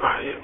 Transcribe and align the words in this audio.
Ah, 0.00 0.20
io... 0.20 0.40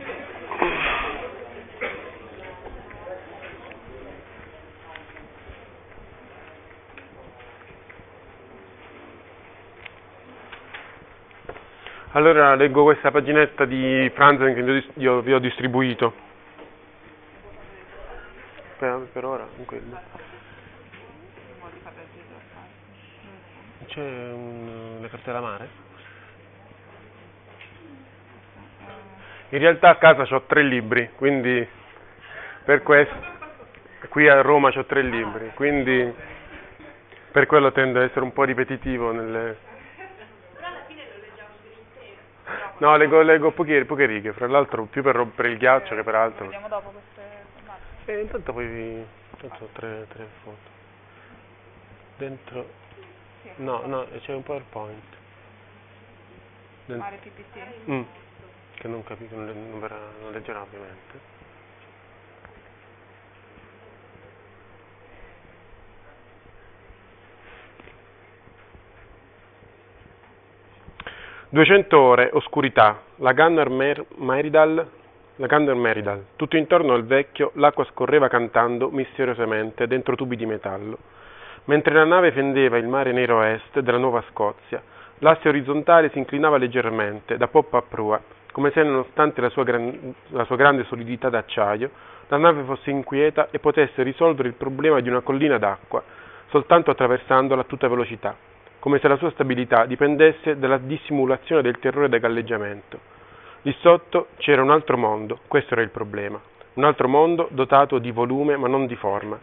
Allora 12.13 12.55
leggo 12.55 12.85
questa 12.85 13.11
paginetta 13.11 13.65
di 13.65 14.09
Franzen 14.15 14.55
che 14.55 14.63
vi 14.95 15.09
ho, 15.09 15.21
vi 15.23 15.33
ho 15.33 15.41
distribuito. 15.41 16.15
Per 18.79 19.25
ora, 19.25 19.49
in 19.57 19.65
quello. 19.65 19.99
C'è 23.87 24.31
un, 25.25 25.37
una 25.37 25.41
cartella 25.41 25.41
mare? 25.41 25.69
In 29.51 29.59
realtà 29.59 29.91
a 29.91 29.97
casa 29.97 30.23
ho 30.35 30.43
tre 30.43 30.63
libri, 30.63 31.11
quindi 31.15 31.67
per 32.65 32.83
questo 32.83 33.33
qui 34.09 34.29
a 34.29 34.41
Roma 34.43 34.71
ho 34.75 34.85
tre 34.85 35.03
libri, 35.03 35.53
quindi 35.55 36.15
per 37.31 37.47
quello 37.47 37.73
tendo 37.73 37.99
ad 37.99 38.07
essere 38.07 38.25
un 38.25 38.33
po' 38.33 38.45
ripetitivo 38.45 39.13
nelle... 39.13 39.73
No, 42.79 42.97
leggo, 42.97 43.23
leggo 43.23 43.53
poche, 43.53 43.85
poche, 43.85 44.07
righe, 44.07 44.33
fra 44.33 44.49
l'altro 44.49 44.85
più 44.87 45.03
per 45.03 45.15
rompere 45.15 45.51
il 45.51 45.59
ghiaccio 45.59 45.95
che 45.95 46.03
per 46.03 46.15
altro. 46.17 46.47
Vediamo 46.47 46.69
dopo 46.69 46.91
queste 46.91 47.23
E 48.05 48.13
eh, 48.13 48.21
intanto 48.21 48.53
poi 48.53 48.67
vi... 48.67 49.07
Intanto 49.31 49.69
tre, 49.73 50.07
tre 50.09 50.27
foto. 50.43 50.73
Dentro... 52.17 52.83
No, 53.57 53.87
no, 53.87 54.07
c'è 54.21 54.33
un 54.33 54.43
PowerPoint. 54.43 55.03
Dentro... 56.87 57.05
Mare 57.05 57.19
PPT? 57.23 57.91
Mm, 57.91 58.03
che 58.75 58.89
non 58.89 59.05
capisco, 59.05 59.37
non, 59.37 59.81
verrà, 59.81 59.99
non 60.21 60.33
leggerà 60.33 60.61
ovviamente. 60.61 61.33
Duecento 71.49 72.01
ore, 72.01 72.31
oscurità, 72.33 73.01
la 73.17 73.33
Gunner 73.33 73.69
Mer- 73.69 74.07
Meridal, 74.17 74.91
la 75.37 75.47
Gunner 75.47 75.77
Meridal. 75.77 76.25
Tutto 76.35 76.57
intorno 76.57 76.95
al 76.95 77.05
vecchio 77.05 77.53
l'acqua 77.55 77.85
scorreva 77.85 78.27
cantando 78.27 78.91
misteriosamente 78.91 79.87
dentro 79.87 80.17
tubi 80.17 80.35
di 80.35 80.47
metallo. 80.47 80.99
Mentre 81.67 81.95
la 81.95 82.05
nave 82.05 82.31
fendeva 82.33 82.77
il 82.77 82.87
mare 82.87 83.13
nero 83.13 83.41
a 83.41 83.49
est 83.49 83.81
della 83.81 83.97
Nuova 83.97 84.23
Scozia, 84.29 84.83
l'asse 85.21 85.49
orizzontale 85.49 86.11
si 86.11 86.19
inclinava 86.19 86.59
leggermente, 86.59 87.39
da 87.39 87.49
poppa 87.49 87.79
a 87.79 87.83
prua, 87.83 88.21
come 88.53 88.71
se 88.73 88.83
nonostante 88.83 89.41
la 89.41 89.49
sua, 89.49 89.65
gran- 89.65 90.15
la 90.29 90.45
sua 90.45 90.57
grande 90.57 90.85
solidità 90.85 91.31
d'acciaio, 91.31 91.91
la 92.29 92.37
nave 92.37 92.65
fosse 92.65 92.91
inquieta 92.91 93.49
e 93.51 93.61
potesse 93.61 94.03
risolvere 94.03 94.49
il 94.49 94.55
problema 94.55 95.01
di 95.01 95.09
una 95.09 95.21
collina 95.21 95.57
d'acqua, 95.57 96.03
soltanto 96.49 96.91
attraversandola 96.91 97.63
a 97.63 97.65
tutta 97.65 97.89
velocità, 97.89 98.37
come 98.79 98.99
se 98.99 99.09
la 99.09 99.17
sua 99.17 99.31
stabilità 99.31 99.87
dipendesse 99.87 100.59
dalla 100.59 100.77
dissimulazione 100.77 101.63
del 101.63 101.79
terrore 101.79 102.11
da 102.11 102.19
galleggiamento. 102.19 103.01
Lì 103.63 103.75
sotto 103.81 104.29
c'era 104.37 104.61
un 104.61 104.71
altro 104.71 104.99
mondo, 104.99 105.39
questo 105.49 105.73
era 105.73 105.83
il 105.83 105.89
problema, 105.89 106.39
un 106.75 106.85
altro 106.85 107.09
mondo 107.09 107.49
dotato 107.51 107.99
di 107.99 108.11
volume 108.11 108.59
ma 108.59 108.69
non 108.69 108.87
di 108.87 108.97
forma, 108.97 109.39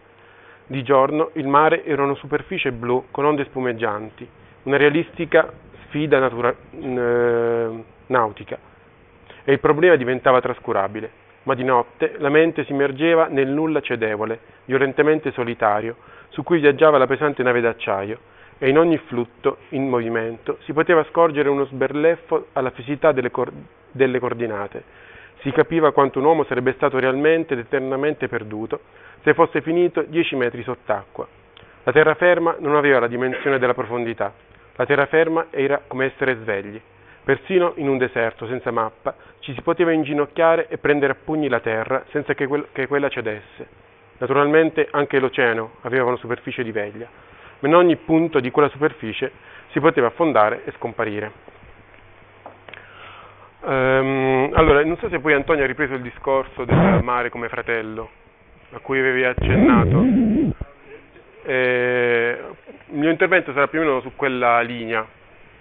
di 0.72 0.82
giorno 0.82 1.30
il 1.34 1.46
mare 1.46 1.84
era 1.84 2.02
una 2.02 2.14
superficie 2.14 2.72
blu 2.72 3.04
con 3.10 3.26
onde 3.26 3.44
spumeggianti, 3.44 4.26
una 4.62 4.78
realistica 4.78 5.52
sfida 5.84 6.18
natura- 6.18 6.54
eh, 6.70 7.84
nautica, 8.06 8.58
e 9.44 9.52
il 9.52 9.60
problema 9.60 9.96
diventava 9.96 10.40
trascurabile. 10.40 11.20
Ma 11.44 11.54
di 11.54 11.64
notte 11.64 12.14
la 12.18 12.28
mente 12.28 12.64
si 12.64 12.72
immergeva 12.72 13.26
nel 13.26 13.48
nulla 13.48 13.80
cedevole, 13.80 14.38
violentemente 14.64 15.32
solitario, 15.32 15.96
su 16.28 16.42
cui 16.42 16.60
viaggiava 16.60 16.98
la 16.98 17.06
pesante 17.06 17.42
nave 17.42 17.60
d'acciaio, 17.60 18.18
e 18.58 18.68
in 18.68 18.78
ogni 18.78 18.96
flutto, 18.96 19.58
in 19.70 19.88
movimento, 19.88 20.58
si 20.60 20.72
poteva 20.72 21.04
scorgere 21.10 21.48
uno 21.48 21.64
sberleffo 21.64 22.46
alla 22.52 22.70
fisicità 22.70 23.10
delle, 23.10 23.30
cor- 23.32 23.52
delle 23.90 24.20
coordinate. 24.20 24.84
Si 25.42 25.50
capiva 25.50 25.90
quanto 25.90 26.20
un 26.20 26.24
uomo 26.24 26.44
sarebbe 26.44 26.72
stato 26.74 26.98
realmente 27.00 27.54
ed 27.54 27.60
eternamente 27.60 28.28
perduto 28.28 28.80
se 29.22 29.34
fosse 29.34 29.60
finito 29.60 30.02
dieci 30.02 30.36
metri 30.36 30.62
sott'acqua. 30.62 31.26
La 31.82 31.90
terraferma 31.90 32.56
non 32.60 32.76
aveva 32.76 33.00
la 33.00 33.08
dimensione 33.08 33.58
della 33.58 33.74
profondità. 33.74 34.32
La 34.76 34.86
terraferma 34.86 35.46
era 35.50 35.82
come 35.86 36.06
essere 36.06 36.36
svegli. 36.36 36.80
Persino 37.24 37.72
in 37.76 37.88
un 37.88 37.98
deserto 37.98 38.46
senza 38.46 38.70
mappa 38.70 39.14
ci 39.40 39.52
si 39.54 39.62
poteva 39.62 39.90
inginocchiare 39.90 40.68
e 40.68 40.78
prendere 40.78 41.12
a 41.12 41.16
pugni 41.22 41.48
la 41.48 41.60
terra 41.60 42.04
senza 42.10 42.34
che, 42.34 42.46
que- 42.46 42.68
che 42.70 42.86
quella 42.86 43.08
cedesse. 43.08 43.66
Naturalmente 44.18 44.86
anche 44.92 45.18
l'oceano 45.18 45.72
aveva 45.80 46.04
una 46.04 46.16
superficie 46.16 46.62
di 46.62 46.70
veglia, 46.70 47.08
ma 47.58 47.68
in 47.68 47.74
ogni 47.74 47.96
punto 47.96 48.38
di 48.38 48.52
quella 48.52 48.68
superficie 48.68 49.32
si 49.70 49.80
poteva 49.80 50.06
affondare 50.06 50.62
e 50.64 50.72
scomparire. 50.76 51.32
Um, 53.64 54.50
allora, 54.54 54.82
non 54.84 54.96
so 54.98 55.08
se 55.08 55.20
poi 55.20 55.34
Antonio 55.34 55.62
ha 55.62 55.68
ripreso 55.68 55.94
il 55.94 56.02
discorso 56.02 56.64
del 56.64 57.00
mare 57.02 57.30
come 57.30 57.48
fratello 57.48 58.10
a 58.72 58.80
cui 58.80 58.98
avevi 58.98 59.24
accennato. 59.24 60.04
Eh, 61.44 62.38
il 62.88 62.98
mio 62.98 63.10
intervento 63.10 63.52
sarà 63.52 63.68
più 63.68 63.80
o 63.80 63.84
meno 63.84 64.00
su 64.00 64.16
quella 64.16 64.60
linea. 64.62 65.06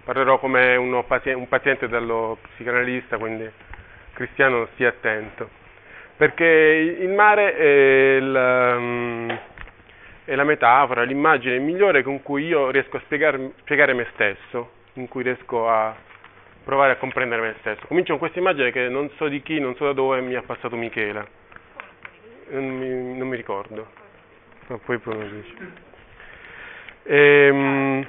Parlerò 0.04 0.40
come 0.40 0.76
uno, 0.78 1.06
un 1.08 1.48
paziente 1.48 1.88
dello 1.88 2.40
psicanalista, 2.54 3.18
quindi 3.18 3.48
cristiano 4.14 4.68
stia 4.74 4.90
attento. 4.90 5.50
Perché 6.18 6.98
il 7.00 7.10
mare 7.10 7.56
è, 7.56 8.16
il, 8.18 9.40
è 10.26 10.36
la 10.36 10.44
metafora, 10.44 11.04
l'immagine 11.04 11.60
migliore 11.60 12.02
con 12.02 12.24
cui 12.24 12.46
io 12.46 12.72
riesco 12.72 12.98
a 12.98 13.02
spiegare 13.02 13.94
me 13.94 14.08
stesso, 14.14 14.72
in 14.94 15.08
cui 15.08 15.22
riesco 15.22 15.70
a 15.70 15.96
provare 16.64 16.94
a 16.94 16.96
comprendere 16.98 17.42
me 17.42 17.56
stesso. 17.60 17.88
Comincio 17.88 18.12
con 18.12 18.20
questa 18.20 18.40
immagine 18.40 18.72
che 18.72 18.88
non 18.90 19.10
so 19.18 19.28
di 19.28 19.42
chi, 19.42 19.60
non 19.60 19.76
so 19.76 19.86
da 19.86 19.94
dove 19.94 20.22
mi 20.22 20.36
ha 20.36 20.42
passato 20.42 20.76
Michela 20.76 21.40
non 22.52 22.78
mi, 22.78 23.18
non 23.18 23.28
mi 23.28 23.36
ricordo, 23.36 23.88
ma 24.68 24.78
poi 24.78 24.98
poi 25.00 25.14
lo 25.16 25.28
dici. 25.28 25.56
Ehm, 27.04 28.06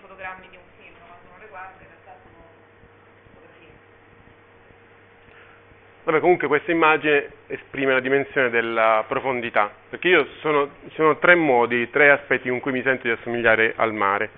fotogrammi 0.00 0.48
di 0.50 0.56
un 0.56 0.62
film, 0.76 0.94
quando 1.06 1.26
uno 1.28 1.38
le 1.38 1.48
guarda 1.48 1.82
in 1.82 1.88
realtà 1.88 2.14
sono 2.22 2.42
fotografie. 3.34 3.72
Vabbè, 6.08 6.20
comunque 6.20 6.48
questa 6.48 6.70
immagine 6.72 7.28
esprime 7.48 7.92
la 7.92 8.00
dimensione 8.00 8.48
della 8.48 9.04
profondità, 9.06 9.70
perché 9.90 10.08
io 10.08 10.26
sono, 10.40 10.70
ci 10.88 10.94
sono 10.94 11.18
tre 11.18 11.34
modi, 11.34 11.90
tre 11.90 12.08
aspetti 12.08 12.48
con 12.48 12.60
cui 12.60 12.72
mi 12.72 12.80
sento 12.80 13.02
di 13.02 13.10
assomigliare 13.10 13.74
al 13.76 13.92
mare. 13.92 14.30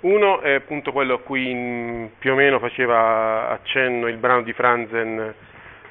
Uno 0.00 0.40
è 0.40 0.54
appunto 0.54 0.90
quello 0.90 1.16
a 1.16 1.20
cui 1.20 1.50
in, 1.50 2.08
più 2.18 2.32
o 2.32 2.34
meno 2.34 2.58
faceva 2.58 3.50
accenno 3.50 4.08
il 4.08 4.16
brano 4.16 4.40
di 4.40 4.54
Franzen 4.54 5.34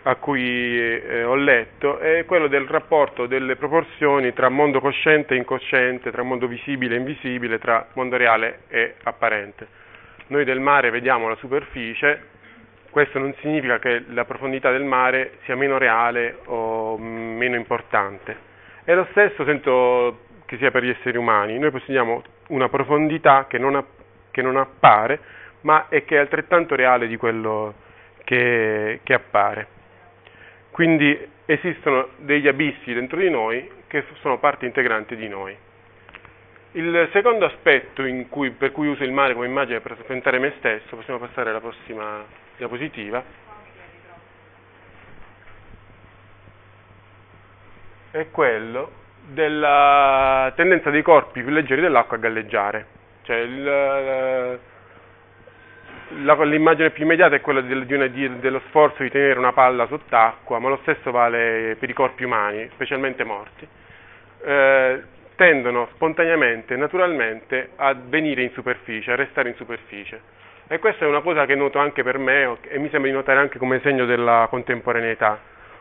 a 0.01 0.15
cui 0.15 0.79
eh, 0.79 1.23
ho 1.23 1.35
letto, 1.35 1.99
è 1.99 2.25
quello 2.25 2.47
del 2.47 2.65
rapporto 2.65 3.27
delle 3.27 3.57
proporzioni 3.57 4.33
tra 4.33 4.49
mondo 4.49 4.79
cosciente 4.79 5.35
e 5.35 5.37
incosciente, 5.37 6.09
tra 6.09 6.23
mondo 6.23 6.47
visibile 6.47 6.95
e 6.95 6.97
invisibile, 6.97 7.59
tra 7.59 7.85
mondo 7.93 8.17
reale 8.17 8.61
e 8.69 8.95
apparente. 9.03 9.67
Noi 10.29 10.45
del 10.45 10.61
mare 10.61 10.89
vediamo 10.89 11.29
la 11.29 11.35
superficie, 11.35 12.29
questo 12.91 13.17
non 13.19 13.33
significa 13.39 13.79
che 13.79 14.03
la 14.09 14.25
profondità 14.25 14.69
del 14.69 14.83
mare 14.83 15.37
sia 15.45 15.55
meno 15.55 15.77
reale 15.77 16.39
o 16.45 16.97
meno 16.97 17.55
importante. 17.55 18.49
E 18.83 18.93
lo 18.93 19.07
stesso 19.11 19.43
sento 19.45 20.25
che 20.45 20.57
sia 20.57 20.71
per 20.71 20.83
gli 20.83 20.89
esseri 20.89 21.17
umani. 21.17 21.57
Noi 21.57 21.71
possediamo 21.71 22.21
una 22.49 22.67
profondità 22.67 23.47
che 23.47 23.57
non, 23.57 23.83
che 24.29 24.41
non 24.41 24.57
appare, 24.57 25.19
ma 25.61 25.87
è 25.87 26.03
che 26.03 26.17
è 26.17 26.19
altrettanto 26.19 26.75
reale 26.75 27.07
di 27.07 27.15
quello 27.15 27.73
che, 28.25 28.99
che 29.03 29.13
appare. 29.13 29.67
Quindi 30.71 31.17
esistono 31.45 32.09
degli 32.17 32.47
abissi 32.47 32.93
dentro 32.93 33.17
di 33.17 33.29
noi 33.29 33.69
che 33.87 34.03
sono 34.19 34.37
parte 34.39 34.65
integrante 34.65 35.15
di 35.15 35.27
noi. 35.29 35.55
Il 36.73 37.09
secondo 37.11 37.45
aspetto 37.45 38.03
cui, 38.29 38.51
per 38.51 38.71
cui 38.71 38.87
uso 38.87 39.03
il 39.03 39.11
mare 39.11 39.33
come 39.33 39.45
immagine 39.45 39.81
per 39.81 39.91
rappresentare 39.91 40.39
me 40.39 40.53
stesso, 40.57 40.95
possiamo 40.95 41.19
passare 41.19 41.49
alla 41.49 41.59
prossima 41.59 42.23
diapositiva, 42.61 43.23
è 48.11 48.29
quello 48.29 48.91
della 49.25 50.53
tendenza 50.55 50.91
dei 50.91 51.01
corpi 51.01 51.41
più 51.41 51.51
leggeri 51.51 51.81
dell'acqua 51.81 52.17
a 52.17 52.19
galleggiare. 52.19 52.85
Cioè 53.23 53.37
il, 53.37 53.63
la, 56.23 56.43
l'immagine 56.43 56.91
più 56.91 57.03
immediata 57.03 57.35
è 57.35 57.41
quella 57.41 57.61
di 57.61 58.11
di, 58.11 58.39
dello 58.39 58.61
sforzo 58.67 59.01
di 59.01 59.09
tenere 59.09 59.39
una 59.39 59.53
palla 59.53 59.87
sott'acqua, 59.87 60.59
ma 60.59 60.69
lo 60.69 60.79
stesso 60.83 61.09
vale 61.09 61.75
per 61.79 61.89
i 61.89 61.93
corpi 61.93 62.25
umani, 62.25 62.69
specialmente 62.73 63.23
morti. 63.23 63.67
Eh, 64.43 65.03
tendono 65.35 65.87
spontaneamente, 65.93 66.75
naturalmente, 66.75 67.71
a 67.77 67.95
venire 67.95 68.43
in 68.43 68.51
superficie, 68.51 69.13
a 69.13 69.15
restare 69.15 69.49
in 69.49 69.55
superficie. 69.55 70.39
E 70.71 70.79
questa 70.79 71.03
è 71.03 71.07
una 71.09 71.19
cosa 71.19 71.45
che 71.45 71.53
noto 71.53 71.79
anche 71.79 72.01
per 72.01 72.17
me 72.17 72.43
e 72.61 72.79
mi 72.79 72.87
sembra 72.91 73.09
di 73.09 73.13
notare 73.13 73.39
anche 73.39 73.59
come 73.59 73.81
segno 73.81 74.05
della 74.05 74.47
contemporaneità, 74.49 75.37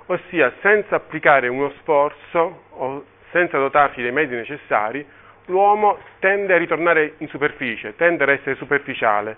ossia 0.06 0.52
senza 0.62 0.96
applicare 0.96 1.46
uno 1.46 1.70
sforzo 1.78 2.62
o 2.70 3.04
senza 3.30 3.56
dotarsi 3.56 4.02
dei 4.02 4.10
mezzi 4.10 4.34
necessari, 4.34 5.06
l'uomo 5.46 5.96
tende 6.18 6.54
a 6.54 6.58
ritornare 6.58 7.12
in 7.18 7.28
superficie, 7.28 7.94
tende 7.94 8.24
ad 8.24 8.30
essere 8.30 8.56
superficiale, 8.56 9.36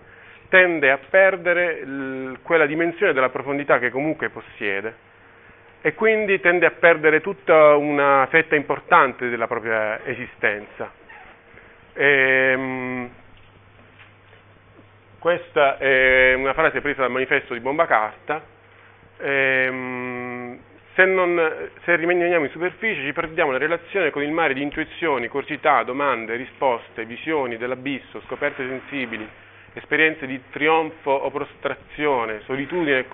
tende 0.49 0.91
a 0.91 0.99
perdere 1.11 1.85
l- 1.85 2.39
quella 2.41 2.65
dimensione 2.65 3.13
della 3.13 3.29
profondità 3.29 3.79
che 3.79 3.91
comunque 3.91 4.31
possiede 4.31 4.95
e 5.83 5.93
quindi 5.93 6.41
tende 6.41 6.65
a 6.65 6.71
perdere 6.71 7.21
tutta 7.21 7.75
una 7.77 8.27
fetta 8.31 8.55
importante 8.55 9.29
della 9.29 9.47
propria 9.47 10.03
esistenza. 10.07 10.91
E, 11.93 12.07
ehm, 12.07 13.11
questa 15.23 15.79
è 15.79 16.35
una 16.35 16.53
frase 16.53 16.81
presa 16.81 17.03
dal 17.03 17.13
manifesto 17.13 17.55
di 17.55 17.61
Bomba 17.61 17.87
Carta. 17.87 18.43
E, 19.19 19.65
ehm, 19.67 20.59
se, 20.97 21.05
non, 21.05 21.71
se 21.85 21.95
rimaniamo 21.95 22.45
in 22.45 22.51
superficie 22.51 23.05
ci 23.05 23.13
perdiamo 23.13 23.53
la 23.53 23.59
relazione 23.59 24.11
con 24.11 24.25
il 24.25 24.33
mare 24.33 24.53
di 24.53 24.63
intuizioni, 24.63 25.29
curiosità, 25.29 25.85
domande, 25.85 26.35
risposte, 26.35 27.05
visioni 27.05 27.57
dell'abisso, 27.57 28.21
scoperte 28.27 28.67
sensibili, 28.67 29.27
esperienze 29.75 30.27
di 30.27 30.43
trionfo 30.51 31.13
o 31.13 31.31
prostrazione, 31.31 32.41
solitudine 32.41 33.07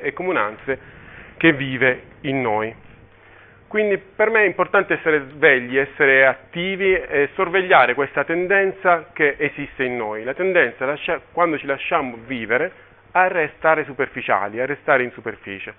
e 0.00 0.12
comunanze 0.12 0.80
che 1.36 1.52
vive 1.52 2.02
in 2.22 2.40
noi. 2.40 2.74
Quindi 3.76 3.98
per 3.98 4.30
me 4.30 4.40
è 4.40 4.46
importante 4.46 4.94
essere 4.94 5.26
svegli, 5.32 5.76
essere 5.76 6.24
attivi 6.24 6.94
e 6.94 7.28
sorvegliare 7.34 7.92
questa 7.92 8.24
tendenza 8.24 9.10
che 9.12 9.34
esiste 9.36 9.84
in 9.84 9.98
noi, 9.98 10.24
la 10.24 10.32
tendenza 10.32 10.86
quando 11.30 11.58
ci 11.58 11.66
lasciamo 11.66 12.16
vivere 12.24 12.72
a 13.10 13.28
restare 13.28 13.84
superficiali, 13.84 14.62
a 14.62 14.64
restare 14.64 15.02
in 15.02 15.10
superficie. 15.10 15.74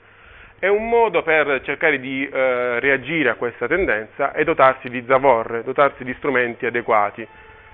È 0.60 0.68
un 0.68 0.88
modo 0.88 1.24
per 1.24 1.62
cercare 1.64 2.00
di 2.00 2.24
eh, 2.32 2.80
reagire 2.80 3.30
a 3.30 3.34
questa 3.34 3.66
tendenza 3.66 4.32
e 4.32 4.44
dotarsi 4.44 4.90
di 4.90 5.04
zavorre, 5.08 5.64
dotarsi 5.64 6.04
di 6.04 6.14
strumenti 6.20 6.68
adeguati. 6.68 7.28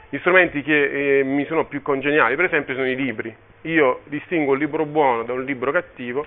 Gli 0.07 0.19
strumenti 0.19 0.61
che 0.61 1.19
eh, 1.19 1.23
mi 1.25 1.43
sono 1.47 1.65
più 1.65 1.81
congeniali, 1.81 2.37
per 2.37 2.45
esempio, 2.45 2.75
sono 2.75 2.87
i 2.87 2.95
libri. 2.95 3.35
Io 3.63 3.99
distingo 4.05 4.53
un 4.53 4.57
libro 4.57 4.85
buono 4.85 5.23
da 5.23 5.33
un 5.33 5.43
libro 5.43 5.73
cattivo 5.73 6.25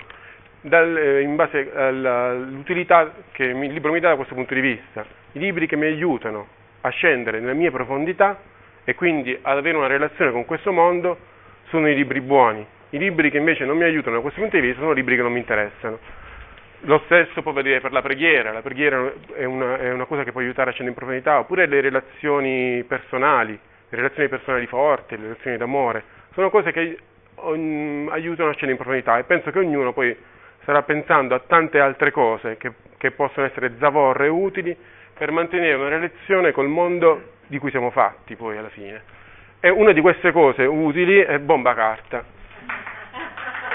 dal, 0.67 0.97
eh, 0.97 1.21
in 1.21 1.37
base 1.37 1.71
all'utilità 1.75 3.13
che 3.33 3.45
il 3.45 3.73
libro 3.73 3.93
mi 3.93 4.01
dà 4.01 4.11
da 4.11 4.17
questo 4.17 4.35
punto 4.35 4.55
di 4.55 4.61
vista. 4.61 5.05
I 5.33 5.39
libri 5.39 5.67
che 5.67 5.77
mi 5.77 5.87
aiutano 5.87 6.47
a 6.81 6.89
scendere 6.91 7.41
nelle 7.41 7.55
mie 7.55 7.71
profondità 7.71 8.39
e 8.85 8.95
quindi 8.95 9.37
ad 9.41 9.57
avere 9.57 9.77
una 9.77 9.87
relazione 9.87 10.31
con 10.33 10.45
questo 10.45 10.73
mondo 10.73 11.19
sono 11.69 11.89
i 11.89 11.95
libri 11.95 12.21
buoni. 12.21 12.67
I 12.91 12.99
libri 12.99 13.31
che 13.31 13.39
invece 13.39 13.65
non 13.65 13.77
mi 13.77 13.85
aiutano 13.85 14.17
da 14.17 14.23
questo 14.23 14.41
punto 14.41 14.57
di 14.57 14.63
vista 14.63 14.81
sono 14.81 14.93
libri 14.93 15.17
che 15.17 15.23
non 15.23 15.33
mi 15.33 15.39
interessano. 15.39 15.99
Lo 16.81 17.03
stesso 17.07 17.43
può 17.43 17.53
valere 17.53 17.81
per 17.81 17.93
la 17.93 18.03
preghiera, 18.03 18.53
la 18.53 18.61
preghiera 18.61 19.12
è 19.35 19.45
una, 19.45 19.79
è 19.79 19.91
una 19.91 20.05
cosa 20.05 20.23
che 20.23 20.31
può 20.31 20.41
aiutare 20.41 20.71
a 20.71 20.73
scendere 20.73 20.91
in 20.91 21.05
profondità, 21.05 21.39
oppure 21.39 21.67
le 21.67 21.81
relazioni 21.81 22.85
personali, 22.87 23.53
le 23.53 23.97
relazioni 23.97 24.29
personali 24.29 24.67
forti, 24.67 25.17
le 25.17 25.23
relazioni 25.23 25.57
d'amore, 25.57 26.05
sono 26.33 26.51
cose 26.51 26.71
che 26.71 26.99
um, 27.37 28.09
aiutano 28.12 28.51
a 28.51 28.53
scendere 28.53 28.73
in 28.73 28.77
profondità 28.77 29.19
e 29.19 29.25
penso 29.25 29.51
che 29.51 29.59
ognuno 29.59 29.93
poi 29.93 30.17
starà 30.67 30.83
pensando 30.83 31.37
a 31.37 31.43
tante 31.47 31.79
altre 31.79 32.11
cose 32.11 32.57
che, 32.57 32.73
che 32.99 33.13
possono 33.13 33.47
essere 33.47 33.77
zavorre 33.79 34.27
utili 34.27 34.77
per 35.17 35.31
mantenere 35.31 35.75
una 35.75 35.89
relazione 35.89 36.51
col 36.51 36.67
mondo 36.67 37.35
di 37.47 37.59
cui 37.59 37.71
siamo 37.71 37.91
fatti 37.91 38.35
poi 38.35 38.57
alla 38.57 38.69
fine. 38.71 39.01
E 39.61 39.71
una 39.71 39.93
di 39.93 40.01
queste 40.01 40.33
cose 40.33 40.65
utili 40.65 41.21
è 41.21 41.39
bomba 41.39 41.73
carta. 41.73 42.25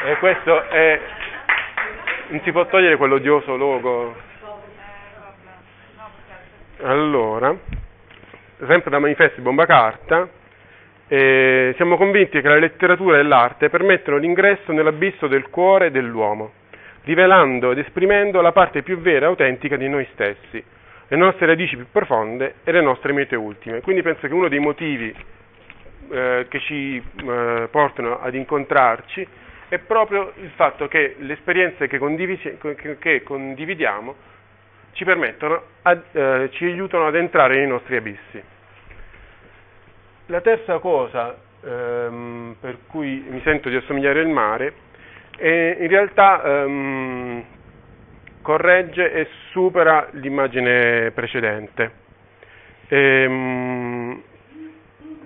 E 0.03 0.17
questo 0.17 0.67
è. 0.67 0.99
Non 2.27 2.41
si 2.43 2.51
può 2.51 2.65
togliere 2.65 2.97
quell'odioso 2.97 3.55
logo. 3.55 4.13
Allora, 6.81 7.55
sempre 8.67 8.89
da 8.89 8.99
manifesti 8.99 9.39
bomba 9.39 9.65
carta, 9.65 10.27
eh, 11.07 11.71
siamo 11.77 11.95
convinti 11.95 12.41
che 12.41 12.47
la 12.49 12.57
letteratura 12.57 13.17
e 13.17 13.23
l'arte 13.23 13.69
permettono 13.69 14.17
l'ingresso 14.17 14.73
nell'abisso 14.73 15.27
del 15.27 15.49
cuore 15.49 15.89
dell'uomo 15.89 16.59
rivelando 17.03 17.71
ed 17.71 17.79
esprimendo 17.79 18.41
la 18.41 18.51
parte 18.51 18.83
più 18.83 18.99
vera 18.99 19.25
e 19.25 19.29
autentica 19.29 19.75
di 19.75 19.89
noi 19.89 20.07
stessi, 20.13 20.63
le 21.07 21.17
nostre 21.17 21.45
radici 21.45 21.75
più 21.75 21.87
profonde 21.91 22.55
e 22.63 22.71
le 22.71 22.81
nostre 22.81 23.13
mete 23.13 23.35
ultime. 23.35 23.81
Quindi 23.81 24.01
penso 24.01 24.27
che 24.27 24.33
uno 24.33 24.47
dei 24.47 24.59
motivi 24.59 25.13
eh, 26.09 26.45
che 26.49 26.59
ci 26.59 26.97
eh, 26.97 27.67
portano 27.69 28.19
ad 28.19 28.35
incontrarci 28.35 29.27
è 29.67 29.77
proprio 29.79 30.33
il 30.41 30.51
fatto 30.55 30.87
che 30.87 31.15
le 31.19 31.33
esperienze 31.33 31.87
che, 31.87 31.97
che, 32.75 32.97
che 32.99 33.23
condividiamo 33.23 34.15
ci 34.91 35.05
ad, 35.05 36.01
eh, 36.11 36.49
ci 36.51 36.65
aiutano 36.65 37.07
ad 37.07 37.15
entrare 37.15 37.55
nei 37.55 37.67
nostri 37.67 37.95
abissi. 37.95 38.43
La 40.27 40.41
terza 40.41 40.79
cosa 40.79 41.37
ehm, 41.63 42.55
per 42.59 42.79
cui 42.87 43.23
mi 43.27 43.41
sento 43.43 43.69
di 43.69 43.75
assomigliare 43.75 44.19
al 44.19 44.27
mare 44.27 44.73
e 45.37 45.77
in 45.79 45.87
realtà 45.87 46.41
um, 46.43 47.43
corregge 48.41 49.11
e 49.11 49.27
supera 49.51 50.07
l'immagine 50.11 51.11
precedente. 51.11 51.99
Ehm, 52.87 54.21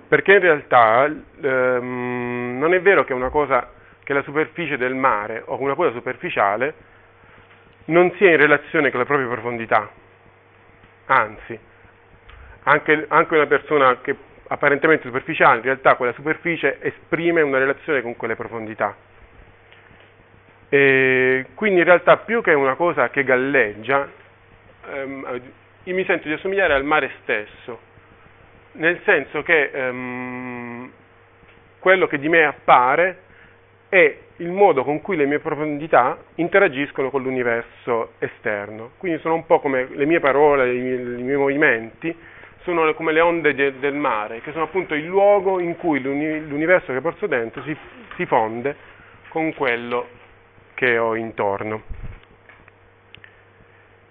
perché 0.08 0.34
in 0.34 0.40
realtà 0.40 1.04
ehm, 1.04 2.56
non 2.58 2.74
è 2.74 2.80
vero 2.80 3.04
che 3.04 3.12
una 3.12 3.30
cosa 3.30 3.70
che 4.04 4.12
la 4.12 4.22
superficie 4.22 4.76
del 4.76 4.94
mare 4.94 5.42
o 5.46 5.60
una 5.60 5.74
cosa 5.74 5.90
superficiale 5.90 6.74
non 7.86 8.12
sia 8.16 8.30
in 8.30 8.36
relazione 8.36 8.90
con 8.90 9.00
le 9.00 9.06
proprie 9.06 9.26
profondità, 9.26 9.90
anzi, 11.06 11.58
anche, 12.64 13.04
anche 13.08 13.34
una 13.34 13.46
persona 13.46 14.00
che 14.00 14.16
apparentemente 14.48 15.06
superficiale, 15.06 15.56
in 15.56 15.64
realtà 15.64 15.96
quella 15.96 16.12
superficie 16.12 16.78
esprime 16.80 17.42
una 17.42 17.58
relazione 17.58 18.02
con 18.02 18.14
quelle 18.16 18.36
profondità. 18.36 18.94
E 20.68 21.46
quindi 21.54 21.78
in 21.80 21.84
realtà 21.84 22.16
più 22.18 22.42
che 22.42 22.52
una 22.52 22.74
cosa 22.74 23.08
che 23.10 23.22
galleggia, 23.22 24.08
ehm, 24.90 25.40
io 25.84 25.94
mi 25.94 26.04
sento 26.04 26.26
di 26.26 26.34
assomigliare 26.34 26.74
al 26.74 26.84
mare 26.84 27.10
stesso, 27.22 27.78
nel 28.72 29.00
senso 29.04 29.42
che 29.42 29.70
ehm, 29.72 30.90
quello 31.78 32.06
che 32.08 32.18
di 32.18 32.28
me 32.28 32.44
appare 32.44 33.18
è 33.88 34.18
il 34.38 34.50
modo 34.50 34.82
con 34.82 35.00
cui 35.00 35.16
le 35.16 35.24
mie 35.24 35.38
profondità 35.38 36.18
interagiscono 36.34 37.10
con 37.10 37.22
l'universo 37.22 38.12
esterno. 38.18 38.90
Quindi 38.98 39.20
sono 39.20 39.34
un 39.34 39.46
po' 39.46 39.60
come 39.60 39.88
le 39.92 40.04
mie 40.04 40.20
parole, 40.20 40.74
i 40.74 40.80
miei, 40.80 40.98
i 40.98 41.22
miei 41.22 41.36
movimenti, 41.36 42.14
sono 42.62 42.92
come 42.94 43.12
le 43.12 43.20
onde 43.20 43.54
de, 43.54 43.78
del 43.78 43.94
mare, 43.94 44.40
che 44.40 44.50
sono 44.50 44.64
appunto 44.64 44.94
il 44.94 45.04
luogo 45.04 45.60
in 45.60 45.76
cui 45.76 46.00
l'universo 46.00 46.92
che 46.92 47.00
porto 47.00 47.28
dentro 47.28 47.62
si, 47.62 47.76
si 48.16 48.26
fonde 48.26 48.74
con 49.28 49.54
quello 49.54 50.24
che 50.76 50.98
ho 50.98 51.16
intorno. 51.16 51.82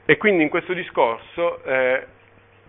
E 0.06 0.18
quindi 0.18 0.44
in 0.44 0.50
questo 0.50 0.74
discorso 0.74 1.64
eh, 1.64 2.08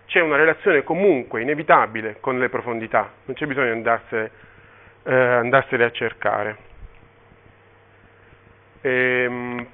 c'è 0.06 0.20
una 0.20 0.36
relazione 0.36 0.84
comunque 0.84 1.40
inevitabile 1.40 2.18
con 2.20 2.38
le 2.38 2.50
profondità, 2.50 3.10
non 3.24 3.34
c'è 3.34 3.46
bisogno 3.46 3.72
di 3.72 3.72
andarsene, 3.72 4.30
eh, 5.02 5.14
andarsene 5.14 5.84
a 5.84 5.90
cercare. 5.90 6.56
E, 8.82 8.90
ehm, 8.90 9.66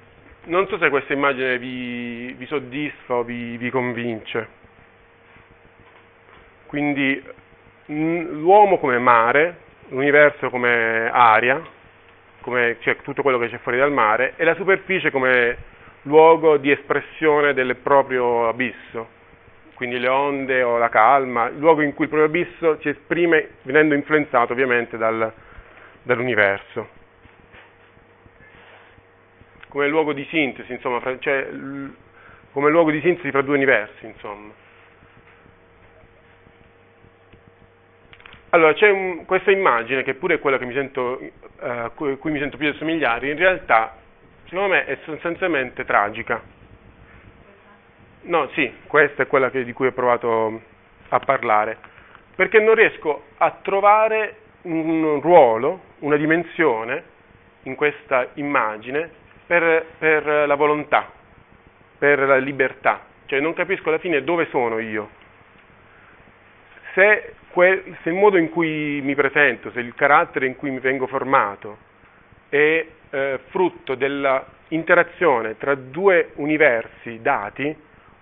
non 0.45 0.67
so 0.67 0.77
se 0.77 0.89
questa 0.89 1.13
immagine 1.13 1.57
vi, 1.57 2.33
vi 2.33 2.45
soddisfa 2.45 3.15
o 3.15 3.23
vi, 3.23 3.57
vi 3.57 3.69
convince. 3.69 4.47
Quindi 6.67 7.23
l'uomo 7.87 8.77
come 8.77 8.97
mare, 8.99 9.57
l'universo 9.89 10.49
come 10.49 11.09
aria, 11.11 11.61
come 12.43 12.75
cioè, 12.81 12.97
tutto 12.97 13.21
quello 13.21 13.39
che 13.39 13.49
c'è 13.49 13.57
fuori 13.59 13.77
dal 13.77 13.91
mare, 13.91 14.33
e 14.35 14.43
la 14.43 14.53
superficie 14.53 15.09
come 15.09 15.57
luogo 16.03 16.57
di 16.57 16.69
espressione 16.69 17.53
del 17.53 17.77
proprio 17.77 18.49
abisso, 18.49 19.07
quindi 19.73 19.97
le 19.97 20.09
onde 20.09 20.61
o 20.61 20.77
la 20.77 20.89
calma, 20.89 21.47
il 21.47 21.57
luogo 21.57 21.81
in 21.81 21.93
cui 21.93 22.05
il 22.05 22.11
proprio 22.11 22.29
abisso 22.29 22.79
si 22.81 22.89
esprime 22.89 23.51
venendo 23.63 23.95
influenzato 23.95 24.51
ovviamente 24.51 24.97
dal, 24.97 25.31
dall'universo. 26.03 27.01
Come 29.69 29.87
luogo 29.87 30.13
di 30.13 30.25
sintesi, 30.25 30.73
insomma, 30.73 31.01
cioè, 31.19 31.47
come 32.51 32.69
luogo 32.69 32.91
di 32.91 32.99
sintesi 32.99 33.31
fra 33.31 33.41
due 33.41 33.55
universi, 33.55 34.05
insomma. 34.05 34.51
Allora, 38.49 38.73
c'è 38.73 38.89
un, 38.91 39.25
questa 39.25 39.49
immagine, 39.49 40.03
che 40.03 40.13
pure 40.13 40.35
è 40.35 40.39
quella 40.39 40.59
che 40.59 40.65
mi 40.65 40.73
sento 40.73 41.19
eh, 41.63 41.91
cui, 41.95 42.17
cui 42.17 42.31
mi 42.31 42.39
sento 42.39 42.57
più 42.57 42.69
assomigliare, 42.69 43.29
in 43.29 43.37
realtà 43.37 43.95
secondo 44.45 44.73
me 44.73 44.85
è 44.85 44.97
sostanzialmente 45.05 45.85
tragica. 45.85 46.41
No, 48.23 48.49
sì, 48.53 48.71
questa 48.87 49.23
è 49.23 49.27
quella 49.27 49.49
che, 49.49 49.63
di 49.63 49.73
cui 49.73 49.87
ho 49.87 49.91
provato 49.91 50.61
a 51.09 51.19
parlare, 51.19 51.77
perché 52.35 52.59
non 52.59 52.75
riesco 52.75 53.23
a 53.37 53.59
trovare 53.61 54.35
un 54.63 55.19
ruolo, 55.21 55.81
una 55.99 56.15
dimensione 56.15 57.11
in 57.63 57.75
questa 57.75 58.29
immagine 58.35 59.09
per, 59.45 59.85
per 59.97 60.25
la 60.25 60.55
volontà, 60.55 61.11
per 61.97 62.19
la 62.19 62.37
libertà, 62.37 63.01
cioè 63.25 63.39
non 63.39 63.53
capisco 63.53 63.89
alla 63.89 63.99
fine 63.99 64.23
dove 64.23 64.47
sono 64.49 64.79
io. 64.79 65.21
Se, 66.93 67.33
que, 67.51 67.95
se 68.03 68.09
il 68.09 68.15
modo 68.15 68.37
in 68.37 68.49
cui 68.49 69.01
mi 69.03 69.15
presento, 69.15 69.71
se 69.71 69.79
il 69.79 69.95
carattere 69.95 70.45
in 70.45 70.55
cui 70.55 70.69
mi 70.69 70.79
vengo 70.79 71.07
formato 71.07 71.77
è 72.49 72.85
eh, 73.09 73.39
frutto 73.49 73.95
dell'interazione 73.95 75.57
tra 75.57 75.73
due 75.75 76.31
universi 76.35 77.19
dati, 77.21 77.75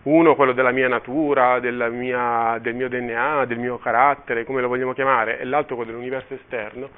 uno 0.03 0.35
quello 0.35 0.53
della 0.53 0.71
mia 0.71 0.87
natura, 0.87 1.59
della 1.59 1.89
mia, 1.89 2.57
del 2.61 2.73
mio 2.73 2.87
DNA, 2.87 3.45
del 3.45 3.59
mio 3.59 3.77
carattere, 3.77 4.45
come 4.45 4.61
lo 4.61 4.67
vogliamo 4.67 4.93
chiamare, 4.93 5.39
e 5.39 5.45
l'altro 5.45 5.75
quello 5.75 5.91
dell'universo 5.91 6.33
esterno, 6.33 6.89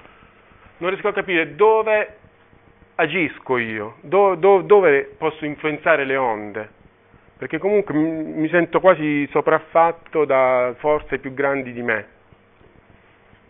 non 0.78 0.90
riesco 0.90 1.10
a 1.10 1.14
capire 1.14 1.56
dove 1.56 2.18
agisco 2.96 3.58
io, 3.58 3.96
do, 4.02 4.36
do, 4.36 4.62
dove 4.62 5.16
posso 5.18 5.44
influenzare 5.46 6.06
le 6.06 6.16
onde, 6.16 6.70
perché 7.38 7.58
comunque 7.58 7.94
mi 7.94 8.48
sento 8.50 8.80
quasi 8.80 9.28
sopraffatto 9.32 10.26
da 10.26 10.74
forze 10.78 11.18
più 11.18 11.34
grandi 11.34 11.74
di 11.74 11.82
me. 11.82 12.08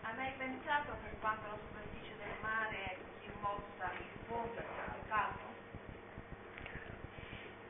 Hai 0.02 0.16
mai 0.16 0.32
pensato 0.38 0.92
che 1.02 1.16
quando 1.20 1.42
la 1.50 1.56
superficie 1.68 2.14
del 2.18 2.34
mare 2.40 2.76
è 2.82 2.96
così 2.96 3.30
mossa 3.40 3.90
il 3.92 4.26
fondo 4.26 4.60
è 4.60 5.08
calmo? 5.08 5.42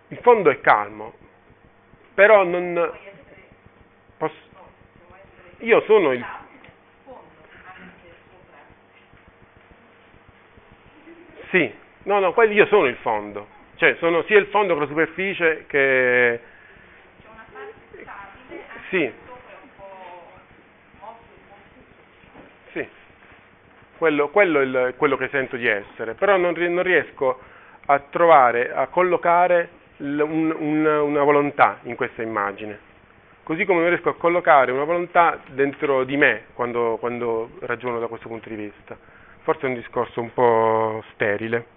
Il 0.09 0.19
fondo 0.19 0.51
è 0.51 0.61
calmo, 0.61 1.13
però 2.15 2.45
non... 2.45 2.93
Posso... 4.17 4.35
Io 5.59 5.81
sono 5.83 6.13
il... 6.13 6.25
Sì, 11.51 11.73
no, 12.05 12.19
no, 12.19 12.35
io 12.43 12.67
sono 12.67 12.87
il 12.87 12.97
fondo, 12.97 13.47
cioè 13.85 13.97
sono 13.99 14.23
sia 14.23 14.39
il 14.39 14.47
fondo 14.47 14.73
che 14.73 14.81
la 14.81 14.87
superficie 14.87 15.65
che... 15.67 16.41
C'è 17.21 17.29
una 17.31 17.45
parte 17.53 17.73
stabile, 18.01 18.65
anche 18.67 18.89
Sì. 18.89 19.13
Sì, 22.73 22.89
quello, 23.99 24.29
quello 24.31 24.61
è 24.61 24.63
il- 24.65 24.95
quello 24.97 25.17
che 25.19 25.29
sento 25.29 25.57
di 25.57 25.67
essere, 25.67 26.15
però 26.15 26.37
non, 26.39 26.55
non 26.55 26.83
riesco 26.83 27.39
a 27.87 27.99
trovare, 28.11 28.73
a 28.73 28.87
collocare 28.87 29.69
l- 29.99 30.19
un- 30.21 30.57
un- 30.59 30.87
una 30.87 31.23
volontà 31.23 31.81
in 31.83 31.95
questa 31.95 32.23
immagine. 32.23 32.79
Così 33.43 33.67
come 33.67 33.81
non 33.81 33.91
riesco 33.91 34.09
a 34.09 34.17
collocare 34.17 34.73
una 34.73 34.85
volontà 34.85 35.39
dentro 35.51 36.05
di 36.05 36.17
me 36.17 36.45
quando, 36.55 36.97
quando 36.99 37.51
ragiono 37.61 37.99
da 38.01 38.07
questo 38.07 38.29
punto 38.29 38.49
di 38.49 38.55
vista. 38.57 38.97
Forse 39.43 39.67
è 39.67 39.69
un 39.69 39.75
discorso 39.75 40.23
un 40.23 40.33
po' 40.33 41.05
sterile. 41.13 41.74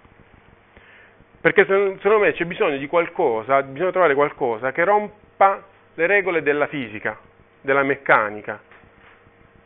Perché 1.47 1.65
se- 1.65 1.95
secondo 2.01 2.25
me 2.25 2.33
c'è 2.33 2.43
bisogno 2.43 2.75
di 2.75 2.87
qualcosa, 2.87 3.63
bisogna 3.63 3.91
trovare 3.91 4.15
qualcosa 4.15 4.73
che 4.73 4.83
rompa 4.83 5.63
le 5.93 6.05
regole 6.05 6.41
della 6.43 6.67
fisica, 6.67 7.17
della 7.61 7.83
meccanica, 7.83 8.59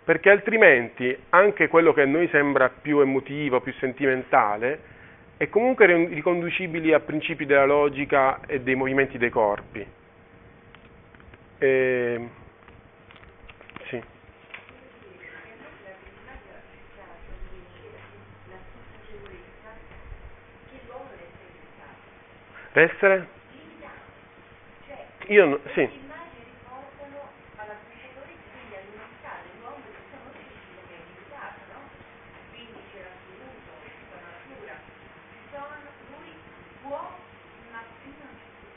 perché 0.03 0.29
altrimenti 0.29 1.17
anche 1.29 1.67
quello 1.69 1.91
che 1.91 2.03
a 2.03 2.05
noi 2.05 2.27
sembra 2.27 2.69
più 2.69 3.00
emotivo, 3.00 3.61
più 3.61 3.73
sentimentale, 3.79 4.79
è 5.38 5.50
comunque 5.50 5.88
ri- 5.88 6.13
riconducibile 6.13 6.93
a 6.93 7.00
principi 7.00 7.47
della 7.47 7.65
logica 7.65 8.41
e 8.45 8.61
dei 8.61 8.75
movimenti 8.75 9.17
dei 9.17 9.31
corpi. 9.31 9.83
E... 11.57 12.29
Sì. 13.88 14.03
Essere? 22.74 23.28
Io 25.28 25.60
sì. 25.75 25.84
immagini 25.84 26.56
portano 26.63 27.20
alla 27.60 27.75
consapevolezza, 27.84 28.48
quindi 28.51 28.75
all'umanità 28.80 29.44
dell'uomo 29.44 29.84
che 29.92 30.01
sono 30.08 30.32
fisici 30.40 30.72
come 30.80 30.92
è 30.92 31.04
limitato, 31.04 31.60
no? 31.68 31.80
Quindi 32.51 32.80
c'è 32.96 33.00
l'assoluto, 33.04 33.72
la 34.12 34.24
natura, 34.24 34.75
ci 34.80 35.40
sono, 35.51 35.75
lui 36.16 36.32
può, 36.80 37.00
ma 37.75 37.80
più 38.00 38.12
non 38.24 38.32
c'è 38.40 38.48
più. 38.56 38.72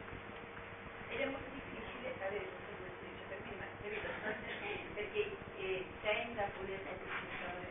Ed 1.15 1.19
è 1.23 1.27
molto 1.31 1.51
difficile 1.55 2.07
avere 2.19 2.51
questa 2.51 2.71
consapevolezza, 2.75 3.25
per 3.31 3.39
me, 3.47 3.53
ma 3.63 3.67
capito? 3.79 4.11
perché 4.95 5.23
eh, 5.59 5.87
tende 6.03 6.41
a 6.43 6.51
voler 6.59 6.83
essere 6.83 7.71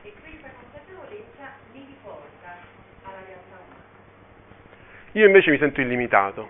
E 0.00 0.10
questa 0.16 0.48
consapevolezza 0.48 1.44
mi 1.76 1.84
riporta 1.92 2.56
alla 3.04 3.20
realtà 3.20 3.56
umana. 3.60 3.90
Io 5.12 5.26
invece 5.26 5.50
mi 5.50 5.58
sento 5.58 5.80
illimitato, 5.80 6.48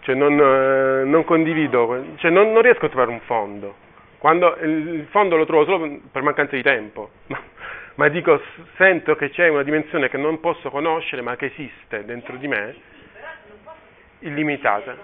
cioè 0.00 0.16
non, 0.16 0.32
eh, 0.32 1.04
non 1.04 1.22
condivido, 1.24 2.04
cioè 2.16 2.30
non, 2.30 2.52
non 2.52 2.62
riesco 2.62 2.86
a 2.86 2.88
trovare 2.88 3.12
un 3.12 3.20
fondo. 3.20 3.88
Quando 4.18 4.56
il 4.62 5.06
fondo 5.10 5.36
lo 5.36 5.46
trovo 5.46 5.64
solo 5.64 6.00
per 6.10 6.22
mancanza 6.22 6.56
di 6.56 6.62
tempo, 6.62 7.10
ma, 7.28 7.40
ma 7.94 8.08
dico, 8.08 8.42
sento 8.76 9.14
che 9.14 9.30
c'è 9.30 9.46
una 9.48 9.62
dimensione 9.62 10.08
che 10.08 10.16
non 10.16 10.40
posso 10.40 10.70
conoscere 10.70 11.22
ma 11.22 11.36
che 11.36 11.46
esiste 11.46 12.04
dentro 12.04 12.36
di 12.36 12.48
me, 12.48 12.74
illimitata. 14.20 14.96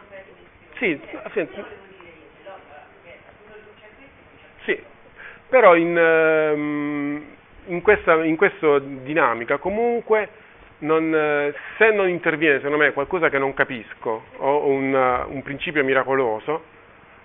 Sì, 0.78 1.00
sì, 1.32 1.46
volevo 1.46 1.78
dire 1.88 2.12
io, 2.12 2.24
se 2.42 2.42
no, 2.44 2.58
perché 2.66 3.18
uno 3.44 3.56
non 3.56 3.72
c'è 3.80 3.88
questo 3.94 4.20
non 4.26 4.40
c'è 4.40 4.64
sì, 4.64 4.82
però 5.48 5.76
in, 5.76 5.96
ehm, 5.96 7.24
in 7.66 7.82
questa 7.82 8.24
in 8.24 8.36
questa 8.36 8.78
dinamica 8.80 9.58
comunque 9.58 10.28
non, 10.78 11.14
eh, 11.14 11.54
se 11.78 11.90
non 11.90 12.08
interviene 12.08 12.56
secondo 12.56 12.76
me 12.78 12.92
qualcosa 12.92 13.28
che 13.28 13.38
non 13.38 13.54
capisco 13.54 14.24
o 14.36 14.66
un, 14.68 14.94
eh, 14.94 15.24
un 15.32 15.42
principio 15.42 15.82
miracoloso, 15.84 16.74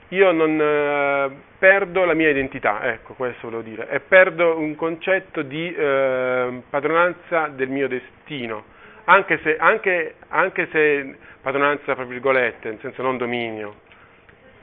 io 0.09 0.31
non 0.31 0.59
eh, 0.59 1.31
perdo 1.57 2.03
la 2.03 2.13
mia 2.13 2.29
identità, 2.29 2.83
ecco 2.91 3.13
questo 3.13 3.49
volevo 3.49 3.61
dire, 3.61 3.87
e 3.89 3.99
perdo 4.01 4.57
un 4.57 4.75
concetto 4.75 5.41
di 5.41 5.73
eh, 5.73 6.61
padronanza 6.69 7.47
del 7.47 7.69
mio 7.69 7.87
destino, 7.87 8.63
anche 9.05 9.39
se, 9.41 9.57
anche, 9.57 10.15
anche 10.29 10.67
se 10.71 11.15
padronanza 11.41 11.95
fra 11.95 12.03
virgolette, 12.03 12.69
nel 12.69 12.79
senso 12.81 13.01
non 13.01 13.17
dominio. 13.17 13.75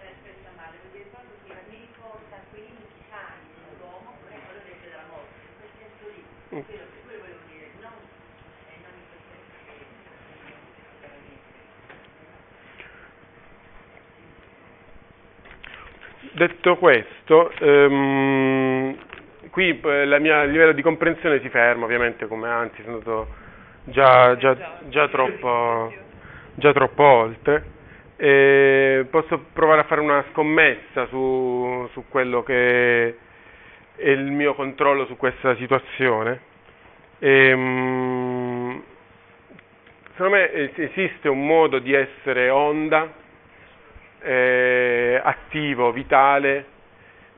espressa 0.04 0.50
male, 0.56 0.76
perché 0.82 0.98
il 0.98 1.10
fatto 1.10 1.32
che 1.46 1.52
mi 1.70 1.76
riporta 1.80 2.36
a 2.36 2.44
quei 2.50 2.62
limiti 2.62 3.00
sani 3.08 3.48
dell'uomo, 3.72 4.16
non 4.20 4.32
è 4.36 4.40
quello 4.46 4.62
dentro 4.68 4.88
della 4.88 5.06
morte, 5.08 5.32
in 5.32 5.56
quel 5.58 5.72
senso 5.80 6.04
lì, 6.12 6.20
Mm. 6.48 6.60
quello, 6.68 6.84
quello 7.08 7.20
volevo 7.24 7.40
dire, 7.48 7.66
non, 7.80 7.96
eh, 8.68 8.76
non 8.84 8.92
in 9.00 9.06
quel 9.08 9.24
senso 9.32 9.56
che 9.64 9.74
veramente. 11.00 11.46
Detto 16.38 16.76
questo, 16.76 17.50
ehm, 17.58 18.96
qui 19.50 19.80
eh, 19.80 20.04
la 20.04 20.20
mia- 20.20 20.44
livello 20.44 20.70
di 20.70 20.82
comprensione 20.82 21.40
si 21.40 21.48
ferma, 21.48 21.84
ovviamente, 21.84 22.28
come 22.28 22.48
anzi 22.48 22.80
sono 22.84 22.98
andato 22.98 23.26
già, 23.86 24.36
già, 24.36 24.56
già 24.88 25.08
troppo, 25.08 25.92
già 26.54 26.72
troppo 26.72 27.02
oltre. 27.02 27.64
E 28.14 29.04
posso 29.10 29.46
provare 29.52 29.80
a 29.80 29.84
fare 29.84 30.00
una 30.00 30.24
scommessa 30.30 31.06
su, 31.08 31.88
su 31.90 32.04
quello 32.08 32.44
che 32.44 33.16
è 33.96 34.08
il 34.08 34.22
mio 34.30 34.54
controllo 34.54 35.06
su 35.06 35.16
questa 35.16 35.56
situazione. 35.56 36.40
Ehm, 37.18 38.80
secondo 40.12 40.36
me 40.36 40.52
es- 40.52 40.78
esiste 40.78 41.28
un 41.28 41.44
modo 41.44 41.80
di 41.80 41.92
essere 41.94 42.48
onda 42.48 43.26
eh, 44.22 45.20
attivo, 45.22 45.92
vitale, 45.92 46.64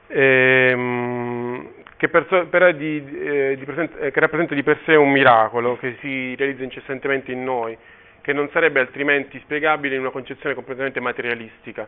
ehm, 0.08 1.68
che, 1.96 2.08
perso- 2.08 2.46
però 2.46 2.70
di- 2.72 3.04
eh, 3.20 3.56
di 3.58 3.64
present- 3.64 4.02
eh, 4.02 4.10
che 4.10 4.20
rappresenta 4.20 4.54
di 4.54 4.62
per 4.62 4.78
sé 4.84 4.94
un 4.94 5.10
miracolo 5.10 5.76
che 5.76 5.96
si 6.00 6.34
realizza 6.36 6.62
incessantemente 6.64 7.30
in 7.32 7.44
noi, 7.44 7.76
che 8.22 8.32
non 8.32 8.48
sarebbe 8.50 8.80
altrimenti 8.80 9.38
spiegabile 9.40 9.94
in 9.94 10.00
una 10.00 10.10
concezione 10.10 10.54
completamente 10.54 11.00
materialistica 11.00 11.86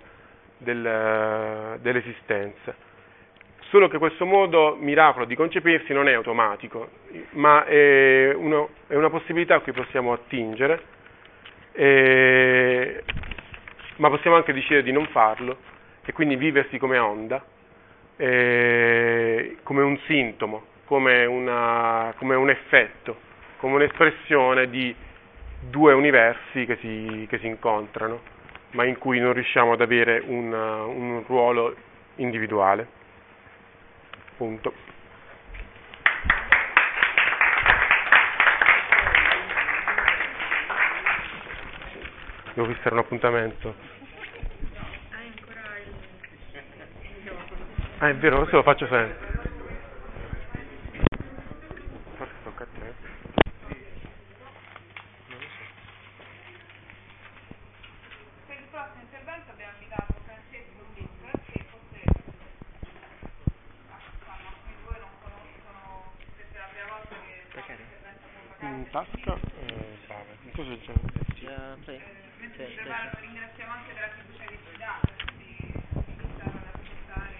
del- 0.58 1.78
dell'esistenza. 1.80 2.74
Solo 3.70 3.88
che 3.88 3.96
questo 3.96 4.26
modo 4.26 4.76
miracolo 4.78 5.24
di 5.24 5.34
concepirsi 5.34 5.94
non 5.94 6.06
è 6.08 6.12
automatico, 6.12 6.90
ma 7.30 7.64
è, 7.64 8.32
uno- 8.34 8.68
è 8.86 8.94
una 8.94 9.08
possibilità 9.08 9.54
a 9.56 9.60
cui 9.60 9.72
possiamo 9.72 10.12
attingere, 10.12 10.82
e- 11.72 13.02
ma 13.96 14.08
possiamo 14.08 14.36
anche 14.36 14.52
decidere 14.52 14.82
di 14.82 14.92
non 14.92 15.06
farlo 15.08 15.56
e 16.04 16.12
quindi 16.12 16.36
viversi 16.36 16.78
come 16.78 16.98
onda, 16.98 17.44
eh, 18.16 19.56
come 19.62 19.82
un 19.82 19.98
sintomo, 20.06 20.64
come, 20.84 21.24
una, 21.24 22.12
come 22.18 22.34
un 22.34 22.50
effetto, 22.50 23.16
come 23.58 23.74
un'espressione 23.74 24.68
di 24.68 24.94
due 25.60 25.92
universi 25.92 26.66
che 26.66 26.76
si, 26.80 27.26
che 27.28 27.38
si 27.38 27.46
incontrano, 27.46 28.20
ma 28.72 28.84
in 28.84 28.98
cui 28.98 29.20
non 29.20 29.32
riusciamo 29.32 29.72
ad 29.72 29.80
avere 29.80 30.22
un, 30.26 30.52
un 30.52 31.22
ruolo 31.26 31.74
individuale. 32.16 32.86
Punto. 34.36 34.91
Devo 42.54 42.66
fissare 42.72 42.94
un 42.94 42.98
appuntamento. 43.00 43.74
Ah, 47.98 48.08
è 48.08 48.14
vero, 48.16 48.38
questo 48.38 48.56
lo 48.56 48.62
faccio 48.62 48.86
sempre. 48.88 49.30
Forse 52.16 52.32
tocca 52.42 52.64
a 52.64 52.66
te. 52.66 52.94
Per 58.46 58.56
il 58.58 58.66
prossimo 58.70 59.00
intervento 59.02 59.50
abbiamo 59.52 59.72
invitato 59.78 60.14
Francesco 60.26 60.82
Zucca, 60.94 61.30
che 61.52 61.64
forse 61.70 62.02
ah, 63.90 64.00
fanno 64.26 64.48
alcuni 64.50 64.74
di 64.76 64.82
voi 64.84 64.98
non 64.98 65.10
conoscono, 65.22 66.12
questa 66.34 66.58
è 66.58 66.60
la 66.60 66.68
prima 66.74 66.88
volta 66.90 67.14
che 67.22 67.62
fa 67.62 67.72
un 67.72 67.78
intervento 67.78 68.26
con 68.58 68.68
In 68.68 68.84
vacanze. 68.90 68.90
tasca, 68.90 69.34
eh, 69.62 69.98
brava. 70.06 70.32
Non 70.42 70.52
so 70.54 70.62
se 70.66 70.78
c'è. 70.82 70.92
sì. 71.38 71.46
Eh, 71.46 72.00
mentre 72.42 72.66
Sì, 72.66 72.66
si 72.66 72.70
sì, 72.70 72.74
preparano 72.82 73.10
sì. 73.14 73.20
ringraziamo 73.22 73.72
anche 73.72 73.92
della 73.94 74.10
fiducia 74.18 74.44
che 74.44 74.58
ci 74.66 74.76
date, 74.76 75.12
quindi 75.22 75.56
iniziare 75.62 76.58
ad 76.58 76.66
ascoltare 76.74 77.38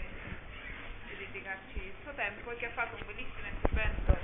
e 1.11 1.17
dedicarci 1.19 1.79
il 1.83 1.95
suo 2.03 2.13
tempo 2.15 2.51
e 2.51 2.57
che 2.57 2.67
ha 2.67 2.71
fatto 2.71 2.95
un 2.97 3.03
bellissimo 3.07 3.47
intervento 3.51 4.19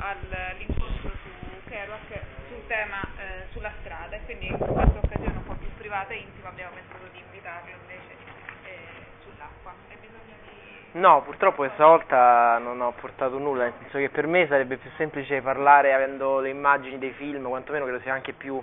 all'incontro 0.00 1.10
su 1.22 1.28
Kerouac 1.68 2.08
sul 2.48 2.66
tema 2.66 3.06
eh, 3.18 3.46
sulla 3.52 3.70
strada 3.80 4.16
e 4.16 4.24
quindi 4.24 4.46
in 4.46 4.56
questa 4.56 4.98
occasione 4.98 5.36
un 5.36 5.44
po' 5.44 5.54
più 5.54 5.68
privata 5.76 6.12
e 6.14 6.18
intima 6.24 6.48
abbiamo 6.48 6.74
pensato 6.74 7.06
di 7.12 7.18
invitarlo 7.20 7.68
invece 7.70 8.16
eh, 8.64 8.78
sull'acqua. 9.22 9.74
Hai 9.90 9.96
bisogno 10.00 10.34
di... 10.42 10.98
No, 11.10 11.22
purtroppo 11.22 11.64
questa 11.64 11.86
volta 11.86 12.58
non 12.58 12.80
ho 12.80 12.92
portato 12.92 13.36
nulla, 13.36 13.64
nel 13.64 13.72
senso 13.80 13.98
che 13.98 14.10
per 14.10 14.28
me 14.28 14.46
sarebbe 14.46 14.76
più 14.76 14.88
semplice 14.96 15.42
parlare 15.42 15.92
avendo 15.92 16.38
le 16.38 16.50
immagini 16.50 16.98
dei 16.98 17.10
film, 17.10 17.48
quantomeno 17.48 17.84
credo 17.84 17.98
sia 17.98 18.12
anche 18.12 18.32
più 18.32 18.62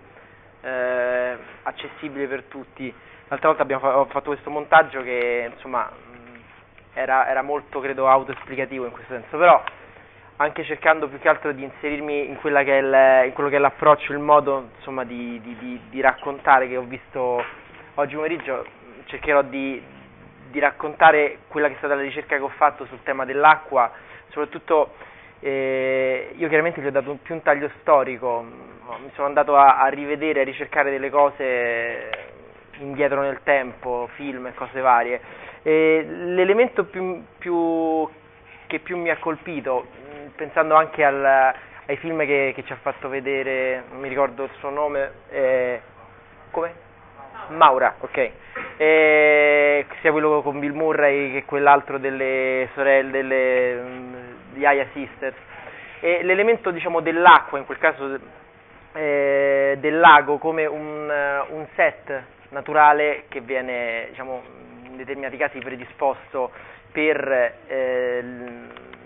eh, 0.62 1.38
accessibile 1.64 2.26
per 2.28 2.44
tutti. 2.44 2.94
L'altra 3.28 3.50
volta 3.50 3.64
abbiamo 3.64 3.82
fa- 3.82 4.00
ho 4.00 4.06
fatto 4.06 4.30
questo 4.30 4.50
montaggio 4.50 5.02
che 5.02 5.50
insomma 5.52 5.92
mh, 5.92 6.38
era, 6.94 7.28
era 7.28 7.42
molto 7.42 7.82
credo 7.82 8.08
autoesplicativo 8.08 8.86
in 8.86 8.92
questo 8.92 9.12
senso, 9.14 9.38
però 9.38 9.62
anche 10.38 10.64
cercando 10.64 11.10
più 11.10 11.20
che 11.20 11.28
altro 11.28 11.52
di 11.52 11.64
inserirmi 11.64 12.30
in, 12.30 12.40
che 12.40 12.72
il- 12.72 13.24
in 13.26 13.34
quello 13.34 13.50
che 13.50 13.58
è 13.58 13.60
l'approccio, 13.60 14.14
il 14.14 14.20
modo 14.20 14.70
insomma 14.78 15.04
di, 15.04 15.42
di- 15.42 15.58
di- 15.58 15.82
di 15.90 16.00
raccontare 16.00 16.70
che 16.70 16.78
ho 16.78 16.84
visto 16.84 17.44
oggi 17.96 18.16
pomeriggio, 18.16 18.66
cercherò 19.08 19.42
di, 19.42 19.84
di 20.50 20.60
raccontare 20.60 21.40
quella 21.48 21.68
che 21.68 21.74
è 21.74 21.78
stata 21.78 21.96
la 21.96 22.02
ricerca 22.02 22.36
che 22.36 22.42
ho 22.42 22.50
fatto 22.50 22.86
sul 22.86 23.04
tema 23.04 23.26
dell'acqua, 23.26 23.92
soprattutto 24.30 24.94
eh, 25.40 26.34
io 26.36 26.48
chiaramente 26.48 26.82
gli 26.82 26.88
ho 26.88 26.92
dato 26.92 27.18
più 27.22 27.36
un 27.36 27.42
taglio 27.42 27.70
storico, 27.82 28.42
mi 28.42 29.12
sono 29.14 29.28
andato 29.28 29.56
a, 29.56 29.80
a 29.80 29.88
rivedere, 29.88 30.42
a 30.42 30.44
ricercare 30.44 30.90
delle 30.90 31.10
cose 31.10 32.10
indietro 32.80 33.22
nel 33.22 33.40
tempo, 33.44 34.10
film 34.14 34.48
e 34.48 34.54
cose 34.54 34.82
varie. 34.82 35.22
E 35.64 36.06
l'elemento 36.08 36.86
più, 36.86 37.24
più- 37.38 38.10
che 38.68 38.80
più 38.80 38.98
mi 38.98 39.10
ha 39.10 39.18
colpito, 39.18 39.88
pensando 40.36 40.76
anche 40.76 41.04
al- 41.04 41.54
ai 41.86 41.98
film 41.98 42.26
che, 42.26 42.52
che 42.56 42.64
ci 42.64 42.74
ha 42.74 42.78
fatto 42.82 43.10
vedere, 43.10 43.84
non 43.90 44.00
mi 44.00 44.10
ricordo 44.10 44.44
il 44.44 44.52
suo 44.60 44.70
nome, 44.70 45.12
eh, 45.30 45.82
come? 46.52 46.87
Maura, 47.50 47.96
ok. 48.00 48.32
Eh, 48.78 49.86
sia 50.02 50.12
quello 50.12 50.42
con 50.42 50.60
Bill 50.60 50.74
Murray 50.74 51.32
che 51.32 51.46
quell'altro 51.46 51.98
delle 51.98 52.70
sorelle, 52.74 53.12
delle 53.12 53.82
mm, 53.82 54.16
Yaya 54.56 54.88
Sisters. 54.94 55.36
E 56.00 56.24
l'elemento 56.24 56.72
diciamo 56.72 57.00
dell'acqua, 57.00 57.58
in 57.58 57.66
quel 57.66 57.78
caso 57.78 58.20
eh, 58.94 59.78
del 59.80 60.00
lago, 60.00 60.38
come 60.38 60.66
un, 60.66 61.10
eh, 61.10 61.54
un 61.54 61.66
set 61.76 62.24
naturale 62.50 63.26
che 63.30 63.42
viene 63.42 64.08
diciamo, 64.10 64.42
in 64.84 64.98
determinati 64.98 65.38
casi 65.38 65.60
predisposto 65.60 66.52
per 66.92 67.54
eh, 67.68 68.24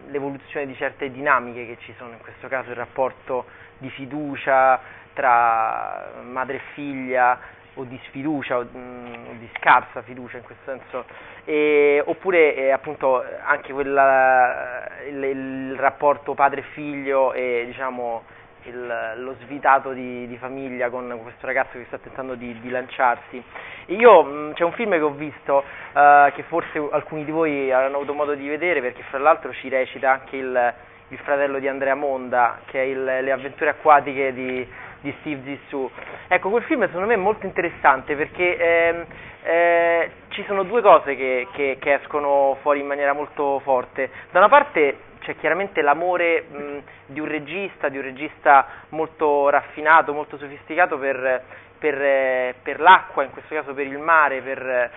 l'evoluzione 0.08 0.66
di 0.66 0.76
certe 0.76 1.12
dinamiche 1.12 1.66
che 1.66 1.78
ci 1.82 1.94
sono, 1.98 2.12
in 2.12 2.20
questo 2.20 2.48
caso 2.48 2.70
il 2.70 2.76
rapporto 2.76 3.46
di 3.78 3.90
fiducia 3.90 4.80
tra 5.14 6.12
madre 6.24 6.58
e 6.58 6.62
figlia 6.74 7.40
o 7.76 7.84
di 7.84 8.00
sfiducia 8.08 8.58
o 8.58 8.68
mm, 8.76 9.38
di 9.40 9.50
scarsa 9.58 10.02
fiducia 10.02 10.38
in 10.38 10.44
questo 10.44 10.64
senso, 10.66 11.06
e- 11.46 12.02
oppure 12.06 12.56
eh, 12.56 12.72
appunto 12.72 13.24
anche 13.44 13.72
quella, 13.74 14.88
il, 15.08 15.24
il 15.24 15.76
rapporto 15.78 16.34
padre 16.34 16.64
e 16.76 17.64
diciamo 17.66 18.24
il- 18.64 19.14
lo 19.24 19.36
svitato 19.42 19.92
di, 19.92 20.28
di 20.28 20.38
famiglia 20.38 20.90
con 20.90 21.18
questo 21.24 21.46
ragazzo 21.48 21.78
che 21.78 21.86
sta 21.88 21.98
tentando 21.98 22.36
di, 22.36 22.60
di 22.60 22.70
lanciarsi. 22.70 23.42
E 23.88 23.94
io 23.94 24.22
mh, 24.24 24.54
c'è 24.54 24.64
un 24.64 24.74
film 24.74 24.92
che 24.92 25.02
ho 25.02 25.12
visto 25.12 25.64
eh, 25.94 26.32
che 26.36 26.44
forse 26.44 26.78
alcuni 26.92 27.26
di 27.26 27.32
voi 27.32 27.72
hanno 27.72 27.96
avuto 27.96 28.14
modo 28.14 28.36
di 28.36 28.48
vedere 28.48 28.82
perché 28.82 29.02
fra 29.10 29.18
l'altro 29.18 29.52
ci 29.54 29.70
recita 29.70 30.12
anche 30.12 30.36
il, 30.38 30.74
il 31.08 31.18
fratello 31.20 31.58
di 31.60 31.68
Andrea 31.68 31.96
Monda 31.96 32.60
che 32.66 32.80
è 32.82 32.86
il- 32.86 33.04
Le 33.04 33.32
avventure 33.32 33.72
acquatiche 33.72 34.32
di, 34.34 34.68
di 35.02 35.14
Steve 35.20 35.42
Zissou. 35.44 35.90
Ecco, 36.28 36.50
quel 36.50 36.64
film 36.64 36.86
secondo 36.86 37.08
me 37.08 37.14
è 37.16 37.18
molto 37.18 37.46
interessante 37.46 38.16
perché 38.16 38.58
ehm, 38.58 39.06
eh, 39.44 40.12
ci 40.30 40.44
sono 40.46 40.64
due 40.64 40.82
cose 40.82 41.16
che, 41.16 41.48
che- 41.54 41.78
che 41.80 41.94
escono 41.96 42.58
fuori 42.62 42.80
in 42.80 42.88
maniera 42.88 43.14
molto 43.14 43.60
forte. 43.60 44.10
Da 44.32 44.40
una 44.40 44.50
parte 44.50 44.98
c'è 45.22 45.36
chiaramente 45.38 45.82
l'amore 45.82 46.44
mh, 46.50 46.78
di 47.08 47.20
un 47.20 47.28
regista, 47.28 47.90
di 47.90 47.98
un 47.98 48.04
regista 48.04 48.66
molto 48.90 49.50
raffinato, 49.50 50.14
molto 50.14 50.38
sofisticato 50.38 50.98
per, 50.98 51.44
per, 51.78 52.02
eh, 52.02 52.56
per 52.62 52.80
l'acqua, 52.80 53.24
in 53.24 53.32
questo 53.32 53.54
caso 53.56 53.74
per 53.74 53.86
il 53.86 53.98
mare, 54.00 54.42
per 54.42 54.66
eh, 54.66 54.90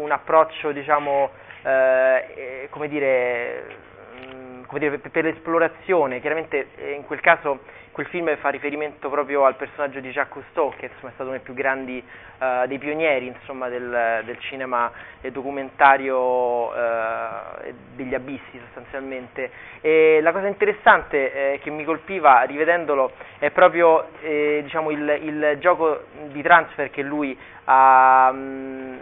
un 0.00 0.10
approccio, 0.10 0.72
diciamo, 0.72 1.30
eh, 1.62 2.26
eh, 2.34 2.66
come 2.70 2.88
dire, 2.88 3.64
come 4.66 4.78
dire, 4.78 4.98
per, 4.98 5.10
per 5.10 5.24
l'esplorazione. 5.24 6.20
Chiaramente 6.20 6.68
eh, 6.76 6.92
in 6.92 7.04
quel 7.04 7.20
caso 7.20 7.60
quel 7.98 8.06
film 8.10 8.36
fa 8.36 8.50
riferimento 8.50 9.08
proprio 9.10 9.44
al 9.44 9.56
personaggio 9.56 9.98
di 9.98 10.10
Jacques 10.10 10.44
Cousteau, 10.54 10.72
che 10.78 10.86
insomma, 10.86 11.08
è 11.08 11.14
stato 11.14 11.30
uno 11.30 11.32
dei 11.32 11.40
più 11.40 11.52
grandi, 11.52 12.00
eh, 12.38 12.64
dei 12.68 12.78
pionieri 12.78 13.26
insomma, 13.26 13.68
del, 13.68 14.22
del 14.24 14.38
cinema 14.38 14.92
eh, 15.20 15.32
documentario 15.32 16.72
eh, 16.76 17.74
degli 17.96 18.14
abissi 18.14 18.56
sostanzialmente. 18.66 19.50
E 19.80 20.20
la 20.22 20.30
cosa 20.30 20.46
interessante 20.46 21.54
eh, 21.54 21.58
che 21.58 21.70
mi 21.70 21.82
colpiva 21.82 22.42
rivedendolo 22.42 23.10
è 23.40 23.50
proprio 23.50 24.06
eh, 24.20 24.60
diciamo, 24.62 24.90
il, 24.90 25.18
il 25.22 25.56
gioco 25.58 26.02
di 26.28 26.40
transfer 26.40 26.90
che 26.90 27.02
lui 27.02 27.36
ha, 27.64 28.30
mh, 28.30 28.98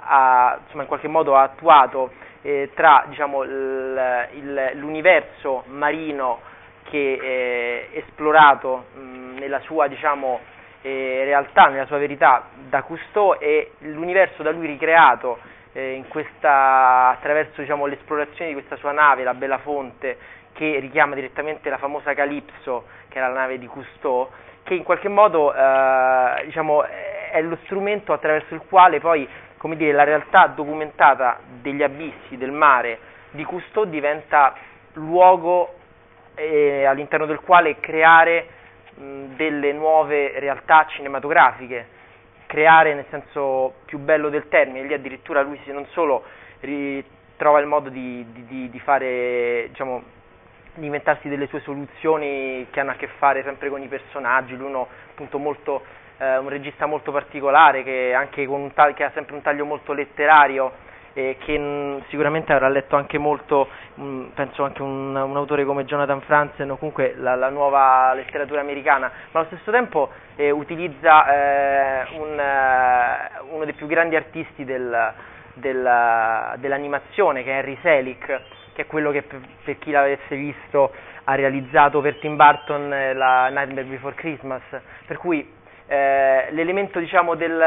ha, 0.00 0.58
insomma, 0.64 0.82
in 0.82 0.88
qualche 0.88 1.06
modo 1.06 1.36
ha 1.36 1.42
attuato 1.42 2.10
eh, 2.42 2.70
tra 2.74 3.04
diciamo, 3.06 3.44
il- 3.44 4.28
il- 4.32 4.70
l'universo 4.74 5.62
marino 5.68 6.40
che 6.88 7.88
è 7.92 7.98
esplorato 7.98 8.86
mh, 8.94 9.38
nella 9.38 9.60
sua 9.60 9.86
diciamo, 9.86 10.40
eh, 10.82 11.22
realtà, 11.24 11.66
nella 11.66 11.86
sua 11.86 11.98
verità 11.98 12.44
da 12.68 12.82
Cousteau 12.82 13.36
e 13.38 13.72
l'universo 13.80 14.42
da 14.42 14.50
lui 14.50 14.66
ricreato 14.66 15.38
eh, 15.72 16.02
questa, 16.08 17.08
attraverso 17.08 17.60
diciamo, 17.60 17.86
l'esplorazione 17.86 18.48
di 18.48 18.54
questa 18.54 18.76
sua 18.76 18.92
nave, 18.92 19.22
la 19.22 19.34
Bella 19.34 19.58
Fonte, 19.58 20.16
che 20.52 20.78
richiama 20.80 21.14
direttamente 21.14 21.70
la 21.70 21.78
famosa 21.78 22.14
Calypso, 22.14 22.84
che 23.08 23.18
era 23.18 23.28
la 23.28 23.40
nave 23.40 23.58
di 23.58 23.66
Cousteau, 23.66 24.28
che 24.64 24.74
in 24.74 24.82
qualche 24.82 25.08
modo 25.08 25.54
eh, 25.54 26.42
diciamo, 26.44 26.84
è 26.84 27.40
lo 27.42 27.58
strumento 27.64 28.12
attraverso 28.12 28.54
il 28.54 28.62
quale 28.68 28.98
poi 28.98 29.28
dire, 29.76 29.92
la 29.92 30.04
realtà 30.04 30.46
documentata 30.46 31.38
degli 31.60 31.82
abissi, 31.82 32.36
del 32.36 32.52
mare, 32.52 32.98
di 33.30 33.44
Cousteau 33.44 33.84
diventa 33.84 34.54
luogo 34.94 35.77
eh, 36.38 36.84
all'interno 36.84 37.26
del 37.26 37.40
quale 37.40 37.78
creare 37.80 38.46
mh, 38.94 39.24
delle 39.36 39.72
nuove 39.72 40.38
realtà 40.38 40.86
cinematografiche, 40.88 41.86
creare 42.46 42.94
nel 42.94 43.04
senso 43.10 43.74
più 43.84 43.98
bello 43.98 44.28
del 44.30 44.48
termine, 44.48 44.86
lì 44.86 44.94
addirittura 44.94 45.42
lui 45.42 45.60
si- 45.64 45.72
non 45.72 45.86
solo 45.88 46.24
trova 47.36 47.60
il 47.60 47.66
modo 47.66 47.88
di, 47.88 48.24
di- 48.32 48.70
di- 48.70 48.80
fare, 48.80 49.66
diciamo, 49.68 50.02
di 50.74 50.84
inventarsi 50.86 51.28
delle 51.28 51.46
sue 51.46 51.60
soluzioni 51.60 52.66
che 52.70 52.80
hanno 52.80 52.90
a 52.92 52.94
che 52.94 53.08
fare 53.18 53.42
sempre 53.42 53.68
con 53.68 53.82
i 53.82 53.88
personaggi, 53.88 54.56
lui 54.56 54.66
è 54.66 54.68
uno 54.68 54.88
appunto 55.10 55.38
molto, 55.38 55.82
eh, 56.18 56.38
un 56.38 56.48
regista 56.48 56.86
molto 56.86 57.12
particolare 57.12 57.82
che, 57.82 58.14
che 58.30 59.04
ha 59.04 59.10
sempre 59.12 59.34
un 59.34 59.42
taglio 59.42 59.64
molto 59.64 59.92
letterario 59.92 60.86
eh, 61.18 61.36
che 61.40 61.58
mh, 61.58 62.04
sicuramente 62.10 62.52
avrà 62.52 62.68
letto 62.68 62.94
anche 62.94 63.18
molto, 63.18 63.68
mh, 63.94 64.26
penso 64.34 64.62
anche 64.62 64.82
un, 64.82 65.16
un, 65.16 65.36
autore 65.36 65.64
come 65.64 65.84
Jonathan 65.84 66.20
Franzen 66.20 66.70
o 66.70 66.76
comunque 66.76 67.14
la, 67.16 67.34
la, 67.34 67.48
nuova 67.48 68.14
letteratura 68.14 68.60
americana, 68.60 69.10
ma 69.32 69.40
allo 69.40 69.48
stesso 69.48 69.72
tempo 69.72 70.10
eh, 70.36 70.50
utilizza 70.50 71.26
eh, 71.26 72.06
un, 72.18 72.38
uh, 72.38 73.54
uno 73.54 73.64
dei 73.64 73.74
più 73.74 73.88
grandi 73.88 74.14
artisti 74.14 74.64
del, 74.64 75.12
del, 75.54 76.54
dell'animazione 76.58 77.42
che 77.42 77.50
è 77.50 77.56
Henry 77.58 77.78
Selick, 77.82 78.40
che 78.72 78.82
è 78.82 78.86
quello 78.86 79.10
che 79.10 79.22
per, 79.22 79.40
per 79.64 79.78
chi 79.78 79.90
l'avesse 79.90 80.36
visto 80.36 80.92
ha 81.24 81.34
realizzato 81.34 82.00
per 82.00 82.18
Tim 82.20 82.36
Burton 82.36 82.92
eh, 82.92 83.12
la 83.12 83.48
Nightmare 83.48 83.86
Before 83.86 84.14
Christmas, 84.14 84.62
per 85.04 85.16
cui 85.16 85.56
eh, 85.90 86.48
l'elemento 86.50 86.98
diciamo 86.98 87.34
del, 87.34 87.60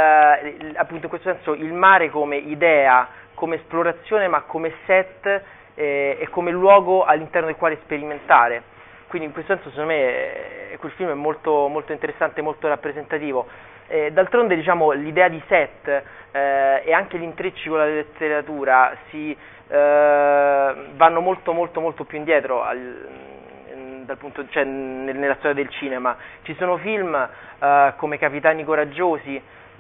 appunto 0.76 1.06
in 1.06 1.10
questo 1.10 1.34
senso 1.34 1.54
il 1.56 1.74
mare 1.74 2.10
come 2.12 2.38
idea, 2.38 3.08
come 3.42 3.56
esplorazione 3.56 4.28
ma 4.28 4.42
come 4.42 4.72
set 4.86 5.26
eh, 5.74 6.16
e 6.20 6.30
come 6.30 6.52
luogo 6.52 7.04
all'interno 7.04 7.48
del 7.48 7.56
quale 7.56 7.80
sperimentare. 7.82 8.62
Quindi 9.08 9.30
in 9.30 9.34
questo 9.34 9.56
senso 9.56 9.72
secondo 9.72 9.94
me 9.94 10.72
eh, 10.74 10.78
quel 10.78 10.92
film 10.92 11.10
è 11.10 11.16
molto, 11.16 11.68
molto 11.68 11.92
interessante, 11.92 12.44
molto 12.44 12.68
rappresentativo. 12.68 13.48
Eh, 13.88 14.12
d'altronde 14.12 14.56
diciamo, 14.56 14.92
l'idea 14.92 15.28
di 15.28 15.42
set 15.48 15.88
eh, 15.88 16.84
e 16.86 16.94
anche 16.94 17.18
gli 17.18 17.24
intrecci 17.24 17.68
con 17.68 17.80
la 17.80 17.86
letteratura 17.86 18.96
si, 19.10 19.36
eh, 19.68 20.76
vanno 20.94 21.20
molto 21.20 21.52
molto 21.52 21.82
molto 21.82 22.04
più 22.04 22.20
indietro 22.20 22.62
al, 22.62 23.08
dal 24.06 24.18
punto, 24.18 24.48
cioè, 24.50 24.64
nella 24.66 25.36
storia 25.40 25.56
del 25.56 25.70
cinema. 25.70 26.16
Ci 26.44 26.56
sono 26.60 26.78
film 26.78 27.12
uh, 27.14 27.96
come 27.96 28.20
Capitani 28.20 28.64
Coraggiosi, 28.64 29.36
uh, 29.36 29.78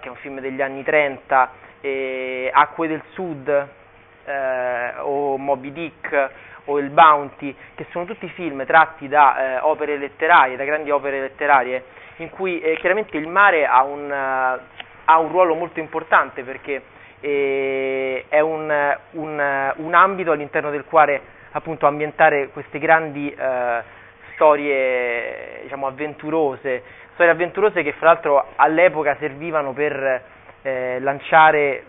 che 0.00 0.02
è 0.02 0.08
un 0.08 0.16
film 0.16 0.40
degli 0.40 0.60
anni 0.60 0.82
30, 0.82 1.50
e 1.80 2.50
Acque 2.52 2.88
del 2.88 3.02
Sud, 3.12 3.48
uh, 3.48 4.30
o 5.00 5.36
Moby 5.36 5.72
Dick, 5.72 6.30
o 6.66 6.78
Il 6.78 6.90
Bounty, 6.90 7.54
che 7.74 7.86
sono 7.90 8.04
tutti 8.04 8.28
film 8.30 8.64
tratti 8.66 9.08
da 9.08 9.60
opere 9.62 9.96
letterarie, 9.96 10.56
da 10.56 10.64
grandi 10.64 10.90
opere 10.90 11.20
letterarie, 11.20 11.84
in 12.16 12.30
cui 12.30 12.60
chiaramente 12.80 13.16
il 13.16 13.28
mare 13.28 13.66
ha 13.66 13.84
un, 13.84 14.10
ha 14.10 15.18
un 15.18 15.28
ruolo 15.28 15.54
molto 15.54 15.78
importante 15.78 16.42
perché 16.42 16.82
è 17.20 18.40
un, 18.40 18.96
un, 19.12 19.72
un 19.76 19.94
ambito 19.94 20.32
all'interno 20.32 20.70
del 20.70 20.84
quale 20.84 21.20
appunto 21.52 21.86
ambientare 21.86 22.48
queste 22.48 22.78
grandi 22.78 23.30
eh, 23.32 23.82
storie 24.34 25.60
diciamo, 25.62 25.86
avventurose, 25.86 26.82
storie 27.14 27.32
avventurose 27.32 27.82
che 27.82 27.92
fra 27.92 28.08
l'altro 28.08 28.52
all'epoca 28.56 29.16
servivano 29.18 29.72
per 29.72 30.22
eh, 30.66 30.98
lanciare 31.00 31.84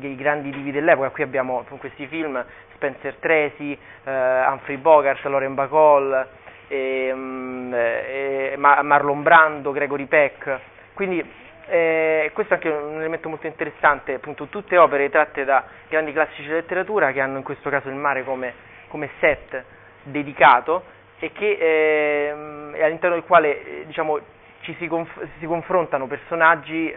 eh, 0.00 0.06
i 0.06 0.16
grandi 0.16 0.50
divi 0.50 0.70
dell'epoca, 0.72 1.10
qui 1.10 1.22
abbiamo 1.22 1.64
questi 1.78 2.06
film 2.06 2.42
Spencer 2.74 3.14
Tracy, 3.16 3.76
eh, 4.04 4.44
Humphrey 4.48 4.76
Bogart, 4.76 5.22
Lauren 5.24 5.54
Bacall, 5.54 6.26
e, 6.68 7.12
mm, 7.14 7.72
e 7.74 8.54
Marlon 8.56 9.22
Brando, 9.22 9.72
Gregory 9.72 10.06
Peck, 10.06 10.58
quindi 10.94 11.24
eh, 11.68 12.30
questo 12.32 12.54
è 12.54 12.56
anche 12.56 12.68
un 12.68 12.98
elemento 12.98 13.28
molto 13.28 13.46
interessante, 13.46 14.14
appunto 14.14 14.46
tutte 14.46 14.76
opere 14.78 15.10
tratte 15.10 15.44
da 15.44 15.64
grandi 15.88 16.12
classici 16.12 16.42
di 16.42 16.54
letteratura 16.54 17.12
che 17.12 17.20
hanno 17.20 17.38
in 17.38 17.42
questo 17.44 17.70
caso 17.70 17.88
il 17.88 17.96
mare 17.96 18.24
come 18.24 18.74
come 18.88 19.10
set 19.20 19.62
dedicato 20.04 20.84
e 21.18 21.32
che, 21.32 22.28
ehm, 22.28 22.76
all'interno 22.80 23.16
del 23.16 23.24
quale 23.24 23.64
eh, 23.80 23.86
diciamo, 23.86 24.18
ci 24.60 24.74
si, 24.78 24.86
conf- 24.86 25.26
si, 25.38 25.46
confrontano 25.46 26.06
personaggi 26.06 26.92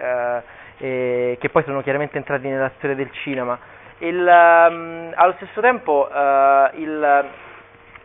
eh, 0.80 1.38
che 1.40 1.50
poi 1.50 1.64
sono 1.64 1.82
chiaramente 1.82 2.18
entrati 2.18 2.48
nella 2.48 2.72
storia 2.78 2.96
del 2.96 3.12
cinema. 3.24 3.58
Il, 4.00 4.18
um, 4.18 5.12
allo 5.14 5.34
stesso 5.38 5.60
tempo, 5.62 6.10
uh, 6.10 6.80
il, 6.80 7.26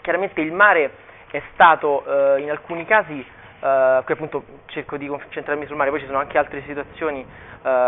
chiaramente 0.01 0.41
il 0.41 0.53
mare 0.53 0.91
è 1.31 1.41
stato 1.53 2.05
uh, 2.05 2.39
in 2.39 2.51
alcuni 2.51 2.85
casi, 2.85 3.15
uh, 3.15 4.05
qui 4.05 4.15
appunto 4.15 4.45
cerco 4.67 4.97
di 4.97 5.07
concentrarmi 5.07 5.67
sul 5.67 5.77
mare, 5.77 5.91
poi 5.91 6.01
ci 6.01 6.07
sono 6.07 6.19
anche 6.19 6.39
altre 6.39 6.63
situazioni 6.67 7.43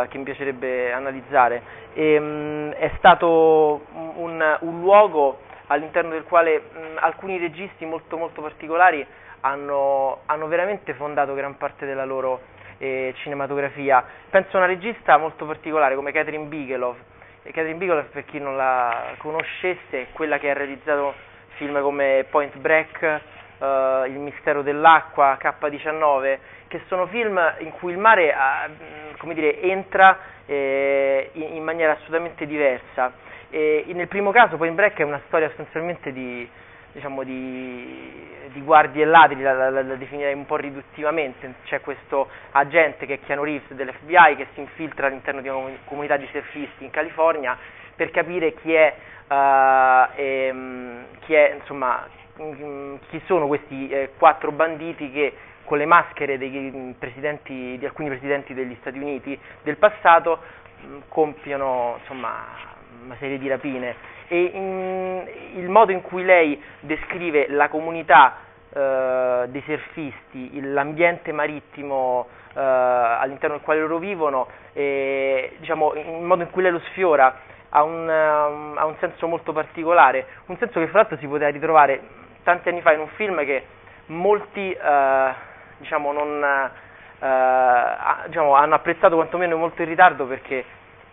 che 0.09 0.17
mi 0.17 0.25
piacerebbe 0.25 0.91
analizzare, 0.91 1.61
e, 1.93 2.17
um, 2.17 2.71
è 2.71 2.93
stato 2.97 3.85
un, 4.15 4.57
un 4.61 4.81
luogo 4.81 5.41
all'interno 5.67 6.11
del 6.11 6.25
quale 6.25 6.59
mh, 6.59 6.79
alcuni 7.01 7.39
registi 7.39 7.85
molto 7.85 8.17
molto 8.17 8.41
particolari 8.41 9.05
hanno, 9.41 10.21
hanno, 10.27 10.47
veramente 10.47 10.95
fondato 10.95 11.35
gran 11.35 11.57
parte 11.57 11.87
della 11.87 12.05
loro 12.05 12.41
eh, 12.79 13.15
cinematografia. 13.19 14.05
Penso 14.31 14.57
a 14.57 14.59
una 14.59 14.67
regista 14.67 15.17
molto 15.17 15.47
particolare 15.47 15.95
come 15.95 16.13
Catherine 16.13 16.47
Bigelow. 16.47 16.97
E 17.43 17.51
Catherine 17.51 17.79
Bigelow, 17.79 18.05
per 18.11 18.25
chi 18.25 18.39
non 18.39 18.57
la 18.57 19.15
conoscesse, 19.19 20.03
è 20.03 20.07
quella 20.13 20.39
che 20.39 20.51
ha 20.51 20.55
realizzato 20.55 21.15
film 21.57 21.81
come 21.81 22.27
Point 22.29 22.57
Break, 22.59 23.21
uh, 23.59 24.05
Il 24.07 24.19
mistero 24.19 24.63
dell'acqua, 24.63 25.39
K19, 25.41 26.39
che 26.69 26.81
sono 26.89 27.07
film 27.07 27.41
in 27.59 27.71
cui 27.73 27.93
il 27.93 27.99
mare 27.99 28.35
uh, 28.35 29.33
dire, 29.33 29.61
entra 29.63 30.19
eh, 30.47 31.31
in, 31.33 31.57
in 31.57 31.63
maniera 31.63 31.93
assolutamente 31.93 32.47
diversa 32.47 33.25
e 33.49 33.85
nel 33.95 34.09
primo 34.09 34.33
caso 34.33 34.57
Point 34.57 34.75
Break 34.75 34.99
è 34.99 35.03
una 35.03 35.21
storia 35.27 35.47
sostanzialmente 35.49 36.13
di, 36.13 36.49
diciamo, 36.97 37.25
di, 37.25 38.27
di 38.53 38.63
guardie 38.63 39.03
e 39.03 39.07
ladri, 39.07 39.43
la, 39.43 39.53
la, 39.53 39.83
la, 39.83 39.95
definirei 39.97 40.33
un 40.33 40.47
po' 40.47 40.57
riduttivamente, 40.57 41.57
c'è 41.65 41.83
questo 41.83 42.29
agente 42.53 43.05
che 43.05 43.15
è 43.15 43.21
Keanu 43.21 43.45
Reeves 43.45 43.71
dell'FBI 43.73 44.37
che 44.37 44.47
si 44.55 44.61
infiltra 44.61 45.09
all'interno 45.09 45.43
di 45.43 45.49
una 45.49 45.77
comunità 45.85 46.17
di 46.17 46.27
surfisti 46.33 46.85
in 46.85 46.91
California 46.91 47.57
per 47.95 48.11
capire 48.11 48.55
chi 48.55 48.73
è, 48.73 48.95
uh, 49.29 50.19
e, 50.19 50.55
chi, 51.21 51.35
è 51.35 51.57
insomma, 51.59 52.09
chi 52.35 53.23
sono 53.27 53.47
questi 53.47 53.91
eh, 53.91 54.13
quattro 54.17 54.51
banditi 54.53 55.11
che 55.11 55.35
con 55.65 55.77
le 55.77 55.87
maschere 55.87 56.39
di 56.39 57.79
alcuni 57.83 58.09
presidenti 58.09 58.55
degli 58.55 58.77
Stati 58.81 58.99
Uniti 58.99 59.39
del 59.63 59.77
passato 59.77 60.39
mh, 60.81 60.97
compiono 61.09 61.97
insomma, 62.01 62.75
una 63.05 63.17
serie 63.19 63.39
di 63.39 63.49
rapine. 63.49 63.95
E 64.29 64.51
in, 64.55 65.29
il 65.57 65.69
modo 65.69 65.93
in 65.93 66.03
cui 66.03 66.25
lei 66.25 66.61
descrive 66.81 67.47
la 67.49 67.69
comunità 67.69 68.37
eh, 68.73 69.45
dei 69.49 69.63
surfisti, 69.63 70.61
l'ambiente 70.61 71.33
marittimo 71.33 72.27
eh, 72.55 72.61
all'interno 72.61 73.57
del 73.57 73.65
quale 73.65 73.81
loro 73.81 73.99
vivono, 73.99 74.49
e, 74.73 75.57
diciamo, 75.59 75.95
il 75.95 76.23
modo 76.23 76.43
in 76.43 76.51
cui 76.51 76.63
lei 76.63 76.73
lo 76.73 76.81
sfiora 76.91 77.35
ha 77.71 77.83
un, 77.83 78.09
ha 78.09 78.85
un 78.85 78.95
senso 78.99 79.27
molto 79.27 79.53
particolare, 79.53 80.27
un 80.47 80.57
senso 80.57 80.81
che 80.81 80.87
fra 80.89 81.01
l'altro 81.01 81.17
si 81.19 81.27
poteva 81.27 81.51
ritrovare 81.51 82.01
tanti 82.43 82.69
anni 82.69 82.81
fa 82.81 82.93
in 82.93 83.01
un 83.01 83.09
film 83.09 83.45
che 83.45 83.65
molti 84.07 84.71
eh, 84.71 85.35
diciamo, 85.79 86.13
non, 86.13 86.43
eh, 87.19 88.27
diciamo, 88.27 88.55
hanno 88.55 88.75
apprezzato 88.75 89.17
quantomeno 89.17 89.57
molto 89.57 89.83
in 89.83 89.89
ritardo 89.89 90.27
perché 90.27 90.65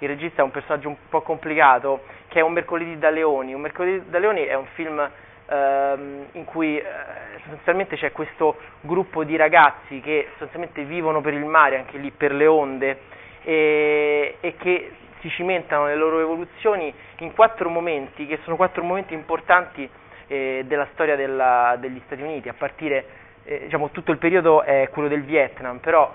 il 0.03 0.09
regista 0.09 0.41
è 0.41 0.45
un 0.45 0.51
personaggio 0.51 0.89
un 0.89 0.97
po' 1.09 1.21
complicato, 1.21 2.03
che 2.27 2.39
è 2.39 2.41
Un 2.41 2.53
mercoledì 2.53 2.97
da 2.97 3.09
leoni. 3.09 3.53
Un 3.53 3.61
mercoledì 3.61 4.09
da 4.09 4.19
leoni 4.19 4.43
è 4.43 4.53
un 4.53 4.65
film 4.73 5.09
ehm, 5.47 6.25
in 6.33 6.43
cui 6.43 6.77
eh, 6.77 6.83
sostanzialmente 7.41 7.95
c'è 7.95 8.11
questo 8.11 8.57
gruppo 8.81 9.23
di 9.23 9.35
ragazzi 9.35 10.01
che 10.01 10.27
sostanzialmente 10.31 10.83
vivono 10.83 11.21
per 11.21 11.33
il 11.33 11.45
mare, 11.45 11.77
anche 11.77 11.97
lì 11.97 12.11
per 12.11 12.33
le 12.33 12.47
onde, 12.47 12.99
e, 13.43 14.37
e 14.39 14.55
che 14.57 14.91
si 15.21 15.29
cimentano 15.29 15.85
le 15.85 15.95
loro 15.95 16.19
evoluzioni 16.19 16.93
in 17.19 17.33
quattro 17.33 17.69
momenti, 17.69 18.27
che 18.27 18.39
sono 18.43 18.57
quattro 18.57 18.83
momenti 18.83 19.13
importanti 19.13 19.89
eh, 20.27 20.63
della 20.65 20.87
storia 20.91 21.15
della, 21.15 21.77
degli 21.79 22.01
Stati 22.05 22.21
Uniti, 22.21 22.49
a 22.49 22.53
partire, 22.53 23.05
eh, 23.45 23.59
diciamo, 23.63 23.91
tutto 23.91 24.11
il 24.11 24.17
periodo 24.17 24.63
è 24.63 24.89
quello 24.91 25.07
del 25.07 25.23
Vietnam, 25.23 25.77
però 25.77 26.13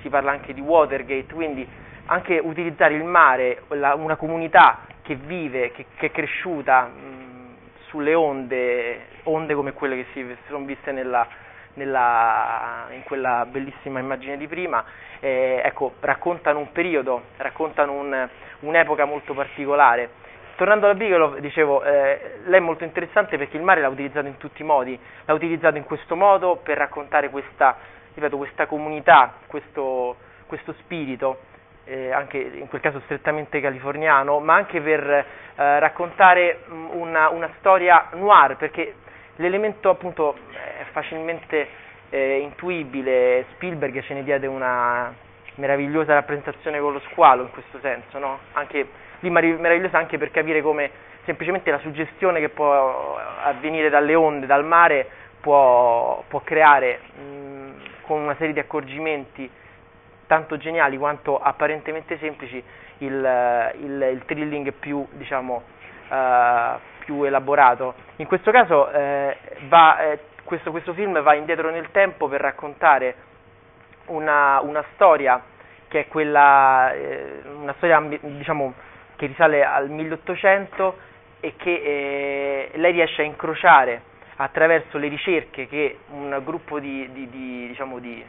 si 0.00 0.08
parla 0.08 0.32
anche 0.32 0.52
di 0.54 0.60
Watergate, 0.60 1.32
quindi 1.32 1.66
anche 2.10 2.38
utilizzare 2.42 2.94
il 2.94 3.04
mare, 3.04 3.62
una 3.68 4.16
comunità 4.16 4.80
che 5.02 5.14
vive, 5.14 5.72
che, 5.72 5.86
che 5.96 6.06
è 6.06 6.10
cresciuta 6.10 6.82
mh, 6.84 7.56
sulle 7.88 8.14
onde, 8.14 9.00
onde 9.24 9.54
come 9.54 9.72
quelle 9.72 9.96
che 9.96 10.06
si 10.12 10.36
sono 10.46 10.64
viste 10.64 10.92
nella, 10.92 11.26
nella, 11.74 12.86
in 12.92 13.02
quella 13.04 13.46
bellissima 13.46 14.00
immagine 14.00 14.38
di 14.38 14.46
prima, 14.46 14.84
eh, 15.20 15.60
ecco, 15.62 15.94
raccontano 16.00 16.58
un 16.58 16.72
periodo, 16.72 17.24
raccontano 17.36 17.92
un, 17.92 18.28
un'epoca 18.60 19.04
molto 19.04 19.34
particolare. 19.34 20.26
Tornando 20.56 20.86
alla 20.86 20.94
Bigelow, 20.94 21.38
dicevo, 21.38 21.84
eh, 21.84 22.38
lei 22.46 22.58
è 22.58 22.62
molto 22.62 22.84
interessante 22.84 23.36
perché 23.36 23.56
il 23.56 23.62
mare 23.62 23.80
l'ha 23.82 23.88
utilizzato 23.88 24.26
in 24.26 24.38
tutti 24.38 24.62
i 24.62 24.64
modi, 24.64 24.98
l'ha 25.24 25.34
utilizzato 25.34 25.76
in 25.76 25.84
questo 25.84 26.16
modo 26.16 26.56
per 26.56 26.78
raccontare 26.78 27.28
questa, 27.28 27.76
ripeto, 28.14 28.36
questa 28.36 28.66
comunità, 28.66 29.34
questo, 29.46 30.16
questo 30.46 30.72
spirito, 30.80 31.56
eh, 31.88 32.12
anche 32.12 32.36
in 32.38 32.68
quel 32.68 32.82
caso 32.82 33.00
strettamente 33.00 33.60
californiano, 33.60 34.38
ma 34.40 34.54
anche 34.54 34.80
per 34.80 35.08
eh, 35.08 35.24
raccontare 35.54 36.60
una, 36.92 37.30
una, 37.30 37.50
storia 37.58 38.08
noir, 38.12 38.56
perché 38.56 38.94
l'elemento 39.36 39.88
appunto 39.88 40.36
è 40.52 40.84
facilmente 40.92 41.68
eh, 42.10 42.38
intuibile, 42.40 43.46
Spielberg 43.54 44.02
ce 44.02 44.14
ne 44.14 44.22
diede 44.22 44.46
una 44.46 45.14
meravigliosa 45.54 46.14
rappresentazione 46.14 46.78
con 46.78 46.92
lo 46.92 47.00
squalo 47.10 47.42
in 47.42 47.50
questo 47.50 47.78
senso, 47.80 48.18
no? 48.18 48.38
anche 48.52 48.86
lì 49.20 49.30
meravigliosa 49.30 49.98
anche 49.98 50.18
per 50.18 50.30
capire 50.30 50.62
come 50.62 50.90
semplicemente 51.24 51.70
la 51.70 51.78
suggestione 51.78 52.38
che 52.38 52.50
può 52.50 53.18
avvenire 53.42 53.88
dalle 53.88 54.14
onde, 54.14 54.46
dal 54.46 54.64
mare, 54.64 55.06
può, 55.40 56.22
può 56.28 56.40
creare 56.40 57.00
mh, 57.18 57.70
con 58.02 58.20
una 58.20 58.34
serie 58.36 58.52
di 58.52 58.60
accorgimenti 58.60 59.50
tanto 60.28 60.56
geniali 60.58 60.96
quanto 60.96 61.38
apparentemente 61.38 62.18
semplici 62.18 62.62
il, 62.98 63.72
il, 63.80 64.08
il 64.12 64.22
thrilling 64.26 64.72
più, 64.72 65.04
diciamo, 65.12 65.62
uh, 66.10 66.78
più 67.00 67.24
elaborato. 67.24 67.94
In 68.16 68.26
questo 68.26 68.50
caso 68.52 68.90
eh, 68.90 69.36
va, 69.68 69.98
eh, 70.00 70.20
questo, 70.44 70.70
questo, 70.70 70.92
film 70.92 71.20
va 71.22 71.34
indietro 71.34 71.70
nel 71.70 71.90
tempo 71.90 72.28
per 72.28 72.40
raccontare 72.40 73.14
una, 74.06 74.60
una 74.60 74.84
storia 74.94 75.42
che 75.88 76.00
è 76.00 76.08
quella, 76.08 76.92
eh, 76.92 77.40
una 77.54 77.72
storia 77.78 77.98
diciamo, 78.20 78.74
che 79.16 79.26
risale 79.26 79.64
al 79.64 79.88
1800 79.88 80.98
e 81.40 81.54
che 81.56 82.70
eh, 82.72 82.78
lei 82.78 82.92
riesce 82.92 83.22
a 83.22 83.24
incrociare 83.24 84.02
attraverso 84.36 84.98
le 84.98 85.08
ricerche 85.08 85.66
che 85.66 85.98
un 86.10 86.40
gruppo 86.44 86.78
di, 86.78 87.08
di, 87.12 87.28
di, 87.30 87.66
diciamo 87.68 87.98
di 87.98 88.22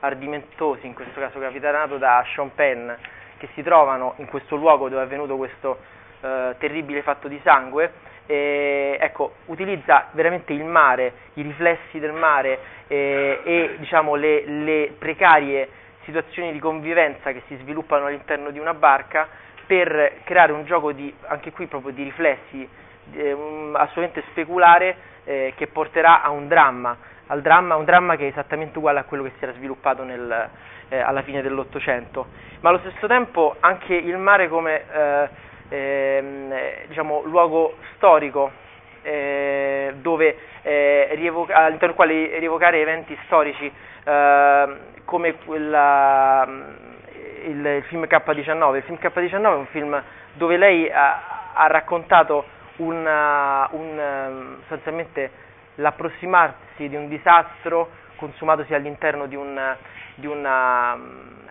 ardimentosi, 0.00 0.86
in 0.86 0.94
questo 0.94 1.20
caso 1.20 1.38
capitanato 1.38 1.96
da 1.96 2.24
Sean 2.34 2.54
Penn, 2.54 2.90
che 3.38 3.48
si 3.54 3.62
trovano 3.62 4.14
in 4.16 4.26
questo 4.26 4.56
luogo 4.56 4.88
dove 4.88 5.02
è 5.02 5.04
avvenuto 5.04 5.36
questo 5.36 5.78
eh, 6.20 6.54
terribile 6.58 7.02
fatto 7.02 7.28
di 7.28 7.40
sangue, 7.42 7.92
e, 8.26 8.96
ecco, 9.00 9.34
utilizza 9.46 10.08
veramente 10.12 10.52
il 10.52 10.64
mare, 10.64 11.12
i 11.34 11.42
riflessi 11.42 11.98
del 11.98 12.12
mare 12.12 12.58
eh, 12.86 13.40
e 13.42 13.74
diciamo, 13.78 14.14
le, 14.14 14.44
le 14.46 14.94
precarie 14.98 15.68
situazioni 16.04 16.52
di 16.52 16.58
convivenza 16.58 17.32
che 17.32 17.42
si 17.46 17.56
sviluppano 17.56 18.06
all'interno 18.06 18.50
di 18.50 18.58
una 18.58 18.74
barca 18.74 19.28
per 19.66 20.20
creare 20.24 20.52
un 20.52 20.64
gioco 20.64 20.92
di, 20.92 21.12
anche 21.26 21.52
qui 21.52 21.66
proprio 21.66 21.92
di 21.92 22.02
riflessi 22.02 22.68
eh, 23.12 23.30
assolutamente 23.74 24.22
speculare 24.30 24.96
eh, 25.24 25.52
che 25.56 25.66
porterà 25.66 26.22
a 26.22 26.30
un 26.30 26.48
dramma, 26.48 26.96
al 27.30 27.42
dramma, 27.42 27.76
un 27.76 27.84
dramma 27.84 28.16
che 28.16 28.26
è 28.26 28.30
esattamente 28.30 28.78
uguale 28.78 28.98
a 28.98 29.04
quello 29.04 29.22
che 29.22 29.32
si 29.38 29.44
era 29.44 29.52
sviluppato 29.52 30.02
nel, 30.02 30.50
eh, 30.88 30.98
alla 30.98 31.22
fine 31.22 31.42
dell'Ottocento, 31.42 32.26
ma 32.60 32.70
allo 32.70 32.80
stesso 32.80 33.06
tempo 33.06 33.56
anche 33.60 33.94
il 33.94 34.16
mare 34.18 34.48
come 34.48 34.82
eh, 34.92 35.28
ehm, 35.68 36.54
diciamo, 36.88 37.22
luogo 37.24 37.76
storico 37.94 38.50
eh, 39.02 39.94
dove, 40.00 40.36
eh, 40.62 41.10
rievoca, 41.12 41.54
all'interno 41.54 41.94
del 41.94 41.94
quale 41.94 42.38
rievocare 42.38 42.80
eventi 42.80 43.16
storici 43.26 43.72
ehm, 44.04 44.78
come 45.04 45.34
quella, 45.44 46.46
il, 47.44 47.64
il, 47.64 47.82
film 47.84 48.02
K19. 48.02 48.76
Il 48.76 48.82
film 48.82 48.98
K19 49.00 49.42
è 49.42 49.46
un 49.46 49.66
film 49.66 50.02
dove 50.32 50.56
lei 50.56 50.90
ha, 50.90 51.52
ha 51.54 51.66
raccontato 51.68 52.44
una, 52.76 53.68
un, 53.70 53.98
ehm, 53.98 54.56
sostanzialmente 54.60 55.48
l'approssimarsi 55.76 56.88
di 56.88 56.96
un 56.96 57.08
disastro 57.08 57.90
consumatosi 58.16 58.74
all'interno 58.74 59.26
di 59.26 59.34
un, 59.36 59.76
di, 60.14 60.26
una, 60.26 60.96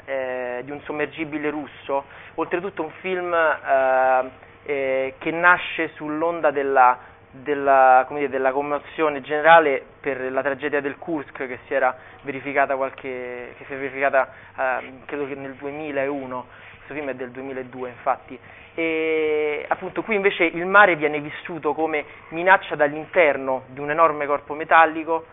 eh, 0.06 0.62
di 0.64 0.72
un 0.72 0.82
sommergibile 0.82 1.50
russo, 1.50 2.06
oltretutto 2.36 2.84
un 2.84 2.92
film 3.02 3.34
eh, 3.34 4.30
eh, 4.64 5.14
che 5.18 5.32
nasce 5.32 5.92
sull'onda 5.96 6.52
della, 6.52 6.98
della, 7.32 8.06
dire, 8.10 8.30
della, 8.30 8.52
commozione 8.52 9.22
generale 9.22 9.84
per 10.00 10.32
la 10.32 10.42
tragedia 10.42 10.82
del 10.82 10.98
Kursk 10.98 11.48
che 11.48 11.60
si 11.66 11.74
era 11.74 11.96
verificata, 12.22 12.76
qualche, 12.76 13.56
che 13.58 13.66
si 13.66 13.74
è 13.74 13.78
verificata 13.78 14.32
eh, 14.56 14.94
credo 15.06 15.28
che 15.28 15.36
nel 15.36 15.54
2001, 15.54 16.46
questo 16.90 16.94
film 16.94 17.10
è 17.10 17.14
del 17.14 17.30
2002 17.32 17.90
infatti, 17.90 18.40
e 18.74 19.66
appunto 19.68 20.02
qui 20.02 20.16
invece 20.16 20.46
il 20.46 20.66
mare 20.66 20.96
viene 20.96 21.20
vissuto 21.20 21.74
come 21.74 22.04
minaccia 22.30 22.76
dall'interno 22.76 23.64
di 23.68 23.80
un 23.80 23.92
enorme 23.92 24.26
corpo 24.26 24.56
metallico 24.56 25.26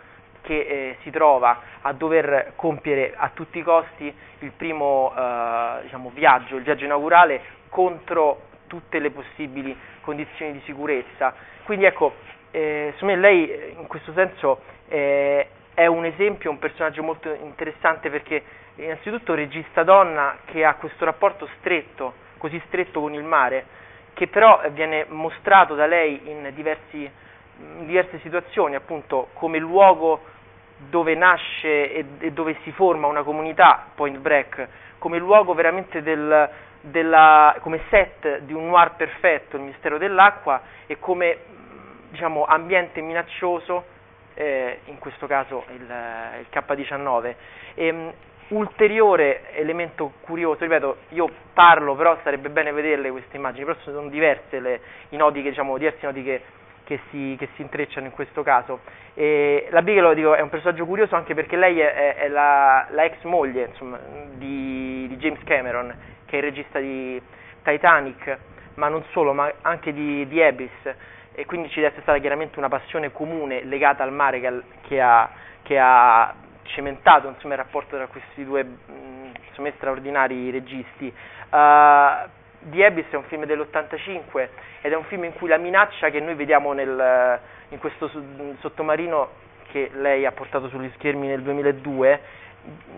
che 0.43 0.59
eh, 0.59 0.97
si 1.03 1.11
trova 1.11 1.61
a 1.81 1.93
dover 1.93 2.53
compiere 2.57 3.15
a 3.17 3.31
tutti 3.33 3.59
i 3.59 3.63
costi 3.63 4.15
il 4.41 4.53
primo 4.53 5.13
eh, 5.17 5.83
diciamo, 5.83 6.11
viaggio, 6.15 6.57
il 6.57 6.63
viaggio 6.63 6.85
inaugurale 6.85 7.41
contro 7.69 8.43
tutte 8.67 8.99
le 8.99 9.11
possibili 9.11 9.77
condizioni 10.03 10.53
di 10.53 10.63
sicurezza. 10.65 11.35
Quindi 11.65 11.85
ecco, 11.85 12.15
eh, 12.51 12.93
secondo 12.95 13.15
me 13.15 13.21
lei 13.21 13.75
in 13.77 13.87
questo 13.87 14.13
senso 14.13 14.61
eh, 14.89 15.49
è 15.75 15.87
un 15.87 16.05
esempio, 16.05 16.51
un 16.51 16.59
personaggio 16.59 17.03
molto 17.03 17.33
interessante 17.33 18.11
perché 18.11 18.43
innanzitutto 18.77 19.35
regista 19.35 19.83
donna 19.83 20.39
che 20.45 20.65
ha 20.65 20.75
questo 20.75 21.05
rapporto 21.05 21.49
stretto, 21.59 22.15
così 22.39 22.61
stretto 22.67 23.01
con 23.01 23.15
il 23.15 23.25
mare, 23.25 23.67
che 24.15 24.29
però 24.29 24.63
viene 24.71 25.07
mostrato 25.09 25.75
da 25.75 25.87
lei 25.87 26.21
in, 26.25 26.51
diversi, 26.55 27.11
in 27.59 27.87
diverse 27.87 28.19
situazioni, 28.21 28.75
appunto 28.75 29.29
come 29.35 29.59
luogo 29.59 30.35
dove 30.79 31.15
nasce 31.15 31.93
e, 31.93 32.05
e, 32.19 32.33
dove 32.33 32.57
si 32.63 32.73
forma 32.73 33.07
una 33.07 33.23
comunità, 33.23 33.87
Point 33.95 34.19
Break, 34.19 34.69
come 34.99 35.19
luogo 35.19 35.55
veramente 35.55 36.03
del, 36.03 36.51
della, 36.81 37.57
come 37.61 37.81
set 37.89 38.41
di 38.41 38.53
un 38.53 38.69
noir 38.69 38.93
perfetto, 38.97 39.57
il 39.57 39.63
mistero 39.63 39.99
dell'acqua, 39.99 40.61
e 40.87 40.99
come 40.99 41.39
diciamo, 42.11 42.45
ambiente 42.45 43.01
minaccioso, 43.01 43.85
eh, 44.35 44.81
in 44.85 44.99
questo 44.99 45.27
caso 45.27 45.65
il, 45.69 45.81
il 45.81 46.47
K19. 46.51 47.35
E, 47.75 47.91
um, 47.91 48.13
ulteriore 48.49 49.53
elemento 49.55 50.13
curioso, 50.21 50.63
ripeto, 50.63 50.97
io 51.11 51.29
parlo, 51.53 51.95
però 51.95 52.19
sarebbe 52.23 52.49
bene 52.51 52.73
vederle 52.73 53.11
queste 53.11 53.37
immagini, 53.37 53.65
però 53.65 53.79
sono 53.81 54.09
diverse 54.09 54.61
le, 54.61 54.81
i 55.11 55.17
nodi 55.17 55.43
che, 55.43 55.51
diciamo, 55.51 55.77
diversi 55.77 56.05
nodi 56.05 56.23
che 56.23 56.43
che 56.87 57.01
si, 57.11 57.35
che 57.37 57.49
si 57.57 57.63
intrecciano 57.63 58.07
in 58.07 58.13
questo 58.13 58.43
caso. 58.45 58.81
E 59.15 59.67
la 59.71 59.83
Bigelow 59.83 60.15
dico, 60.15 60.35
è 60.35 60.41
un 60.41 60.49
personaggio 60.49 60.87
curioso 60.87 61.17
anche 61.17 61.35
perché 61.35 61.57
lei 61.57 61.81
è, 61.81 62.15
è 62.15 62.29
la, 62.29 62.87
la, 62.91 63.05
ex 63.05 63.23
moglie 63.25 63.67
insomma, 63.67 63.99
di, 64.35 65.07
di, 65.09 65.17
James 65.17 65.43
Cameron, 65.45 65.93
che 66.25 66.35
è 66.35 66.37
il 66.37 66.45
regista 66.45 66.79
di 66.79 67.21
Titanic, 67.65 68.39
ma 68.75 68.89
non 68.89 69.03
solo, 69.11 69.33
ma 69.33 69.53
anche 69.63 69.93
di, 69.93 70.29
di 70.29 70.41
Abyss, 70.41 70.95
e 71.35 71.45
quindi 71.45 71.69
ci 71.69 71.77
deve 71.77 71.89
essere 71.89 72.03
stata 72.03 72.19
chiaramente 72.19 72.59
una 72.59 72.69
passione 72.69 73.11
comune 73.11 73.65
legata 73.65 74.05
al 74.05 74.13
mare 74.13 74.41
che, 74.83 75.01
ha, 75.01 75.29
che 75.63 75.79
ha, 75.79 76.35
cementato 76.67 77.29
insomma, 77.29 77.55
il 77.55 77.61
rapporto 77.61 77.97
tra 77.97 78.07
questi 78.07 78.45
due 78.45 78.67
insomma, 79.49 79.71
straordinari 79.77 80.51
registi. 80.51 81.13
Uh, 81.51 82.29
The 82.69 82.85
Abyss 82.85 83.11
è 83.11 83.17
un 83.17 83.25
film 83.25 83.45
dell'85 83.45 84.49
ed 84.81 84.93
è 84.93 84.97
un 84.97 85.05
film 85.05 85.25
in 85.25 85.35
cui 85.35 85.49
la 85.49 85.59
minaccia 85.59 86.11
che 86.11 86.21
noi 86.21 86.35
vediamo 86.35 86.73
nel, 86.73 87.41
in 87.69 87.79
questo 87.79 88.11
sottomarino 88.61 89.45
che 89.71 89.91
lei 89.95 90.27
ha 90.27 90.33
portato 90.33 90.69
sugli 90.69 90.91
schermi 90.95 91.27
nel 91.27 91.43
2002 91.43 92.21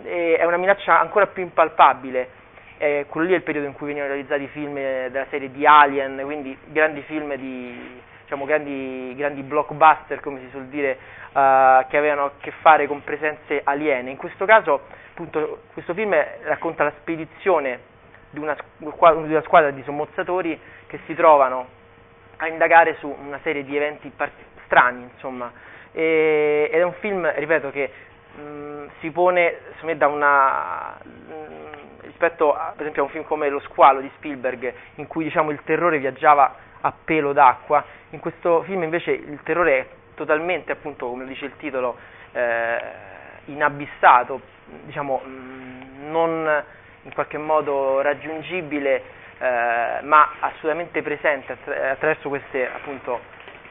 è 0.02 0.44
una 0.44 0.56
minaccia 0.56 0.98
ancora 0.98 1.26
più 1.26 1.42
impalpabile. 1.42 2.36
Eh, 2.78 3.06
quello 3.08 3.26
lì 3.26 3.32
è 3.32 3.36
il 3.36 3.42
periodo 3.42 3.66
in 3.66 3.72
cui 3.74 3.88
venivano 3.88 4.12
realizzati 4.12 4.44
i 4.44 4.48
film 4.48 4.74
della 4.74 5.26
serie 5.30 5.50
di 5.50 5.66
Alien, 5.66 6.20
quindi 6.24 6.56
grandi 6.66 7.02
film 7.02 7.34
di 7.34 8.00
diciamo, 8.28 8.44
grandi, 8.44 9.14
grandi 9.16 9.42
blockbuster, 9.42 10.20
come 10.20 10.40
si 10.40 10.50
suol 10.50 10.66
dire, 10.66 10.98
uh, 11.32 11.86
che 11.88 11.96
avevano 11.96 12.24
a 12.26 12.30
che 12.38 12.50
fare 12.60 12.86
con 12.86 13.02
presenze 13.02 13.62
aliene. 13.64 14.10
In 14.10 14.18
questo 14.18 14.44
caso, 14.44 14.82
appunto, 15.10 15.62
questo 15.72 15.94
film 15.94 16.14
racconta 16.42 16.84
la 16.84 16.92
spedizione 17.00 17.80
di 18.28 18.38
una, 18.38 18.54
di 18.76 18.84
una 18.84 19.42
squadra 19.42 19.70
di 19.70 19.82
sommozzatori 19.82 20.60
che 20.88 21.00
si 21.06 21.14
trovano 21.14 21.68
a 22.36 22.48
indagare 22.48 22.96
su 22.98 23.08
una 23.08 23.40
serie 23.42 23.64
di 23.64 23.74
eventi 23.74 24.12
par- 24.14 24.30
strani, 24.66 25.04
insomma, 25.04 25.50
e, 25.92 26.68
ed 26.70 26.78
è 26.78 26.84
un 26.84 26.92
film, 27.00 27.26
ripeto, 27.34 27.70
che 27.70 27.90
mh, 28.34 28.88
si 29.00 29.10
pone, 29.10 29.56
secondo 29.76 29.86
me, 29.86 29.96
da 29.96 30.06
una, 30.08 30.98
mh, 31.02 32.02
rispetto 32.02 32.52
a, 32.52 32.72
per 32.72 32.82
esempio 32.82 33.04
a 33.04 33.06
un 33.06 33.10
film 33.10 33.24
come 33.24 33.48
Lo 33.48 33.60
squalo 33.60 34.00
di 34.00 34.10
Spielberg, 34.16 34.70
in 34.96 35.06
cui 35.06 35.24
diciamo, 35.24 35.50
il 35.50 35.60
terrore 35.64 35.96
viaggiava 35.96 36.66
a 36.80 36.92
pelo 37.04 37.32
d'acqua, 37.32 37.84
in 38.10 38.20
questo 38.20 38.62
film 38.62 38.82
invece 38.82 39.12
il 39.12 39.40
terrore 39.42 39.78
è 39.78 39.86
totalmente, 40.14 40.72
appunto, 40.72 41.08
come 41.08 41.26
dice 41.26 41.44
il 41.44 41.56
titolo, 41.56 41.96
eh, 42.32 42.78
inabissato, 43.46 44.40
diciamo, 44.84 45.18
mh, 45.24 46.10
non 46.10 46.64
in 47.02 47.12
qualche 47.14 47.38
modo 47.38 48.00
raggiungibile 48.00 49.16
eh, 49.38 50.00
ma 50.02 50.32
assolutamente 50.40 51.00
presente 51.02 51.52
attraverso 51.52 52.28
queste, 52.28 52.68
appunto, 52.68 53.20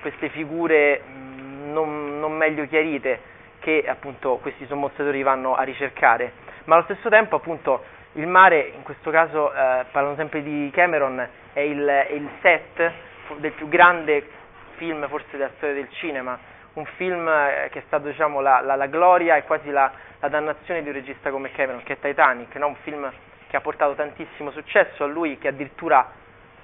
queste 0.02 0.30
figure 0.30 1.02
mh, 1.02 1.72
non, 1.72 2.20
non, 2.20 2.32
meglio 2.34 2.66
chiarite 2.68 3.36
che 3.60 3.84
appunto 3.86 4.38
questi 4.38 4.66
sommozzatori 4.66 5.22
vanno 5.24 5.56
a 5.56 5.64
ricercare, 5.64 6.32
ma 6.66 6.76
allo 6.76 6.86
stesso 6.86 7.10
tempo 7.10 7.36
appunto 7.36 7.84
il 8.18 8.28
mare, 8.28 8.72
in 8.76 8.82
questo 8.82 9.12
caso 9.12 9.54
eh, 9.54 9.86
parlano 9.92 10.16
sempre 10.16 10.42
di 10.42 10.70
Cameron, 10.74 11.28
è 11.54 11.60
il, 11.60 11.86
è 11.86 12.12
il 12.12 12.28
set 12.42 12.92
del 13.38 13.52
più 13.52 13.68
grande 13.68 14.28
film 14.76 15.08
forse 15.08 15.38
della 15.38 15.52
storia 15.58 15.76
del 15.76 15.90
cinema, 15.92 16.38
un 16.74 16.86
film 16.96 17.28
eh, 17.28 17.70
che 17.72 17.80
è 17.80 17.84
stato 17.86 18.08
diciamo, 18.08 18.42
la, 18.42 18.62
la, 18.62 18.76
la, 18.76 18.88
gloria 18.88 19.36
e 19.36 19.44
quasi 19.44 19.70
la, 19.70 19.92
la, 20.20 20.28
dannazione 20.30 20.82
di 20.82 20.90
un 20.90 20.96
regista 20.96 21.30
come 21.30 21.52
Cameron, 21.52 21.84
che 21.84 21.94
è 21.94 22.00
Titanic, 22.00 22.56
no? 22.56 22.68
un 22.68 22.76
film 22.82 23.12
che 23.48 23.56
ha 23.56 23.62
portato 23.62 23.94
tantissimo 23.94 24.50
successo 24.52 25.04
a 25.04 25.08
lui, 25.08 25.38
che 25.38 25.50
addirittura 25.50 26.10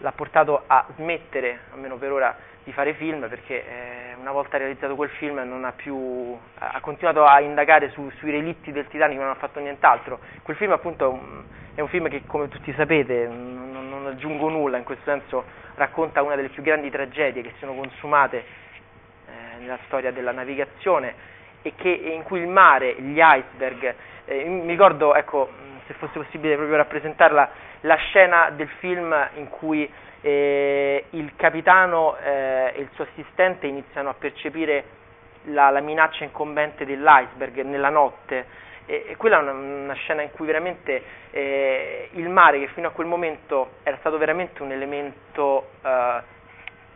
l'ha 0.03 0.11
portato 0.11 0.63
a 0.67 0.85
smettere, 0.95 1.61
almeno 1.71 1.95
per 1.95 2.11
ora, 2.11 2.35
di 2.63 2.73
fare 2.73 2.93
film 2.93 3.27
perché 3.29 3.65
eh, 3.65 4.15
una 4.19 4.31
volta 4.31 4.57
realizzato 4.57 4.95
quel 4.95 5.09
film 5.09 5.37
ha 5.37 5.71
più 5.73 6.37
ha 6.59 6.79
continuato 6.81 7.25
a 7.25 7.41
indagare 7.41 7.89
su, 7.91 8.09
sui 8.17 8.31
relitti 8.31 8.71
del 8.71 8.87
Titanic 8.87 9.17
non 9.17 9.29
ha 9.29 9.35
fatto 9.35 9.59
nient'altro. 9.59 10.19
Quel 10.43 10.57
film 10.57 10.71
appunto 10.71 11.05
è 11.05 11.07
un, 11.07 11.43
è 11.75 11.81
un 11.81 11.87
film 11.87 12.09
che 12.09 12.23
come 12.25 12.49
tutti 12.49 12.73
sapete 12.73 13.27
non, 13.27 13.89
non, 13.89 14.05
aggiungo 14.07 14.49
nulla 14.49 14.77
in 14.77 14.83
questo 14.83 15.03
senso 15.05 15.43
racconta 15.75 16.21
una 16.21 16.35
delle 16.35 16.49
più 16.49 16.61
grandi 16.63 16.89
tragedie 16.89 17.41
che 17.41 17.53
sono 17.59 17.73
consumate 17.73 18.37
eh, 18.37 19.59
nella 19.59 19.79
storia 19.85 20.11
della 20.11 20.31
navigazione 20.31 21.31
e 21.61 21.73
che, 21.75 21.89
in 21.89 22.23
cui 22.23 22.39
il 22.39 22.47
mare, 22.47 22.95
gli 22.95 23.19
iceberg 23.19 23.95
eh, 24.25 24.43
mi 24.45 24.67
ricordo 24.67 25.15
ecco 25.15 25.49
se 25.87 25.93
fosse 25.93 26.19
possibile 26.19 26.55
proprio 26.55 26.77
rappresentarla 26.77 27.71
la 27.83 27.95
scena 27.95 28.49
del 28.51 28.69
film 28.79 29.15
in 29.35 29.49
cui 29.49 29.89
eh, 30.21 31.05
il 31.11 31.33
capitano 31.35 32.15
eh, 32.17 32.73
e 32.75 32.81
il 32.81 32.89
suo 32.93 33.03
assistente 33.03 33.67
iniziano 33.67 34.09
a 34.09 34.13
percepire 34.13 35.01
la, 35.45 35.69
la 35.69 35.81
minaccia 35.81 36.23
incombente 36.23 36.85
dell'iceberg 36.85 37.61
nella 37.61 37.89
notte. 37.89 38.61
E, 38.85 39.05
e 39.09 39.15
quella 39.17 39.37
è 39.37 39.41
una, 39.41 39.51
una, 39.51 39.93
scena 39.93 40.21
in 40.21 40.31
cui 40.31 40.45
veramente 40.45 41.03
eh, 41.31 42.09
il 42.13 42.29
mare 42.29 42.59
che 42.59 42.67
fino 42.67 42.87
a 42.87 42.91
quel 42.91 43.07
momento 43.07 43.75
era 43.83 43.97
stato 43.97 44.17
veramente 44.17 44.61
un 44.61 44.71
elemento 44.71 45.69
eh, 45.81 46.21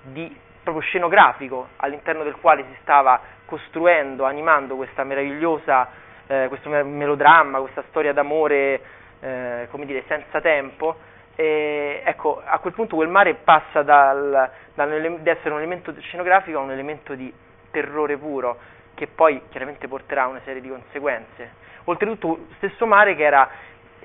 di, 0.03 0.37
proprio 0.63 0.83
scenografico 0.83 1.69
all'interno 1.77 2.23
del 2.23 2.35
quale 2.35 2.63
si 2.63 2.77
stava 2.81 3.19
costruendo, 3.45 4.25
animando 4.25 4.75
questa 4.75 5.03
meravigliosa, 5.03 5.89
eh, 6.27 6.45
questo 6.49 6.69
melodramma, 6.69 7.59
questa 7.59 7.83
storia 7.87 8.11
d'amore, 8.11 8.81
eh, 9.19 9.67
come 9.69 9.85
dire, 9.85 10.03
senza 10.07 10.41
tempo, 10.41 10.95
e, 11.35 12.01
ecco, 12.03 12.41
a 12.43 12.57
quel 12.59 12.73
punto 12.73 12.95
quel 12.95 13.09
mare 13.09 13.35
passa 13.35 13.83
dal, 13.83 14.49
dal, 14.73 15.19
essere 15.23 15.51
un 15.51 15.57
elemento 15.57 15.93
scenografico 15.99 16.57
a 16.57 16.61
un 16.61 16.71
elemento 16.71 17.13
di 17.13 17.31
terrore 17.69 18.17
puro, 18.17 18.57
che 18.95 19.07
poi 19.07 19.43
chiaramente 19.49 19.87
porterà 19.87 20.23
a 20.23 20.27
una 20.27 20.41
serie 20.43 20.61
di 20.61 20.69
conseguenze. 20.69 21.65
Oltretutto, 21.83 22.47
stesso 22.57 22.85
mare 22.87 23.15
che 23.15 23.23
era, 23.23 23.47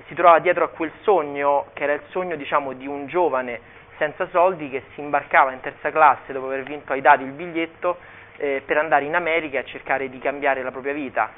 si 0.05 0.13
trovava 0.13 0.39
dietro 0.39 0.63
a 0.63 0.69
quel 0.69 0.91
sogno, 1.01 1.67
che 1.73 1.83
era 1.83 1.93
il 1.93 2.03
sogno 2.09 2.35
diciamo, 2.35 2.73
di 2.73 2.87
un 2.87 3.07
giovane 3.07 3.59
senza 3.97 4.27
soldi 4.29 4.69
che 4.69 4.83
si 4.93 5.01
imbarcava 5.01 5.51
in 5.51 5.59
terza 5.61 5.91
classe 5.91 6.33
dopo 6.33 6.47
aver 6.47 6.63
vinto 6.63 6.93
ai 6.93 7.01
dati 7.01 7.23
il 7.23 7.31
biglietto 7.31 7.97
eh, 8.37 8.61
per 8.65 8.77
andare 8.77 9.05
in 9.05 9.15
America 9.15 9.59
a 9.59 9.63
cercare 9.63 10.09
di 10.09 10.19
cambiare 10.19 10.61
la 10.61 10.71
propria 10.71 10.93
vita. 10.93 11.31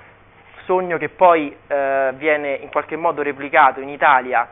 Sogno 0.65 0.97
che 0.97 1.09
poi 1.09 1.55
eh, 1.67 2.11
viene 2.15 2.53
in 2.55 2.69
qualche 2.69 2.95
modo 2.95 3.21
replicato 3.21 3.79
in 3.79 3.89
Italia 3.89 4.47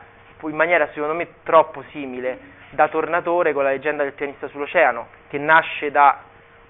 in 0.49 0.56
maniera 0.56 0.89
secondo 0.93 1.13
me 1.13 1.28
troppo 1.43 1.84
simile 1.91 2.38
da 2.71 2.88
Tornatore 2.88 3.54
con 3.54 3.63
la 3.63 3.69
leggenda 3.69 4.04
del 4.04 4.13
pianista 4.13 4.47
sull'oceano, 4.47 5.08
che 5.30 5.38
nasce 5.38 5.91
da 5.91 6.19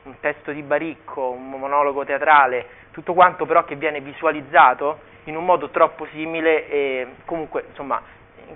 un 0.03 0.19
testo 0.19 0.51
di 0.51 0.61
Baricco, 0.61 1.29
un 1.29 1.49
monologo 1.49 2.03
teatrale, 2.03 2.65
tutto 2.91 3.13
quanto 3.13 3.45
però 3.45 3.63
che 3.63 3.75
viene 3.75 4.01
visualizzato 4.01 4.99
in 5.25 5.37
un 5.37 5.45
modo 5.45 5.69
troppo 5.69 6.05
simile 6.11 6.69
e 6.69 7.07
comunque 7.25 7.65
insomma 7.69 8.01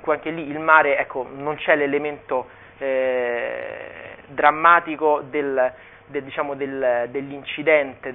anche 0.05 0.29
lì 0.29 0.47
il 0.47 0.59
mare 0.59 0.97
ecco, 0.97 1.27
non 1.33 1.55
c'è 1.55 1.75
l'elemento 1.75 2.47
eh, 2.77 4.15
drammatico 4.27 5.21
del, 5.29 5.73
del, 6.05 6.23
diciamo, 6.23 6.53
del, 6.53 7.07
dell'incidente, 7.09 8.11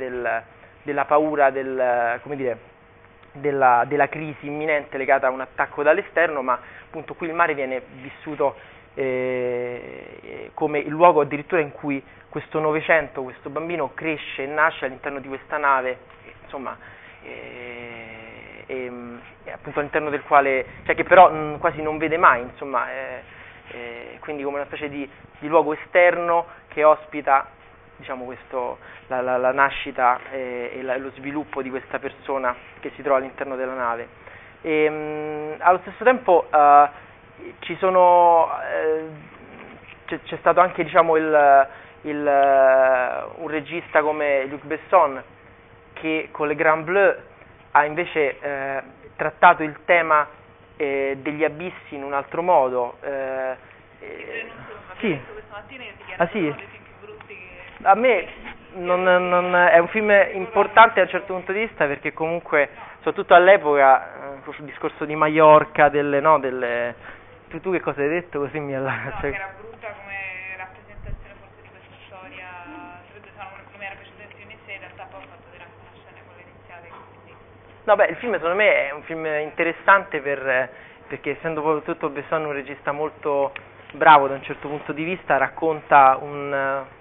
della 0.83 1.05
paura, 1.05 1.51
del, 1.51 2.21
dire, 2.35 2.59
della, 3.33 3.85
della 3.87 4.09
crisi 4.09 4.47
imminente 4.47 4.97
legata 4.97 5.27
a 5.27 5.31
un 5.31 5.41
attacco 5.41 5.83
dall'esterno, 5.83 6.43
ma 6.43 6.59
appunto 6.85 7.15
qui 7.15 7.29
il 7.29 7.35
mare 7.35 7.55
viene 7.55 7.83
vissuto 8.01 8.57
eh, 8.95 10.51
come 10.55 10.79
il 10.79 10.91
luogo 10.91 11.23
addirittura 11.23 11.61
in 11.61 11.73
cui 11.73 12.03
questo 12.29 12.61
Novecento, 12.61 13.23
questo 13.23 13.51
bambino 13.51 13.93
cresce 13.95 14.45
e 14.45 14.47
nasce 14.47 14.87
all'interno 14.87 15.21
di 15.21 15.29
questa 15.29 15.59
nave, 15.59 15.99
insomma, 16.43 16.77
eh, 17.23 18.65
eh, 18.67 18.91
appunto 19.51 19.81
all'interno 19.81 20.11
del 20.11 20.23
quale, 20.23 20.65
cioè 20.85 20.95
che 20.95 21.05
però 21.05 21.31
mh, 21.31 21.59
quasi 21.59 21.83
non 21.83 21.99
vede 21.99 22.17
mai, 22.17 22.43
insomma, 22.43 22.87
quindi 24.21 24.43
come 24.43 24.57
una 24.57 24.67
specie 24.67 24.91
di, 24.91 25.09
di 25.39 25.49
luogo 25.49 25.73
esterno 25.73 26.47
che 26.69 26.85
ospita 26.85 27.49
diciamo, 28.03 28.25
questo, 28.25 28.79
la, 29.07 29.21
la, 29.21 29.37
la, 29.37 29.53
nascita 29.53 30.19
e, 30.31 30.73
e 30.75 30.83
la, 30.83 30.97
lo 30.99 31.11
sviluppo 31.13 31.63
di 31.63 31.71
questa 31.71 31.99
persona 31.99 32.55
che 32.81 32.91
si 32.97 33.03
trova 33.03 33.19
all'interno 33.19 33.57
della 33.57 33.75
nave. 33.75 34.09
E, 34.61 34.91
mh, 34.91 35.55
allo 35.61 35.79
stesso 35.83 36.05
tempo 36.05 36.49
ci 37.61 37.77
sono, 37.77 38.45
uh, 38.45 39.11
c'è, 40.07 40.21
c'è, 40.23 40.37
stato 40.39 40.61
anche 40.61 40.85
diciamo, 40.85 41.17
il, 41.17 41.69
il, 42.03 42.17
uh, 42.17 43.43
un 43.43 43.49
regista 43.49 44.03
come 44.03 44.45
Luc 44.47 44.65
Besson 44.65 45.23
che 45.95 46.29
con 46.33 46.49
Le 46.49 46.55
Grand 46.57 46.85
Bleu 46.85 47.15
ha 47.75 47.85
invece 47.85 48.39
eh, 48.41 48.83
trattato 49.17 49.63
il 49.63 49.79
tema 49.85 50.27
eh, 50.77 51.17
degli 51.23 51.45
abissi 51.45 51.95
in 51.95 52.03
un 52.03 52.13
altro 52.13 52.43
modo. 52.43 52.97
Eh, 53.01 53.57
sì. 54.99 55.19
Ah, 56.17 56.29
sì 56.29 56.81
a 57.83 57.95
me 57.95 58.27
non, 58.75 59.03
non, 59.03 59.55
è 59.55 59.79
un 59.79 59.89
film 59.89 60.11
importante 60.33 60.95
da 60.95 61.03
un 61.03 61.09
certo 61.09 61.33
punto 61.35 61.53
di 61.53 61.61
vista 61.61 61.87
perché 61.87 62.13
comunque, 62.13 62.69
soprattutto 62.99 63.35
all'epoca, 63.35 64.41
eh, 64.45 64.51
il 64.59 64.65
discorso 64.65 65.05
di 65.05 65.15
Mallorca, 65.15 65.89
delle, 65.89 66.21
no, 66.21 66.39
delle, 66.39 66.95
tu, 67.49 67.61
tu, 67.61 67.71
che 67.71 67.81
cosa 67.81 68.01
hai 68.01 68.09
detto? 68.09 68.39
Così 68.39 68.59
mi 68.61 68.75
alla... 68.75 68.91
No, 68.91 69.13
cioè... 69.21 69.31
era 69.31 69.51
brutta 69.59 69.89
come 69.89 70.57
rappresentazione 70.57 71.35
forse 71.41 71.63
di 71.63 71.69
questa 71.69 71.97
storia, 72.07 72.49
diciamo, 73.21 73.51
come 73.73 73.85
era 73.85 73.95
piaciuta 73.97 74.23
il 74.23 74.35
film 74.37 74.51
in 74.51 74.59
sé, 74.65 74.73
in 74.73 74.81
realtà 74.81 75.07
poi 75.11 75.21
ho 75.21 75.27
fatto 75.29 75.49
una 75.55 75.67
scena 75.93 76.21
quella 76.25 76.43
iniziale, 76.43 76.89
quindi... 76.89 77.35
No, 77.85 77.97
beh, 77.97 78.07
il 78.07 78.17
film 78.17 78.33
secondo 78.35 78.57
me 78.57 78.89
è 78.89 78.93
un 78.93 79.03
film 79.03 79.27
interessante 79.27 80.21
per, 80.21 80.71
perché 81.09 81.31
essendo 81.33 81.61
poi 81.61 81.83
tutto 81.83 82.09
Besson 82.09 82.47
un 82.47 82.53
regista 82.53 82.93
molto 82.93 83.53
bravo 83.93 84.29
da 84.29 84.35
un 84.35 84.43
certo 84.43 84.69
punto 84.69 84.93
di 84.93 85.05
vista, 85.05 85.37
racconta 85.37 86.17
un 86.19 87.01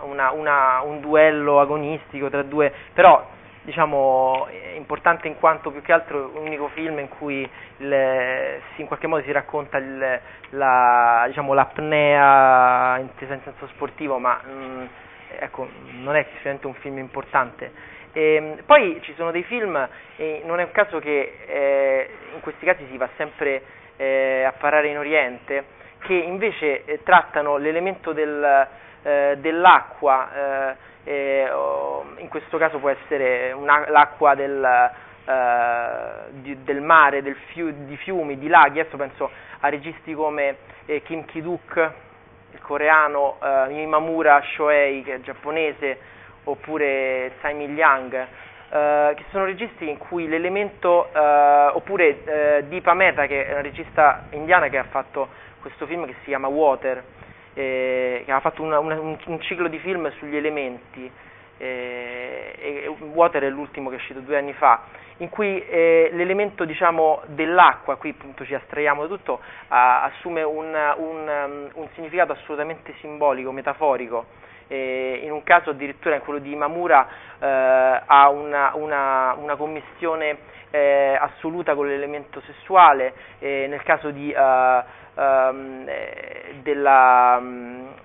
una, 0.00 0.30
una, 0.30 0.80
un 0.82 1.00
duello 1.00 1.60
agonistico 1.60 2.28
tra 2.28 2.42
due, 2.42 2.72
però 2.92 3.34
diciamo 3.66 4.46
importante 4.76 5.26
in 5.26 5.36
quanto 5.38 5.72
più 5.72 5.82
che 5.82 5.92
altro 5.92 6.30
un 6.34 6.46
unico 6.46 6.68
film 6.68 7.00
in 7.00 7.08
cui 7.08 7.48
il, 7.78 8.60
in 8.76 8.86
qualche 8.86 9.08
modo 9.08 9.24
si 9.24 9.32
racconta 9.32 9.76
il, 9.78 10.20
la, 10.50 11.24
diciamo, 11.26 11.52
l'apnea 11.52 12.96
intesa 12.98 13.34
in 13.34 13.40
senso 13.42 13.66
sportivo, 13.68 14.18
ma 14.18 14.40
mh, 14.44 14.50
mm, 14.50 14.84
ecco, 15.40 15.68
non 16.00 16.14
è 16.14 16.24
sicuramente 16.34 16.66
un 16.68 16.74
film 16.74 16.98
importante. 16.98 17.72
E, 18.12 18.34
ehm, 18.34 18.62
poi 18.64 19.00
ci 19.02 19.12
sono 19.16 19.32
dei 19.32 19.42
film, 19.42 19.76
e 20.16 20.42
non 20.44 20.60
è 20.60 20.62
un 20.62 20.72
caso 20.72 21.00
che 21.00 21.36
eh, 21.46 22.10
in 22.34 22.40
questi 22.40 22.64
casi 22.64 22.86
si 22.88 22.96
va 22.96 23.08
sempre 23.16 23.62
eh, 23.96 24.44
a 24.44 24.52
parare 24.52 24.88
in 24.88 24.98
Oriente, 24.98 25.64
che 25.98 26.14
invece 26.14 26.84
eh, 26.84 27.02
trattano 27.02 27.56
l'elemento 27.56 28.12
del, 28.12 28.68
eh, 29.06 29.36
dell'acqua, 29.38 30.74
eh, 31.04 31.48
in 32.16 32.28
questo 32.28 32.58
caso 32.58 32.78
può 32.78 32.88
essere 32.88 33.52
una, 33.52 33.88
l'acqua 33.88 34.34
del, 34.34 34.90
eh, 35.24 36.30
di, 36.30 36.64
del 36.64 36.80
mare, 36.80 37.22
del 37.22 37.36
fiu, 37.52 37.72
di 37.84 37.96
fiumi, 37.98 38.36
di 38.36 38.48
laghi, 38.48 38.80
adesso 38.80 38.96
penso 38.96 39.30
a 39.60 39.68
registi 39.68 40.12
come 40.12 40.56
eh, 40.86 41.02
Kim 41.02 41.24
Ki-duk, 41.24 41.90
il 42.50 42.60
coreano, 42.60 43.38
eh, 43.40 43.80
Imamura 43.80 44.42
Shoei, 44.54 45.04
che 45.04 45.14
è 45.14 45.20
giapponese, 45.20 45.98
oppure 46.44 47.32
Tsai 47.38 47.54
Mi-liang, 47.54 48.26
Uh, 48.68 49.14
che 49.14 49.22
sono 49.30 49.44
registi 49.44 49.88
in 49.88 49.96
cui 49.96 50.26
l'elemento, 50.26 51.08
uh, 51.14 51.76
oppure 51.76 52.08
uh, 52.08 52.66
Deepa 52.66 52.94
Mehta, 52.94 53.26
che 53.26 53.46
è 53.46 53.52
una 53.52 53.60
regista 53.60 54.24
indiana 54.30 54.66
che 54.66 54.76
ha 54.76 54.86
fatto 54.90 55.28
questo 55.60 55.86
film 55.86 56.04
che 56.04 56.16
si 56.18 56.24
chiama 56.24 56.48
Water, 56.48 57.00
eh, 57.56 58.22
che 58.26 58.32
ha 58.32 58.40
fatto 58.40 58.62
una, 58.62 58.78
una, 58.78 59.00
un, 59.00 59.16
un, 59.24 59.40
ciclo 59.40 59.68
di 59.68 59.78
film 59.78 60.12
sugli 60.18 60.36
elementi, 60.36 61.10
eh, 61.56 62.54
e 62.58 62.94
Water 63.14 63.44
è 63.44 63.48
l'ultimo 63.48 63.88
che 63.88 63.96
è 63.96 63.98
uscito 63.98 64.20
due 64.20 64.36
anni 64.36 64.52
fa, 64.52 64.82
in 65.18 65.30
cui 65.30 65.64
eh, 65.66 66.10
l'elemento 66.12 66.66
diciamo, 66.66 67.22
dell'acqua, 67.28 67.96
qui 67.96 68.10
appunto 68.10 68.44
ci 68.44 68.54
astraiamo 68.54 69.06
da 69.06 69.08
tutto, 69.08 69.40
a, 69.68 70.02
assume 70.02 70.42
un, 70.42 70.76
un, 70.96 71.68
un, 71.72 71.88
significato 71.94 72.32
assolutamente 72.32 72.94
simbolico, 73.00 73.50
metaforico. 73.52 74.26
Eh, 74.68 75.20
in 75.22 75.30
un 75.30 75.42
caso 75.44 75.70
addirittura 75.70 76.16
in 76.16 76.22
quello 76.22 76.40
di 76.40 76.54
Mamura 76.54 77.08
eh, 77.38 78.02
ha 78.04 78.28
una, 78.28 78.72
una, 78.74 79.34
una 79.34 79.56
commissione 79.56 80.36
eh, 80.70 81.16
assoluta 81.18 81.74
con 81.74 81.86
l'elemento 81.86 82.42
sessuale, 82.42 83.14
nel 83.38 83.82
caso 83.84 84.10
di 84.10 84.30
ehm, 84.32 84.84
della, 86.62 87.40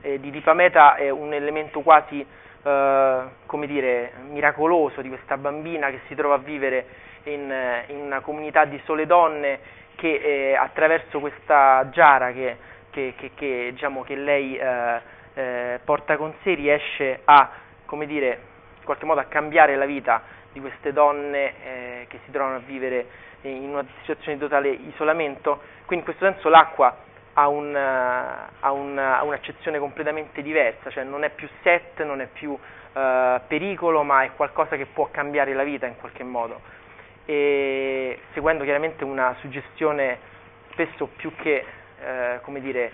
eh, 0.01 0.20
di 0.20 0.32
Dipameta 0.32 0.95
è 0.95 1.09
un 1.09 1.34
elemento 1.34 1.82
quasi 1.82 2.26
eh, 2.64 3.22
come 3.45 3.68
dire, 3.68 4.14
miracoloso 4.30 5.01
di 5.01 5.09
questa 5.09 5.36
bambina 5.38 5.89
che 5.89 5.99
si 6.07 6.16
trova 6.16 6.36
a 6.36 6.39
vivere 6.39 6.86
in, 7.24 7.53
in 7.88 7.97
una 7.97 8.22
comunità 8.22 8.66
di 8.66 8.80
sole 8.86 9.05
donne 9.05 9.59
che 9.95 10.14
eh, 10.14 10.55
attraverso 10.55 11.20
questa 11.20 11.89
giara 11.91 12.32
che 12.32 12.70
che, 12.91 13.14
che, 13.18 13.32
che, 13.34 13.70
diciamo, 13.72 14.05
lei 14.07 14.55
eh, 14.55 15.01
eh, 15.34 15.80
porta 15.84 16.18
con 16.18 16.34
sé 16.43 16.53
riesce 16.53 17.22
a, 17.24 17.49
come 17.86 18.05
dire, 18.05 18.39
in 18.78 18.86
qualche 18.86 19.05
modo 19.05 19.20
a 19.20 19.26
cambiare 19.26 19.76
la 19.76 19.86
vita 19.86 20.22
di 20.51 20.59
queste 20.59 20.93
donne 20.93 21.53
eh, 21.64 22.05
che 22.07 22.20
si 22.26 22.32
trovano 22.32 22.57
a 22.57 22.62
vivere 22.64 23.30
in 23.43 23.70
una 23.70 23.86
situazione 24.01 24.38
di 24.38 24.43
totale 24.43 24.70
isolamento. 24.70 25.80
Quindi 25.91 26.07
in 26.07 26.15
questo 26.15 26.31
senso 26.31 26.47
l'acqua 26.47 26.95
ha, 27.33 27.49
un, 27.49 27.75
ha, 27.75 28.71
un, 28.71 28.97
ha 28.97 29.21
un'accezione 29.23 29.77
completamente 29.77 30.41
diversa, 30.41 30.89
cioè 30.89 31.03
non 31.03 31.25
è 31.25 31.31
più 31.31 31.49
set, 31.63 32.01
non 32.03 32.21
è 32.21 32.27
più 32.27 32.57
eh, 32.93 33.41
pericolo, 33.45 34.01
ma 34.01 34.23
è 34.23 34.31
qualcosa 34.33 34.77
che 34.77 34.85
può 34.85 35.09
cambiare 35.11 35.53
la 35.53 35.63
vita 35.63 35.87
in 35.87 35.97
qualche 35.97 36.23
modo. 36.23 36.61
E 37.25 38.19
seguendo 38.31 38.63
chiaramente 38.63 39.03
una 39.03 39.35
suggestione 39.41 40.17
spesso 40.69 41.07
più 41.17 41.35
che, 41.35 41.65
eh, 41.99 42.39
come 42.41 42.61
dire, 42.61 42.91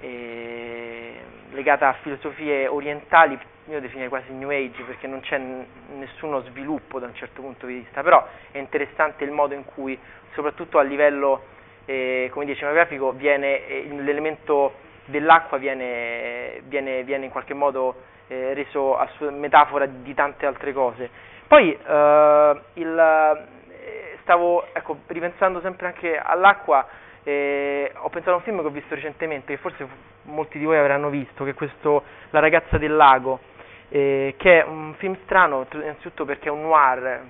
eh, 0.00 1.20
legata 1.52 1.90
a 1.90 1.92
filosofie 1.92 2.66
orientali, 2.66 3.38
io 3.66 3.80
definirei 3.80 4.08
quasi 4.08 4.32
New 4.32 4.50
Age 4.50 4.82
perché 4.82 5.06
non 5.06 5.20
c'è 5.20 5.38
n- 5.38 5.64
nessuno 5.96 6.40
sviluppo 6.40 6.98
da 6.98 7.06
un 7.06 7.14
certo 7.14 7.40
punto 7.40 7.66
di 7.66 7.74
vista, 7.74 8.02
però 8.02 8.26
è 8.50 8.58
interessante 8.58 9.22
il 9.22 9.30
modo 9.30 9.54
in 9.54 9.64
cui, 9.64 9.96
soprattutto 10.32 10.80
a 10.80 10.82
livello 10.82 11.51
eh, 11.84 12.28
come 12.32 12.44
dire, 12.44 12.56
cinematografico, 12.56 13.12
viene, 13.12 13.66
eh, 13.66 13.86
l'elemento 14.00 14.74
dell'acqua 15.06 15.58
viene, 15.58 16.60
viene, 16.64 17.02
viene, 17.04 17.24
in 17.24 17.30
qualche 17.30 17.54
modo 17.54 17.94
eh, 18.28 18.54
reso 18.54 18.96
a 18.96 19.08
metafora 19.30 19.86
di 19.86 20.14
tante 20.14 20.46
altre 20.46 20.72
cose. 20.72 21.10
Poi 21.46 21.72
eh, 21.72 22.60
il, 22.74 22.98
eh, 22.98 24.16
stavo 24.22 24.66
ecco, 24.72 24.98
ripensando 25.08 25.60
sempre 25.60 25.86
anche 25.86 26.16
all'acqua, 26.16 26.86
eh, 27.24 27.90
ho 27.94 28.08
pensato 28.08 28.32
a 28.32 28.36
un 28.36 28.42
film 28.42 28.60
che 28.60 28.66
ho 28.66 28.70
visto 28.70 28.94
recentemente, 28.94 29.54
che 29.54 29.60
forse 29.60 29.86
molti 30.22 30.58
di 30.58 30.64
voi 30.64 30.78
avranno 30.78 31.10
visto, 31.10 31.44
che 31.44 31.50
è 31.50 31.54
questo 31.54 32.04
La 32.30 32.40
ragazza 32.40 32.78
del 32.78 32.94
lago, 32.94 33.40
che 33.88 34.34
è 34.38 34.64
un 34.64 34.94
film 34.96 35.18
strano, 35.24 35.66
innanzitutto 35.72 36.24
perché 36.24 36.48
è 36.48 36.50
un 36.50 36.62
noir 36.62 37.20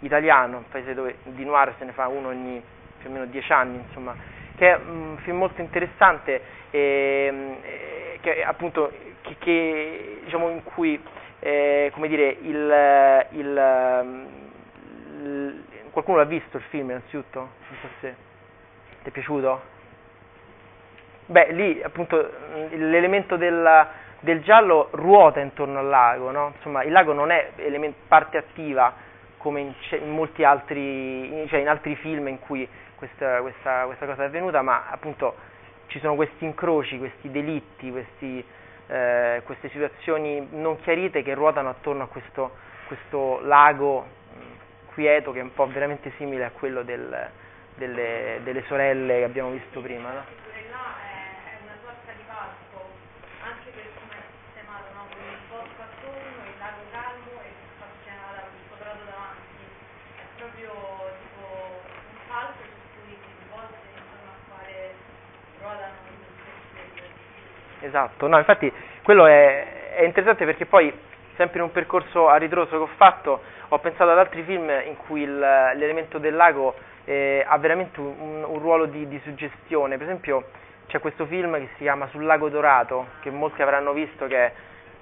italiano, 0.00 0.56
un 0.56 0.68
paese 0.68 0.92
dove 0.92 1.18
di 1.22 1.44
noir 1.44 1.72
se 1.78 1.84
ne 1.84 1.92
fa 1.92 2.08
uno 2.08 2.28
ogni 2.28 2.60
più 3.00 3.10
o 3.10 3.12
meno 3.12 3.26
dieci 3.26 3.50
anni, 3.52 3.78
insomma, 3.78 4.14
che 4.56 4.70
è 4.70 4.76
un 4.76 5.16
film 5.22 5.38
molto 5.38 5.60
interessante, 5.60 6.42
eh, 6.70 8.18
che 8.20 8.42
appunto, 8.44 8.92
che, 9.22 9.36
che, 9.38 10.20
diciamo 10.24 10.50
in 10.50 10.62
cui, 10.62 11.00
eh, 11.40 11.90
dire, 11.96 12.36
il, 12.42 13.26
il, 13.30 14.26
il, 15.22 15.64
qualcuno 15.90 16.18
l'ha 16.18 16.24
visto 16.24 16.58
il 16.58 16.62
film 16.64 16.90
innanzitutto? 16.90 17.38
Non 17.38 17.78
so 17.80 17.88
se 18.00 18.14
ti 19.02 19.08
è 19.08 19.10
piaciuto? 19.10 19.78
Beh, 21.26 21.52
lì 21.52 21.80
appunto 21.82 22.30
l'elemento 22.70 23.36
del, 23.36 23.86
del 24.20 24.42
giallo 24.42 24.88
ruota 24.92 25.40
intorno 25.40 25.78
al 25.78 25.86
lago, 25.86 26.30
no? 26.30 26.52
Insomma, 26.56 26.82
il 26.82 26.92
lago 26.92 27.12
non 27.12 27.30
è 27.30 27.52
element, 27.56 27.94
parte 28.08 28.36
attiva 28.36 29.08
come 29.38 29.60
in, 29.60 29.72
in 30.02 30.10
molti 30.10 30.44
altri, 30.44 31.46
cioè 31.48 31.60
in 31.60 31.68
altri 31.68 31.94
film 31.96 32.28
in 32.28 32.38
cui 32.38 32.68
questa, 33.00 33.40
questa, 33.40 33.84
questa, 33.86 34.04
cosa 34.04 34.24
è 34.24 34.26
avvenuta, 34.26 34.60
ma 34.60 34.86
appunto 34.90 35.34
ci 35.86 35.98
sono 36.00 36.14
questi 36.14 36.44
incroci, 36.44 36.98
questi 36.98 37.30
delitti, 37.30 37.90
questi, 37.90 38.44
eh, 38.86 39.40
queste 39.44 39.70
situazioni 39.70 40.46
non 40.50 40.78
chiarite 40.82 41.22
che 41.22 41.32
ruotano 41.32 41.70
attorno 41.70 42.04
a 42.04 42.06
questo, 42.08 42.56
questo 42.86 43.40
lago 43.40 44.18
quieto 44.92 45.32
che 45.32 45.40
è 45.40 45.42
un 45.42 45.54
po' 45.54 45.66
veramente 45.66 46.12
simile 46.18 46.44
a 46.44 46.50
quello 46.50 46.82
del, 46.82 47.28
delle, 47.76 48.40
delle, 48.44 48.62
sorelle 48.66 49.18
che 49.18 49.24
abbiamo 49.24 49.50
visto 49.50 49.80
prima. 49.80 50.10
No? 50.10 50.39
Esatto, 67.80 68.26
no, 68.26 68.36
infatti 68.38 68.70
quello 69.02 69.26
è, 69.26 69.94
è, 69.96 70.02
interessante 70.04 70.44
perché 70.44 70.66
poi, 70.66 70.92
sempre 71.36 71.58
in 71.58 71.64
un 71.64 71.72
percorso 71.72 72.28
a 72.28 72.36
ritroso 72.36 72.70
che 72.70 72.76
ho 72.76 72.90
fatto, 72.96 73.40
ho 73.68 73.78
pensato 73.78 74.10
ad 74.10 74.18
altri 74.18 74.42
film 74.42 74.68
in 74.84 74.96
cui 75.06 75.22
il, 75.22 75.38
l'elemento 75.38 76.18
del 76.18 76.34
lago 76.34 76.74
eh, 77.04 77.42
ha 77.46 77.56
veramente 77.58 77.98
un, 78.00 78.44
un 78.46 78.58
ruolo 78.58 78.84
di, 78.84 79.08
di, 79.08 79.18
suggestione. 79.24 79.96
Per 79.96 80.06
esempio 80.06 80.44
c'è 80.88 80.98
questo 81.00 81.24
film 81.24 81.56
che 81.56 81.68
si 81.76 81.82
chiama 81.84 82.06
Sul 82.08 82.24
lago 82.24 82.50
dorato, 82.50 83.06
che 83.20 83.30
molti 83.30 83.62
avranno 83.62 83.92
visto, 83.92 84.26
che 84.26 84.36
è 84.36 84.52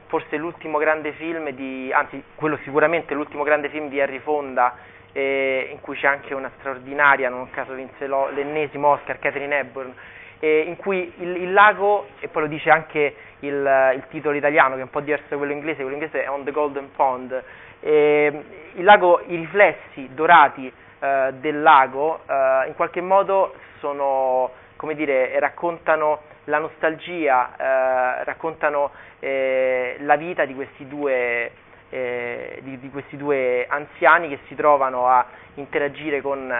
forse 0.06 0.36
l'ultimo 0.36 0.78
grande 0.78 1.12
film 1.12 1.50
di, 1.50 1.90
anzi 1.92 2.22
quello 2.34 2.58
sicuramente 2.62 3.12
l'ultimo 3.12 3.42
grande 3.42 3.68
film 3.70 3.88
di 3.88 4.00
Harry 4.00 4.20
Fonda, 4.20 4.76
eh, 5.12 5.68
in 5.72 5.80
cui 5.80 5.96
c'è 5.96 6.06
anche 6.06 6.32
una 6.32 6.50
straordinaria, 6.58 7.28
non 7.28 7.42
a 7.42 7.48
caso 7.50 7.72
vinse 7.72 8.06
l'ennesimo 8.06 8.88
Oscar, 8.88 9.18
Catherine 9.18 9.58
Hepburn 9.58 9.92
eh, 10.40 10.60
in 10.60 10.76
cui 10.76 11.12
il, 11.18 11.36
il, 11.36 11.52
lago, 11.52 12.08
e 12.20 12.28
poi 12.28 12.42
lo 12.42 12.48
dice 12.48 12.70
anche 12.70 13.14
il, 13.40 13.92
il, 13.94 14.04
titolo 14.08 14.36
italiano 14.36 14.74
che 14.74 14.80
è 14.80 14.84
un 14.84 14.90
po' 14.90 15.00
diverso 15.00 15.26
da 15.28 15.36
quello 15.36 15.52
inglese, 15.52 15.82
quello 15.82 15.96
inglese 15.96 16.24
è 16.24 16.28
On 16.28 16.44
the 16.44 16.50
Golden 16.50 16.90
Pond, 16.94 17.42
eh, 17.80 18.44
il 18.74 18.84
lago, 18.84 19.22
i 19.26 19.36
riflessi 19.36 20.08
dorati 20.12 20.72
eh, 21.00 21.32
del 21.38 21.62
lago 21.62 22.20
eh, 22.26 22.68
in 22.68 22.74
qualche 22.74 23.00
modo 23.00 23.54
sono, 23.78 24.50
come 24.76 24.94
dire, 24.94 25.38
raccontano 25.38 26.22
la 26.44 26.58
nostalgia, 26.58 27.54
eh, 27.56 28.24
raccontano 28.24 28.90
eh, 29.20 29.96
la 30.00 30.16
vita 30.16 30.44
di 30.44 30.54
questi 30.54 30.86
due 30.86 31.52
eh, 31.90 32.60
di, 32.62 32.78
di, 32.78 32.90
questi 32.90 33.16
due 33.16 33.66
anziani 33.66 34.28
che 34.28 34.40
si 34.46 34.54
trovano 34.54 35.06
a 35.06 35.24
interagire 35.54 36.20
con, 36.20 36.52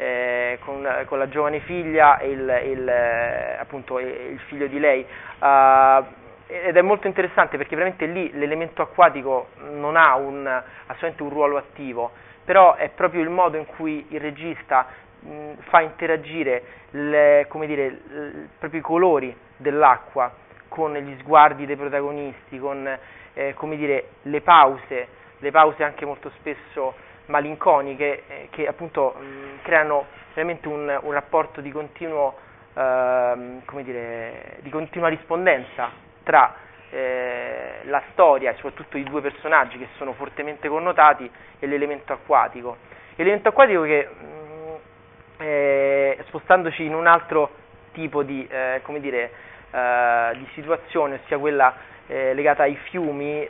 eh, 0.00 0.58
con, 0.64 0.88
con, 1.04 1.18
la 1.18 1.28
giovane 1.28 1.60
figlia 1.60 2.18
e 2.18 2.30
il, 2.30 2.62
il, 2.64 2.88
eh, 2.88 3.58
appunto, 3.60 3.98
il 3.98 4.38
figlio 4.46 4.66
di 4.66 4.78
lei. 4.78 5.04
Uh, 5.38 6.18
ed 6.46 6.76
è 6.76 6.80
molto 6.80 7.06
interessante 7.06 7.58
perché 7.58 7.76
veramente 7.76 8.06
lì 8.06 8.32
l'elemento 8.32 8.80
acquatico 8.80 9.48
non 9.58 9.96
ha 9.96 10.16
un, 10.16 10.46
assolutamente 10.46 11.22
un 11.22 11.28
ruolo 11.28 11.58
attivo, 11.58 12.12
però 12.44 12.76
è 12.76 12.88
proprio 12.88 13.20
il 13.20 13.28
modo 13.28 13.58
in 13.58 13.66
cui 13.66 14.06
il 14.08 14.20
regista 14.20 14.86
mh, 15.20 15.52
fa 15.68 15.82
interagire 15.82 16.62
le, 16.92 17.46
dire, 17.66 17.88
l, 17.88 18.48
proprio 18.58 18.80
i 18.80 18.82
colori 18.82 19.36
dell'acqua 19.58 20.32
con 20.68 20.94
gli 20.94 21.14
sguardi 21.20 21.66
dei 21.66 21.76
protagonisti, 21.76 22.58
con 22.58 22.88
eh, 23.34 23.54
dire, 23.76 24.04
le 24.22 24.40
pause, 24.40 25.08
le 25.38 25.50
pause 25.50 25.84
anche 25.84 26.06
molto 26.06 26.30
spesso 26.38 26.94
malinconiche 27.30 28.24
eh, 28.26 28.48
che 28.50 28.66
appunto 28.66 29.14
mh, 29.18 29.62
creano 29.62 30.06
veramente 30.34 30.68
un, 30.68 30.98
un, 31.02 31.12
rapporto 31.12 31.60
di, 31.60 31.70
continuo, 31.70 32.34
eh, 32.74 33.60
dire, 33.82 34.58
di 34.60 34.70
continua 34.70 35.08
rispondenza 35.08 35.90
tra 36.22 36.54
eh, 36.90 37.80
la 37.84 38.02
storia 38.12 38.50
e 38.50 38.54
soprattutto 38.56 38.98
i 38.98 39.04
due 39.04 39.20
personaggi 39.20 39.78
che 39.78 39.88
sono 39.96 40.12
fortemente 40.12 40.68
connotati 40.68 41.30
e 41.58 41.66
l'elemento 41.66 42.12
acquatico. 42.12 42.76
L'elemento 43.14 43.48
acquatico 43.48 43.82
che 43.82 44.08
mh, 44.08 45.42
eh, 45.42 46.24
spostandoci 46.26 46.84
in 46.84 46.94
un 46.94 47.06
altro 47.06 47.50
tipo 47.92 48.22
di, 48.22 48.46
eh, 48.46 48.82
dire, 48.98 49.30
eh, 49.70 50.30
di 50.34 50.46
situazione, 50.54 51.20
ossia 51.22 51.38
quella 51.38 51.88
legata 52.10 52.64
ai 52.64 52.74
fiumi, 52.74 53.46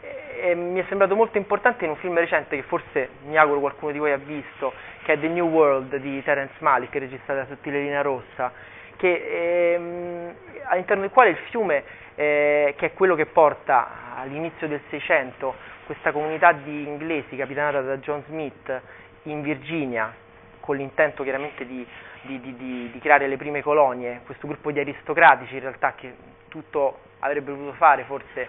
e 0.00 0.54
mi 0.54 0.80
è 0.80 0.84
sembrato 0.88 1.16
molto 1.16 1.36
importante 1.36 1.84
in 1.84 1.90
un 1.90 1.96
film 1.96 2.16
recente 2.16 2.56
che 2.56 2.62
forse 2.62 3.08
mi 3.26 3.36
auguro 3.36 3.60
qualcuno 3.60 3.92
di 3.92 3.98
voi 3.98 4.12
ha 4.12 4.16
visto, 4.16 4.72
che 5.02 5.14
è 5.14 5.18
The 5.18 5.28
New 5.28 5.48
World 5.48 5.96
di 5.96 6.22
Terence 6.22 6.54
Malick, 6.60 6.94
registrato 6.94 7.40
da 7.40 7.46
Sottile 7.46 7.80
Linea 7.80 8.02
Rossa, 8.02 8.52
che, 8.96 9.74
ehm, 9.74 10.34
all'interno 10.64 11.02
del 11.02 11.10
quale 11.10 11.30
il 11.30 11.36
fiume, 11.50 11.82
eh, 12.14 12.74
che 12.76 12.86
è 12.86 12.92
quello 12.92 13.14
che 13.14 13.26
porta 13.26 14.14
all'inizio 14.16 14.68
del 14.68 14.80
Seicento 14.88 15.54
questa 15.86 16.12
comunità 16.12 16.52
di 16.52 16.86
inglesi 16.86 17.36
capitanata 17.36 17.80
da 17.80 17.96
John 17.98 18.22
Smith 18.26 18.80
in 19.22 19.42
Virginia, 19.42 20.12
con 20.60 20.76
l'intento 20.76 21.22
chiaramente 21.22 21.66
di, 21.66 21.86
di, 22.22 22.40
di, 22.40 22.90
di 22.92 22.98
creare 23.00 23.26
le 23.26 23.36
prime 23.36 23.62
colonie, 23.62 24.20
questo 24.24 24.46
gruppo 24.46 24.70
di 24.70 24.80
aristocratici 24.80 25.54
in 25.54 25.60
realtà 25.60 25.94
che 25.94 26.14
tutto 26.48 26.98
avrebbe 27.20 27.52
potuto 27.52 27.72
fare 27.72 28.04
forse 28.04 28.48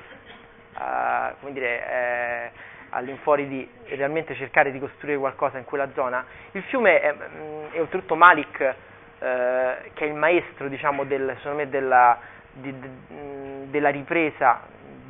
come 1.39 1.53
dire, 1.53 1.89
eh, 1.89 2.51
all'infuori 2.89 3.47
di 3.47 3.69
realmente 3.95 4.35
cercare 4.35 4.71
di 4.71 4.79
costruire 4.79 5.17
qualcosa 5.17 5.57
in 5.57 5.65
quella 5.65 5.89
zona. 5.93 6.25
Il 6.51 6.63
fiume 6.63 7.01
è, 7.01 7.13
mm, 7.13 7.65
è 7.71 7.79
oltretutto 7.79 8.15
Malik, 8.15 8.59
eh, 8.61 8.75
che 9.93 10.05
è 10.05 10.07
il 10.07 10.13
maestro 10.13 10.67
diciamo, 10.67 11.03
del, 11.03 11.35
me, 11.53 11.69
della, 11.69 12.17
di, 12.53 12.79
de, 12.79 12.89
mm, 13.13 13.63
della, 13.71 13.89
ripresa 13.89 14.61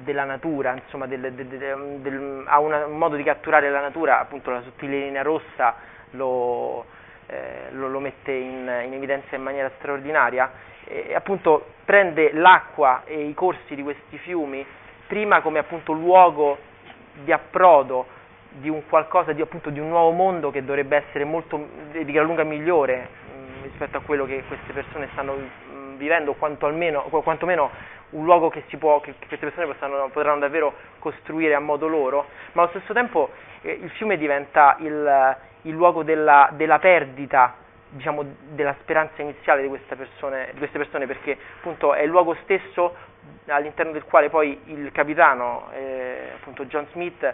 della 0.04 0.24
natura, 0.24 0.74
insomma, 0.74 1.06
del, 1.08 1.32
del, 1.34 2.44
ha 2.48 2.60
una, 2.60 2.86
un 2.86 2.98
modo 2.98 3.16
di 3.16 3.24
catturare 3.24 3.70
la 3.70 3.82
natura, 3.82 4.20
appunto 4.20 4.50
la 4.50 4.62
sottile 4.62 4.98
linea 4.98 5.22
rossa 5.22 5.76
lo, 6.12 6.86
eh, 7.28 7.68
lo, 7.72 7.88
lo 7.88 8.00
mette 8.00 8.32
in, 8.32 8.82
in, 8.86 8.94
evidenza 8.94 9.36
in 9.36 9.44
maniera 9.44 9.70
straordinaria 9.78 10.50
eh, 10.90 11.14
appunto 11.14 11.74
prende 11.86 12.34
l'acqua 12.34 13.04
e 13.06 13.28
i 13.28 13.34
corsi 13.34 13.76
di 13.76 13.84
questi 13.84 14.18
fiumi 14.18 14.66
prima 15.10 15.42
come 15.42 15.58
appunto 15.58 15.92
luogo 15.92 16.60
di 17.24 17.32
approdo 17.32 18.06
di 18.52 18.70
un 18.70 18.88
qualcosa 18.88 19.32
di, 19.34 19.42
appunto, 19.42 19.72
di 19.72 19.80
un 19.80 19.90
nuovo 19.90 20.12
mondo 20.12 20.52
che 20.52 20.64
dovrebbe 20.64 20.98
essere 20.98 21.24
molto 21.24 21.68
di 21.92 22.12
gran 22.12 22.26
lunga 22.26 22.44
migliore 22.44 23.08
mh, 23.08 23.64
rispetto 23.64 23.98
a 23.98 24.02
quello 24.02 24.26
che 24.26 24.44
queste 24.48 24.72
persone 24.72 25.10
stanno 25.14 25.34
mh, 25.34 25.98
vivendo, 25.98 26.34
quanto 26.34 26.68
almeno, 26.68 27.02
quantomeno 27.02 27.72
un 28.12 28.24
luogo 28.24 28.50
che, 28.50 28.64
può, 28.78 29.00
che, 29.02 29.16
queste 29.18 29.46
persone 29.46 29.66
possano, 29.66 30.10
potranno 30.10 30.40
davvero 30.40 30.74
costruire 31.00 31.56
a 31.56 31.60
modo 31.60 31.88
loro, 31.88 32.28
ma 32.52 32.62
allo 32.62 32.72
stesso 32.72 32.94
tempo 32.94 33.32
eh, 33.62 33.72
il 33.72 33.90
fiume 33.92 34.16
diventa 34.16 34.78
il, 34.80 35.38
il 35.64 35.74
luogo 35.74 36.04
della, 36.04 36.50
della 36.54 36.78
perdita 36.78 37.56
diciamo, 37.90 38.24
della 38.50 38.76
speranza 38.82 39.22
iniziale 39.22 39.62
di 39.62 39.80
persone, 39.96 40.50
di 40.54 40.60
queste 40.60 40.78
persone, 40.78 41.08
perché 41.08 41.38
appunto 41.58 41.94
è 41.94 42.02
il 42.02 42.10
luogo 42.10 42.36
stesso 42.44 42.96
all'interno 43.48 43.92
del 43.92 44.04
quale 44.04 44.30
poi 44.30 44.60
il 44.66 44.92
capitano, 44.92 45.70
eh, 45.74 46.32
appunto 46.36 46.66
John 46.66 46.88
Smith, 46.92 47.34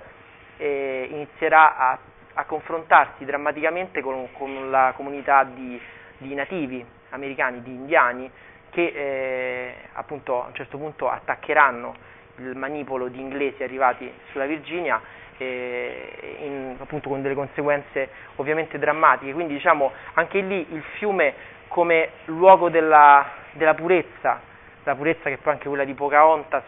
eh, 0.57 1.07
inizierà 1.09 1.77
a, 1.77 1.97
a, 2.33 2.43
confrontarsi 2.45 3.25
drammaticamente 3.25 4.01
con, 4.01 4.31
con 4.33 4.69
la 4.69 4.93
comunità 4.95 5.43
di, 5.43 5.79
di, 6.17 6.33
nativi 6.33 6.85
americani, 7.09 7.61
di 7.61 7.73
indiani, 7.73 8.31
che 8.69 8.91
eh, 8.95 9.75
appunto 9.93 10.43
a 10.43 10.47
un 10.47 10.53
certo 10.53 10.77
punto 10.77 11.09
attaccheranno 11.09 12.13
il 12.37 12.55
manipolo 12.55 13.07
di 13.07 13.19
inglesi 13.19 13.63
arrivati 13.63 14.11
sulla 14.31 14.45
Virginia 14.45 15.01
eh, 15.37 16.37
in, 16.41 16.75
appunto 16.79 17.09
con 17.09 17.21
delle 17.21 17.35
conseguenze 17.35 18.09
ovviamente 18.35 18.77
drammatiche, 18.79 19.33
quindi 19.33 19.53
diciamo 19.53 19.91
anche 20.13 20.39
lì 20.39 20.65
il 20.73 20.83
fiume 20.97 21.33
come 21.67 22.09
luogo 22.25 22.69
della, 22.69 23.25
della 23.51 23.73
purezza, 23.73 24.39
la 24.85 24.95
purezza 24.95 25.29
che 25.29 25.37
poi 25.37 25.53
anche 25.53 25.67
quella 25.67 25.83
di 25.83 25.93
Pocahontas 25.93 26.63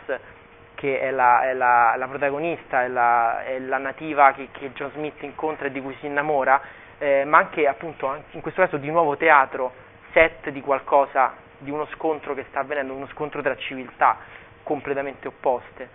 che 0.78 1.00
è 1.00 1.10
la, 1.10 1.42
è 1.42 1.54
la, 1.54 1.96
la 1.98 2.08
protagonista, 2.08 2.84
è 2.84 2.88
la, 2.88 3.44
è 3.44 3.58
la 3.58 3.80
nativa 3.80 4.32
che, 4.34 4.50
che, 4.52 4.72
John 4.74 4.92
Smith 4.92 5.24
incontra 5.24 5.66
e 5.66 5.72
di 5.72 5.82
cui 5.82 5.96
si 6.00 6.06
innamora, 6.06 6.62
eh, 7.00 7.26
ma 7.26 7.40
anche 7.40 7.68
appunto 7.68 8.16
in 8.32 8.42
questo 8.42 8.62
caso 8.62 8.78
di 8.78 8.92
nuovo 8.92 9.18
teatro, 9.18 9.72
set 10.12 10.50
di 10.50 10.62
qualcosa, 10.62 11.34
di 11.58 11.72
uno 11.72 11.88
scontro 11.94 12.36
che 12.36 12.46
sta 12.50 12.60
avvenendo, 12.60 12.94
uno 12.94 13.08
scontro 13.08 13.42
tra 13.42 13.56
civiltà 13.58 14.18
completamente 14.62 15.28
opposte. 15.28 15.90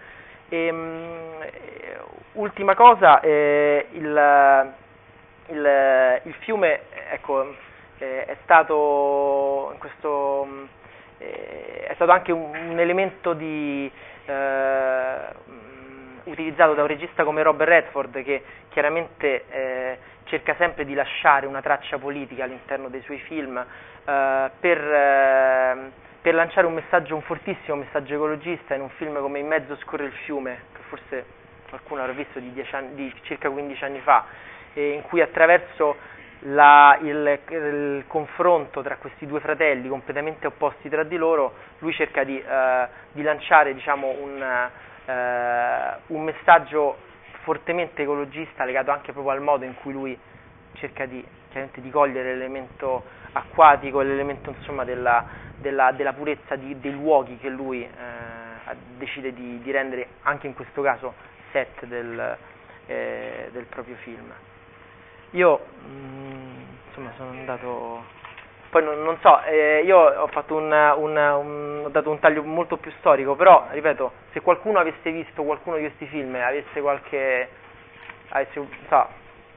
E, 0.49 0.69
um, 0.69 1.47
ultima 2.33 2.75
cosa, 2.75 3.21
eh, 3.21 3.87
il, 3.93 4.75
il, 5.47 6.21
il, 6.25 6.35
fiume 6.41 6.81
ecco, 7.11 7.55
eh, 7.99 8.25
è 8.25 8.37
stato 8.43 9.77
questo, 9.79 10.69
eh, 11.23 11.87
è 11.89 11.95
stato 11.95 12.11
anche 12.11 12.33
un, 12.33 12.55
un 12.55 12.79
elemento 12.79 13.33
di, 13.33 13.91
eh, 14.27 15.17
utilizzato 16.25 16.75
da 16.75 16.83
un 16.83 16.89
regista 16.89 17.25
come 17.25 17.43
Robert 17.43 17.71
Redford 17.71 18.23
che 18.23 18.43
chiaramente 18.71 19.45
eh, 19.49 19.99
cerca 20.25 20.55
sempre 20.57 20.85
di 20.85 20.95
lasciare 20.95 21.47
una 21.47 21.61
traccia 21.61 21.99
politica 21.99 22.45
all'interno 22.45 22.89
dei 22.89 23.03
suoi 23.03 23.19
film 23.19 23.57
eh, 23.59 24.51
per, 24.59 24.79
per, 26.21 26.35
lanciare 26.35 26.67
un 26.67 26.75
messaggio, 26.75 27.15
un 27.15 27.23
fortissimo 27.23 27.77
messaggio 27.77 28.15
ecologista 28.15 28.75
in 28.75 28.83
un 28.83 28.91
film 28.91 29.21
come 29.21 29.39
In 29.39 29.47
mezzo 29.47 29.77
scorre 29.77 30.07
il 30.07 30.13
fiume, 30.25 30.63
che 30.73 30.81
forse 30.89 31.25
qualcuno 31.69 32.03
avrà 32.03 32.13
visto 32.13 32.39
di, 32.39 32.67
anni, 32.71 32.95
di 32.95 33.15
circa 33.23 33.51
15 33.51 33.85
anni 33.85 34.01
fa, 34.01 34.25
in 34.75 35.03
cui 35.03 35.21
attraverso 35.21 35.97
la, 36.45 36.99
il, 37.01 37.41
il, 37.51 38.05
confronto 38.07 38.83
tra 38.83 38.97
questi 38.97 39.27
due 39.27 39.41
fratelli 39.41 39.89
completamente 39.89 40.47
opposti 40.47 40.89
tra 40.89 41.05
di 41.05 41.17
loro, 41.17 41.55
lui 41.79 41.93
cerca 41.93 42.25
di, 42.25 42.39
eh, 42.39 42.89
di 43.13 43.23
lanciare 43.23 43.75
diciamo, 43.75 44.09
un, 44.09 44.43
eh, 45.05 45.97
un, 46.07 46.23
messaggio 46.23 46.97
fortemente 47.43 48.03
ecologista 48.03 48.65
legato 48.65 48.91
anche 48.91 49.13
proprio 49.13 49.33
al 49.33 49.41
modo 49.41 49.65
in 49.65 49.75
cui 49.75 49.93
lui 49.93 50.19
cerca 50.75 51.07
di, 51.07 51.25
di 51.75 51.91
cogliere 51.91 52.35
l'elemento 52.35 53.05
acquatico 53.33 54.01
e 54.01 54.05
l'elemento 54.05 54.51
insomma, 54.51 54.85
della, 54.85 55.25
della, 55.59 55.93
della, 55.93 56.13
purezza 56.13 56.57
di, 56.57 56.79
dei 56.81 56.93
luoghi 56.93 57.39
che 57.39 57.49
lui 57.49 57.83
eh, 57.83 58.75
decide 58.97 59.33
di, 59.33 59.61
di, 59.61 59.71
rendere 59.71 60.09
anche 60.23 60.47
in 60.47 60.55
questo 60.55 60.83
caso 60.83 61.15
set 61.53 61.85
del, 61.85 62.37
eh, 62.87 63.49
del 63.53 63.65
proprio 63.67 63.95
film. 63.97 64.33
Io 65.35 65.65
mh, 65.81 65.89
mm, 65.89 66.63
insomma 66.89 67.13
sono 67.17 67.31
andato, 67.31 68.05
poi 68.69 68.85
non, 68.85 69.03
non 69.03 69.19
so, 69.23 69.43
eh, 69.45 69.81
io 69.83 69.97
ho, 69.97 70.29
un, 70.49 70.73
un, 70.73 71.17
un, 71.17 71.83
ho 71.85 71.89
dato 71.89 72.11
un 72.11 72.19
taglio 72.19 72.43
molto 72.43 72.77
più 72.77 72.93
storico, 72.99 73.35
però 73.35 73.67
ripeto, 73.71 74.13
se 74.33 74.43
qualcuno 74.43 74.79
avesse 74.79 75.11
visto 75.11 75.43
qualcuno 75.43 75.77
di 75.77 75.85
questi 75.85 76.07
film 76.07 76.37
e 76.37 76.43
avesse 76.43 76.83
qualche, 76.83 77.49
avesse, 78.29 78.69
so, 78.89 79.09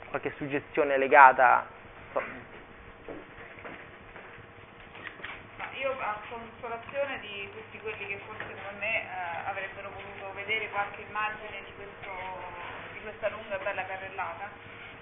qualche 0.09 0.33
suggestione 0.37 0.97
legata... 0.97 1.67
So. 2.13 2.21
Io 5.77 5.91
a 5.91 6.17
consolazione 6.29 7.19
di 7.19 7.49
tutti 7.51 7.79
quelli 7.81 8.07
che 8.07 8.21
forse 8.25 8.45
come 8.45 8.79
me 8.79 9.01
eh, 9.01 9.49
avrebbero 9.49 9.89
voluto 9.89 10.33
vedere 10.35 10.69
qualche 10.69 11.01
immagine 11.01 11.61
di, 11.65 11.73
questo, 11.75 12.11
di 12.93 13.01
questa 13.01 13.27
lunga 13.27 13.59
e 13.59 13.63
bella 13.63 13.85
carrellata, 13.85 14.49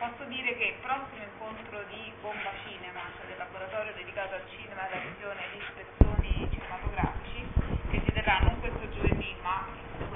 posso 0.04 0.28
dire 0.28 0.58
che 0.58 0.76
il 0.76 0.80
prossimo 0.82 1.24
incontro 1.24 1.82
di 1.88 2.12
Bomba 2.20 2.52
Cinema, 2.68 3.00
cioè 3.16 3.28
del 3.28 3.38
laboratorio 3.38 3.94
dedicato 3.94 4.36
al 4.36 4.44
cinema 4.52 4.84
e 4.84 4.92
alla 4.92 5.06
visione 5.08 5.40
e 5.40 5.44
agli 5.48 5.64
spezzoni 5.72 6.50
cinematografici, 6.52 7.48
che 7.90 8.02
si 8.04 8.12
terrà 8.12 8.40
non 8.40 8.60
questo 8.60 8.90
giovedì 8.92 9.34
ma 9.42 9.66
in 10.00 10.08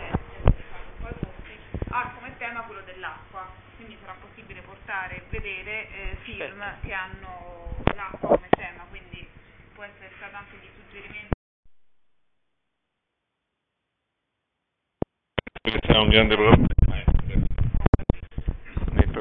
poi 0.99 1.13
posti, 1.23 1.55
ha 1.87 2.11
come 2.15 2.35
tema 2.37 2.63
quello 2.63 2.81
dell'acqua, 2.81 3.47
quindi 3.77 3.97
sarà 4.01 4.15
possibile 4.19 4.59
portare 4.61 5.15
e 5.15 5.23
vedere 5.29 5.87
eh, 5.87 6.17
film 6.23 6.61
che 6.81 6.91
hanno 6.91 7.77
l'acqua 7.95 8.27
come 8.27 8.49
tema, 8.49 8.83
quindi 8.89 9.25
può 9.73 9.83
essere 9.83 10.11
stato 10.17 10.35
anche 10.35 10.59
di 10.59 10.67
suggerimento. 10.75 11.35
Un 15.87 16.09
grande 16.09 16.35
problema 16.35 16.76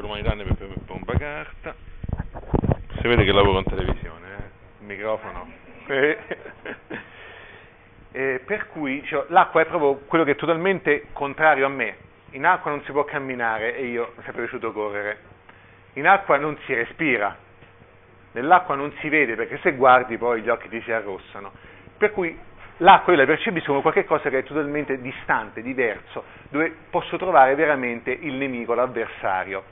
l'umanità 0.07 0.33
ne 0.33 0.45
per 0.45 0.69
bomba 0.85 1.17
carta. 1.17 1.75
Si 3.01 3.07
vede 3.07 3.25
che 3.25 3.31
lavoro 3.33 3.59
in 3.59 3.65
televisione 3.65 4.27
eh? 4.37 4.85
microfono. 4.85 5.51
E, 8.11 8.39
per 8.45 8.67
cui 8.69 9.03
cioè, 9.05 9.25
l'acqua 9.27 9.61
è 9.61 9.65
proprio 9.65 10.05
quello 10.07 10.23
che 10.23 10.31
è 10.31 10.35
totalmente 10.35 11.07
contrario 11.11 11.65
a 11.65 11.69
me. 11.69 12.05
In 12.31 12.45
acqua 12.45 12.71
non 12.71 12.81
si 12.83 12.91
può 12.91 13.03
camminare 13.03 13.75
e 13.75 13.85
io 13.85 14.13
mi 14.15 14.23
è 14.23 14.31
piaciuto 14.31 14.71
correre. 14.71 15.17
In 15.93 16.07
acqua 16.07 16.37
non 16.37 16.57
si 16.65 16.73
respira. 16.73 17.35
Nell'acqua 18.31 18.75
non 18.75 18.93
si 18.99 19.09
vede 19.09 19.35
perché 19.35 19.57
se 19.59 19.73
guardi 19.73 20.17
poi 20.17 20.41
gli 20.41 20.49
occhi 20.49 20.69
ti 20.69 20.81
si 20.81 20.91
arrossano. 20.91 21.51
Per 21.97 22.11
cui 22.11 22.37
l'acqua 22.77 23.13
io 23.13 23.19
la 23.19 23.25
percepisco 23.25 23.67
come 23.67 23.81
qualcosa 23.81 24.29
che 24.29 24.39
è 24.39 24.43
totalmente 24.43 25.01
distante, 25.01 25.61
diverso, 25.61 26.23
dove 26.49 26.73
posso 26.89 27.17
trovare 27.17 27.55
veramente 27.55 28.11
il 28.11 28.33
nemico, 28.33 28.73
l'avversario. 28.73 29.63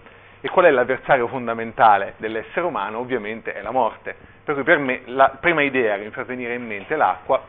E 0.46 0.50
qual 0.50 0.66
è 0.66 0.70
l'avversario 0.70 1.28
fondamentale 1.28 2.14
dell'essere 2.18 2.68
umano? 2.68 3.00
Ovviamente 3.00 3.52
è 3.52 3.64
la 3.64 3.72
morte. 3.72 4.16
Per 4.44 4.54
cui 4.54 4.62
per 4.62 4.78
me 4.78 5.02
la 5.06 5.40
prima 5.40 5.64
idea 5.64 5.98
che 5.98 6.04
mi 6.04 6.12
fa 6.12 6.24
venire 6.24 6.54
in 6.54 6.64
mente 6.64 6.96
l'acqua 6.96 7.46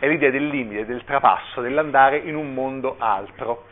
è 0.00 0.08
l'idea 0.08 0.30
del 0.30 0.48
limite, 0.48 0.84
del 0.84 1.04
trapasso, 1.04 1.60
dell'andare 1.60 2.16
in 2.16 2.34
un 2.34 2.52
mondo 2.52 2.96
altro. 2.98 3.66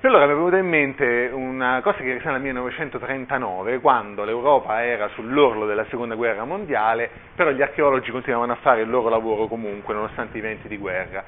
E 0.00 0.08
allora 0.08 0.24
mi 0.24 0.32
è 0.32 0.34
venuta 0.36 0.56
in 0.56 0.68
mente 0.68 1.28
una 1.34 1.82
cosa 1.82 1.98
che 1.98 2.14
risale 2.14 2.36
al 2.36 2.42
1939, 2.44 3.78
quando 3.80 4.24
l'Europa 4.24 4.82
era 4.82 5.08
sull'orlo 5.08 5.66
della 5.66 5.84
seconda 5.90 6.14
guerra 6.14 6.44
mondiale, 6.44 7.10
però 7.34 7.50
gli 7.50 7.60
archeologi 7.60 8.10
continuavano 8.10 8.52
a 8.52 8.56
fare 8.62 8.80
il 8.80 8.88
loro 8.88 9.10
lavoro 9.10 9.48
comunque, 9.48 9.92
nonostante 9.92 10.38
i 10.38 10.40
venti 10.40 10.66
di 10.66 10.78
guerra. 10.78 11.22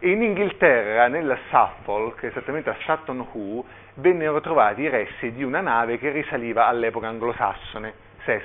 In 0.00 0.22
Inghilterra, 0.22 1.08
nella 1.08 1.36
Suffolk, 1.48 2.22
esattamente 2.22 2.70
a 2.70 2.76
Sutton 2.84 3.26
Hoo, 3.32 3.64
vennero 3.94 4.40
trovati 4.40 4.82
i 4.82 4.88
resti 4.88 5.32
di 5.32 5.42
una 5.42 5.60
nave 5.60 5.98
che 5.98 6.10
risaliva 6.10 6.68
all'epoca 6.68 7.08
anglosassone, 7.08 7.94
VI, 8.24 8.40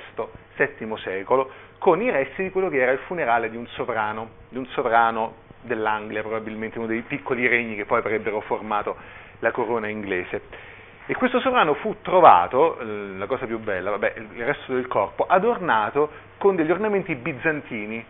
VII 0.56 0.96
secolo, 0.98 1.48
con 1.78 2.02
i 2.02 2.10
resti 2.10 2.42
di 2.42 2.50
quello 2.50 2.68
che 2.68 2.78
era 2.80 2.90
il 2.90 2.98
funerale 3.06 3.50
di 3.50 3.56
un 3.56 3.68
sovrano, 3.68 4.30
di 4.48 4.58
un 4.58 4.66
sovrano 4.66 5.34
dell'Anglia, 5.60 6.22
probabilmente 6.22 6.78
uno 6.78 6.88
dei 6.88 7.02
piccoli 7.02 7.46
regni 7.46 7.76
che 7.76 7.84
poi 7.84 7.98
avrebbero 7.98 8.40
formato 8.40 8.96
la 9.38 9.52
corona 9.52 9.86
inglese. 9.86 10.42
E 11.06 11.14
questo 11.14 11.38
sovrano 11.38 11.74
fu 11.74 11.98
trovato, 12.02 12.80
eh, 12.80 12.84
la 13.16 13.26
cosa 13.26 13.46
più 13.46 13.60
bella, 13.60 13.90
vabbè, 13.90 14.14
il 14.16 14.44
resto 14.44 14.74
del 14.74 14.88
corpo, 14.88 15.24
adornato 15.24 16.10
con 16.36 16.56
degli 16.56 16.72
ornamenti 16.72 17.14
bizantini, 17.14 18.04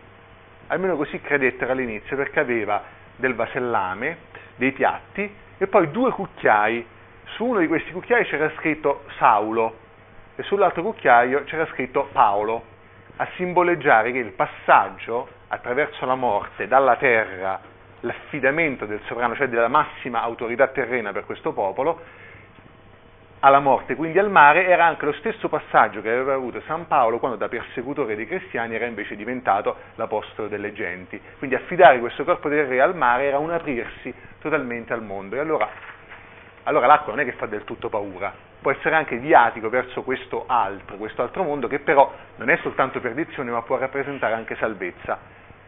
almeno 0.65 0.95
così 0.95 1.21
credettero 1.21 1.73
all'inizio, 1.73 2.15
perché 2.15 2.39
aveva 2.39 3.03
del 3.15 3.35
vasellame, 3.35 4.17
dei 4.55 4.71
piatti 4.71 5.33
e 5.57 5.67
poi 5.67 5.91
due 5.91 6.11
cucchiai. 6.11 6.85
Su 7.35 7.45
uno 7.45 7.59
di 7.59 7.67
questi 7.67 7.91
cucchiai 7.91 8.25
c'era 8.25 8.51
scritto 8.57 9.03
Saulo 9.17 9.83
e 10.35 10.43
sull'altro 10.43 10.81
cucchiaio 10.83 11.43
c'era 11.45 11.65
scritto 11.67 12.09
Paolo, 12.11 12.63
a 13.17 13.27
simboleggiare 13.35 14.11
che 14.11 14.19
il 14.19 14.31
passaggio 14.31 15.27
attraverso 15.47 16.05
la 16.05 16.15
morte 16.15 16.67
dalla 16.67 16.97
terra 16.97 17.59
l'affidamento 18.01 18.85
del 18.85 18.99
sovrano, 19.05 19.35
cioè 19.35 19.47
della 19.47 19.67
massima 19.67 20.21
autorità 20.21 20.67
terrena 20.67 21.11
per 21.11 21.25
questo 21.25 21.53
popolo, 21.53 22.01
alla 23.39 23.59
morte, 23.59 23.95
quindi 23.95 24.17
al 24.17 24.31
mare, 24.31 24.65
era 24.65 24.85
anche 24.85 25.05
lo 25.05 25.13
stesso 25.13 25.49
passaggio 25.49 26.01
che 26.01 26.09
aveva 26.09 26.33
avuto 26.33 26.61
San 26.65 26.87
Paolo 26.87 27.19
quando 27.19 27.37
da 27.37 27.47
persecutore 27.47 28.15
dei 28.15 28.25
cristiani 28.25 28.75
era 28.75 28.85
invece 28.85 29.15
diventato 29.15 29.75
l'apostolo 29.95 30.47
delle 30.47 30.73
genti. 30.73 31.21
Quindi 31.37 31.55
affidare 31.55 31.99
questo 31.99 32.23
corpo 32.23 32.49
del 32.49 32.65
re 32.65 32.81
al 32.81 32.95
mare 32.95 33.25
era 33.25 33.37
un 33.37 33.51
aprirsi 33.51 34.13
totalmente 34.39 34.93
al 34.93 35.03
mondo. 35.03 35.35
E 35.35 35.39
allora, 35.39 35.69
allora 36.63 36.87
l'acqua 36.87 37.13
non 37.13 37.21
è 37.21 37.25
che 37.25 37.33
fa 37.33 37.45
del 37.45 37.63
tutto 37.65 37.89
paura, 37.89 38.33
può 38.61 38.71
essere 38.71 38.95
anche 38.95 39.17
viatico 39.17 39.69
verso 39.69 40.01
questo 40.01 40.45
altro, 40.47 40.95
questo 40.97 41.21
altro 41.21 41.43
mondo 41.43 41.67
che 41.67 41.79
però 41.79 42.11
non 42.37 42.49
è 42.49 42.57
soltanto 42.63 42.99
perdizione 42.99 43.51
ma 43.51 43.61
può 43.61 43.77
rappresentare 43.77 44.33
anche 44.33 44.55
salvezza. 44.55 45.19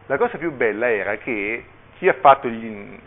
La 0.06 0.16
cosa 0.16 0.36
più 0.36 0.50
bella 0.52 0.90
era 0.90 1.16
che 1.18 1.64
chi 1.98 2.08
ha 2.08 2.14
fatto 2.14 2.48
gli, 2.48 2.98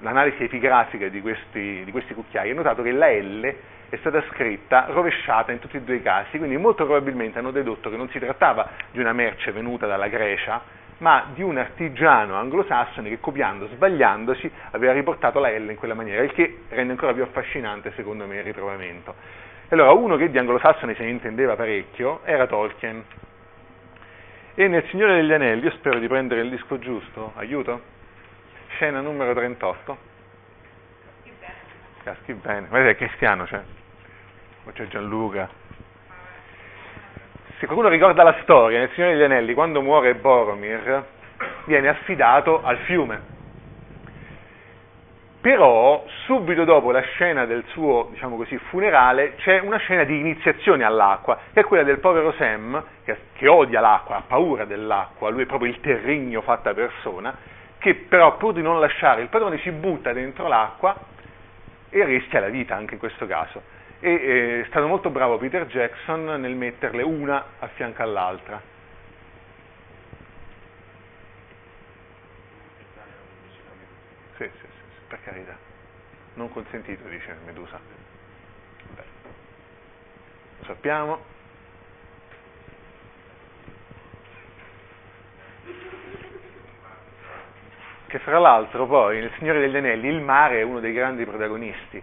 l'analisi 0.00 0.42
epigrafica 0.42 1.06
di 1.08 1.20
questi, 1.20 1.84
di 1.84 1.90
questi 1.92 2.14
cucchiai 2.14 2.50
ha 2.50 2.54
notato 2.54 2.82
che 2.82 2.90
la 2.90 3.08
L 3.10 3.54
è 3.88 3.96
stata 3.96 4.22
scritta 4.30 4.86
rovesciata 4.88 5.52
in 5.52 5.58
tutti 5.58 5.76
e 5.76 5.82
due 5.82 5.96
i 5.96 6.02
casi, 6.02 6.38
quindi 6.38 6.56
molto 6.56 6.84
probabilmente 6.84 7.38
hanno 7.38 7.52
dedotto 7.52 7.90
che 7.90 7.96
non 7.96 8.08
si 8.08 8.18
trattava 8.18 8.68
di 8.90 8.98
una 8.98 9.12
merce 9.12 9.52
venuta 9.52 9.86
dalla 9.86 10.08
Grecia, 10.08 10.60
ma 10.98 11.26
di 11.34 11.42
un 11.42 11.58
artigiano 11.58 12.36
anglosassone 12.36 13.08
che 13.08 13.20
copiando, 13.20 13.68
sbagliandosi, 13.68 14.50
aveva 14.70 14.92
riportato 14.92 15.38
la 15.38 15.50
L 15.50 15.70
in 15.70 15.76
quella 15.76 15.94
maniera, 15.94 16.22
il 16.22 16.32
che 16.32 16.62
rende 16.68 16.92
ancora 16.92 17.12
più 17.12 17.22
affascinante 17.22 17.92
secondo 17.94 18.26
me 18.26 18.38
il 18.38 18.44
ritrovamento. 18.44 19.14
Allora, 19.68 19.92
uno 19.92 20.16
che 20.16 20.30
di 20.30 20.38
anglosassone 20.38 20.94
se 20.94 21.02
ne 21.02 21.10
intendeva 21.10 21.54
parecchio 21.56 22.20
era 22.24 22.46
Tolkien. 22.46 23.04
E 24.54 24.68
nel 24.68 24.86
Signore 24.88 25.16
degli 25.16 25.32
Anelli, 25.32 25.64
io 25.64 25.72
spero 25.72 25.98
di 25.98 26.06
prendere 26.06 26.40
il 26.40 26.50
disco 26.50 26.78
giusto, 26.78 27.32
aiuto? 27.34 27.82
Scena 28.68 29.00
numero 29.00 29.34
38. 29.34 30.05
Caschi 32.06 32.34
bene, 32.34 32.68
vedete 32.70 32.90
è 32.90 32.94
cristiano, 32.94 33.48
cioè. 33.48 33.60
O 34.62 34.70
c'è 34.70 34.86
Gianluca. 34.86 35.48
Se 37.58 37.66
qualcuno 37.66 37.88
ricorda 37.88 38.22
la 38.22 38.36
storia, 38.42 38.78
nel 38.78 38.90
Signore 38.92 39.14
degli 39.14 39.24
Anelli, 39.24 39.54
quando 39.54 39.82
muore 39.82 40.14
Boromir, 40.14 41.04
viene 41.64 41.88
affidato 41.88 42.62
al 42.62 42.76
fiume. 42.84 43.20
Però, 45.40 46.04
subito 46.26 46.62
dopo 46.62 46.92
la 46.92 47.00
scena 47.00 47.44
del 47.44 47.64
suo, 47.70 48.10
diciamo 48.12 48.36
così, 48.36 48.56
funerale, 48.56 49.34
c'è 49.38 49.58
una 49.58 49.78
scena 49.78 50.04
di 50.04 50.16
iniziazione 50.16 50.84
all'acqua, 50.84 51.40
che 51.52 51.62
è 51.62 51.64
quella 51.64 51.82
del 51.82 51.98
povero 51.98 52.30
Sam, 52.34 52.84
che, 53.04 53.18
che 53.32 53.48
odia 53.48 53.80
l'acqua, 53.80 54.18
ha 54.18 54.22
paura 54.24 54.64
dell'acqua, 54.64 55.28
lui 55.28 55.42
è 55.42 55.46
proprio 55.46 55.70
il 55.70 55.80
terrigno 55.80 56.40
fatta 56.42 56.72
persona, 56.72 57.36
che 57.78 57.96
però 57.96 58.36
pur 58.36 58.52
di 58.52 58.62
non 58.62 58.78
lasciare 58.78 59.22
il 59.22 59.28
padrone 59.28 59.58
si 59.58 59.72
butta 59.72 60.12
dentro 60.12 60.46
l'acqua 60.46 61.14
e 62.00 62.04
rischia 62.04 62.40
la 62.40 62.48
vita 62.48 62.74
anche 62.74 62.94
in 62.94 63.00
questo 63.00 63.26
caso. 63.26 63.62
E 64.00 64.10
eh, 64.10 64.60
è 64.62 64.66
stato 64.66 64.86
molto 64.86 65.10
bravo 65.10 65.38
Peter 65.38 65.66
Jackson 65.66 66.24
nel 66.40 66.54
metterle 66.54 67.02
una 67.02 67.44
a 67.58 67.66
fianco 67.68 68.02
all'altra. 68.02 68.60
Sì, 74.36 74.44
sì, 74.44 74.66
sì, 74.66 75.00
per 75.08 75.18
carità. 75.22 75.56
Non 76.34 76.50
consentito, 76.50 77.08
dice 77.08 77.34
Medusa. 77.46 77.80
Beh. 78.94 79.02
Lo 80.58 80.64
sappiamo. 80.64 81.34
Che 88.06 88.18
fra 88.20 88.38
l'altro 88.38 88.86
poi 88.86 89.20
nel 89.20 89.32
Signore 89.38 89.60
degli 89.60 89.76
Anelli 89.76 90.08
il 90.08 90.20
mare 90.20 90.60
è 90.60 90.62
uno 90.62 90.80
dei 90.80 90.92
grandi 90.92 91.24
protagonisti. 91.24 92.02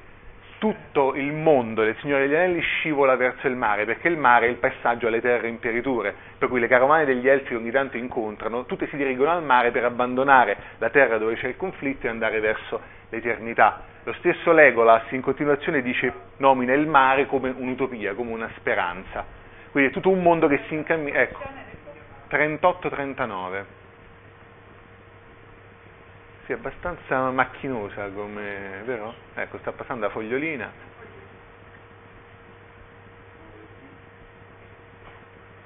Tutto 0.57 1.13
il 1.15 1.33
mondo 1.33 1.83
del 1.83 1.95
Signore 1.99 2.27
degli 2.27 2.35
Anelli 2.35 2.61
scivola 2.61 3.15
verso 3.15 3.47
il 3.47 3.55
mare, 3.55 3.83
perché 3.83 4.07
il 4.07 4.17
mare 4.17 4.45
è 4.45 4.49
il 4.49 4.55
passaggio 4.55 5.07
alle 5.07 5.19
terre 5.19 5.49
imperiture, 5.49 6.15
per 6.37 6.47
cui 6.47 6.59
le 6.59 6.67
carovane 6.67 7.03
degli 7.03 7.27
elfi 7.27 7.53
ogni 7.53 7.71
tanto 7.71 7.97
incontrano, 7.97 8.65
tutte 8.65 8.87
si 8.87 8.95
dirigono 8.95 9.31
al 9.31 9.43
mare 9.43 9.71
per 9.71 9.83
abbandonare 9.83 10.55
la 10.77 10.89
terra 10.89 11.17
dove 11.17 11.35
c'è 11.35 11.47
il 11.47 11.57
conflitto 11.57 12.07
e 12.07 12.09
andare 12.09 12.39
verso 12.39 12.79
l'eternità. 13.09 13.81
Lo 14.03 14.13
stesso 14.13 14.51
Legolas 14.51 15.11
in 15.11 15.21
continuazione 15.21 15.81
dice, 15.81 16.13
nomina 16.37 16.73
il 16.73 16.87
mare 16.87 17.25
come 17.25 17.53
un'utopia, 17.55 18.13
come 18.13 18.31
una 18.31 18.49
speranza. 18.55 19.25
Quindi 19.71 19.89
è 19.89 19.93
tutto 19.93 20.09
un 20.09 20.21
mondo 20.21 20.47
che 20.47 20.61
si 20.67 20.75
incammina. 20.75 21.19
Ecco, 21.19 21.41
38-39. 22.29 23.82
Sì, 26.45 26.51
abbastanza 26.51 27.31
macchinosa 27.31 28.09
come, 28.09 28.81
vero? 28.83 29.13
Ecco, 29.33 29.57
sta 29.59 29.71
passando 29.71 30.07
la 30.07 30.11
fogliolina. 30.11 30.71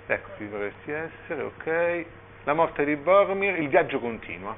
Ecco, 0.06 0.30
qui 0.38 0.50
dovresti 0.50 0.92
essere, 0.92 1.42
ok. 1.42 2.06
La 2.44 2.54
morte 2.54 2.86
di 2.86 2.96
Boromir, 2.96 3.60
il 3.60 3.70
viaggio 3.70 4.00
continua. 4.00 4.56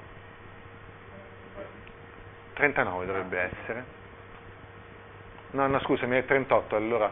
39 2.53 3.05
dovrebbe 3.05 3.39
essere. 3.39 3.83
No, 5.51 5.67
no, 5.67 5.79
scusami, 5.79 6.17
è 6.17 6.25
38, 6.25 6.75
allora. 6.75 7.11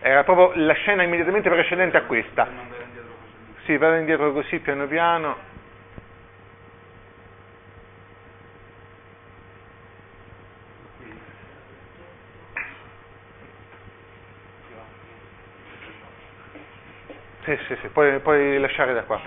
Era 0.00 0.24
proprio 0.24 0.64
la 0.64 0.72
scena 0.72 1.02
immediatamente 1.02 1.50
precedente 1.50 1.98
a 1.98 2.02
questa. 2.04 2.48
Sì, 3.64 3.76
vado 3.76 3.96
indietro 3.96 4.32
così 4.32 4.58
piano 4.60 4.86
piano. 4.86 5.55
Sì, 17.46 17.56
sì, 17.68 17.76
sì, 17.80 17.88
puoi, 17.90 18.20
puoi 18.20 18.58
lasciare 18.58 18.92
da 18.92 19.04
qua. 19.04 19.20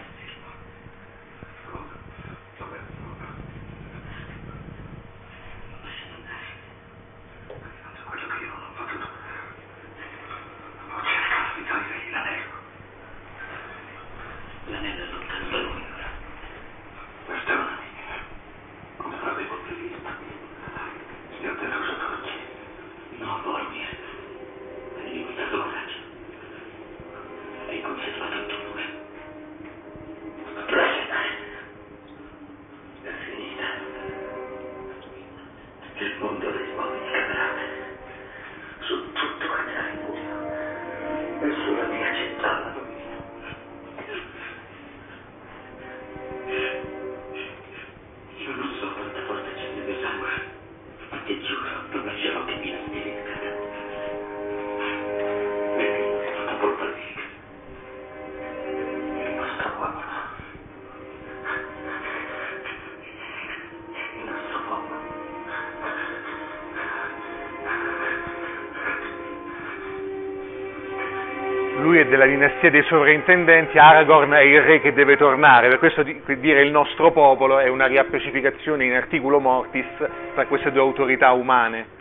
Dinastia 72.30 72.70
dei 72.70 72.84
sovrintendenti, 72.84 73.78
Aragorn 73.78 74.32
è 74.32 74.42
il 74.42 74.62
re 74.62 74.82
che 74.82 74.94
deve 74.94 75.18
tornare, 75.18 75.68
per 75.68 75.80
questo 75.80 76.04
di- 76.04 76.22
dire 76.40 76.62
il 76.62 76.72
nostro 76.72 77.12
popolo 77.12 77.60
è 77.60 77.68
una 77.68 77.86
riappacificazione 77.86 78.86
in 78.86 78.94
articulo 78.94 79.40
mortis 79.40 79.86
tra 80.34 80.46
queste 80.46 80.72
due 80.72 80.82
autorità 80.82 81.32
umane. 81.32 81.98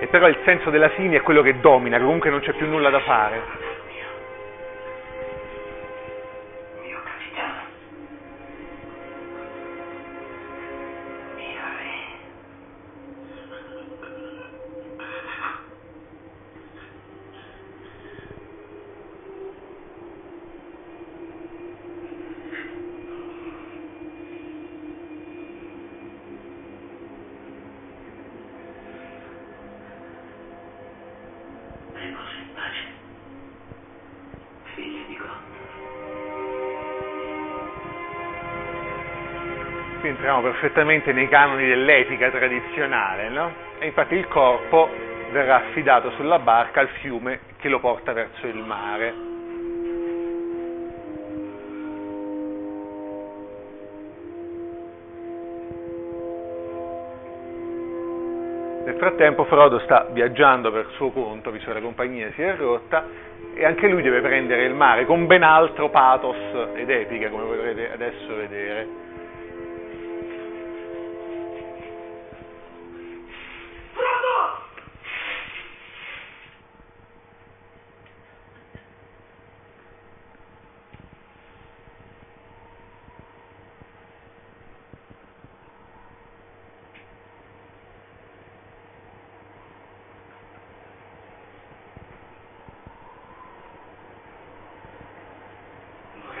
E 0.00 0.06
però 0.06 0.26
il 0.26 0.38
senso 0.44 0.70
della 0.70 0.88
fine 0.90 1.16
è 1.16 1.20
quello 1.20 1.42
che 1.42 1.60
domina, 1.60 1.98
comunque 1.98 2.30
non 2.30 2.40
c'è 2.40 2.52
più 2.54 2.66
nulla 2.66 2.90
da 2.90 3.00
fare. 3.00 3.61
Perfettamente 40.42 41.12
nei 41.12 41.28
canoni 41.28 41.66
dell'etica 41.66 42.30
tradizionale, 42.30 43.28
no? 43.28 43.52
E 43.78 43.86
infatti 43.86 44.14
il 44.14 44.28
corpo 44.28 44.90
verrà 45.30 45.56
affidato 45.56 46.10
sulla 46.12 46.38
barca 46.38 46.80
al 46.80 46.88
fiume 47.00 47.40
che 47.58 47.68
lo 47.68 47.80
porta 47.80 48.12
verso 48.12 48.46
il 48.46 48.56
mare. 48.56 49.30
Nel 58.84 58.96
frattempo 58.96 59.44
Frodo 59.44 59.78
sta 59.80 60.08
viaggiando 60.10 60.72
per 60.72 60.88
suo 60.96 61.10
conto, 61.10 61.50
visto 61.52 61.68
che 61.68 61.74
la 61.74 61.80
compagnia 61.80 62.30
si 62.34 62.42
è 62.42 62.56
rotta, 62.56 63.06
e 63.54 63.64
anche 63.64 63.86
lui 63.86 64.02
deve 64.02 64.20
prendere 64.20 64.64
il 64.64 64.74
mare 64.74 65.06
con 65.06 65.26
ben 65.26 65.44
altro 65.44 65.88
pathos 65.88 66.36
ed 66.74 66.90
epica, 66.90 67.28
come 67.28 67.44
potrete 67.44 67.92
adesso 67.92 68.34
vedere. 68.34 69.11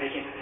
Vorrei 0.02 0.41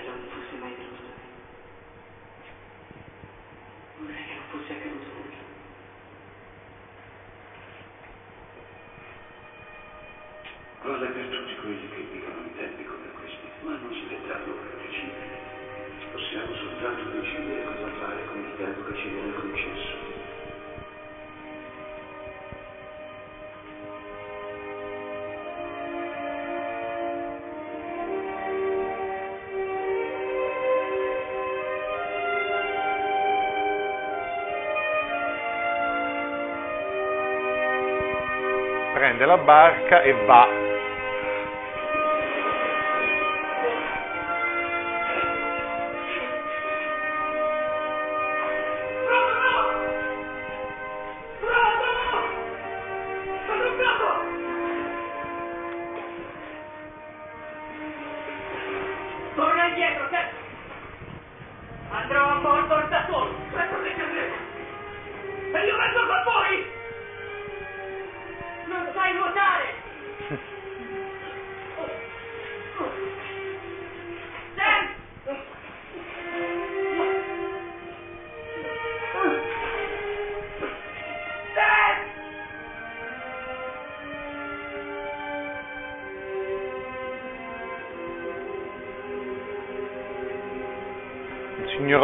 Prende 39.10 39.26
la 39.26 39.38
barca 39.38 40.02
e 40.02 40.12
va. 40.24 40.59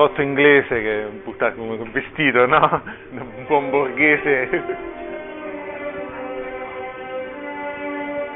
Un 0.06 0.12
signorotto 0.14 0.22
inglese 0.22 0.82
che 0.82 1.02
è 1.02 1.06
buttato 1.24 1.56
come 1.56 1.76
vestito, 1.90 2.46
no? 2.46 2.82
Un 3.10 3.44
buon 3.46 3.70
borghese. 3.70 4.48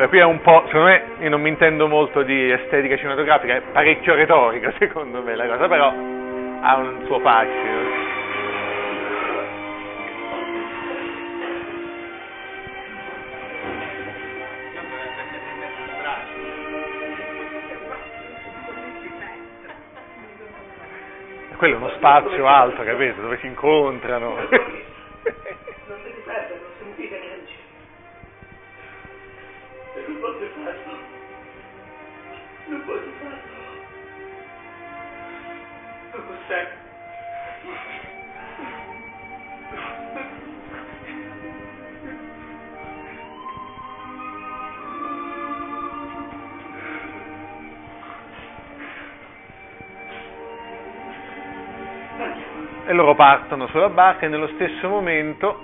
Qui 0.09 0.18
è 0.18 0.25
un 0.25 0.41
po', 0.41 0.64
secondo 0.66 0.87
me, 0.87 1.03
io 1.21 1.29
non 1.29 1.41
mi 1.41 1.51
intendo 1.51 1.87
molto 1.87 2.23
di 2.23 2.51
estetica 2.51 2.97
cinematografica, 2.97 3.55
è 3.55 3.61
parecchio 3.73 4.14
retorica 4.14 4.73
secondo 4.81 5.23
me 5.23 5.37
la 5.37 5.47
cosa, 5.47 5.68
però 5.68 5.93
ha 6.62 6.77
un 6.77 7.05
suo 7.05 7.21
fascino. 7.21 7.80
Quello 21.61 21.75
è 21.75 21.77
uno 21.77 21.91
spazio 21.97 22.47
alto, 22.47 22.83
capito? 22.85 23.21
Dove 23.21 23.37
si 23.37 23.47
incontrano. 23.47 24.35
loro 53.01 53.14
partono 53.14 53.66
sulla 53.68 53.88
barca 53.88 54.26
e 54.26 54.28
nello 54.28 54.48
stesso 54.48 54.86
momento 54.86 55.59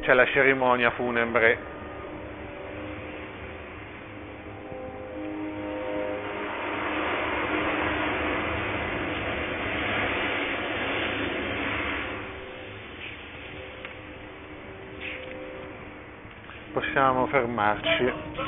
c'è 0.00 0.12
la 0.12 0.26
cerimonia 0.26 0.90
funebre. 0.90 1.72
Possiamo 16.72 17.26
fermarci. 17.28 18.43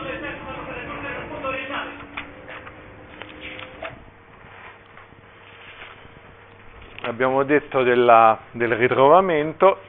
Abbiamo 7.07 7.45
detto 7.45 7.85
della- 7.85 8.37
del 8.51 8.75
ritrovamento. 8.75 9.81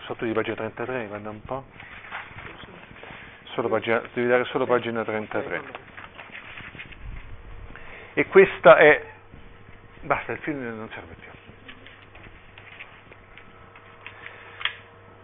Sotto 0.00 0.26
di 0.26 0.32
pagina 0.32 0.56
33, 0.56 1.06
guarda 1.06 1.30
un 1.30 1.40
po'. 1.42 1.64
Solo 3.54 3.68
pagina, 3.68 4.02
devi 4.12 4.28
dare 4.28 4.44
solo 4.44 4.66
pagina 4.66 5.02
33. 5.02 5.62
E 8.12 8.26
questa 8.26 8.76
è... 8.76 9.02
Basta, 10.02 10.32
il 10.32 10.38
film 10.40 10.60
non 10.62 10.90
serve 10.92 11.14
più. 11.14 11.30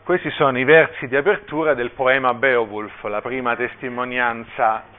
Questi 0.04 0.30
sono 0.30 0.58
i 0.58 0.64
versi 0.64 1.08
di 1.08 1.16
apertura 1.16 1.74
del 1.74 1.90
poema 1.90 2.32
Beowulf, 2.32 3.02
la 3.04 3.20
prima 3.20 3.54
testimonianza. 3.54 4.94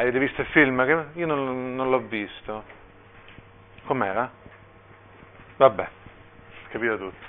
Avete 0.00 0.18
visto 0.18 0.40
il 0.40 0.46
film? 0.46 1.10
Io 1.12 1.26
non, 1.26 1.74
non 1.74 1.90
l'ho 1.90 2.00
visto. 2.00 2.64
Com'era? 3.84 4.30
Vabbè, 5.56 5.88
capito 6.70 6.96
tutto. 6.96 7.28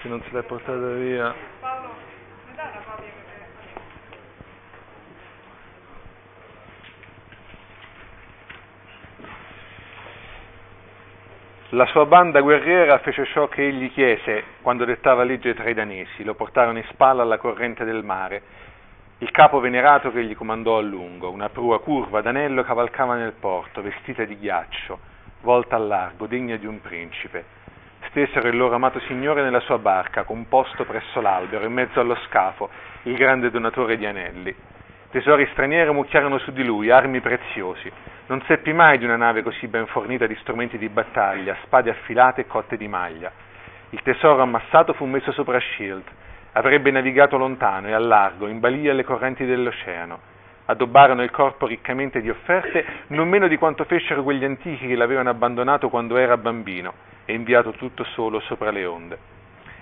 se 0.00 0.08
non 0.08 0.22
se 0.22 0.30
l'è 0.32 0.42
portata 0.42 0.88
via. 0.94 1.34
Paolo, 1.60 1.94
mi 2.48 2.54
dà 2.56 2.62
una 2.62 2.82
copia 2.84 3.06
che 3.06 3.32
La 11.74 11.86
sua 11.86 12.04
banda 12.04 12.42
guerriera 12.42 12.98
fece 12.98 13.24
ciò 13.24 13.48
che 13.48 13.66
egli 13.66 13.90
chiese 13.92 14.44
quando 14.60 14.84
dettava 14.84 15.24
legge 15.24 15.54
tra 15.54 15.70
i 15.70 15.74
danesi, 15.74 16.22
lo 16.22 16.34
portarono 16.34 16.76
in 16.76 16.84
spalla 16.90 17.22
alla 17.22 17.38
corrente 17.38 17.86
del 17.86 18.04
mare. 18.04 18.42
Il 19.20 19.30
capo 19.30 19.58
venerato 19.58 20.12
che 20.12 20.22
gli 20.22 20.36
comandò 20.36 20.76
a 20.76 20.82
lungo, 20.82 21.30
una 21.30 21.48
prua 21.48 21.80
curva 21.80 22.20
d'anello 22.20 22.62
cavalcava 22.62 23.14
nel 23.14 23.32
porto, 23.32 23.80
vestita 23.80 24.22
di 24.24 24.38
ghiaccio, 24.38 24.98
volta 25.40 25.76
al 25.76 25.86
largo, 25.86 26.26
degna 26.26 26.56
di 26.56 26.66
un 26.66 26.78
principe. 26.82 27.42
Stesero 28.10 28.48
il 28.48 28.56
loro 28.58 28.74
amato 28.74 29.00
signore 29.06 29.40
nella 29.40 29.60
sua 29.60 29.78
barca, 29.78 30.24
composto 30.24 30.84
presso 30.84 31.22
l'albero, 31.22 31.64
in 31.64 31.72
mezzo 31.72 32.00
allo 32.00 32.18
scafo, 32.26 32.68
il 33.04 33.16
grande 33.16 33.50
donatore 33.50 33.96
di 33.96 34.04
anelli. 34.04 34.54
Tesori 35.12 35.46
stranieri 35.52 35.92
mucchiarono 35.92 36.38
su 36.38 36.52
di 36.52 36.64
lui, 36.64 36.88
armi 36.88 37.20
preziosi. 37.20 37.92
Non 38.28 38.40
seppi 38.46 38.72
mai 38.72 38.96
di 38.96 39.04
una 39.04 39.16
nave 39.16 39.42
così 39.42 39.68
ben 39.68 39.84
fornita 39.84 40.26
di 40.26 40.34
strumenti 40.36 40.78
di 40.78 40.88
battaglia, 40.88 41.54
spade 41.64 41.90
affilate 41.90 42.40
e 42.40 42.46
cotte 42.46 42.78
di 42.78 42.88
maglia. 42.88 43.30
Il 43.90 44.00
tesoro 44.00 44.40
ammassato 44.40 44.94
fu 44.94 45.04
messo 45.04 45.30
sopra 45.32 45.60
Shield. 45.60 46.04
Avrebbe 46.52 46.90
navigato 46.90 47.36
lontano 47.36 47.88
e 47.88 47.92
a 47.92 47.98
largo, 47.98 48.46
in 48.46 48.58
balia 48.58 48.92
alle 48.92 49.04
correnti 49.04 49.44
dell'oceano. 49.44 50.18
Addobbarono 50.64 51.22
il 51.22 51.30
corpo 51.30 51.66
riccamente 51.66 52.22
di 52.22 52.30
offerte, 52.30 52.82
non 53.08 53.28
meno 53.28 53.48
di 53.48 53.58
quanto 53.58 53.84
fecero 53.84 54.22
quegli 54.22 54.44
antichi 54.44 54.86
che 54.86 54.96
l'avevano 54.96 55.28
abbandonato 55.28 55.90
quando 55.90 56.16
era 56.16 56.38
bambino 56.38 56.94
e 57.26 57.34
inviato 57.34 57.72
tutto 57.72 58.02
solo 58.14 58.40
sopra 58.40 58.70
le 58.70 58.86
onde. 58.86 59.18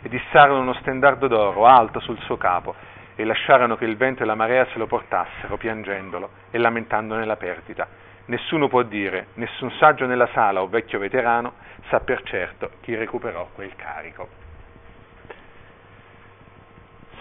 E 0.03 0.09
dissarono 0.09 0.63
uno 0.63 0.75
stendardo 0.81 1.29
d'oro 1.29 1.67
alto 1.67 2.01
sul 2.01 2.19
suo 2.23 2.37
capo 2.37 2.75
e 3.21 3.25
lasciarono 3.25 3.77
che 3.77 3.85
il 3.85 3.99
vento 3.99 4.23
e 4.23 4.27
la 4.27 4.35
marea 4.35 4.65
se 4.73 4.79
lo 4.79 4.87
portassero, 4.87 5.59
piangendolo 5.59 6.31
e 6.51 6.57
lamentandone 6.57 7.27
la 7.27 7.37
perdita. 7.37 7.87
Nessuno 8.27 8.67
può 8.67 8.81
dire, 8.83 9.27
nessun 9.35 9.71
saggio 9.73 10.07
nella 10.07 10.29
sala 10.33 10.63
o 10.63 10.69
vecchio 10.69 10.99
veterano 10.99 11.53
sa 11.91 12.01
per 12.01 12.23
certo 12.23 12.71
chi 12.81 12.95
recuperò 12.95 13.51
quel 13.55 13.77
carico. 13.77 14.27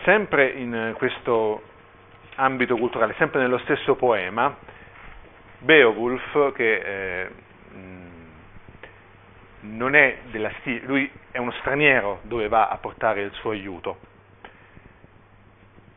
Sempre 0.04 0.52
in 0.52 0.94
questo 0.96 1.64
ambito 2.36 2.78
culturale, 2.78 3.14
sempre 3.18 3.42
nello 3.42 3.58
stesso 3.58 3.96
poema, 3.96 4.56
Beowulf, 5.58 6.54
che 6.54 6.76
eh, 6.76 7.30
non 9.62 9.96
è 9.96 10.20
della 10.32 10.52
stia, 10.60 10.80
lui 10.86 11.12
è 11.32 11.40
uno 11.40 11.52
straniero 11.60 12.20
dove 12.22 12.48
va 12.48 12.70
a 12.70 12.78
portare 12.78 13.20
il 13.20 13.34
suo 13.34 13.52
aiuto, 13.52 13.98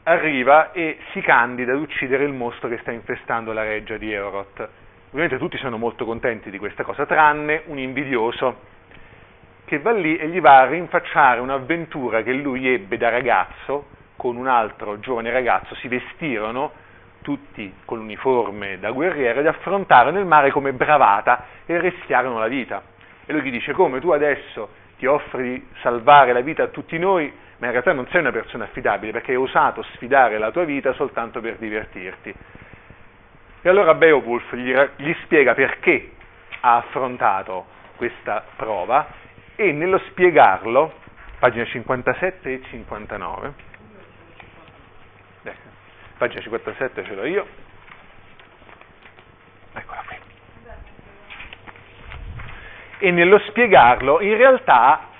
arriva 0.04 0.72
e 0.72 0.98
si 1.12 1.20
candida 1.20 1.72
ad 1.72 1.80
uccidere 1.80 2.24
il 2.24 2.32
mostro 2.32 2.68
che 2.68 2.78
sta 2.78 2.90
infestando 2.90 3.52
la 3.52 3.62
reggia 3.62 3.96
di 3.96 4.12
Eoroth. 4.12 4.68
Ovviamente 5.08 5.38
tutti 5.38 5.58
sono 5.58 5.76
molto 5.76 6.04
contenti 6.04 6.50
di 6.50 6.58
questa 6.58 6.84
cosa, 6.84 7.06
tranne 7.06 7.62
un 7.66 7.78
invidioso 7.78 8.70
che 9.64 9.78
va 9.78 9.92
lì 9.92 10.16
e 10.16 10.28
gli 10.28 10.40
va 10.40 10.60
a 10.60 10.66
rinfacciare 10.66 11.40
un'avventura 11.40 12.22
che 12.22 12.32
lui 12.32 12.66
ebbe 12.68 12.96
da 12.96 13.10
ragazzo 13.10 13.86
con 14.16 14.36
un 14.36 14.46
altro 14.46 14.98
giovane 15.00 15.30
ragazzo, 15.30 15.74
si 15.76 15.88
vestirono 15.88 16.72
tutti 17.22 17.72
con 17.84 17.98
l'uniforme 17.98 18.78
da 18.78 18.90
guerriero 18.90 19.40
ed 19.40 19.46
affrontarono 19.46 20.18
il 20.18 20.26
mare 20.26 20.50
come 20.50 20.72
bravata 20.72 21.46
e 21.66 21.78
rischiarono 21.78 22.38
la 22.38 22.48
vita. 22.48 22.82
E 23.24 23.32
lui 23.32 23.42
gli 23.42 23.50
dice 23.50 23.72
come 23.72 24.00
tu 24.00 24.10
adesso 24.10 24.80
ti 24.98 25.06
offri 25.06 25.42
di 25.42 25.66
salvare 25.80 26.32
la 26.32 26.40
vita 26.40 26.64
a 26.64 26.68
tutti 26.68 26.98
noi, 26.98 27.32
ma 27.62 27.68
in 27.68 27.74
realtà 27.74 27.92
non 27.92 28.08
sei 28.08 28.18
una 28.18 28.32
persona 28.32 28.64
affidabile 28.64 29.12
perché 29.12 29.30
hai 29.30 29.36
osato 29.36 29.82
sfidare 29.94 30.36
la 30.36 30.50
tua 30.50 30.64
vita 30.64 30.92
soltanto 30.94 31.40
per 31.40 31.58
divertirti. 31.58 32.34
E 33.62 33.68
allora 33.68 33.94
Beowulf 33.94 34.52
gli, 34.56 34.74
gli 34.96 35.14
spiega 35.22 35.54
perché 35.54 36.10
ha 36.58 36.78
affrontato 36.78 37.66
questa 37.94 38.44
prova 38.56 39.06
e 39.54 39.70
nello 39.70 39.98
spiegarlo, 40.08 40.92
pagina 41.38 41.64
57 41.64 42.52
e 42.52 42.62
59, 42.68 43.52
eh, 45.44 45.54
pagina 46.18 46.40
57 46.40 47.04
ce 47.04 47.14
l'ho 47.14 47.24
io, 47.24 47.46
eccola 49.74 50.02
qui, 50.08 50.16
e 52.98 53.10
nello 53.12 53.38
spiegarlo 53.38 54.20
in 54.20 54.36
realtà 54.36 55.10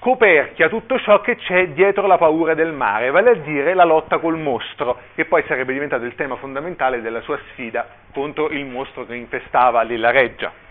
coperchia 0.00 0.70
tutto 0.70 0.98
ciò 0.98 1.20
che 1.20 1.36
c'è 1.36 1.68
dietro 1.68 2.06
la 2.06 2.16
paura 2.16 2.54
del 2.54 2.72
mare, 2.72 3.10
vale 3.10 3.30
a 3.30 3.34
dire 3.34 3.74
la 3.74 3.84
lotta 3.84 4.18
col 4.18 4.38
mostro, 4.38 4.98
che 5.14 5.26
poi 5.26 5.44
sarebbe 5.46 5.74
diventato 5.74 6.04
il 6.04 6.14
tema 6.14 6.36
fondamentale 6.36 7.02
della 7.02 7.20
sua 7.20 7.38
sfida 7.50 7.86
contro 8.12 8.48
il 8.48 8.64
mostro 8.64 9.04
che 9.04 9.14
infestava 9.14 9.82
lì 9.82 9.96
la 9.98 10.10
reggia. 10.10 10.68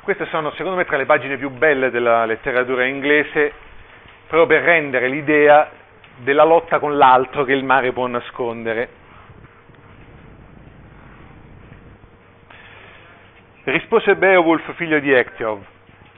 Queste 0.00 0.24
sono, 0.26 0.52
secondo 0.52 0.78
me, 0.78 0.86
tra 0.86 0.96
le 0.96 1.04
pagine 1.04 1.36
più 1.36 1.50
belle 1.50 1.90
della 1.90 2.24
letteratura 2.24 2.86
inglese, 2.86 3.52
proprio 4.26 4.46
per 4.46 4.62
rendere 4.62 5.08
l'idea 5.08 5.70
della 6.18 6.44
lotta 6.44 6.78
con 6.78 6.96
l'altro 6.96 7.44
che 7.44 7.52
il 7.52 7.64
mare 7.64 7.92
può 7.92 8.06
nascondere. 8.06 8.88
Rispose 13.64 14.16
Beowulf, 14.16 14.72
figlio 14.74 14.98
di 14.98 15.12
Ectiov, 15.12 15.60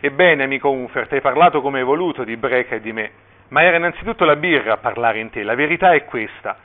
Ebbene, 0.03 0.44
amico 0.44 0.70
Unfert, 0.70 1.12
hai 1.12 1.20
parlato 1.20 1.61
come 1.61 1.80
hai 1.80 1.84
voluto 1.84 2.24
di 2.24 2.34
Breca 2.38 2.76
e 2.76 2.80
di 2.80 2.90
me, 2.90 3.11
ma 3.48 3.62
era 3.62 3.76
innanzitutto 3.76 4.24
la 4.24 4.36
birra 4.36 4.72
a 4.72 4.76
parlare 4.78 5.18
in 5.18 5.28
te. 5.28 5.42
La 5.42 5.55
verità 5.55 5.92
è 5.92 6.07
questa. 6.07 6.57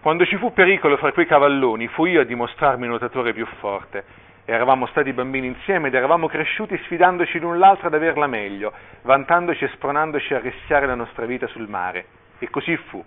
Quando 0.00 0.24
ci 0.24 0.36
fu 0.36 0.52
pericolo 0.52 0.96
fra 0.96 1.10
quei 1.10 1.26
cavalloni, 1.26 1.88
fui 1.88 2.12
io 2.12 2.20
a 2.20 2.24
dimostrarmi 2.24 2.86
nuotatore 2.86 3.32
più 3.32 3.44
forte. 3.58 4.04
Eravamo 4.44 4.86
stati 4.86 5.12
bambini 5.12 5.48
insieme 5.48 5.88
ed 5.88 5.94
eravamo 5.94 6.28
cresciuti 6.28 6.78
sfidandoci 6.84 7.40
l'un 7.40 7.58
l'altro 7.58 7.88
ad 7.88 7.94
averla 7.94 8.28
meglio, 8.28 8.72
vantandoci 9.02 9.64
e 9.64 9.68
spronandoci 9.70 10.32
a 10.34 10.38
rischiare 10.38 10.86
la 10.86 10.94
nostra 10.94 11.26
vita 11.26 11.48
sul 11.48 11.68
mare. 11.68 12.04
E 12.42 12.48
così 12.48 12.74
fu. 12.88 13.04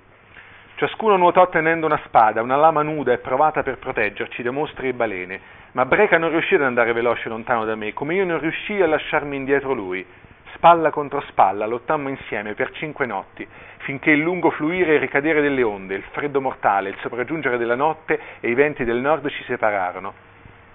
Ciascuno 0.75 1.17
nuotò 1.17 1.49
tenendo 1.49 1.87
una 1.87 1.99
spada, 2.05 2.43
una 2.43 2.55
lama 2.55 2.83
nuda 2.83 3.13
e 3.13 3.17
provata 3.17 3.63
per 3.63 3.79
proteggerci 3.79 4.43
da 4.43 4.51
mostri 4.51 4.89
e 4.89 4.93
balene, 4.93 5.39
ma 5.71 5.85
Breca 5.85 6.19
non 6.19 6.29
riuscì 6.29 6.53
ad 6.53 6.61
andare 6.61 6.93
veloce 6.93 7.29
lontano 7.29 7.65
da 7.65 7.73
me, 7.73 7.93
come 7.93 8.13
io 8.13 8.25
non 8.25 8.39
riuscii 8.39 8.81
a 8.81 8.87
lasciarmi 8.87 9.35
indietro 9.35 9.73
lui. 9.73 10.05
Spalla 10.53 10.91
contro 10.91 11.21
spalla 11.29 11.65
lottammo 11.65 12.09
insieme 12.09 12.53
per 12.53 12.71
cinque 12.73 13.07
notti, 13.07 13.47
finché 13.79 14.11
il 14.11 14.19
lungo 14.19 14.51
fluire 14.51 14.95
e 14.95 14.99
ricadere 14.99 15.41
delle 15.41 15.63
onde, 15.63 15.95
il 15.95 16.03
freddo 16.11 16.39
mortale, 16.39 16.89
il 16.89 16.97
sopraggiungere 17.01 17.57
della 17.57 17.75
notte 17.75 18.19
e 18.39 18.49
i 18.49 18.53
venti 18.53 18.83
del 18.83 18.97
nord 18.97 19.27
ci 19.29 19.43
separarono. 19.45 20.13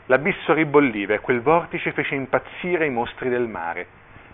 L'abisso 0.07 0.53
ribolliva 0.53 1.15
e 1.15 1.21
quel 1.21 1.43
vortice 1.43 1.93
fece 1.93 2.17
impazzire 2.17 2.87
i 2.87 2.91
mostri 2.91 3.29
del 3.29 3.47
mare. 3.47 3.87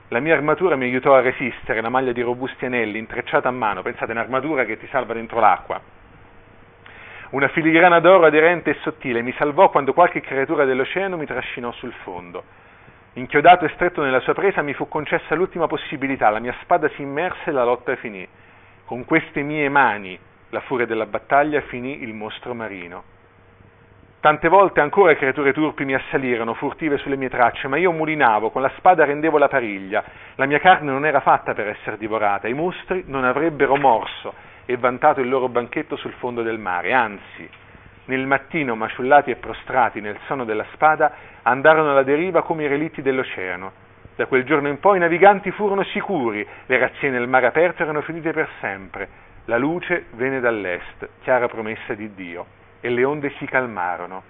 La 0.09 0.21
mia 0.21 0.35
armatura 0.35 0.77
mi 0.77 0.85
aiutò 0.85 1.15
a 1.15 1.21
resistere, 1.21 1.81
la 1.81 1.89
maglia 1.89 2.13
di 2.13 2.21
robusti 2.21 2.67
anelli 2.67 2.99
intrecciata 2.99 3.49
a 3.49 3.53
mano, 3.53 3.83
pensate, 3.83 4.13
un'armatura 4.13 4.65
che 4.65 4.79
ti 4.79 4.87
salva 4.89 5.15
dentro 5.15 5.41
l'acqua. 5.41 5.81
Una 7.31 7.49
filigrana 7.49 8.01
d'oro 8.01 8.27
aderente 8.27 8.71
e 8.71 8.77
sottile 8.83 9.23
mi 9.23 9.33
salvò 9.39 9.71
quando 9.71 9.93
qualche 9.93 10.21
creatura 10.21 10.65
dell'oceano 10.67 11.17
mi 11.17 11.27
trascinò 11.27 11.73
sul 11.73 11.93
fondo. 12.03 12.45
Inchiodato 13.15 13.65
e 13.65 13.71
stretto 13.71 14.03
nella 14.03 14.21
sua 14.21 14.35
presa 14.35 14.61
mi 14.61 14.75
fu 14.75 14.89
concessa 14.89 15.35
l'ultima 15.35 15.67
possibilità, 15.67 16.29
la 16.31 16.39
mia 16.39 16.55
spada 16.61 16.89
si 16.91 17.03
immerse 17.03 17.51
e 17.51 17.53
la 17.53 17.65
lotta 17.65 17.97
finì. 17.97 18.29
Con 18.85 19.05
queste 19.07 19.41
mie 19.41 19.69
mani 19.69 20.19
la 20.51 20.61
furia 20.61 20.87
della 20.87 21.07
battaglia 21.07 21.61
finì 21.63 22.03
il 22.03 22.13
mostro 22.13 22.55
marino. 22.55 23.14
Tante 24.25 24.49
volte 24.49 24.81
ancora 24.81 25.15
creature 25.17 25.53
turpi 25.53 25.85
mi 25.85 25.93
assalirono, 25.93 26.55
furtive 26.55 26.97
sulle 26.97 27.19
mie 27.19 27.29
tracce, 27.29 27.69
ma 27.69 27.77
io 27.77 27.93
mulinavo, 27.93 28.49
con 28.49 28.63
la 28.63 28.73
spada 28.79 29.05
rendevo 29.05 29.37
la 29.37 29.49
pariglia. 29.49 30.03
La 30.37 30.47
mia 30.47 30.59
carne 30.61 30.91
non 30.91 31.05
era 31.05 31.21
fatta 31.21 31.53
per 31.53 31.69
essere 31.69 31.99
divorata, 31.99 32.49
i 32.49 32.55
mostri 32.55 33.05
non 33.07 33.25
avrebbero 33.25 33.77
morso 33.77 34.33
e 34.65 34.79
vantato 34.79 35.21
il 35.21 35.29
loro 35.29 35.51
banchetto 35.51 35.97
sul 35.97 36.13
fondo 36.13 36.41
del 36.41 36.59
mare, 36.59 36.95
anzi, 36.95 37.47
nel 38.07 38.27
mattino, 38.27 38.75
maciullati 38.75 39.31
e 39.31 39.37
prostrati 39.37 40.01
nel 40.01 40.17
sonno 40.25 40.47
della 40.47 40.65
spada, 40.73 41.13
andarono 41.43 41.91
alla 41.91 42.03
deriva 42.03 42.43
come 42.43 42.65
i 42.65 42.67
relitti 42.67 43.03
dell'oceano. 43.03 43.73
Da 44.17 44.25
quel 44.25 44.45
giorno 44.45 44.69
in 44.69 44.81
poi 44.81 44.97
i 44.97 45.01
naviganti 45.01 45.51
furono 45.51 45.83
sicuri, 45.83 46.49
le 46.65 46.79
razzie 46.79 47.11
nel 47.11 47.29
mare 47.29 47.45
aperto 47.45 47.83
erano 47.83 48.01
finite 48.01 48.33
per 48.33 48.49
sempre. 48.63 49.07
La 49.45 49.59
luce 49.59 50.07
venne 50.13 50.41
dall'est, 50.41 51.11
chiara 51.21 51.47
promessa 51.47 51.93
di 51.93 52.15
Dio 52.15 52.63
e 52.85 52.91
le 52.91 53.03
onde 53.03 53.31
si 53.39 53.47
calmarono. 53.47 54.23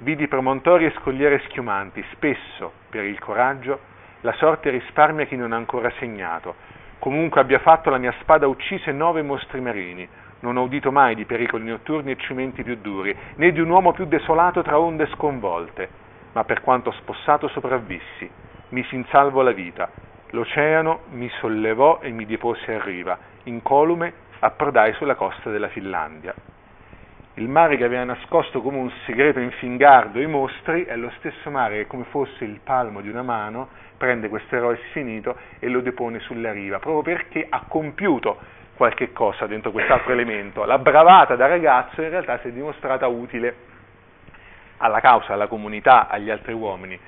Vidi 0.00 0.28
promontori 0.28 0.84
e 0.84 0.92
scogliere 0.98 1.40
schiumanti, 1.46 2.04
spesso, 2.12 2.72
per 2.90 3.04
il 3.04 3.18
coraggio, 3.18 3.80
la 4.20 4.34
sorte 4.34 4.68
risparmia 4.68 5.24
chi 5.24 5.34
non 5.34 5.52
ha 5.52 5.56
ancora 5.56 5.90
segnato. 5.98 6.56
Comunque 6.98 7.40
abbia 7.40 7.58
fatto 7.60 7.88
la 7.88 7.96
mia 7.96 8.12
spada 8.20 8.46
uccise 8.46 8.92
nove 8.92 9.22
mostri 9.22 9.62
marini, 9.62 10.06
non 10.40 10.58
ho 10.58 10.62
udito 10.62 10.92
mai 10.92 11.14
di 11.14 11.24
pericoli 11.24 11.64
notturni 11.64 12.10
e 12.10 12.16
cimenti 12.18 12.62
più 12.62 12.76
duri, 12.76 13.16
né 13.36 13.50
di 13.50 13.60
un 13.60 13.70
uomo 13.70 13.92
più 13.92 14.04
desolato 14.04 14.60
tra 14.60 14.78
onde 14.78 15.06
sconvolte, 15.14 15.88
ma 16.32 16.44
per 16.44 16.60
quanto 16.60 16.90
spossato 16.90 17.48
sopravvissi, 17.48 18.30
misi 18.68 18.94
in 18.94 19.06
salvo 19.06 19.40
la 19.40 19.52
vita. 19.52 19.90
L'oceano 20.32 21.04
mi 21.12 21.30
sollevò 21.40 22.00
e 22.02 22.10
mi 22.10 22.26
depose 22.26 22.74
a 22.74 22.82
riva, 22.82 23.16
incolume 23.44 24.12
approdai 24.40 24.92
sulla 24.92 25.14
costa 25.14 25.48
della 25.48 25.68
Finlandia. 25.68 26.34
Il 27.34 27.48
mare 27.48 27.76
che 27.76 27.84
aveva 27.84 28.02
nascosto 28.02 28.60
come 28.60 28.78
un 28.78 28.90
segreto 29.06 29.38
infingardo 29.38 30.20
i 30.20 30.26
mostri 30.26 30.84
è 30.84 30.96
lo 30.96 31.10
stesso 31.18 31.48
mare 31.48 31.76
che 31.76 31.86
come 31.86 32.04
fosse 32.10 32.44
il 32.44 32.60
palmo 32.62 33.00
di 33.00 33.08
una 33.08 33.22
mano 33.22 33.68
prende 33.96 34.28
questo 34.28 34.56
eroe 34.56 34.78
sfinito 34.88 35.36
e 35.60 35.68
lo 35.68 35.80
depone 35.80 36.18
sulla 36.20 36.50
riva, 36.50 36.80
proprio 36.80 37.02
perché 37.02 37.46
ha 37.48 37.64
compiuto 37.68 38.38
qualche 38.74 39.12
cosa 39.12 39.46
dentro 39.46 39.70
quest'altro 39.70 40.12
elemento. 40.12 40.64
La 40.64 40.78
bravata 40.78 41.36
da 41.36 41.46
ragazzo 41.46 42.02
in 42.02 42.10
realtà 42.10 42.40
si 42.40 42.48
è 42.48 42.50
dimostrata 42.50 43.06
utile 43.06 43.54
alla 44.78 45.00
causa, 45.00 45.34
alla 45.34 45.46
comunità, 45.46 46.08
agli 46.08 46.30
altri 46.30 46.52
uomini. 46.52 46.98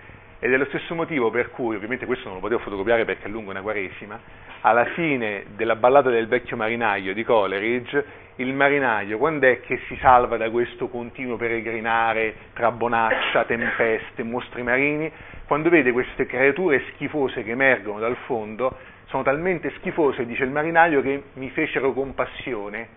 Ed 0.44 0.52
è 0.52 0.56
lo 0.56 0.64
stesso 0.64 0.96
motivo 0.96 1.30
per 1.30 1.50
cui, 1.50 1.76
ovviamente 1.76 2.04
questo 2.04 2.24
non 2.24 2.34
lo 2.34 2.40
potevo 2.40 2.60
fotocopiare 2.62 3.04
perché 3.04 3.26
è 3.26 3.28
lungo 3.28 3.52
una 3.52 3.60
quaresima, 3.60 4.18
alla 4.62 4.86
fine 4.86 5.44
della 5.54 5.76
ballata 5.76 6.10
del 6.10 6.26
vecchio 6.26 6.56
marinaio 6.56 7.14
di 7.14 7.22
Coleridge, 7.22 8.04
il 8.36 8.52
marinaio 8.52 9.18
quando 9.18 9.46
è 9.46 9.60
che 9.60 9.78
si 9.86 9.96
salva 10.00 10.36
da 10.36 10.50
questo 10.50 10.88
continuo 10.88 11.36
peregrinare 11.36 12.34
tra 12.54 12.72
bonaccia, 12.72 13.44
tempeste, 13.44 14.24
mostri 14.24 14.64
marini? 14.64 15.12
Quando 15.46 15.68
vede 15.68 15.92
queste 15.92 16.26
creature 16.26 16.86
schifose 16.94 17.44
che 17.44 17.52
emergono 17.52 18.00
dal 18.00 18.16
fondo 18.26 18.76
sono 19.06 19.22
talmente 19.22 19.70
schifose, 19.76 20.26
dice 20.26 20.42
il 20.42 20.50
marinaio, 20.50 21.02
che 21.02 21.22
mi 21.34 21.50
fecero 21.50 21.92
compassione 21.92 22.88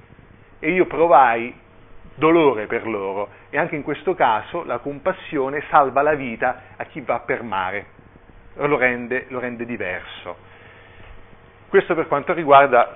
e 0.57 0.71
io 0.71 0.87
provai 0.87 1.53
dolore 2.15 2.65
per 2.65 2.87
loro 2.87 3.29
e 3.49 3.57
anche 3.57 3.75
in 3.75 3.83
questo 3.83 4.15
caso 4.15 4.63
la 4.63 4.79
compassione 4.79 5.63
salva 5.69 6.01
la 6.01 6.15
vita 6.15 6.61
a 6.77 6.85
chi 6.85 7.01
va 7.01 7.19
per 7.19 7.43
mare, 7.43 7.85
lo 8.55 8.77
rende, 8.77 9.25
lo 9.29 9.39
rende 9.39 9.65
diverso. 9.65 10.53
Questo 11.67 11.93
per 11.93 12.07
quanto 12.07 12.33
riguarda 12.33 12.93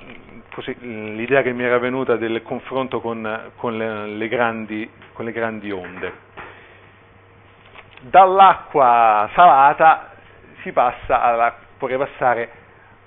così, 0.53 0.75
l'idea 0.79 1.41
che 1.41 1.51
mi 1.51 1.63
era 1.63 1.79
venuta 1.79 2.15
del 2.15 2.41
confronto 2.43 3.01
con, 3.01 3.51
con, 3.57 3.77
le, 3.77 4.07
le 4.07 4.27
grandi, 4.27 4.89
con 5.13 5.25
le 5.25 5.31
grandi 5.31 5.71
onde. 5.71 6.27
Dall'acqua 8.01 9.29
salata 9.33 10.11
si 10.61 10.71
passa 10.71 11.21
alla, 11.21 11.55
vorrei 11.77 11.97
passare 11.97 12.49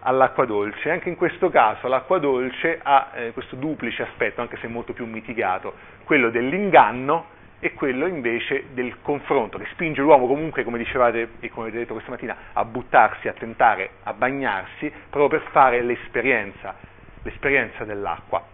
all'acqua 0.00 0.44
dolce. 0.44 0.90
Anche 0.90 1.08
in 1.08 1.16
questo 1.16 1.48
caso 1.50 1.88
l'acqua 1.88 2.18
dolce 2.18 2.78
ha 2.82 3.10
eh, 3.14 3.32
questo 3.32 3.56
duplice 3.56 4.02
aspetto, 4.02 4.40
anche 4.40 4.56
se 4.58 4.66
molto 4.68 4.92
più 4.92 5.06
mitigato, 5.06 5.74
quello 6.04 6.30
dell'inganno 6.30 7.26
e 7.64 7.74
quello 7.74 8.06
invece 8.06 8.64
del 8.72 9.00
confronto, 9.02 9.56
che 9.56 9.66
spinge 9.70 10.00
l'uomo 10.00 10.26
comunque, 10.26 10.64
come 10.64 10.78
dicevate 10.78 11.34
e 11.38 11.48
come 11.48 11.66
avete 11.66 11.78
detto 11.78 11.92
questa 11.92 12.10
mattina, 12.10 12.36
a 12.54 12.64
buttarsi, 12.64 13.28
a 13.28 13.32
tentare, 13.34 13.90
a 14.02 14.12
bagnarsi, 14.12 14.92
proprio 15.08 15.38
per 15.38 15.48
fare 15.52 15.80
l'esperienza, 15.82 16.74
l'esperienza 17.22 17.84
dell'acqua. 17.84 18.44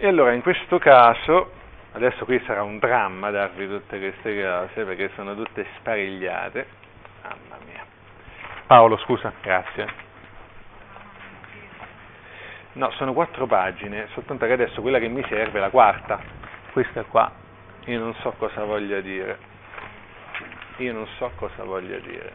E 0.00 0.06
allora 0.06 0.32
in 0.32 0.42
questo 0.42 0.78
caso, 0.78 1.52
adesso 1.92 2.24
qui 2.24 2.40
sarà 2.44 2.64
un 2.64 2.78
dramma 2.78 3.30
darvi 3.30 3.68
tutte 3.68 3.98
queste 4.00 4.42
cose 4.42 4.84
perché 4.84 5.10
sono 5.14 5.36
tutte 5.36 5.64
sparigliate. 5.76 6.66
Mamma 7.22 7.64
mia. 7.64 7.84
Paolo, 8.66 8.96
scusa, 8.98 9.32
grazie. 9.40 10.07
No, 12.78 12.92
sono 12.92 13.12
quattro 13.12 13.46
pagine, 13.46 14.06
soltanto 14.12 14.46
che 14.46 14.52
adesso 14.52 14.80
quella 14.80 15.00
che 15.00 15.08
mi 15.08 15.24
serve 15.26 15.58
è 15.58 15.60
la 15.60 15.68
quarta. 15.68 16.20
Questa 16.70 17.02
qua, 17.02 17.28
io 17.86 17.98
non 17.98 18.14
so 18.20 18.30
cosa 18.38 18.62
voglia 18.62 19.00
dire. 19.00 19.36
Io 20.76 20.92
non 20.92 21.04
so 21.16 21.28
cosa 21.34 21.64
voglia 21.64 21.98
dire. 21.98 22.32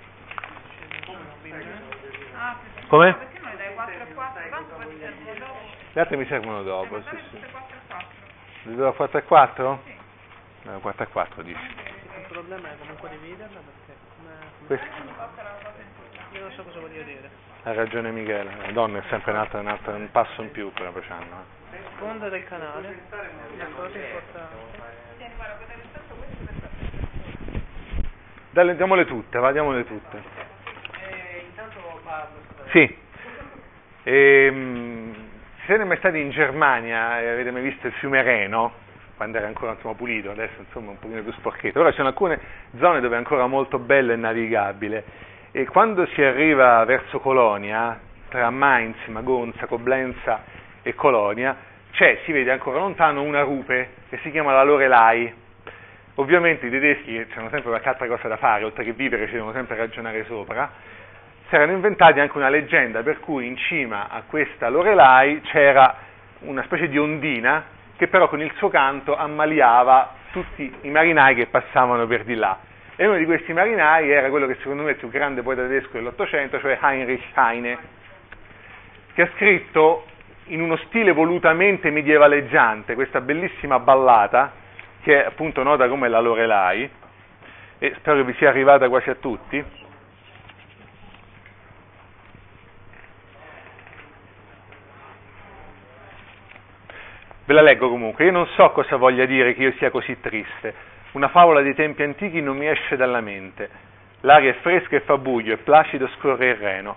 Come? 2.88 3.08
le 3.08 3.56
dai 3.56 3.74
4 3.74 3.94
4? 4.14 4.50
Tanto 4.50 4.76
poi 4.76 4.90
ti 4.90 5.00
servono 5.00 5.40
dopo. 5.40 5.60
Le 5.94 6.02
altre 6.02 6.18
mi 6.18 6.26
servono 6.26 6.64
dopo, 6.64 7.02
sì, 7.04 7.10
sì. 7.10 7.40
tutte 7.40 7.48
4 7.50 7.78
4. 7.88 8.08
Le 8.64 8.76
do 8.76 8.94
4 8.94 9.18
e 9.18 9.24
4? 9.24 9.80
Sì. 9.86 9.96
No, 10.64 10.80
4 10.80 11.04
e 11.04 11.08
4 11.08 11.42
dici. 11.42 11.62
Il 12.18 12.26
problema 12.28 12.70
è 12.70 12.78
comunque 12.80 13.10
dividerla 13.12 13.60
perché 13.60 13.98
come, 14.18 14.78
io 16.34 16.40
non 16.42 16.52
so 16.52 16.64
cosa 16.64 16.80
voglio 16.82 17.04
dire. 17.04 17.53
Ha 17.66 17.72
ragione 17.72 18.12
Michele, 18.12 18.52
la 18.66 18.72
donna 18.74 19.00
è 19.00 19.04
sempre 19.08 19.32
un, 19.32 19.38
altro, 19.38 19.60
un, 19.94 20.10
passo 20.12 20.42
in 20.42 20.52
più 20.52 20.70
però 20.74 20.92
c'hanno. 21.08 21.46
eh. 21.72 22.30
Del 22.30 22.44
canale, 22.44 22.98
una 23.54 23.68
cosa 23.74 23.98
importante. 23.98 24.56
Diamole 28.76 29.06
tutte, 29.06 29.40
va, 29.40 29.52
diamole 29.54 29.86
tutte. 29.86 30.22
Sì. 32.72 32.98
Ehm, 34.04 35.14
se 35.60 35.66
siete 35.66 35.86
mai 35.86 35.98
stati 35.98 36.20
in 36.20 36.32
Germania 36.32 37.22
e 37.22 37.30
avete 37.30 37.52
mai 37.52 37.62
visto 37.62 37.88
il 37.88 37.94
fiume 37.94 38.22
Reno, 38.24 38.74
quando 39.16 39.38
era 39.38 39.48
ancora 39.48 39.72
insomma, 39.72 39.94
pulito, 39.96 40.32
adesso 40.32 40.60
insomma 40.60 40.92
un 40.92 41.00
pochino 41.00 41.22
più 41.22 41.32
sporchetto, 41.32 41.80
ora 41.80 41.92
ci 41.92 41.96
sono 41.96 42.10
alcune 42.10 42.40
zone 42.78 43.00
dove 43.00 43.16
è 43.16 43.18
ancora 43.18 43.48
molto 43.48 43.80
bello 43.80 44.12
e 44.12 44.18
navigabile 44.18 45.32
e 45.56 45.68
quando 45.68 46.08
si 46.08 46.22
arriva 46.24 46.84
verso 46.84 47.20
Colonia, 47.20 48.00
tra 48.30 48.50
Mainz, 48.50 48.98
Magonza, 49.06 49.68
Coblenza 49.68 50.42
e 50.82 50.96
Colonia, 50.96 51.56
c'è, 51.92 52.22
si 52.26 52.32
vede 52.32 52.52
ancora 52.52 52.80
lontano 52.80 53.22
una 53.22 53.42
rupe 53.42 53.90
che 54.10 54.18
si 54.24 54.32
chiama 54.32 54.52
la 54.52 54.64
Lorelai. 54.64 55.32
Ovviamente 56.16 56.66
i 56.66 56.72
tedeschi 56.72 57.18
hanno 57.36 57.50
sempre 57.50 57.70
qualche 57.70 57.88
altra 57.88 58.08
cosa 58.08 58.28
da 58.28 58.38
fare, 58.38 58.64
oltre 58.64 58.84
che 58.84 58.94
vivere 58.94 59.28
ci 59.28 59.34
devono 59.34 59.52
sempre 59.52 59.76
ragionare 59.76 60.26
sopra, 60.26 60.72
si 61.48 61.54
erano 61.54 61.74
inventati 61.74 62.20
anche 62.20 62.36
una 62.36 62.50
leggenda 62.50 63.04
per 63.04 63.20
cui 63.20 63.46
in 63.46 63.56
cima 63.56 64.10
a 64.10 64.24
questa 64.26 64.70
Lorelai 64.70 65.40
c'era 65.42 65.98
una 66.40 66.64
specie 66.64 66.90
di 66.90 66.98
ondina 66.98 67.64
che 67.96 68.08
però 68.08 68.28
con 68.28 68.42
il 68.42 68.52
suo 68.56 68.70
canto 68.70 69.16
ammaliava 69.16 70.16
tutti 70.32 70.74
i 70.82 70.90
marinai 70.90 71.36
che 71.36 71.46
passavano 71.46 72.08
per 72.08 72.24
di 72.24 72.34
là. 72.34 72.58
E 72.96 73.08
uno 73.08 73.18
di 73.18 73.26
questi 73.26 73.54
marinai 73.54 74.12
era 74.12 74.30
quello 74.30 74.46
che 74.46 74.56
secondo 74.60 74.84
me 74.84 74.90
è 74.90 74.92
il 74.94 75.00
più 75.00 75.10
grande 75.10 75.42
poeta 75.42 75.64
tedesco 75.64 75.94
dell'Ottocento, 75.94 76.60
cioè 76.60 76.78
Heinrich 76.80 77.24
Heine, 77.34 77.78
che 79.14 79.22
ha 79.24 79.30
scritto 79.36 80.06
in 80.48 80.62
uno 80.62 80.76
stile 80.78 81.12
volutamente 81.12 81.90
medievaleggiante 81.90 82.94
questa 82.94 83.20
bellissima 83.22 83.80
ballata, 83.80 84.52
che 85.02 85.24
è 85.24 85.26
appunto 85.26 85.64
nota 85.64 85.88
come 85.88 86.08
la 86.08 86.20
Lorelai, 86.20 86.88
e 87.80 87.94
spero 87.96 88.18
che 88.18 88.24
vi 88.26 88.34
sia 88.34 88.50
arrivata 88.50 88.88
quasi 88.90 89.10
a 89.10 89.16
tutti. 89.16 89.82
Ve 97.46 97.54
la 97.54 97.62
leggo 97.62 97.90
comunque, 97.90 98.26
io 98.26 98.32
non 98.32 98.46
so 98.56 98.70
cosa 98.70 98.98
voglia 98.98 99.26
dire 99.26 99.56
che 99.56 99.64
io 99.64 99.74
sia 99.74 99.90
così 99.90 100.20
triste. 100.20 100.93
Una 101.14 101.28
favola 101.28 101.62
dei 101.62 101.76
tempi 101.76 102.02
antichi 102.02 102.42
non 102.42 102.58
mi 102.58 102.68
esce 102.68 102.96
dalla 102.96 103.22
mente. 103.22 103.70
L'aria 104.22 104.50
è 104.50 104.56
fresca 104.62 104.96
e 104.96 105.02
fa 105.02 105.20
buio 105.20 105.54
e 105.54 105.58
placido 105.58 106.08
scorre 106.18 106.48
il 106.48 106.56
Reno. 106.56 106.96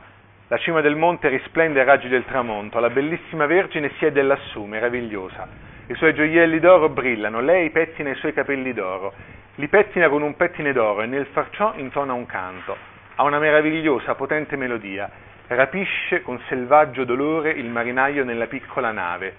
La 0.49 0.57
cima 0.57 0.81
del 0.81 0.97
monte 0.97 1.29
risplende 1.29 1.81
ai 1.81 1.85
raggi 1.85 2.09
del 2.09 2.25
tramonto, 2.25 2.81
la 2.81 2.89
bellissima 2.89 3.45
Vergine 3.45 3.91
siede 3.99 4.23
lassù, 4.23 4.65
meravigliosa. 4.65 5.47
I 5.89 5.95
suoi 5.97 6.15
gioielli 6.15 6.59
d'oro 6.61 6.89
brillano, 6.89 7.41
lei 7.41 7.69
pettina 7.69 8.09
i 8.09 8.15
suoi 8.15 8.33
capelli 8.33 8.73
d'oro. 8.73 9.13
Li 9.57 9.69
pettina 9.69 10.09
con 10.09 10.23
un 10.23 10.35
pettine 10.35 10.73
d'oro 10.73 11.03
e 11.03 11.07
nel 11.07 11.27
far 11.27 11.51
ciò 11.51 11.75
intona 11.77 12.15
un 12.15 12.25
canto. 12.25 12.75
Ha 13.17 13.23
una 13.23 13.39
meravigliosa, 13.39 14.15
potente 14.15 14.57
melodia. 14.57 15.11
Rapisce 15.49 16.23
con 16.23 16.41
selvaggio 16.49 17.05
dolore 17.05 17.51
il 17.51 17.69
marinaio 17.69 18.25
nella 18.25 18.47
piccola 18.47 18.93
nave. 18.93 19.35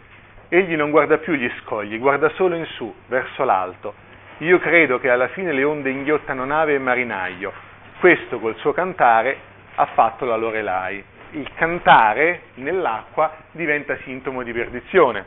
Egli 0.49 0.75
non 0.75 0.91
guarda 0.91 1.17
più 1.17 1.33
gli 1.33 1.49
scogli, 1.61 1.97
guarda 1.97 2.29
solo 2.35 2.53
in 2.53 2.65
su, 2.65 2.93
verso 3.07 3.43
l'alto. 3.43 4.05
Io 4.41 4.59
credo 4.59 4.99
che 4.99 5.09
alla 5.09 5.29
fine 5.29 5.51
le 5.51 5.63
onde 5.63 5.89
inghiottano 5.89 6.45
nave 6.45 6.75
e 6.75 6.79
marinaio. 6.79 7.51
Questo 7.99 8.39
col 8.39 8.55
suo 8.57 8.71
cantare 8.71 9.35
ha 9.73 9.85
fatto 9.87 10.25
la 10.25 10.35
Lorelai. 10.35 11.03
Il 11.31 11.49
cantare 11.55 12.41
nell'acqua 12.55 13.31
diventa 13.51 13.97
sintomo 14.03 14.43
di 14.43 14.53
perdizione. 14.53 15.25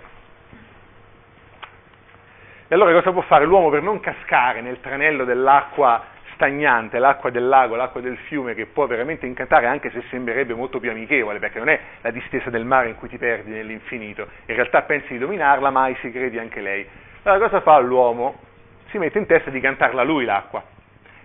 E 2.68 2.74
allora 2.76 2.92
cosa 2.92 3.10
può 3.10 3.22
fare 3.22 3.44
l'uomo 3.46 3.68
per 3.68 3.82
non 3.82 3.98
cascare 3.98 4.60
nel 4.60 4.80
tranello 4.80 5.24
dell'acqua 5.24 6.04
stagnante, 6.34 7.00
l'acqua 7.00 7.30
del 7.30 7.48
lago, 7.48 7.74
l'acqua 7.74 8.00
del 8.00 8.16
fiume, 8.16 8.54
che 8.54 8.66
può 8.66 8.86
veramente 8.86 9.26
incantare 9.26 9.66
anche 9.66 9.90
se 9.90 10.04
sembrerebbe 10.08 10.54
molto 10.54 10.78
più 10.78 10.88
amichevole, 10.88 11.40
perché 11.40 11.58
non 11.58 11.68
è 11.68 11.80
la 12.00 12.12
distesa 12.12 12.48
del 12.48 12.64
mare 12.64 12.88
in 12.88 12.94
cui 12.94 13.08
ti 13.08 13.18
perdi 13.18 13.50
nell'infinito, 13.50 14.28
in 14.46 14.54
realtà 14.54 14.82
pensi 14.82 15.14
di 15.14 15.18
dominarla, 15.18 15.70
ma 15.70 15.82
hai 15.82 15.96
segreti 16.00 16.38
anche 16.38 16.60
lei. 16.60 16.88
Allora 17.24 17.48
cosa 17.48 17.60
fa 17.60 17.78
l'uomo? 17.80 18.48
Si 18.90 18.98
mette 18.98 19.18
in 19.18 19.26
testa 19.26 19.50
di 19.50 19.60
cantarla 19.60 20.02
lui 20.02 20.24
l'acqua, 20.24 20.62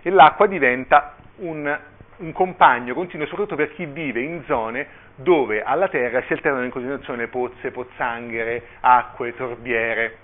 e 0.02 0.10
l'acqua 0.10 0.46
diventa 0.46 1.14
un 1.36 1.78
un 2.18 2.32
compagno 2.32 2.94
continuo 2.94 3.26
soprattutto 3.26 3.56
per 3.56 3.74
chi 3.74 3.84
vive 3.84 4.20
in 4.20 4.42
zone 4.46 4.86
dove 5.16 5.62
alla 5.62 5.88
terra 5.88 6.22
si 6.22 6.32
alternano 6.32 6.64
in 6.64 6.70
continuazione 6.70 7.26
pozze, 7.26 7.70
pozzanghere, 7.70 8.62
acque, 8.80 9.34
torbiere. 9.34 10.18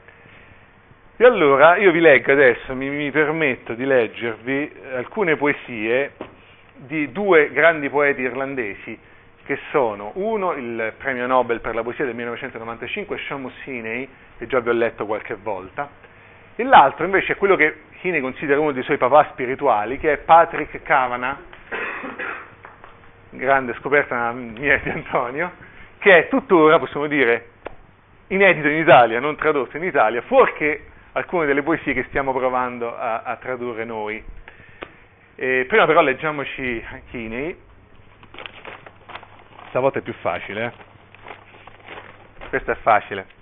E 1.17 1.25
allora 1.25 1.77
io 1.77 1.93
vi 1.93 2.01
leggo 2.01 2.33
adesso, 2.33 2.75
mi, 2.75 2.89
mi 2.89 3.11
permetto 3.11 3.75
di 3.75 3.85
leggervi 3.85 4.73
alcune 4.95 5.37
poesie 5.37 6.13
di 6.77 7.13
due 7.13 7.51
grandi 7.53 7.89
poeti 7.89 8.23
irlandesi 8.23 8.99
che 9.45 9.59
sono 9.71 10.13
uno 10.15 10.53
il 10.53 10.95
premio 10.99 11.27
Nobel 11.27 11.61
per 11.61 11.75
la 11.75 11.83
poesia 11.83 12.05
del 12.05 12.15
1995, 12.15 13.19
Seamus 13.27 13.55
Heaney, 13.65 14.09
che 14.39 14.47
già 14.47 14.61
vi 14.61 14.69
ho 14.69 14.73
letto 14.73 15.05
qualche 15.05 15.37
volta, 15.41 15.89
e 16.57 16.65
l'altro 16.65 17.05
invece 17.05 17.33
è 17.33 17.37
quello 17.37 17.57
che 17.57 17.83
Heaney 18.03 18.21
considera 18.21 18.61
uno 18.61 18.73
dei 18.73 18.83
suoi 18.83 18.99
papà 18.99 19.29
spirituali, 19.31 19.99
che 19.99 20.13
è 20.13 20.17
Patrick 20.19 20.83
Kavanagh, 20.83 21.39
grande 23.31 23.75
scoperta 23.75 24.33
mia 24.33 24.79
di 24.79 24.91
Antonio, 24.91 25.53
che 25.99 26.19
è 26.19 26.29
tuttora, 26.29 26.79
possiamo 26.79 27.07
dire, 27.07 27.51
inedito 28.29 28.69
in 28.69 28.79
Italia, 28.79 29.21
non 29.21 29.37
tradotto 29.37 29.77
in 29.77 29.85
Italia, 29.85 30.21
fuorché 30.23 30.87
alcune 31.13 31.47
delle 31.47 31.63
poesie 31.63 31.95
che 31.95 32.05
stiamo 32.09 32.33
provando 32.33 32.97
a, 32.97 33.23
a 33.23 33.37
tradurre 33.37 33.85
noi. 33.85 34.23
E 35.35 35.65
prima 35.67 35.87
però 35.87 36.03
leggiamoci 36.03 36.85
Heaney, 37.13 37.57
stavolta 39.69 40.01
è 40.01 40.03
più 40.03 40.15
facile, 40.15 40.65
eh? 40.65 42.49
questo 42.49 42.73
è 42.73 42.77
facile. 42.77 43.41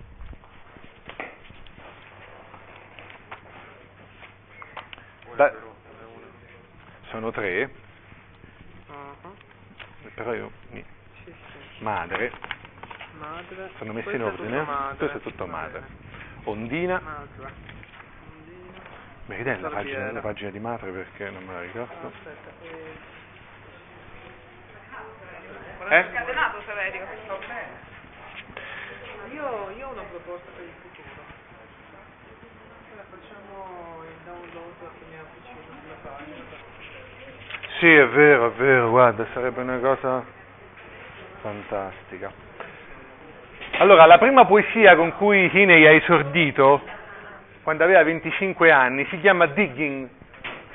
Da, 5.40 5.50
sono 7.08 7.30
tre, 7.30 7.70
uh-huh. 8.88 9.34
però 10.12 10.34
io 10.34 10.50
mi, 10.68 10.84
sì, 11.24 11.32
sì. 11.32 11.82
madre, 11.82 12.30
madre, 13.18 13.70
sono 13.78 13.94
messi 13.94 14.14
in 14.16 14.22
ordine, 14.22 14.66
questo 14.98 15.16
è 15.16 15.20
tutto 15.22 15.46
madre. 15.46 15.82
Ondina, 16.44 17.00
madre. 17.00 17.52
mi 19.28 19.36
ridai 19.36 19.60
la 19.60 19.70
pagina, 19.70 20.12
la 20.12 20.20
pagina, 20.20 20.50
di 20.50 20.58
madre 20.58 20.90
perché 20.90 21.30
non 21.30 21.42
me 21.44 21.54
la 21.54 21.60
ricordo. 21.62 22.08
Aspetta, 22.08 22.50
eh? 25.88 25.98
eh? 26.00 26.06
Scatenato 26.10 26.62
Saverio. 26.66 27.06
Io, 29.32 29.70
io 29.70 29.88
ho 29.88 29.92
una 29.92 30.02
proposta 30.02 30.50
per 30.54 30.64
il 30.64 30.72
futuro. 30.82 31.19
Facciamo 33.10 34.02
il 34.04 34.14
download 34.24 34.78
che 34.78 35.04
mi 35.10 35.16
ha 35.16 35.20
avvicino 35.20 35.60
sulla 35.80 35.96
pagina. 36.02 36.44
Sì, 37.78 37.92
è 37.92 38.06
vero, 38.06 38.46
è 38.46 38.50
vero, 38.52 38.90
guarda, 38.90 39.26
sarebbe 39.32 39.60
una 39.62 39.78
cosa 39.78 40.24
fantastica. 41.40 42.32
Allora, 43.78 44.06
la 44.06 44.18
prima 44.18 44.44
poesia 44.44 44.94
con 44.94 45.14
cui 45.16 45.50
Hiney 45.52 45.86
ha 45.86 45.90
esordito, 45.90 46.82
quando 47.62 47.82
aveva 47.82 48.02
25 48.04 48.70
anni, 48.70 49.06
si 49.06 49.18
chiama 49.20 49.46
Digging, 49.46 50.08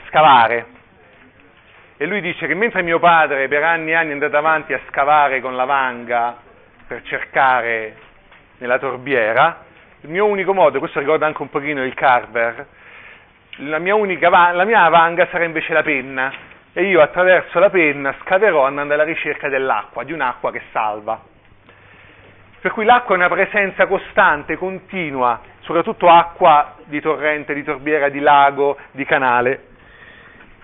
scavare. 0.08 0.66
E 1.98 2.06
lui 2.06 2.20
dice 2.20 2.48
che 2.48 2.56
mentre 2.56 2.82
mio 2.82 3.00
padre 3.00 3.48
per 3.48 3.64
anni 3.64 3.92
e 3.92 3.96
anni 3.96 4.10
è 4.10 4.14
andato 4.14 4.36
avanti 4.36 4.74
a 4.74 4.82
scavare 4.90 5.40
con 5.40 5.56
la 5.56 5.66
vanga 5.66 6.36
per 6.88 7.02
cercare 7.04 7.96
nella 8.58 8.80
torbiera, 8.80 9.65
il 10.06 10.12
mio 10.12 10.26
unico 10.28 10.54
modo, 10.54 10.78
questo 10.78 11.00
ricorda 11.00 11.26
anche 11.26 11.42
un 11.42 11.50
pochino 11.50 11.84
il 11.84 11.96
Carver, 11.96 12.68
la 13.58 13.80
mia, 13.80 13.96
unica, 13.96 14.30
la 14.52 14.64
mia 14.64 14.88
vanga 14.90 15.28
sarà 15.32 15.46
invece 15.46 15.74
la 15.74 15.82
penna 15.82 16.32
e 16.74 16.84
io 16.84 17.02
attraverso 17.02 17.58
la 17.58 17.72
penna 17.72 18.14
scaverò 18.22 18.66
andando 18.66 18.94
alla 18.94 19.04
ricerca 19.04 19.50
dell'acqua, 19.50 20.04
di 20.04 20.14
un'acqua 20.14 20.52
che 20.52 20.62
salva. 20.72 21.20
Per 22.62 22.72
cui 22.72 22.86
l'acqua 22.86 23.16
è 23.16 23.18
una 23.18 23.30
presenza 23.30 23.88
costante, 23.88 24.58
continua, 24.58 25.40
soprattutto 25.62 26.08
acqua 26.08 26.76
di 26.86 27.00
torrente, 27.02 27.54
di 27.54 27.64
torbiera, 27.64 28.10
di 28.10 28.20
lago, 28.20 28.78
di 28.92 29.06
canale. 29.06 29.68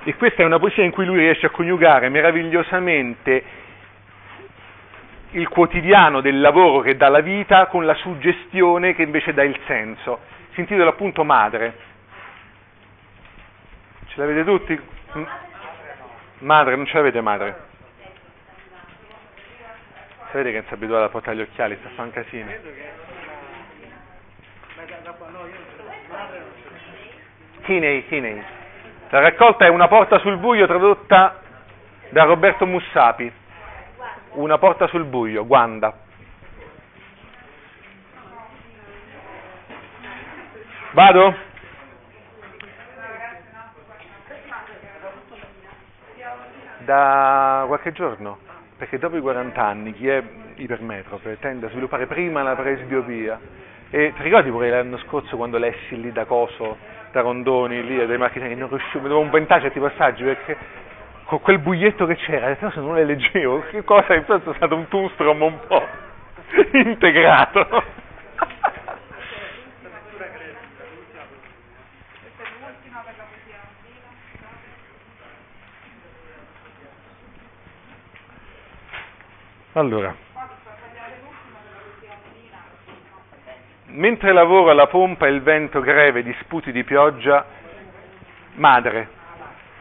E 0.04 0.16
questa 0.16 0.44
è 0.44 0.46
una 0.46 0.60
poesia 0.60 0.84
in 0.84 0.92
cui 0.92 1.06
lui 1.06 1.20
riesce 1.20 1.48
a 1.48 1.50
coniugare 1.50 2.10
meravigliosamente 2.10 3.44
il 5.32 5.48
quotidiano 5.48 6.22
del 6.22 6.40
lavoro 6.40 6.82
che 6.82 6.98
dà 6.98 7.10
la 7.10 7.22
vita 7.22 7.68
con 7.68 7.86
la 7.86 7.94
suggestione 7.96 8.94
che 8.94 9.04
invece 9.04 9.34
dà 9.34 9.44
il 9.44 9.58
senso. 9.66 10.20
Si 10.54 10.60
intitola 10.60 10.90
appunto 10.90 11.24
Madre. 11.24 11.90
Ce 14.08 14.20
l'avete 14.20 14.44
tutti? 14.44 14.80
Madre, 16.40 16.76
non 16.76 16.86
ce 16.86 16.96
l'avete 16.96 17.22
madre? 17.22 17.70
Sapete 20.32 20.52
che 20.52 20.58
non 20.58 20.64
si 20.66 20.72
è 20.72 20.74
abituato 20.74 21.04
a 21.06 21.10
portare 21.10 21.38
gli 21.38 21.42
occhiali, 21.42 21.78
sta 21.80 21.88
a 21.88 21.92
fare 21.92 22.08
un 22.08 22.14
casino. 22.14 22.52
Tinei, 27.64 28.08
Tinei. 28.08 28.44
La 29.10 29.20
raccolta 29.20 29.66
è 29.66 29.70
Una 29.70 29.88
porta 29.88 30.20
sul 30.20 30.38
buio 30.38 30.66
tradotta 30.68 31.40
da 32.10 32.24
Roberto 32.24 32.66
Mussapi. 32.66 33.32
Una 34.34 34.58
porta 34.58 34.88
sul 34.88 35.04
buio, 35.04 35.46
Guanda. 35.46 35.94
Vado? 40.92 41.36
Da 46.80 47.66
qualche 47.68 47.92
giorno, 47.92 48.40
perché 48.78 48.98
dopo 48.98 49.18
i 49.18 49.22
40 49.22 49.62
anni 49.62 49.94
chi 49.94 50.08
è 50.08 50.24
ipermetrope 50.56 51.38
tende 51.40 51.66
a 51.66 51.70
sviluppare 51.70 52.08
prima 52.08 52.42
la 52.42 52.56
presbiopia. 52.56 53.38
E 53.90 54.14
ti 54.16 54.24
ricordi 54.24 54.50
pure 54.50 54.70
l'anno 54.70 54.98
scorso 55.00 55.36
quando 55.36 55.58
lessi 55.58 56.00
lì 56.00 56.14
da 56.14 56.24
Coso, 56.24 56.78
da 57.12 57.20
Rondoni, 57.20 57.84
lì 57.84 58.06
dai 58.06 58.18
marchini, 58.18 58.56
non 58.56 58.70
riuscivo, 58.70 59.10
dovevo 59.10 59.24
inventare 59.24 59.62
certi 59.62 59.80
passaggi 59.82 60.24
perché 60.24 60.58
con 61.32 61.40
quel 61.40 61.60
buietto 61.60 62.06
che 62.08 62.18
c'era, 62.18 62.54
se 62.58 62.82
non 62.82 62.96
le 62.96 63.06
leggevo, 63.06 63.64
che 63.70 63.86
cosa 63.86 64.16
è 64.16 64.22
stato 64.26 64.76
un 64.76 64.90
tustrom 64.90 65.42
un 65.42 65.60
po' 65.66 65.88
integrato. 66.74 67.84
Allora, 79.72 80.14
mentre 83.86 84.34
lavoro 84.34 84.72
alla 84.72 84.88
pompa 84.88 85.28
il 85.28 85.42
vento 85.42 85.80
greve 85.80 86.24
di 86.24 86.36
sputi 86.42 86.74
di 86.74 86.84
pioggia, 86.84 87.46
madre, 88.56 89.20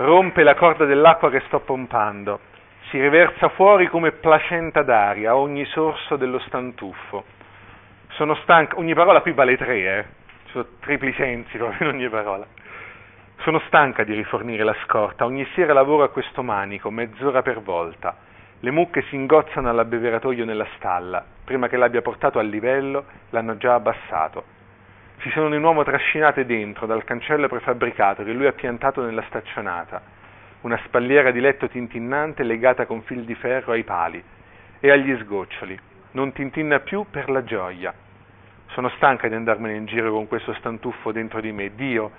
rompe 0.02 0.42
la 0.42 0.54
corda 0.54 0.84
dell'acqua 0.84 1.30
che 1.30 1.42
sto 1.46 1.60
pompando, 1.60 2.40
si 2.88 3.00
riversa 3.00 3.50
fuori 3.50 3.86
come 3.88 4.12
placenta 4.12 4.82
d'aria 4.82 5.30
a 5.30 5.36
ogni 5.36 5.64
sorso 5.66 6.16
dello 6.16 6.38
stantuffo. 6.40 7.24
Sono 8.12 8.34
stanca, 8.36 8.78
ogni 8.78 8.94
parola 8.94 9.20
qui 9.20 9.32
vale 9.32 9.56
tre, 9.56 9.98
eh? 9.98 10.04
Ci 10.46 10.52
sono 10.52 10.66
tripli 10.80 11.12
sensi 11.12 11.56
proprio 11.58 11.88
in 11.88 11.94
ogni 11.94 12.08
parola. 12.08 12.46
Sono 13.40 13.60
stanca 13.66 14.02
di 14.04 14.14
rifornire 14.14 14.64
la 14.64 14.76
scorta, 14.84 15.24
ogni 15.24 15.46
sera 15.54 15.72
lavoro 15.72 16.04
a 16.04 16.08
questo 16.08 16.42
manico, 16.42 16.90
mezz'ora 16.90 17.42
per 17.42 17.60
volta 17.60 18.28
le 18.62 18.70
mucche 18.70 19.02
si 19.08 19.14
ingozzano 19.14 19.70
all'abbeveratoio 19.70 20.44
nella 20.44 20.66
stalla, 20.76 21.24
prima 21.44 21.66
che 21.68 21.78
l'abbia 21.78 22.02
portato 22.02 22.38
al 22.38 22.46
livello 22.46 23.04
l'hanno 23.30 23.56
già 23.56 23.74
abbassato. 23.74 24.58
Si 25.20 25.30
sono 25.30 25.50
di 25.50 25.58
nuovo 25.58 25.84
trascinate 25.84 26.46
dentro 26.46 26.86
dal 26.86 27.04
cancello 27.04 27.46
prefabbricato 27.46 28.24
che 28.24 28.32
lui 28.32 28.46
ha 28.46 28.52
piantato 28.52 29.04
nella 29.04 29.22
staccionata, 29.28 30.00
una 30.62 30.80
spalliera 30.84 31.30
di 31.30 31.40
letto 31.40 31.68
tintinnante 31.68 32.42
legata 32.42 32.86
con 32.86 33.02
fil 33.02 33.24
di 33.24 33.34
ferro 33.34 33.72
ai 33.72 33.84
pali 33.84 34.22
e 34.80 34.90
agli 34.90 35.14
sgoccioli. 35.18 35.78
Non 36.12 36.32
tintinna 36.32 36.80
più 36.80 37.04
per 37.10 37.28
la 37.28 37.44
gioia. 37.44 37.92
Sono 38.68 38.88
stanca 38.96 39.28
di 39.28 39.34
andarmene 39.34 39.76
in 39.76 39.86
giro 39.86 40.10
con 40.10 40.26
questo 40.26 40.54
stantuffo 40.54 41.12
dentro 41.12 41.40
di 41.40 41.52
me. 41.52 41.74
Dio 41.74 42.10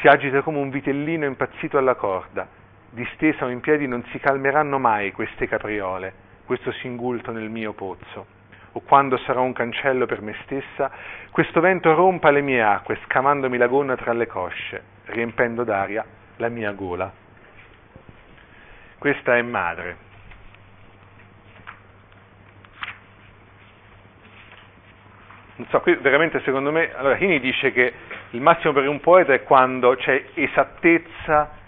si 0.00 0.06
agita 0.06 0.42
come 0.42 0.58
un 0.58 0.70
vitellino 0.70 1.24
impazzito 1.24 1.78
alla 1.78 1.94
corda 1.94 2.58
distesa 2.90 3.44
o 3.44 3.48
in 3.48 3.60
piedi 3.60 3.86
non 3.86 4.04
si 4.10 4.18
calmeranno 4.18 4.78
mai 4.78 5.12
queste 5.12 5.46
capriole, 5.46 6.12
questo 6.44 6.72
singulto 6.72 7.30
nel 7.32 7.48
mio 7.48 7.72
pozzo. 7.72 8.38
O 8.72 8.80
quando 8.80 9.16
sarò 9.18 9.42
un 9.42 9.52
cancello 9.52 10.06
per 10.06 10.22
me 10.22 10.34
stessa, 10.42 10.90
questo 11.30 11.60
vento 11.60 11.92
rompa 11.94 12.30
le 12.30 12.40
mie 12.40 12.62
acque, 12.62 12.98
scavandomi 13.04 13.56
la 13.56 13.66
gonna 13.66 13.96
tra 13.96 14.12
le 14.12 14.26
cosce, 14.26 14.82
riempendo 15.06 15.64
d'aria 15.64 16.04
la 16.36 16.48
mia 16.48 16.72
gola. 16.72 17.12
Questa 18.98 19.36
è 19.36 19.42
madre. 19.42 20.08
Non 25.56 25.66
so, 25.68 25.80
qui 25.80 25.94
veramente 25.96 26.40
secondo 26.40 26.70
me, 26.70 26.94
allora 26.94 27.18
Hini 27.18 27.38
dice 27.40 27.72
che 27.72 27.92
il 28.30 28.40
massimo 28.40 28.72
per 28.72 28.88
un 28.88 29.00
poeta 29.00 29.34
è 29.34 29.42
quando 29.42 29.94
c'è 29.96 30.28
esattezza 30.34 31.58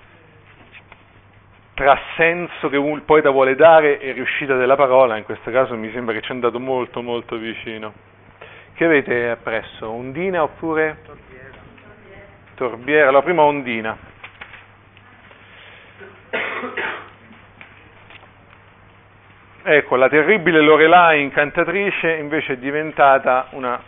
tra 1.74 1.99
senso 2.16 2.69
che 2.69 2.77
un, 2.77 2.97
il 2.97 3.03
poeta 3.03 3.31
vuole 3.31 3.55
dare 3.55 3.99
e 3.99 4.12
riuscita 4.12 4.57
della 4.57 4.77
parola, 4.77 5.16
in 5.16 5.24
questo 5.24 5.51
caso 5.51 5.77
mi 5.77 5.90
sembra 5.93 6.15
che 6.15 6.20
ci 6.20 6.31
è 6.31 6.35
andato 6.35 6.61
molto 6.61 7.03
molto 7.03 7.36
vicino. 7.36 7.93
Che 8.74 8.85
avete 8.85 9.31
appresso? 9.31 9.89
Ondina 9.89 10.43
oppure? 10.43 10.99
Torbiera. 11.05 11.51
Torbiera, 12.55 13.09
allora 13.09 13.23
prima 13.23 13.43
Ondina. 13.43 13.97
Ecco, 19.65 19.94
la 19.94 20.09
terribile 20.09 20.61
Lorelai 20.61 21.23
incantatrice 21.23 22.15
invece 22.15 22.55
è 22.55 22.57
diventata 22.57 23.47
una 23.51 23.81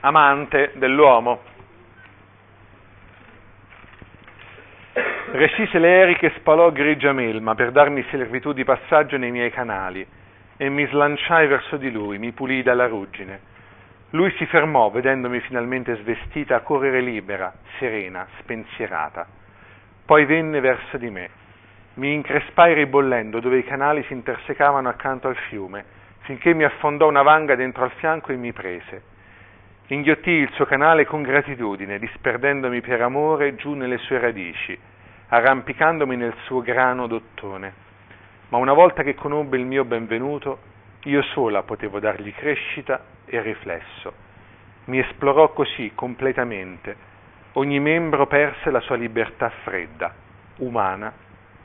amante 0.00 0.72
dell'uomo. 0.74 1.40
Recise 5.30 5.78
le 5.78 6.00
eriche 6.00 6.32
spalò 6.36 6.70
grigia 6.72 7.12
melma 7.12 7.54
per 7.54 7.70
darmi 7.70 8.04
servitù 8.10 8.52
di 8.52 8.64
passaggio 8.64 9.16
nei 9.16 9.30
miei 9.30 9.50
canali 9.50 10.06
e 10.56 10.68
mi 10.68 10.86
slanciai 10.86 11.46
verso 11.46 11.76
di 11.76 11.90
lui, 11.90 12.18
mi 12.18 12.32
pulii 12.32 12.62
dalla 12.62 12.86
ruggine. 12.86 13.40
Lui 14.10 14.30
si 14.32 14.46
fermò, 14.46 14.90
vedendomi 14.90 15.40
finalmente 15.40 15.96
svestita 15.96 16.56
a 16.56 16.60
correre 16.60 17.00
libera, 17.00 17.52
serena, 17.78 18.26
spensierata. 18.38 19.26
Poi 20.04 20.24
venne 20.24 20.60
verso 20.60 20.96
di 20.96 21.10
me 21.10 21.38
mi 21.98 22.14
increspai 22.14 22.74
ribollendo 22.74 23.40
dove 23.40 23.58
i 23.58 23.64
canali 23.64 24.04
si 24.04 24.12
intersecavano 24.12 24.88
accanto 24.88 25.26
al 25.26 25.36
fiume, 25.48 25.84
finché 26.20 26.54
mi 26.54 26.62
affondò 26.62 27.08
una 27.08 27.22
vanga 27.22 27.56
dentro 27.56 27.82
al 27.82 27.90
fianco 27.92 28.30
e 28.30 28.36
mi 28.36 28.52
prese. 28.52 29.02
Inghiottii 29.88 30.42
il 30.42 30.50
suo 30.52 30.64
canale 30.64 31.06
con 31.06 31.22
gratitudine, 31.22 31.98
disperdendomi 31.98 32.80
per 32.82 33.02
amore 33.02 33.56
giù 33.56 33.72
nelle 33.72 33.98
sue 33.98 34.18
radici, 34.20 34.78
arrampicandomi 35.28 36.16
nel 36.16 36.34
suo 36.44 36.60
grano 36.60 37.06
d'ottone. 37.06 37.86
Ma 38.48 38.58
una 38.58 38.72
volta 38.72 39.02
che 39.02 39.14
conobbe 39.14 39.56
il 39.56 39.64
mio 39.64 39.84
benvenuto, 39.84 40.58
io 41.04 41.22
sola 41.22 41.62
potevo 41.62 42.00
dargli 42.00 42.32
crescita 42.34 43.02
e 43.26 43.40
riflesso. 43.40 44.12
Mi 44.84 44.98
esplorò 44.98 45.52
così 45.52 45.92
completamente. 45.94 47.06
Ogni 47.52 47.78
membro 47.78 48.26
perse 48.26 48.70
la 48.70 48.80
sua 48.80 48.96
libertà 48.96 49.50
fredda, 49.64 50.14
umana 50.56 51.12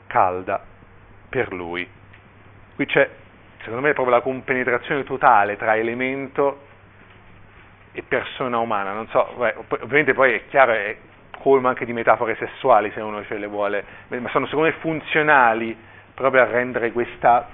calda 0.06 0.62
per 1.28 1.52
lui. 1.52 1.88
Qui 2.74 2.86
c'è, 2.86 3.08
secondo 3.58 3.80
me, 3.80 3.92
proprio 3.92 4.14
la 4.16 4.22
compenetrazione 4.22 5.04
totale 5.04 5.56
tra 5.56 5.76
elemento 5.76 6.60
e 7.92 8.02
persona 8.02 8.58
umana. 8.58 8.92
Non 8.92 9.08
so, 9.08 9.26
ovviamente 9.36 10.12
poi 10.12 10.34
è 10.34 10.46
chiaro, 10.48 10.72
è 10.72 10.96
colmo 11.38 11.68
anche 11.68 11.84
di 11.84 11.92
metafore 11.92 12.36
sessuali 12.36 12.90
se 12.92 13.00
uno 13.00 13.24
ce 13.24 13.36
le 13.36 13.46
vuole, 13.46 13.84
ma 14.08 14.28
sono 14.30 14.46
secondo 14.46 14.68
me 14.68 14.74
funzionali 14.80 15.76
proprio 16.14 16.42
a 16.42 16.46
rendere 16.46 16.92
questa, 16.92 17.48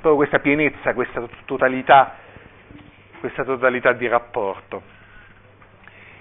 questa 0.00 0.38
pienezza, 0.38 0.94
questa 0.94 1.22
totalità, 1.44 2.14
questa 3.20 3.44
totalità 3.44 3.92
di 3.92 4.08
rapporto. 4.08 4.94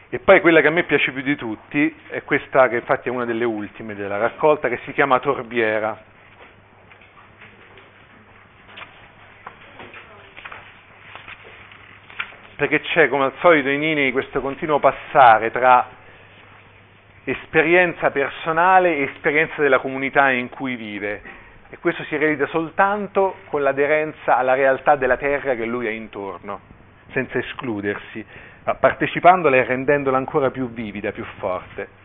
E 0.09 0.19
poi 0.19 0.39
quella 0.39 0.61
che 0.61 0.67
a 0.67 0.71
me 0.71 0.83
piace 0.83 1.11
più 1.11 1.21
di 1.21 1.35
tutti 1.35 1.93
è 2.09 2.23
questa 2.23 2.67
che 2.67 2.75
infatti 2.75 3.09
è 3.09 3.11
una 3.11 3.25
delle 3.25 3.43
ultime 3.43 3.95
della 3.95 4.17
raccolta 4.17 4.69
che 4.69 4.79
si 4.85 4.93
chiama 4.93 5.19
Torbiera. 5.19 6.13
Perché 12.55 12.79
c'è 12.79 13.09
come 13.09 13.25
al 13.25 13.33
solito 13.39 13.67
in 13.67 13.79
Nini 13.79 14.11
questo 14.13 14.39
continuo 14.39 14.79
passare 14.79 15.51
tra 15.51 15.85
esperienza 17.25 18.11
personale 18.11 18.97
e 18.97 19.01
esperienza 19.13 19.61
della 19.61 19.79
comunità 19.79 20.31
in 20.31 20.49
cui 20.49 20.75
vive. 20.75 21.21
E 21.69 21.77
questo 21.79 22.03
si 22.03 22.15
realizza 22.15 22.45
soltanto 22.47 23.37
con 23.49 23.63
l'aderenza 23.63 24.37
alla 24.37 24.53
realtà 24.53 24.95
della 24.95 25.17
terra 25.17 25.55
che 25.55 25.65
lui 25.65 25.87
ha 25.87 25.91
intorno, 25.91 26.61
senza 27.11 27.37
escludersi 27.39 28.25
partecipandola 28.73 29.57
e 29.57 29.63
rendendola 29.63 30.17
ancora 30.17 30.49
più 30.49 30.69
vivida, 30.69 31.11
più 31.11 31.25
forte. 31.37 32.03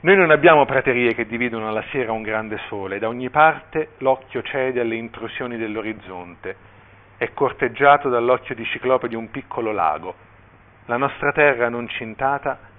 Noi 0.00 0.16
non 0.16 0.30
abbiamo 0.30 0.66
praterie 0.66 1.14
che 1.14 1.26
dividono 1.26 1.72
la 1.72 1.82
sera 1.90 2.12
un 2.12 2.22
grande 2.22 2.58
sole, 2.68 2.98
da 2.98 3.08
ogni 3.08 3.30
parte 3.30 3.90
l'occhio 3.98 4.42
cede 4.42 4.80
alle 4.80 4.96
intrusioni 4.96 5.56
dell'orizzonte, 5.56 6.56
è 7.16 7.32
corteggiato 7.32 8.08
dall'occhio 8.08 8.54
di 8.54 8.64
ciclope 8.66 9.08
di 9.08 9.14
un 9.14 9.30
piccolo 9.30 9.72
lago. 9.72 10.14
La 10.86 10.98
nostra 10.98 11.32
terra 11.32 11.68
non 11.68 11.88
cintata 11.88 12.72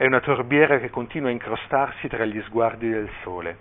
è 0.00 0.06
una 0.06 0.20
torbiera 0.20 0.78
che 0.78 0.88
continua 0.88 1.28
a 1.28 1.32
incrostarsi 1.32 2.08
tra 2.08 2.24
gli 2.24 2.40
sguardi 2.46 2.88
del 2.88 3.10
sole. 3.22 3.54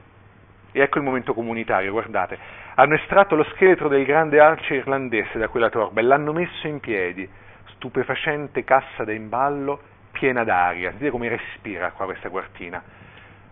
E 0.71 0.79
ecco 0.79 0.97
il 0.97 1.03
momento 1.03 1.33
comunitario, 1.33 1.91
guardate. 1.91 2.37
Hanno 2.75 2.95
estratto 2.95 3.35
lo 3.35 3.43
scheletro 3.43 3.89
del 3.89 4.05
grande 4.05 4.39
arce 4.39 4.75
irlandese 4.75 5.37
da 5.37 5.49
quella 5.49 5.69
torba 5.69 5.99
e 5.99 6.03
l'hanno 6.05 6.31
messo 6.31 6.65
in 6.65 6.79
piedi 6.79 7.29
stupefacente 7.73 8.63
cassa 8.63 9.03
da 9.03 9.11
imballo 9.11 9.81
piena 10.13 10.45
d'aria. 10.45 10.91
Vedete 10.91 11.09
come 11.09 11.27
respira 11.27 11.91
qua 11.91 12.05
questa 12.05 12.29
quartina. 12.29 12.81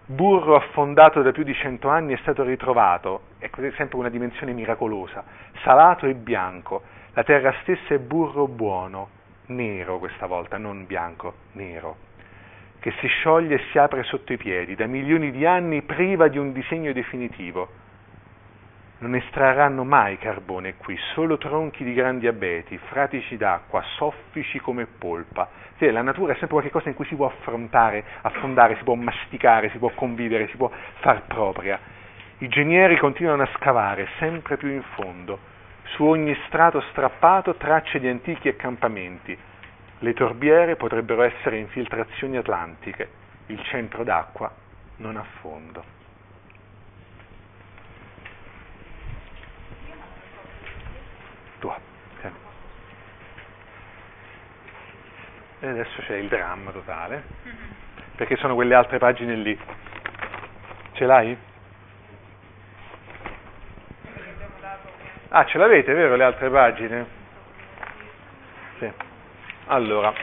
Burro 0.06 0.56
affondato 0.56 1.22
da 1.22 1.34
più 1.34 1.44
di 1.44 1.54
cento 1.56 1.90
anni 1.90 2.14
è 2.14 2.18
stato 2.22 2.44
ritrovato, 2.44 3.24
è 3.40 3.50
sempre 3.76 3.98
una 3.98 4.08
dimensione 4.08 4.54
miracolosa, 4.54 5.26
salato 5.62 6.06
e 6.06 6.14
bianco. 6.14 6.84
La 7.12 7.26
terra 7.26 7.54
stessa 7.64 7.96
è 7.96 8.00
burro 8.00 8.48
buono, 8.48 9.10
nero 9.48 10.00
questa 10.00 10.26
volta, 10.26 10.58
non 10.58 10.86
bianco, 10.86 11.34
nero, 11.52 12.07
che 12.88 12.94
si 13.02 13.08
scioglie 13.08 13.56
e 13.56 13.64
si 13.72 13.78
apre 13.78 14.04
sotto 14.04 14.32
i 14.32 14.38
piedi, 14.38 14.74
da 14.74 14.86
milioni 14.86 15.32
di 15.32 15.46
anni 15.46 15.82
priva 15.82 16.30
di 16.30 16.38
un 16.38 16.54
disegno 16.54 16.94
definitivo 16.94 17.68
non 19.00 19.14
estrarranno 19.14 19.84
mai 19.84 20.18
carbone 20.18 20.76
qui, 20.78 20.98
solo 21.14 21.38
tronchi 21.38 21.84
di 21.84 21.94
grandi 21.94 22.26
abeti, 22.26 22.78
fratici 22.78 23.36
d'acqua, 23.38 23.84
soffici 23.98 24.60
come 24.60 24.88
polpa. 24.88 25.50
Sì, 25.78 25.92
la 25.92 26.02
natura 26.02 26.34
è 26.34 26.38
sempre 26.38 26.58
qualcosa 26.60 26.88
in 26.88 26.96
cui 26.96 27.06
si 27.06 27.16
può 27.16 27.28
affrontare, 27.28 28.04
affondare, 28.22 28.78
si 28.78 28.84
può 28.84 28.96
masticare, 28.96 29.70
si 29.70 29.78
può 29.78 29.92
convivere, 29.94 30.48
si 30.48 30.56
può 30.58 30.72
far 31.02 31.28
propria. 31.28 31.80
I 32.40 32.48
genieri 32.48 32.98
continuano 32.98 33.44
a 33.44 33.50
scavare 33.58 34.08
sempre 34.18 34.58
più 34.58 34.70
in 34.70 34.84
fondo, 34.96 35.38
su 35.96 36.06
ogni 36.06 36.36
strato 36.48 36.82
strappato 36.90 37.54
tracce 37.56 38.00
di 38.00 38.08
antichi 38.08 38.48
accampamenti. 38.48 39.38
Le 40.00 40.14
torbiere 40.14 40.76
potrebbero 40.76 41.24
essere 41.24 41.58
infiltrazioni 41.58 42.38
atlantiche, 42.38 43.10
il 43.48 43.62
centro 43.64 44.04
d'acqua 44.04 44.52
non 44.98 45.18
ha 45.18 45.26
fondo. 45.42 45.96
E 55.60 55.68
adesso 55.68 56.02
c'è 56.04 56.16
il 56.18 56.28
dramma 56.28 56.70
totale, 56.70 57.24
perché 58.16 58.36
sono 58.36 58.54
quelle 58.54 58.76
altre 58.76 59.00
pagine 59.00 59.36
lì. 59.36 59.60
Ce 60.92 61.06
l'hai? 61.06 61.36
Ah, 65.30 65.46
ce 65.46 65.58
l'avete, 65.58 65.94
vero, 65.94 66.16
le 66.16 66.24
altre 66.24 66.50
pagine? 66.52 67.06
Sì. 68.78 69.07
Allora. 69.68 70.14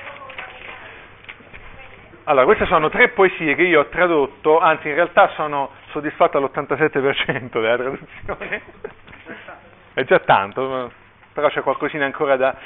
allora, 2.25 2.45
queste 2.47 2.65
sono 2.65 2.89
tre 2.89 3.11
poesie 3.11 3.55
che 3.55 3.63
io 3.63 3.81
ho 3.81 3.87
tradotto, 3.87 4.59
anzi 4.59 4.89
in 4.89 4.95
realtà 4.95 5.29
sono 5.35 5.71
soddisfatto 5.91 6.39
all'87% 6.39 7.61
della 7.61 7.77
traduzione. 7.77 8.63
È 9.93 10.03
già 10.05 10.19
tanto, 10.21 10.91
però 11.35 11.49
c'è 11.49 11.61
qualcosina 11.61 12.07
ancora 12.07 12.37
da, 12.37 12.57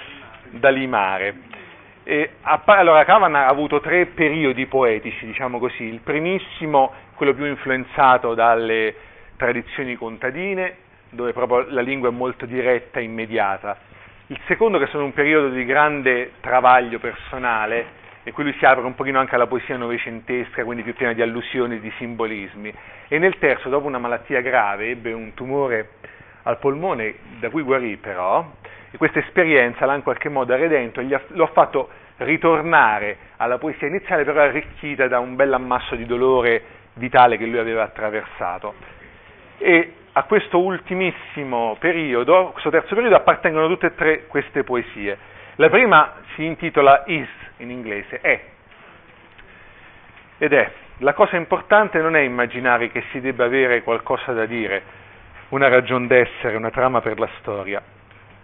da 0.50 0.68
limare. 0.68 1.34
E, 2.04 2.34
allora, 2.42 3.04
Cavan 3.04 3.34
ha 3.34 3.46
avuto 3.46 3.80
tre 3.80 4.06
periodi 4.06 4.66
poetici, 4.66 5.26
diciamo 5.26 5.58
così. 5.58 5.82
Il 5.82 6.00
primissimo, 6.00 6.92
quello 7.16 7.34
più 7.34 7.44
influenzato 7.44 8.34
dalle 8.34 8.94
tradizioni 9.36 9.96
contadine, 9.96 10.76
dove 11.10 11.32
proprio 11.32 11.66
la 11.70 11.80
lingua 11.80 12.08
è 12.08 12.12
molto 12.12 12.46
diretta 12.46 13.00
e 13.00 13.02
immediata. 13.02 13.96
Il 14.30 14.38
secondo, 14.46 14.78
che 14.78 14.88
sono 14.88 15.04
un 15.04 15.14
periodo 15.14 15.48
di 15.48 15.64
grande 15.64 16.32
travaglio 16.40 16.98
personale, 16.98 17.96
e 18.24 18.30
qui 18.30 18.42
lui 18.44 18.54
si 18.58 18.64
apre 18.66 18.84
un 18.84 18.94
pochino 18.94 19.18
anche 19.18 19.34
alla 19.34 19.46
poesia 19.46 19.78
novecentesca, 19.78 20.64
quindi 20.64 20.82
più 20.82 20.92
piena 20.92 21.14
di 21.14 21.22
allusioni 21.22 21.76
e 21.76 21.80
di 21.80 21.90
simbolismi. 21.96 22.70
E 23.08 23.18
nel 23.18 23.38
terzo, 23.38 23.70
dopo 23.70 23.86
una 23.86 23.96
malattia 23.96 24.42
grave, 24.42 24.90
ebbe 24.90 25.14
un 25.14 25.32
tumore 25.32 25.92
al 26.42 26.58
polmone, 26.58 27.14
da 27.40 27.48
cui 27.48 27.62
guarì 27.62 27.96
però, 27.96 28.46
e 28.90 28.98
questa 28.98 29.20
esperienza 29.20 29.86
l'ha 29.86 29.94
in 29.94 30.02
qualche 30.02 30.28
modo 30.28 30.54
redento 30.54 31.00
e 31.00 31.20
lo 31.28 31.44
ha 31.44 31.50
fatto 31.54 31.88
ritornare 32.18 33.16
alla 33.38 33.56
poesia 33.56 33.86
iniziale, 33.86 34.24
però 34.24 34.42
arricchita 34.42 35.08
da 35.08 35.20
un 35.20 35.36
bel 35.36 35.54
ammasso 35.54 35.94
di 35.94 36.04
dolore 36.04 36.62
vitale 36.96 37.38
che 37.38 37.46
lui 37.46 37.58
aveva 37.58 37.82
attraversato. 37.82 38.74
E 39.56 39.94
a 40.18 40.24
questo 40.24 40.58
ultimissimo 40.58 41.76
periodo, 41.78 42.48
questo 42.50 42.70
terzo 42.70 42.96
periodo, 42.96 43.14
appartengono 43.14 43.68
tutte 43.68 43.86
e 43.86 43.94
tre 43.94 44.26
queste 44.26 44.64
poesie. 44.64 45.16
La 45.54 45.68
prima 45.68 46.14
si 46.34 46.44
intitola 46.44 47.04
Is 47.06 47.28
in 47.58 47.70
inglese, 47.70 48.20
è. 48.20 48.44
Ed 50.38 50.52
è, 50.52 50.72
la 50.98 51.12
cosa 51.12 51.36
importante 51.36 52.00
non 52.00 52.16
è 52.16 52.20
immaginare 52.20 52.90
che 52.90 53.04
si 53.12 53.20
debba 53.20 53.44
avere 53.44 53.84
qualcosa 53.84 54.32
da 54.32 54.44
dire, 54.44 54.82
una 55.50 55.68
ragion 55.68 56.08
d'essere, 56.08 56.56
una 56.56 56.70
trama 56.70 57.00
per 57.00 57.20
la 57.20 57.28
storia. 57.38 57.80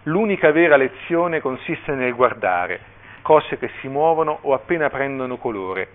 L'unica 0.03 0.53
vera 0.53 0.77
lezione 0.77 1.41
consiste 1.41 1.91
nel 1.91 2.15
guardare 2.15 2.79
cose 3.21 3.57
che 3.57 3.69
si 3.81 3.89
muovono 3.89 4.37
o 4.43 4.53
appena 4.53 4.89
prendono 4.89 5.35
colore, 5.35 5.89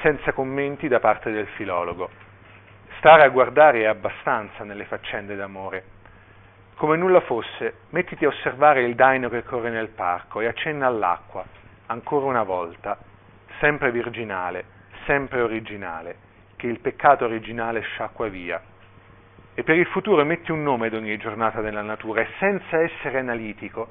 senza 0.00 0.32
commenti 0.32 0.88
da 0.88 0.98
parte 0.98 1.30
del 1.30 1.46
filologo. 1.56 2.24
Stare 2.98 3.24
a 3.24 3.28
guardare 3.28 3.80
è 3.80 3.84
abbastanza 3.84 4.64
nelle 4.64 4.86
faccende 4.86 5.36
d'amore. 5.36 5.84
Come 6.76 6.96
nulla 6.96 7.20
fosse, 7.20 7.80
mettiti 7.90 8.24
a 8.24 8.28
osservare 8.28 8.82
il 8.82 8.94
daino 8.94 9.28
che 9.28 9.42
corre 9.42 9.70
nel 9.70 9.88
parco 9.88 10.40
e 10.40 10.46
accenna 10.46 10.86
all'acqua, 10.86 11.44
ancora 11.86 12.24
una 12.24 12.42
volta, 12.42 12.98
sempre 13.60 13.90
virginale, 13.92 14.64
sempre 15.04 15.42
originale, 15.42 16.16
che 16.56 16.66
il 16.66 16.80
peccato 16.80 17.26
originale 17.26 17.80
sciacqua 17.80 18.28
via. 18.28 18.60
E 19.54 19.62
per 19.62 19.76
il 19.76 19.86
futuro 19.86 20.24
metti 20.24 20.50
un 20.50 20.62
nome 20.62 20.86
ad 20.86 20.94
ogni 20.94 21.16
giornata 21.18 21.60
della 21.60 21.82
natura 21.82 22.22
e 22.22 22.28
senza 22.38 22.80
essere 22.80 23.18
analitico, 23.18 23.88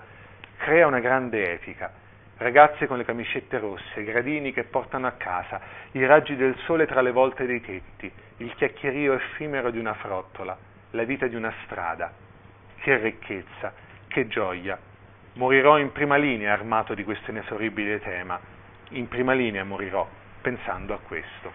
crea 0.58 0.88
una 0.88 1.00
grande 1.00 1.54
epica. 1.54 1.92
Ragazze 2.38 2.86
con 2.86 2.98
le 2.98 3.06
camicette 3.06 3.60
rosse, 3.60 4.04
gradini 4.04 4.52
che 4.52 4.66
portano 4.66 5.08
a 5.08 5.12
casa, 5.12 5.62
i 5.92 6.06
raggi 6.06 6.36
del 6.36 6.54
sole 6.66 6.86
tra 6.86 7.00
le 7.00 7.12
volte 7.12 7.46
dei 7.46 7.62
tetti, 7.62 8.12
il 8.38 8.54
chiacchierio 8.56 9.14
effimero 9.14 9.72
di 9.72 9.80
una 9.80 9.94
frottola, 9.94 10.58
la 10.92 11.04
vita 11.04 11.28
di 11.28 11.36
una 11.36 11.54
strada. 11.64 12.12
Che 12.82 12.98
ricchezza, 12.98 13.74
che 14.10 14.28
gioia. 14.28 14.78
Morirò 15.36 15.78
in 15.78 15.94
prima 15.94 16.18
linea 16.18 16.52
armato 16.52 16.94
di 16.94 17.06
questo 17.06 17.32
inesoribile 17.32 18.02
tema. 18.02 18.38
In 18.90 19.08
prima 19.08 19.32
linea 19.32 19.64
morirò 19.64 20.06
pensando 20.42 20.94
a 20.94 21.00
questo. 21.00 21.52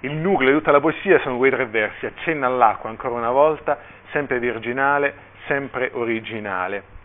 Il 0.00 0.12
nucleo 0.12 0.50
di 0.50 0.56
tutta 0.56 0.72
la 0.72 0.80
poesia 0.80 1.20
sono 1.20 1.36
quei 1.36 1.50
tre 1.50 1.66
versi, 1.66 2.06
accenna 2.06 2.46
all'acqua 2.46 2.88
ancora 2.88 3.14
una 3.14 3.30
volta, 3.30 3.78
sempre 4.12 4.38
virginale, 4.38 5.14
sempre 5.46 5.90
originale. 5.92 6.95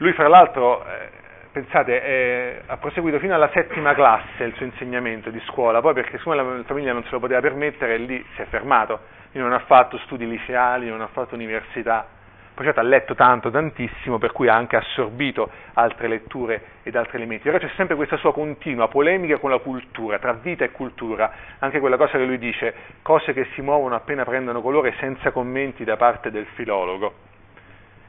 Lui 0.00 0.14
fra 0.14 0.28
l'altro, 0.28 0.82
eh, 0.86 1.10
pensate, 1.52 2.02
eh, 2.02 2.62
ha 2.64 2.78
proseguito 2.78 3.18
fino 3.18 3.34
alla 3.34 3.50
settima 3.52 3.92
classe 3.92 4.44
il 4.44 4.54
suo 4.54 4.64
insegnamento 4.64 5.28
di 5.28 5.38
scuola, 5.40 5.82
poi 5.82 5.92
perché 5.92 6.16
siccome 6.16 6.36
la 6.36 6.62
famiglia 6.64 6.94
non 6.94 7.02
se 7.04 7.10
lo 7.10 7.18
poteva 7.18 7.40
permettere, 7.40 7.98
lì 7.98 8.24
si 8.34 8.40
è 8.40 8.46
fermato, 8.46 8.98
non 9.32 9.52
ha 9.52 9.58
fatto 9.58 9.98
studi 9.98 10.26
liceali, 10.26 10.88
non 10.88 11.02
ha 11.02 11.08
fatto 11.08 11.34
università, 11.34 12.06
poi 12.54 12.64
certo 12.64 12.80
ha 12.80 12.82
letto 12.82 13.14
tanto, 13.14 13.50
tantissimo, 13.50 14.16
per 14.16 14.32
cui 14.32 14.48
ha 14.48 14.54
anche 14.54 14.76
assorbito 14.76 15.50
altre 15.74 16.08
letture 16.08 16.62
ed 16.82 16.96
altri 16.96 17.18
elementi, 17.18 17.42
però 17.42 17.58
c'è 17.58 17.70
sempre 17.76 17.94
questa 17.94 18.16
sua 18.16 18.32
continua 18.32 18.88
polemica 18.88 19.36
con 19.36 19.50
la 19.50 19.58
cultura, 19.58 20.18
tra 20.18 20.32
vita 20.32 20.64
e 20.64 20.70
cultura, 20.70 21.30
anche 21.58 21.78
quella 21.78 21.98
cosa 21.98 22.16
che 22.16 22.24
lui 22.24 22.38
dice, 22.38 22.74
cose 23.02 23.34
che 23.34 23.48
si 23.52 23.60
muovono 23.60 23.96
appena 23.96 24.24
prendono 24.24 24.62
colore 24.62 24.94
senza 24.98 25.30
commenti 25.30 25.84
da 25.84 25.98
parte 25.98 26.30
del 26.30 26.46
filologo, 26.54 27.12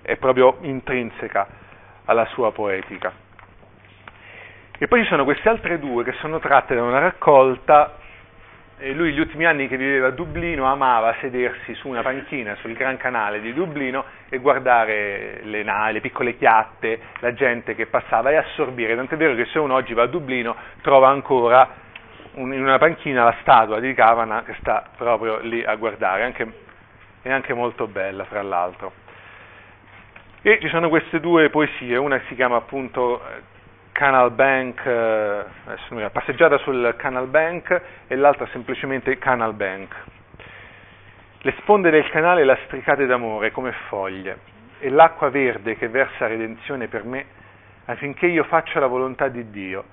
è 0.03 0.15
proprio 0.15 0.55
intrinseca 0.61 1.67
alla 2.11 2.25
sua 2.27 2.51
poetica. 2.51 3.11
E 4.77 4.87
poi 4.87 5.01
ci 5.03 5.09
sono 5.09 5.23
queste 5.23 5.49
altre 5.49 5.79
due 5.79 6.03
che 6.03 6.13
sono 6.19 6.39
tratte 6.39 6.75
da 6.75 6.83
una 6.83 6.99
raccolta 6.99 7.97
lui 8.93 9.13
gli 9.13 9.19
ultimi 9.19 9.45
anni 9.45 9.67
che 9.67 9.77
viveva 9.77 10.07
a 10.07 10.11
Dublino 10.11 10.65
amava 10.65 11.15
sedersi 11.19 11.75
su 11.75 11.87
una 11.87 12.01
panchina 12.01 12.55
sul 12.55 12.73
Gran 12.73 12.97
Canale 12.97 13.39
di 13.39 13.53
Dublino 13.53 14.03
e 14.27 14.39
guardare 14.39 15.41
le 15.43 15.61
navi, 15.61 15.93
le 15.93 16.01
piccole 16.01 16.35
chiatte, 16.35 16.99
la 17.19 17.33
gente 17.33 17.75
che 17.75 17.85
passava 17.85 18.31
e 18.31 18.37
assorbire, 18.37 18.95
tant'è 18.95 19.17
vero 19.17 19.35
che 19.35 19.45
se 19.45 19.59
uno 19.59 19.75
oggi 19.75 19.93
va 19.93 20.03
a 20.03 20.07
Dublino 20.07 20.55
trova 20.81 21.09
ancora 21.09 21.69
un, 22.33 22.53
in 22.53 22.61
una 22.61 22.79
panchina 22.79 23.23
la 23.23 23.35
statua 23.41 23.79
di 23.79 23.93
Cavana 23.93 24.41
che 24.43 24.55
sta 24.59 24.83
proprio 24.97 25.37
lì 25.41 25.63
a 25.63 25.75
guardare, 25.75 26.23
anche, 26.23 26.51
è 27.21 27.31
anche 27.31 27.53
molto 27.53 27.85
bella 27.85 28.23
fra 28.23 28.41
l'altro. 28.41 29.00
E 30.43 30.57
ci 30.59 30.69
sono 30.69 30.89
queste 30.89 31.19
due 31.19 31.51
poesie, 31.51 31.97
una 31.97 32.19
si 32.27 32.33
chiama 32.33 32.55
appunto 32.55 33.21
eh, 33.21 33.41
Canal 33.91 34.31
Bank, 34.31 34.83
eh, 34.87 36.09
passeggiata 36.11 36.57
sul 36.57 36.95
Canal 36.97 37.27
Bank 37.27 37.79
e 38.07 38.15
l'altra 38.15 38.47
semplicemente 38.47 39.19
Canal 39.19 39.53
Bank. 39.53 39.95
Le 41.41 41.53
sponde 41.59 41.91
del 41.91 42.09
canale 42.09 42.43
lastricate 42.43 43.05
d'amore 43.05 43.51
come 43.51 43.71
foglie 43.87 44.39
e 44.79 44.89
l'acqua 44.89 45.29
verde 45.29 45.77
che 45.77 45.89
versa 45.89 46.25
redenzione 46.25 46.87
per 46.87 47.03
me 47.03 47.23
affinché 47.85 48.25
io 48.25 48.43
faccia 48.45 48.79
la 48.79 48.87
volontà 48.87 49.27
di 49.27 49.51
Dio, 49.51 49.83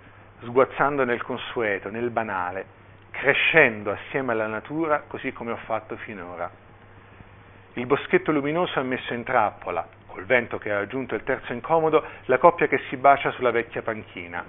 sguazzando 0.44 1.04
nel 1.04 1.22
consueto, 1.22 1.90
nel 1.90 2.08
banale, 2.08 2.64
crescendo 3.10 3.90
assieme 3.90 4.32
alla 4.32 4.46
natura 4.46 5.02
così 5.08 5.30
come 5.30 5.52
ho 5.52 5.58
fatto 5.66 5.94
finora. 5.96 6.50
Il 7.74 7.84
boschetto 7.84 8.32
luminoso 8.32 8.78
ha 8.78 8.82
messo 8.82 9.12
in 9.12 9.24
trappola, 9.24 9.86
col 10.18 10.26
vento 10.26 10.58
che 10.58 10.72
ha 10.72 10.80
aggiunto 10.80 11.14
il 11.14 11.22
terzo 11.22 11.52
incomodo, 11.52 12.04
la 12.24 12.38
coppia 12.38 12.66
che 12.66 12.80
si 12.88 12.96
bacia 12.96 13.30
sulla 13.30 13.52
vecchia 13.52 13.82
panchina. 13.82 14.44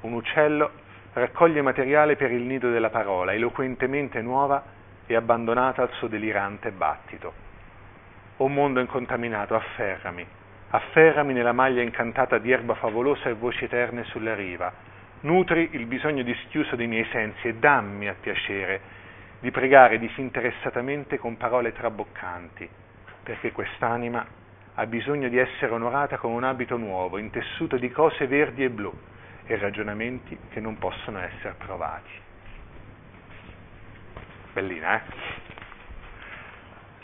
Un 0.00 0.14
uccello 0.14 0.70
raccoglie 1.12 1.60
materiale 1.60 2.16
per 2.16 2.32
il 2.32 2.40
nido 2.40 2.70
della 2.70 2.88
parola, 2.88 3.34
eloquentemente 3.34 4.22
nuova 4.22 4.64
e 5.04 5.14
abbandonata 5.14 5.82
al 5.82 5.90
suo 5.92 6.08
delirante 6.08 6.70
battito. 6.70 7.34
O 8.38 8.48
mondo 8.48 8.80
incontaminato, 8.80 9.54
afferrami, 9.54 10.26
afferrami 10.70 11.34
nella 11.34 11.52
maglia 11.52 11.82
incantata 11.82 12.38
di 12.38 12.50
erba 12.50 12.74
favolosa 12.74 13.28
e 13.28 13.34
voci 13.34 13.64
eterne 13.64 14.04
sulla 14.04 14.34
riva. 14.34 14.72
Nutri 15.20 15.68
il 15.72 15.84
bisogno 15.84 16.22
dischiuso 16.22 16.76
dei 16.76 16.86
miei 16.86 17.06
sensi 17.12 17.48
e 17.48 17.56
dammi 17.56 18.08
a 18.08 18.16
piacere 18.18 18.80
di 19.40 19.50
pregare 19.50 19.98
disinteressatamente 19.98 21.18
con 21.18 21.36
parole 21.36 21.72
traboccanti, 21.72 22.66
perché 23.22 23.52
quest'anima 23.52 24.42
ha 24.76 24.86
bisogno 24.86 25.28
di 25.28 25.38
essere 25.38 25.72
onorata 25.72 26.16
con 26.16 26.32
un 26.32 26.42
abito 26.42 26.76
nuovo, 26.76 27.18
intessuto 27.18 27.76
di 27.76 27.90
cose 27.90 28.26
verdi 28.26 28.64
e 28.64 28.70
blu 28.70 28.92
e 29.46 29.56
ragionamenti 29.56 30.36
che 30.50 30.60
non 30.60 30.78
possono 30.78 31.20
essere 31.20 31.54
provati. 31.58 32.10
Bellina, 34.52 34.96
eh? 34.96 35.00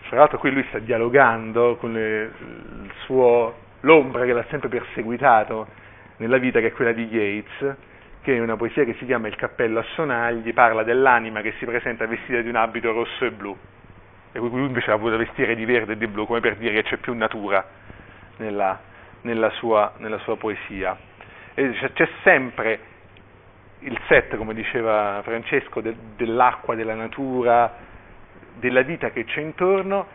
Tra 0.09 0.19
l'altro 0.19 0.39
qui 0.39 0.51
lui 0.51 0.65
sta 0.69 0.81
dialogando 0.81 1.77
con 1.77 1.93
le, 1.93 2.33
suo, 3.05 3.55
l'ombra 3.81 4.25
che 4.25 4.33
l'ha 4.33 4.45
sempre 4.49 4.69
perseguitato 4.69 5.69
nella 6.17 6.39
vita, 6.39 6.59
che 6.59 6.69
è 6.69 6.73
quella 6.73 6.93
di 6.93 7.07
Yates, 7.07 7.77
che 8.23 8.35
è 8.35 8.41
una 8.41 8.57
poesia 8.57 8.85
che 8.85 8.95
si 8.95 9.07
chiama 9.07 9.29
Il 9.29 9.37
cappello 9.37 9.79
a 9.79 9.85
sonagli, 9.95 10.53
parla 10.53 10.83
dell'anima 10.83 11.41
che 11.43 11.55
si 11.59 11.65
presenta 11.65 12.07
vestita 12.07 12.41
di 12.41 12.49
un 12.49 12.57
abito 12.57 12.93
rosso 12.93 13.25
e 13.25 13.31
blu 13.31 13.57
e 14.33 14.39
lui 14.39 14.67
invece 14.67 14.91
l'ha 14.91 14.97
voluto 14.97 15.17
vestire 15.17 15.55
di 15.57 15.65
verde 15.65 15.93
e 15.93 15.97
di 15.97 16.07
blu, 16.07 16.27
come 16.27 16.41
per 16.41 16.57
dire 16.57 16.75
che 16.75 16.83
c'è 16.83 16.97
più 16.99 17.15
natura 17.15 17.67
nella, 18.37 18.79
nella, 19.23 19.51
sua, 19.51 19.93
nella 19.99 20.19
sua, 20.19 20.37
poesia. 20.37 20.97
E 21.55 21.71
c'è 21.93 22.09
sempre 22.23 22.81
il 23.81 23.99
set, 24.07 24.37
come 24.37 24.55
diceva 24.55 25.21
Francesco, 25.25 25.81
de, 25.81 25.95
dell'acqua, 26.17 26.77
della 26.77 26.95
natura, 26.95 27.75
della 28.55 28.83
vita 28.83 29.11
che 29.11 29.25
c'è 29.25 29.41
intorno, 29.41 30.07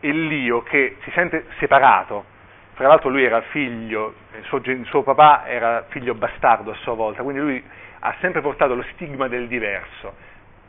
e 0.00 0.10
l'io 0.10 0.62
che 0.62 0.96
si 1.02 1.10
sente 1.12 1.46
separato. 1.58 2.34
Tra 2.74 2.88
l'altro 2.88 3.08
lui 3.10 3.24
era 3.24 3.40
figlio, 3.42 4.14
suo, 4.42 4.60
il 4.64 4.84
suo 4.86 5.02
papà 5.02 5.46
era 5.46 5.86
figlio 5.88 6.14
bastardo 6.14 6.72
a 6.72 6.74
sua 6.82 6.94
volta, 6.94 7.22
quindi 7.22 7.40
lui 7.40 7.64
ha 8.00 8.14
sempre 8.20 8.40
portato 8.40 8.74
lo 8.74 8.84
stigma 8.92 9.28
del 9.28 9.46
diverso 9.46 10.25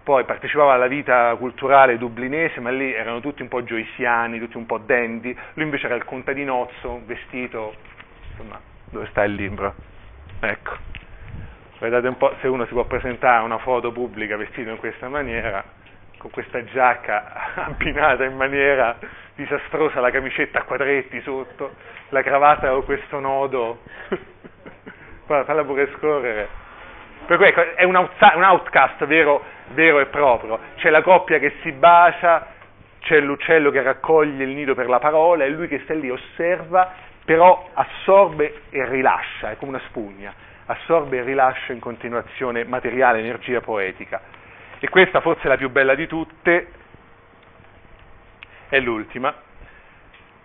poi 0.07 0.23
partecipava 0.23 0.71
alla 0.71 0.88
vita 0.88 1.35
culturale 1.35 1.97
dublinese, 1.97 2.61
ma 2.61 2.69
lì 2.69 2.93
erano 2.93 3.19
tutti 3.19 3.41
un 3.41 3.49
po' 3.49 3.65
gioisiani, 3.65 4.39
tutti 4.39 4.55
un 4.55 4.65
po' 4.65 4.77
dendi, 4.77 5.38
lui 5.55 5.65
invece 5.65 5.88
era 5.88 5.95
il 5.95 6.05
contadinozzo, 6.05 7.01
vestito, 7.03 7.75
insomma, 8.29 8.57
dove 8.89 9.07
sta 9.07 9.25
il 9.25 9.34
libro? 9.34 9.75
Ecco, 10.39 10.77
guardate 11.77 12.07
un 12.07 12.15
po' 12.15 12.34
se 12.39 12.47
uno 12.47 12.65
si 12.67 12.71
può 12.71 12.85
presentare 12.85 13.43
una 13.43 13.57
foto 13.57 13.91
pubblica 13.91 14.38
vestito 14.38 14.69
in 14.69 14.77
questa 14.77 15.09
maniera, 15.09 15.61
con 16.17 16.31
questa 16.31 16.63
giacca 16.63 17.51
abbinata 17.67 18.23
in 18.23 18.38
maniera 18.38 18.97
disastrosa, 19.35 19.99
la 19.99 20.09
camicetta 20.09 20.59
a 20.59 20.63
quadretti 20.63 21.19
sotto, 21.19 21.73
la 22.11 22.21
cravatta 22.21 22.69
con 22.69 22.85
questo 22.85 23.19
nodo, 23.19 23.81
guarda, 25.27 25.43
falla 25.43 25.65
pure 25.65 25.91
scorrere. 25.97 26.66
Per 27.26 27.35
cui 27.38 27.48
ecco, 27.48 27.76
è 27.76 27.84
un, 27.84 27.95
outcast 27.95 29.06
vero, 29.06 29.44
vero 29.69 29.99
e 29.99 30.06
proprio. 30.06 30.60
C'è 30.76 30.89
la 30.89 31.02
coppia 31.02 31.39
che 31.39 31.56
si 31.61 31.72
bacia, 31.73 32.48
c'è 33.02 33.19
l'uccello 33.19 33.69
che 33.69 33.81
raccoglie 33.81 34.44
il 34.44 34.52
nido 34.52 34.76
per 34.76 34.88
la 34.88 34.99
parola, 34.99 35.44
è 35.44 35.49
lui 35.49 35.68
che 35.68 35.80
sta 35.80 35.94
lì, 35.94 36.10
osserva, 36.10 36.94
però 37.26 37.69
assorbe 37.73 38.61
e 38.69 38.85
rilascia, 38.88 39.52
è 39.52 39.57
come 39.57 39.72
una 39.72 39.81
spugna, 39.88 40.34
assorbe 40.68 41.18
e 41.18 41.23
rilascia 41.23 41.73
in 41.73 41.80
continuazione 41.80 42.64
materiale, 42.64 43.19
energia 43.19 43.60
poetica. 43.60 44.22
E 44.80 44.88
questa 44.89 45.19
forse 45.19 45.44
è 45.44 45.48
la 45.48 45.57
più 45.57 45.69
bella 45.69 45.95
di 45.95 46.07
tutte, 46.07 46.72
è 48.69 48.80
l'ultima. 48.80 49.34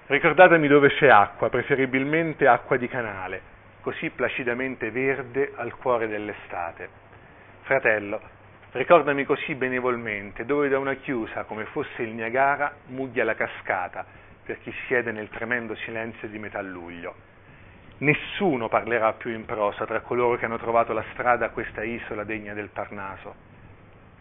Ricordatemi 0.07 0.67
dove 0.67 0.89
c'è 0.89 1.09
acqua, 1.09 1.49
preferibilmente 1.49 2.49
acqua 2.49 2.77
di 2.77 2.89
canale 2.89 3.52
così 3.83 4.09
placidamente 4.11 4.91
verde 4.91 5.53
al 5.55 5.77
cuore 5.77 6.09
dell'estate. 6.09 6.89
Fratello, 7.63 8.41
Ricordami 8.73 9.27
così 9.27 9.55
benevolmente, 9.55 10.47
dove 10.47 10.71
da 10.71 10.79
una 10.79 10.95
chiusa, 10.95 11.45
come 11.45 11.67
fosse 11.67 12.01
il 12.01 12.15
Niagara, 12.15 12.75
muglia 12.87 13.23
la 13.23 13.35
cascata, 13.35 14.03
per 14.43 14.61
chi 14.63 14.73
siede 14.87 15.13
nel 15.13 15.29
tremendo 15.29 15.75
silenzio 15.75 16.27
di 16.27 16.39
metà 16.39 16.63
luglio. 16.63 17.15
Nessuno 17.99 18.69
parlerà 18.69 19.13
più 19.13 19.31
in 19.31 19.45
prosa 19.45 19.85
tra 19.85 20.01
coloro 20.01 20.39
che 20.39 20.47
hanno 20.47 20.57
trovato 20.57 20.95
la 20.95 21.05
strada 21.13 21.47
a 21.47 21.51
questa 21.51 21.83
isola 21.83 22.25
degna 22.25 22.55
del 22.55 22.71
Parnaso. 22.71 23.35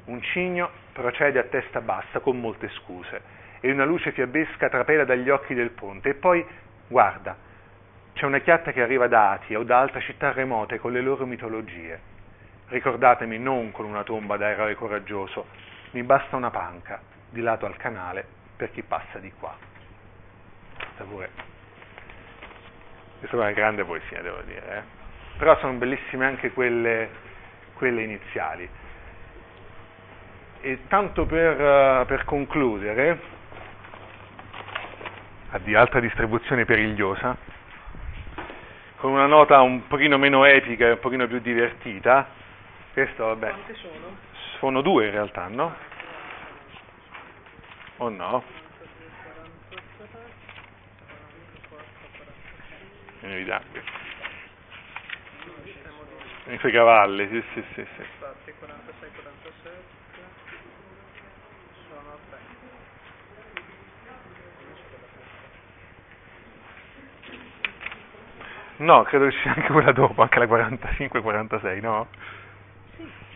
Un 0.07 0.21
cigno 0.21 0.69
procede 0.91 1.39
a 1.39 1.43
testa 1.43 1.79
bassa 1.79 2.19
con 2.19 2.37
molte 2.37 2.67
scuse 2.81 3.21
e 3.61 3.71
una 3.71 3.85
luce 3.85 4.11
fiabesca 4.11 4.67
trapela 4.67 5.05
dagli 5.05 5.29
occhi 5.29 5.53
del 5.53 5.69
ponte 5.69 6.09
e 6.09 6.13
poi 6.15 6.45
guarda, 6.89 7.37
c'è 8.13 8.25
una 8.25 8.39
chiatta 8.39 8.71
che 8.71 8.81
arriva 8.81 9.07
da 9.07 9.31
Atia 9.31 9.59
o 9.59 9.63
da 9.63 9.79
altre 9.79 10.01
città 10.01 10.31
remote 10.31 10.79
con 10.79 10.91
le 10.91 11.01
loro 11.01 11.25
mitologie 11.25 12.11
Ricordatemi 12.71 13.37
non 13.37 13.71
con 13.71 13.83
una 13.83 14.03
tomba 14.03 14.37
da 14.37 14.49
eroe 14.49 14.75
coraggioso, 14.75 15.47
mi 15.91 16.03
basta 16.03 16.37
una 16.37 16.51
panca 16.51 17.01
di 17.29 17.41
lato 17.41 17.65
al 17.65 17.75
canale 17.75 18.25
per 18.55 18.71
chi 18.71 18.81
passa 18.81 19.19
di 19.19 19.29
qua. 19.37 19.53
Questa 20.77 21.03
pure. 21.03 21.29
Questa 23.19 23.35
è 23.35 23.39
una 23.39 23.51
grande 23.51 23.83
poesia, 23.83 24.21
devo 24.21 24.39
dire. 24.43 24.77
Eh? 24.77 24.81
Però 25.37 25.57
sono 25.59 25.73
bellissime 25.73 26.25
anche 26.25 26.53
quelle, 26.53 27.09
quelle 27.73 28.03
iniziali. 28.03 28.69
E 30.61 30.79
tanto 30.87 31.25
per, 31.25 31.59
uh, 31.59 32.05
per 32.05 32.23
concludere, 32.23 33.19
di 35.63 35.75
altra 35.75 35.99
distribuzione 35.99 36.63
perigliosa, 36.63 37.35
con 39.01 39.13
una 39.13 39.25
nota 39.25 39.59
un 39.61 39.87
pochino 39.87 40.19
meno 40.19 40.45
epica 40.45 40.85
e 40.85 40.91
un 40.91 40.99
pochino 40.99 41.25
più 41.25 41.39
divertita, 41.39 42.27
questo, 42.93 43.25
vabbè. 43.25 43.49
Quante 43.49 43.73
sono? 43.73 44.17
Sono 44.59 44.81
due 44.81 45.05
in 45.05 45.11
realtà, 45.11 45.47
no? 45.47 45.75
O 47.97 48.09
no? 48.09 48.43
Inevitabile. 53.21 53.83
I 56.45 56.57
suoi 56.59 56.71
cavalli, 56.71 57.27
sì, 57.27 57.43
sì, 57.53 57.63
sì. 57.73 57.87
sì. 57.95 58.01
Infatti 58.01 58.53
46, 58.59 59.09
47 59.15 59.83
sono 61.89 62.17
3. 62.29 62.51
No, 68.81 69.03
credo 69.03 69.25
che 69.25 69.35
sia 69.41 69.53
anche 69.53 69.71
quella 69.71 69.91
dopo, 69.91 70.23
anche 70.23 70.39
la 70.39 70.45
45-46, 70.45 71.81
no? 71.81 72.07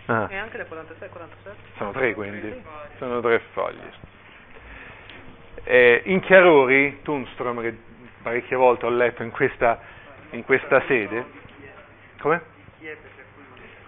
Ah. 0.08 0.28
E 0.30 0.38
anche 0.38 0.58
le 0.58 0.66
46 0.66 1.10
47? 1.10 1.58
Sono 1.78 1.92
tre 1.92 2.14
quindi, 2.14 2.64
sono 2.98 3.22
tre 3.22 3.42
fogli. 3.54 3.78
Eh, 5.64 6.02
in 6.06 6.20
Chiarori, 6.22 7.00
Tunstrom, 7.04 7.62
che 7.62 7.78
parecchie 8.24 8.56
volte 8.56 8.86
ho 8.86 8.90
letto 8.90 9.22
in 9.22 9.30
questa, 9.30 9.80
in 10.32 10.44
questa 10.44 10.82
sede, 10.88 11.26
come? 12.20 12.42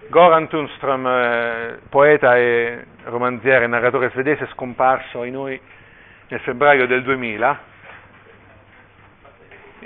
Goran 0.09 0.47
Tunstrom, 0.47 1.05
eh, 1.07 1.79
poeta 1.89 2.37
e 2.37 2.85
romanziere, 3.05 3.65
narratore 3.65 4.09
svedese, 4.11 4.47
scomparso 4.53 5.21
ai 5.21 5.31
noi 5.31 5.59
nel 6.27 6.39
febbraio 6.41 6.85
del 6.85 7.03
2000, 7.03 7.49
in 7.49 7.76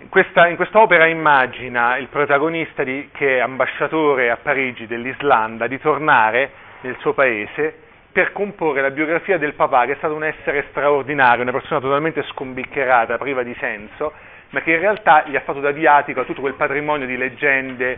questa, 0.10 0.48
in 0.48 0.56
quest'opera 0.56 1.06
immagina 1.06 1.98
il 1.98 2.08
protagonista 2.08 2.84
di, 2.84 3.10
che 3.12 3.38
è 3.38 3.40
ambasciatore 3.40 4.30
a 4.30 4.38
Parigi 4.38 4.88
dell'Islanda 4.88 5.68
di 5.68 5.80
tornare 5.80 6.52
nel 6.82 6.96
suo 7.00 7.14
paese 7.14 7.76
per 8.12 8.32
comporre 8.32 8.82
la 8.82 8.92
biografia 8.92 9.38
del 9.38 9.54
papà, 9.54 9.86
che 9.86 9.94
è 9.94 9.96
stato 9.96 10.14
un 10.14 10.24
essere 10.24 10.66
straordinario, 10.70 11.44
una 11.44 11.52
persona 11.52 11.80
totalmente 11.80 12.24
scombiccherata, 12.24 13.18
priva 13.18 13.44
di 13.44 13.56
senso, 13.60 14.14
ma 14.50 14.62
che 14.62 14.72
in 14.72 14.80
realtà 14.80 15.24
gli 15.28 15.36
ha 15.36 15.42
fatto 15.42 15.62
da 15.62 15.72
viatico 15.72 16.22
a 16.22 16.26
tutto 16.26 16.42
quel 16.42 16.56
patrimonio 16.56 17.08
di 17.08 17.16
leggende, 17.16 17.98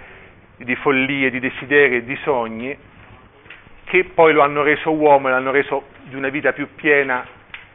di 0.58 0.76
follie, 0.76 1.32
di 1.32 1.40
desideri 1.40 1.98
e 1.98 2.04
di 2.04 2.16
sogni, 2.24 2.78
che 3.86 4.04
poi 4.14 4.34
lo 4.34 4.42
hanno 4.42 4.62
reso 4.62 4.92
uomo 4.92 5.28
e 5.28 5.32
l'hanno 5.32 5.52
reso 5.52 5.86
di 6.04 6.16
una 6.16 6.30
vita 6.30 6.54
più 6.54 6.76
piena 6.76 7.26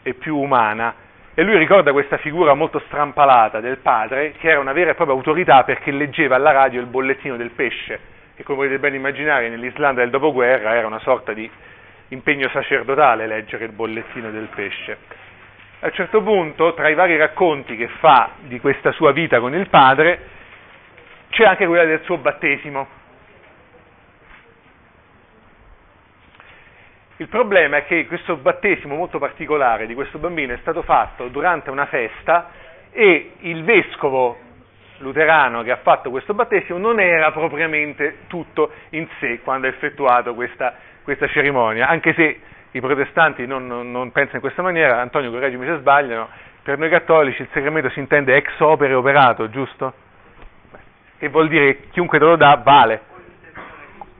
e 0.02 0.14
più 0.14 0.36
umana 0.36 1.06
e 1.38 1.44
lui 1.44 1.56
ricorda 1.56 1.92
questa 1.92 2.16
figura 2.16 2.54
molto 2.54 2.80
strampalata 2.86 3.60
del 3.60 3.76
padre, 3.76 4.32
che 4.32 4.48
era 4.48 4.58
una 4.58 4.72
vera 4.72 4.90
e 4.90 4.94
propria 4.94 5.14
autorità 5.14 5.62
perché 5.62 5.92
leggeva 5.92 6.34
alla 6.34 6.50
radio 6.50 6.80
il 6.80 6.88
bollettino 6.88 7.36
del 7.36 7.50
pesce, 7.50 8.00
che 8.34 8.42
come 8.42 8.58
potete 8.58 8.80
ben 8.80 8.94
immaginare 8.94 9.48
nell'Islanda 9.48 10.00
del 10.00 10.10
dopoguerra 10.10 10.74
era 10.74 10.88
una 10.88 10.98
sorta 10.98 11.32
di 11.32 11.48
impegno 12.08 12.48
sacerdotale 12.48 13.28
leggere 13.28 13.66
il 13.66 13.70
bollettino 13.70 14.32
del 14.32 14.48
pesce. 14.52 14.98
A 15.78 15.86
un 15.86 15.92
certo 15.92 16.22
punto, 16.22 16.74
tra 16.74 16.88
i 16.88 16.94
vari 16.94 17.16
racconti 17.16 17.76
che 17.76 17.86
fa 18.00 18.30
di 18.40 18.58
questa 18.58 18.90
sua 18.90 19.12
vita 19.12 19.38
con 19.38 19.54
il 19.54 19.68
padre, 19.68 20.18
c'è 21.30 21.44
anche 21.44 21.68
quella 21.68 21.84
del 21.84 22.02
suo 22.02 22.16
battesimo. 22.16 22.97
Il 27.20 27.26
problema 27.26 27.78
è 27.78 27.84
che 27.84 28.06
questo 28.06 28.36
battesimo 28.36 28.94
molto 28.94 29.18
particolare 29.18 29.86
di 29.86 29.94
questo 29.94 30.18
bambino 30.18 30.52
è 30.54 30.58
stato 30.58 30.82
fatto 30.82 31.26
durante 31.26 31.68
una 31.68 31.86
festa 31.86 32.50
e 32.92 33.32
il 33.40 33.64
vescovo 33.64 34.38
luterano 34.98 35.64
che 35.64 35.72
ha 35.72 35.78
fatto 35.82 36.10
questo 36.10 36.32
battesimo 36.32 36.78
non 36.78 37.00
era 37.00 37.32
propriamente 37.32 38.18
tutto 38.28 38.70
in 38.90 39.08
sé 39.18 39.40
quando 39.42 39.66
ha 39.66 39.70
effettuato 39.70 40.34
questa, 40.34 40.74
questa 41.02 41.26
cerimonia, 41.26 41.88
anche 41.88 42.14
se 42.14 42.40
i 42.70 42.80
protestanti 42.80 43.48
non, 43.48 43.66
non, 43.66 43.90
non, 43.90 44.12
pensano 44.12 44.36
in 44.36 44.42
questa 44.42 44.62
maniera, 44.62 45.00
Antonio 45.00 45.32
correggimi 45.32 45.66
se 45.66 45.78
sbagliano, 45.78 46.28
per 46.62 46.78
noi 46.78 46.88
cattolici 46.88 47.42
il 47.42 47.48
sacramento 47.52 47.90
si 47.90 47.98
intende 47.98 48.36
ex 48.36 48.60
opere 48.60 48.94
operato, 48.94 49.50
giusto? 49.50 49.92
Che 51.18 51.28
vuol 51.30 51.48
dire 51.48 51.64
che 51.66 51.88
chiunque 51.90 52.20
te 52.20 52.24
lo 52.26 52.36
dà 52.36 52.60
vale, 52.62 53.00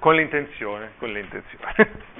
con 0.01 0.16
l'intenzione, 0.16 0.95
con 0.99 1.11
l'intenzione. 1.11 2.16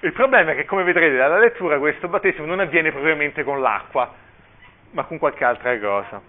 Il 0.00 0.12
problema 0.12 0.52
è 0.52 0.54
che, 0.54 0.64
come 0.64 0.84
vedrete 0.84 1.16
dalla 1.16 1.38
lettura, 1.38 1.78
questo 1.78 2.06
battesimo 2.06 2.46
non 2.46 2.60
avviene 2.60 2.92
propriamente 2.92 3.42
con 3.42 3.60
l'acqua, 3.60 4.12
ma 4.92 5.02
con 5.04 5.18
qualche 5.18 5.44
altra 5.44 5.76
cosa. 5.78 6.20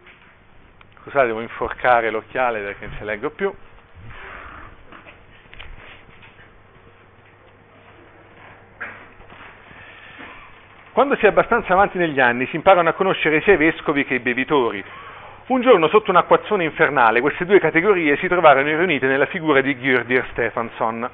Scusate, 1.02 1.28
devo 1.28 1.42
inforcare 1.42 2.10
l'occhiale 2.10 2.62
perché 2.62 2.88
non 2.88 2.96
ce 2.98 3.04
leggo 3.04 3.30
più. 3.30 3.54
Quando 10.92 11.16
si 11.18 11.26
è 11.26 11.28
abbastanza 11.30 11.72
avanti 11.74 12.00
negli 12.00 12.20
anni 12.20 12.48
si 12.48 12.56
imparano 12.56 12.90
a 12.90 12.94
conoscere 12.94 13.42
sia 13.42 13.54
i 13.54 13.58
vescovi 13.58 14.04
che 14.04 14.16
i 14.16 14.20
bevitori. 14.20 14.84
Un 15.48 15.62
giorno, 15.62 15.88
sotto 15.90 16.10
un 16.10 16.18
acquazzone 16.18 16.64
infernale, 16.64 17.22
queste 17.22 17.46
due 17.46 17.60
categorie 17.60 18.18
si 18.18 18.28
trovarono 18.28 18.68
riunite 18.68 19.06
nella 19.08 19.28
figura 19.28 19.62
di 19.62 19.76
Gürdir 19.76 20.26
Stefansson, 20.32 21.10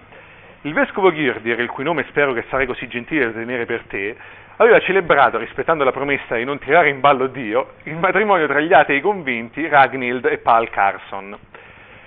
il 0.65 0.73
vescovo 0.73 1.13
Girdir, 1.13 1.59
il 1.59 1.69
cui 1.69 1.83
nome 1.83 2.05
spero 2.09 2.33
che 2.33 2.43
sarai 2.49 2.65
così 2.65 2.87
gentile 2.87 3.25
da 3.25 3.39
tenere 3.39 3.67
per 3.67 3.83
te, 3.83 4.15
aveva 4.55 4.79
celebrato, 4.79 5.37
rispettando 5.37 5.83
la 5.83 5.91
promessa 5.91 6.35
di 6.35 6.43
non 6.43 6.57
tirare 6.57 6.89
in 6.89 6.99
ballo 6.99 7.27
Dio, 7.27 7.73
il 7.83 7.97
matrimonio 7.97 8.47
tra 8.47 8.59
gli 8.59 8.73
atei 8.73 8.99
convinti 8.99 9.67
Ragnild 9.67 10.25
e 10.25 10.39
Paul 10.39 10.71
Carson. 10.71 11.37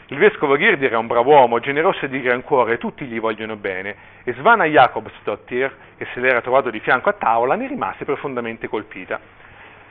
Il 0.08 0.18
vescovo 0.18 0.56
Girdir 0.56 0.90
è 0.90 0.96
un 0.96 1.06
bravo 1.06 1.30
uomo, 1.30 1.60
generoso 1.60 2.06
e 2.06 2.08
di 2.08 2.20
gran 2.20 2.42
cuore, 2.42 2.78
tutti 2.78 3.04
gli 3.04 3.20
vogliono 3.20 3.54
bene, 3.54 3.94
e 4.24 4.32
Svana 4.32 4.64
Jakobsdottir, 4.64 5.72
che 5.96 6.08
se 6.12 6.18
l'era 6.18 6.40
trovato 6.40 6.70
di 6.70 6.80
fianco 6.80 7.10
a 7.10 7.12
tavola, 7.12 7.54
ne 7.54 7.68
rimase 7.68 8.04
profondamente 8.04 8.66
colpita. 8.66 9.20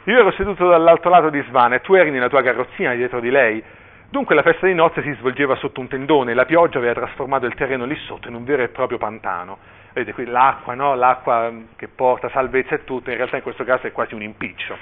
Io 0.04 0.20
ero 0.20 0.32
seduto 0.32 0.68
dall'altro 0.68 1.10
lato 1.10 1.30
di 1.30 1.42
Svana 1.48 1.76
e 1.76 1.82
tu 1.82 1.94
eri 1.94 2.12
nella 2.12 2.28
tua 2.28 2.42
carrozzina 2.42 2.94
dietro 2.96 3.22
di 3.22 3.30
lei, 3.30 3.64
Dunque 4.10 4.36
la 4.36 4.42
festa 4.42 4.66
di 4.66 4.74
nozze 4.74 5.02
si 5.02 5.14
svolgeva 5.16 5.56
sotto 5.58 5.82
un 5.82 5.90
tendone, 5.90 6.34
la 6.34 6.46
pioggia 6.46 6.78
aveva 6.78 6.94
trasformato 6.94 7.46
il 7.46 7.54
terreno 7.56 7.84
lì 7.84 7.96
sotto 8.06 8.30
in 8.30 8.36
un 8.36 8.46
vero 8.46 8.64
e 8.64 8.70
proprio 8.70 8.98
pantano. 8.98 9.58
Vedete 9.92 10.14
qui 10.14 10.26
l'acqua, 10.26 10.76
no? 10.76 10.96
l'acqua 10.96 11.52
che 11.76 11.90
porta 11.90 12.30
salvezza 12.30 12.76
e 12.76 12.84
tutto, 12.86 13.10
in 13.10 13.18
realtà 13.18 13.36
in 13.36 13.44
questo 13.44 13.66
caso 13.66 13.86
è 13.86 13.92
quasi 13.92 14.14
un 14.14 14.22
impiccio. 14.22 14.78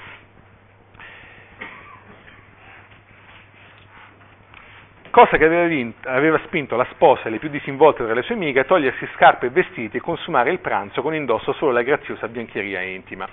Cosa 5.10 5.38
che 5.38 5.44
aveva, 5.44 5.64
vinto, 5.66 6.08
aveva 6.08 6.38
spinto 6.44 6.76
la 6.76 6.86
sposa 6.90 7.24
e 7.24 7.30
le 7.30 7.38
più 7.38 7.48
disinvolte 7.48 8.04
tra 8.04 8.14
le 8.14 8.22
sue 8.22 8.34
amiche 8.34 8.60
a 8.60 8.64
togliersi 8.64 9.08
scarpe 9.14 9.46
e 9.46 9.50
vestiti 9.50 9.96
e 9.96 10.00
consumare 10.00 10.50
il 10.50 10.60
pranzo 10.60 11.02
con 11.02 11.14
indosso 11.14 11.52
solo 11.54 11.72
la 11.72 11.82
graziosa 11.82 12.28
biancheria 12.28 12.82
intima. 12.82 13.26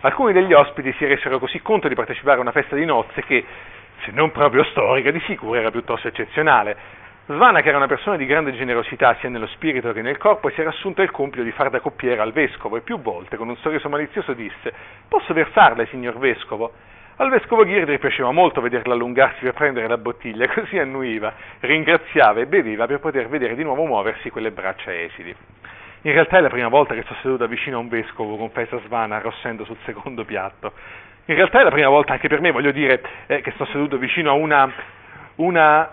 Alcuni 0.00 0.32
degli 0.32 0.54
ospiti 0.54 0.92
si 0.94 1.04
resero 1.04 1.38
così 1.38 1.60
conto 1.60 1.88
di 1.88 1.94
partecipare 1.94 2.38
a 2.38 2.40
una 2.40 2.52
festa 2.52 2.74
di 2.74 2.86
nozze 2.86 3.22
che 3.22 3.44
se 4.04 4.10
non 4.12 4.30
proprio 4.30 4.64
storica, 4.64 5.10
di 5.10 5.20
sicuro 5.26 5.58
era 5.58 5.70
piuttosto 5.70 6.08
eccezionale. 6.08 6.98
Svana, 7.26 7.60
che 7.60 7.68
era 7.68 7.76
una 7.76 7.86
persona 7.86 8.16
di 8.16 8.26
grande 8.26 8.52
generosità 8.52 9.14
sia 9.20 9.28
nello 9.28 9.46
spirito 9.48 9.92
che 9.92 10.02
nel 10.02 10.18
corpo, 10.18 10.48
si 10.50 10.60
era 10.60 10.70
assunta 10.70 11.02
il 11.02 11.10
compito 11.10 11.42
di 11.42 11.52
far 11.52 11.70
da 11.70 11.78
coppiera 11.78 12.22
al 12.22 12.32
vescovo 12.32 12.76
e 12.76 12.80
più 12.80 13.00
volte, 13.00 13.36
con 13.36 13.48
un 13.48 13.56
sorriso 13.58 13.88
malizioso, 13.88 14.32
disse: 14.32 14.72
Posso 15.08 15.32
versarle, 15.32 15.86
signor 15.86 16.18
vescovo? 16.18 16.72
Al 17.16 17.28
vescovo 17.28 17.64
Ghirdi 17.64 17.98
piaceva 17.98 18.30
molto 18.32 18.62
vederla 18.62 18.94
allungarsi 18.94 19.44
per 19.44 19.52
prendere 19.52 19.86
la 19.86 19.98
bottiglia, 19.98 20.48
così 20.52 20.78
annuiva, 20.78 21.32
ringraziava 21.60 22.40
e 22.40 22.46
beveva 22.46 22.86
per 22.86 22.98
poter 22.98 23.28
vedere 23.28 23.54
di 23.54 23.62
nuovo 23.62 23.84
muoversi 23.84 24.30
quelle 24.30 24.50
braccia 24.50 24.92
esili. 24.92 25.36
In 26.02 26.12
realtà 26.12 26.38
è 26.38 26.40
la 26.40 26.48
prima 26.48 26.68
volta 26.68 26.94
che 26.94 27.02
sto 27.02 27.14
seduta 27.20 27.44
vicino 27.44 27.76
a 27.76 27.80
un 27.80 27.88
vescovo, 27.88 28.38
confessa 28.38 28.80
Svana, 28.86 29.16
arrossendo 29.16 29.66
sul 29.66 29.76
secondo 29.84 30.24
piatto. 30.24 30.72
In 31.26 31.34
realtà 31.34 31.60
è 31.60 31.64
la 31.64 31.70
prima 31.70 31.88
volta 31.88 32.12
anche 32.12 32.28
per 32.28 32.40
me, 32.40 32.50
voglio 32.50 32.72
dire, 32.72 33.00
eh, 33.26 33.40
che 33.40 33.52
sto 33.52 33.64
seduto 33.66 33.98
vicino 33.98 34.30
a 34.30 34.34
una, 34.34 34.72
una 35.36 35.90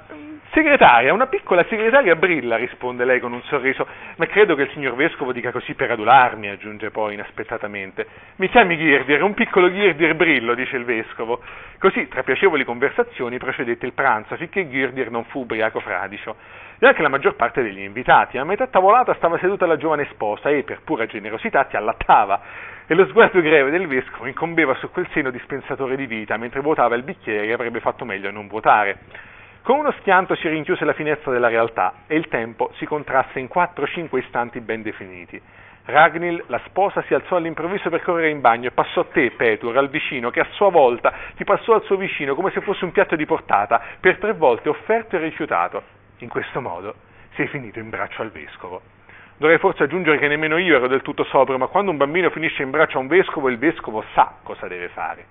Segretaria, 0.58 1.14
una 1.14 1.28
piccola 1.28 1.64
segretaria 1.70 2.16
brilla, 2.16 2.56
risponde 2.56 3.06
lei 3.06 3.20
con 3.20 3.34
un 3.34 3.44
sorriso, 3.44 3.86
ma 4.16 4.26
credo 4.26 4.56
che 4.56 4.64
il 4.64 4.70
signor 4.72 4.96
vescovo 4.96 5.32
dica 5.32 5.52
così 5.52 5.76
per 5.76 5.92
adularmi, 5.92 6.48
aggiunge 6.48 6.90
poi 6.90 7.14
inaspettatamente. 7.14 8.08
Mi 8.38 8.50
chiami 8.50 8.78
Girdir, 8.78 9.22
un 9.22 9.34
piccolo 9.34 9.72
Girdir 9.72 10.16
brillo, 10.16 10.56
dice 10.56 10.78
il 10.78 10.86
vescovo. 10.86 11.42
Così, 11.78 12.08
tra 12.08 12.24
piacevoli 12.24 12.64
conversazioni, 12.64 13.38
procedette 13.38 13.86
il 13.86 13.94
pranzo, 13.94 14.36
finché 14.38 14.68
Girdir 14.70 15.12
non 15.12 15.26
fu 15.26 15.42
ubriaco 15.42 15.80
fradicio. 15.80 16.38
E 16.80 16.88
anche 16.88 17.02
la 17.02 17.10
maggior 17.10 17.36
parte 17.36 17.62
degli 17.62 17.82
invitati. 17.82 18.40
A 18.40 18.46
metà 18.46 18.66
tavolata 18.68 19.14
stava 19.16 19.38
seduta 19.38 19.68
la 19.68 19.78
giovane 19.78 20.08
sposa 20.12 20.50
e, 20.50 20.64
per 20.64 20.82
pura 20.84 21.06
generosità, 21.06 21.66
ti 21.66 21.76
allattava. 21.76 22.42
E 22.90 22.94
lo 22.94 23.06
sguardo 23.08 23.42
greve 23.42 23.70
del 23.70 23.86
vescovo 23.86 24.28
incombeva 24.28 24.74
su 24.76 24.90
quel 24.92 25.10
seno 25.12 25.30
dispensatore 25.30 25.98
di 25.98 26.06
vita, 26.06 26.38
mentre 26.38 26.62
vuotava 26.62 26.96
il 26.96 27.04
bicchiere 27.04 27.46
e 27.46 27.52
avrebbe 27.52 27.82
fatto 27.82 28.06
meglio 28.06 28.30
a 28.30 28.32
non 28.32 28.48
vuotare. 28.48 29.00
Con 29.62 29.80
uno 29.80 29.92
schianto 30.00 30.36
si 30.36 30.48
rinchiuse 30.48 30.86
la 30.86 30.94
finestra 30.94 31.34
della 31.34 31.50
realtà 31.50 32.04
e 32.08 32.16
il 32.16 32.30
tempo 32.30 32.72
si 32.78 32.86
contrasse 32.86 33.40
in 33.40 33.50
4-5 33.54 34.18
istanti 34.20 34.62
ben 34.62 34.84
definiti. 34.84 35.42
Ragnil, 35.84 36.42
la 36.48 36.62
sposa, 36.64 37.02
si 37.02 37.14
alzò 37.14 37.36
all'improvviso 37.36 37.90
per 37.90 38.02
correre 38.04 38.30
in 38.30 38.40
bagno 38.40 38.70
e 38.70 38.72
passò 38.72 39.04
te, 39.08 39.32
Petur, 39.32 39.76
al 39.76 39.90
vicino, 39.90 40.30
che 40.30 40.40
a 40.40 40.48
sua 40.52 40.70
volta 40.70 41.14
ti 41.36 41.44
passò 41.44 41.74
al 41.74 41.84
suo 41.84 41.98
vicino 41.98 42.36
come 42.36 42.52
se 42.52 42.62
fosse 42.62 42.86
un 42.86 42.94
piatto 42.94 43.18
di 43.18 43.26
portata, 43.26 43.82
per 44.00 44.18
tre 44.18 44.32
volte 44.32 44.70
offerto 44.70 45.18
e 45.18 45.20
rifiutato. 45.20 45.84
In 46.20 46.30
questo 46.30 46.62
modo 46.62 46.96
sei 47.36 47.48
finito 47.48 47.80
in 47.80 47.90
braccio 47.90 48.22
al 48.22 48.32
vescovo. 48.32 48.97
Dovrei 49.38 49.60
forse 49.60 49.84
aggiungere 49.84 50.18
che 50.18 50.28
nemmeno 50.28 50.58
io 50.58 50.78
ero 50.78 50.88
del 50.88 51.04
tutto 51.04 51.24
sobrio, 51.26 51.60
ma 51.60 51.68
quando 51.68 51.92
un 51.92 51.98
bambino 51.98 52.32
finisce 52.32 52.64
in 52.64 52.72
braccio 52.72 52.98
a 52.98 53.02
un 53.02 53.08
vescovo, 53.08 53.50
il 53.50 53.60
vescovo 53.60 54.04
sa 54.14 54.38
cosa 54.42 54.68
deve 54.68 54.88
fare. 54.88 55.26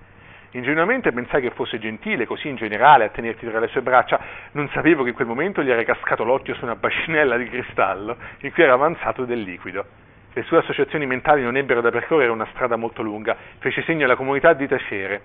Ingenuamente 0.51 1.11
pensai 1.11 1.41
che 1.41 1.51
fosse 1.51 1.77
gentile, 1.77 2.25
così 2.25 2.47
in 2.47 2.55
generale, 2.55 3.03
a 3.03 3.09
tenerti 3.09 3.45
tra 3.45 3.59
le 3.59 3.67
sue 3.67 3.81
braccia. 3.81 4.17
Non 4.53 4.69
sapevo 4.69 5.03
che 5.03 5.09
in 5.09 5.15
quel 5.15 5.27
momento 5.27 5.61
gli 5.61 5.69
era 5.69 5.83
cascato 5.83 6.23
l'occhio 6.23 6.55
su 6.55 6.63
una 6.63 6.75
bacinella 6.75 7.35
di 7.35 7.49
cristallo 7.49 8.15
in 8.39 8.53
cui 8.53 8.63
era 8.63 8.73
avanzato 8.73 9.25
del 9.25 9.41
liquido. 9.41 9.85
Le 10.31 10.43
sue 10.43 10.59
associazioni 10.59 11.05
mentali 11.05 11.43
non 11.43 11.57
ebbero 11.57 11.81
da 11.81 11.89
percorrere 11.89 12.31
una 12.31 12.47
strada 12.53 12.77
molto 12.77 13.01
lunga. 13.01 13.35
Fece 13.59 13.83
segno 13.83 14.05
alla 14.05 14.15
comunità 14.15 14.53
di 14.53 14.67
tacere. 14.67 15.21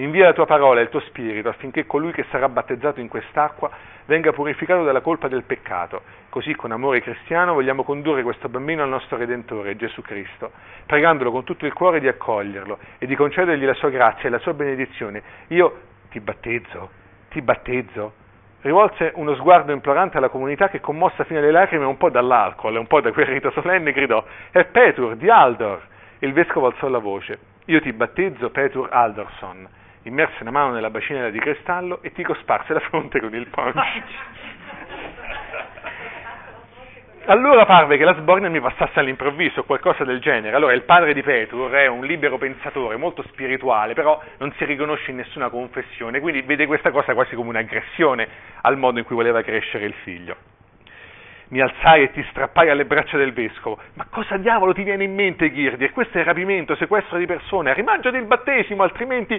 Invia 0.00 0.26
la 0.26 0.32
tua 0.32 0.46
parola 0.46 0.78
e 0.78 0.84
il 0.84 0.90
tuo 0.90 1.00
spirito 1.00 1.48
affinché 1.48 1.84
colui 1.84 2.12
che 2.12 2.24
sarà 2.30 2.48
battezzato 2.48 3.00
in 3.00 3.08
quest'acqua 3.08 3.68
venga 4.04 4.30
purificato 4.30 4.84
dalla 4.84 5.00
colpa 5.00 5.26
del 5.26 5.42
peccato. 5.42 6.02
Così 6.28 6.54
con 6.54 6.70
amore 6.70 7.00
cristiano 7.00 7.52
vogliamo 7.52 7.82
condurre 7.82 8.22
questo 8.22 8.48
bambino 8.48 8.84
al 8.84 8.90
nostro 8.90 9.16
Redentore, 9.16 9.74
Gesù 9.74 10.00
Cristo, 10.00 10.52
pregandolo 10.86 11.32
con 11.32 11.42
tutto 11.42 11.66
il 11.66 11.72
cuore 11.72 11.98
di 11.98 12.06
accoglierlo 12.06 12.78
e 12.98 13.06
di 13.06 13.16
concedergli 13.16 13.64
la 13.64 13.74
sua 13.74 13.88
grazia 13.88 14.28
e 14.28 14.30
la 14.30 14.38
sua 14.38 14.54
benedizione. 14.54 15.20
Io 15.48 15.80
ti 16.10 16.20
battezzo, 16.20 16.90
ti 17.30 17.42
battezzo. 17.42 18.12
Rivolse 18.60 19.10
uno 19.16 19.34
sguardo 19.34 19.72
implorante 19.72 20.18
alla 20.18 20.28
comunità 20.28 20.68
che, 20.68 20.78
commossa 20.78 21.24
fino 21.24 21.40
alle 21.40 21.50
lacrime 21.50 21.84
un 21.84 21.96
po' 21.96 22.10
dall'alcol 22.10 22.76
e 22.76 22.78
un 22.78 22.86
po' 22.86 23.00
da 23.00 23.10
quel 23.10 23.26
rito 23.26 23.50
solenne, 23.50 23.90
gridò: 23.90 24.24
È 24.52 24.64
Petur 24.64 25.16
di 25.16 25.28
Aldor! 25.28 25.82
Il 26.20 26.32
vescovo 26.32 26.66
alzò 26.68 26.86
la 26.86 26.98
voce: 26.98 27.38
Io 27.64 27.80
ti 27.80 27.92
battezzo 27.92 28.50
Petur 28.50 28.90
Aldorsson 28.92 29.86
immerse 30.08 30.42
la 30.44 30.50
mano 30.50 30.72
nella 30.72 30.90
bacinella 30.90 31.30
di 31.30 31.38
cristallo 31.38 32.02
e 32.02 32.12
ti 32.12 32.22
cosparse 32.22 32.72
la 32.72 32.80
fronte 32.80 33.20
con 33.20 33.34
il 33.34 33.46
punch. 33.46 33.76
Allora 37.26 37.66
parve 37.66 37.98
che 37.98 38.04
la 38.04 38.14
sbornia 38.14 38.48
mi 38.48 38.58
passasse 38.58 39.00
all'improvviso, 39.00 39.64
qualcosa 39.64 40.02
del 40.02 40.18
genere. 40.18 40.56
Allora 40.56 40.72
il 40.72 40.84
padre 40.84 41.12
di 41.12 41.22
Petrur 41.22 41.70
è 41.72 41.86
un 41.86 42.06
libero 42.06 42.38
pensatore, 42.38 42.96
molto 42.96 43.22
spirituale, 43.24 43.92
però 43.92 44.18
non 44.38 44.50
si 44.56 44.64
riconosce 44.64 45.10
in 45.10 45.18
nessuna 45.18 45.50
confessione, 45.50 46.20
quindi 46.20 46.40
vede 46.40 46.64
questa 46.64 46.90
cosa 46.90 47.12
quasi 47.12 47.34
come 47.34 47.50
un'aggressione 47.50 48.26
al 48.62 48.78
modo 48.78 48.98
in 48.98 49.04
cui 49.04 49.14
voleva 49.14 49.42
crescere 49.42 49.84
il 49.84 49.92
figlio. 50.04 50.36
Mi 51.48 51.60
alzai 51.60 52.04
e 52.04 52.12
ti 52.12 52.24
strappai 52.30 52.70
alle 52.70 52.86
braccia 52.86 53.18
del 53.18 53.34
vescovo. 53.34 53.78
Ma 53.94 54.06
cosa 54.08 54.38
diavolo 54.38 54.72
ti 54.72 54.82
viene 54.82 55.04
in 55.04 55.14
mente, 55.14 55.52
Girdir? 55.52 55.92
Questo 55.92 56.18
è 56.18 56.24
rapimento, 56.24 56.76
sequestro 56.76 57.18
di 57.18 57.26
persone. 57.26 57.74
Rimangiati 57.74 58.16
il 58.16 58.24
battesimo, 58.24 58.82
altrimenti 58.82 59.38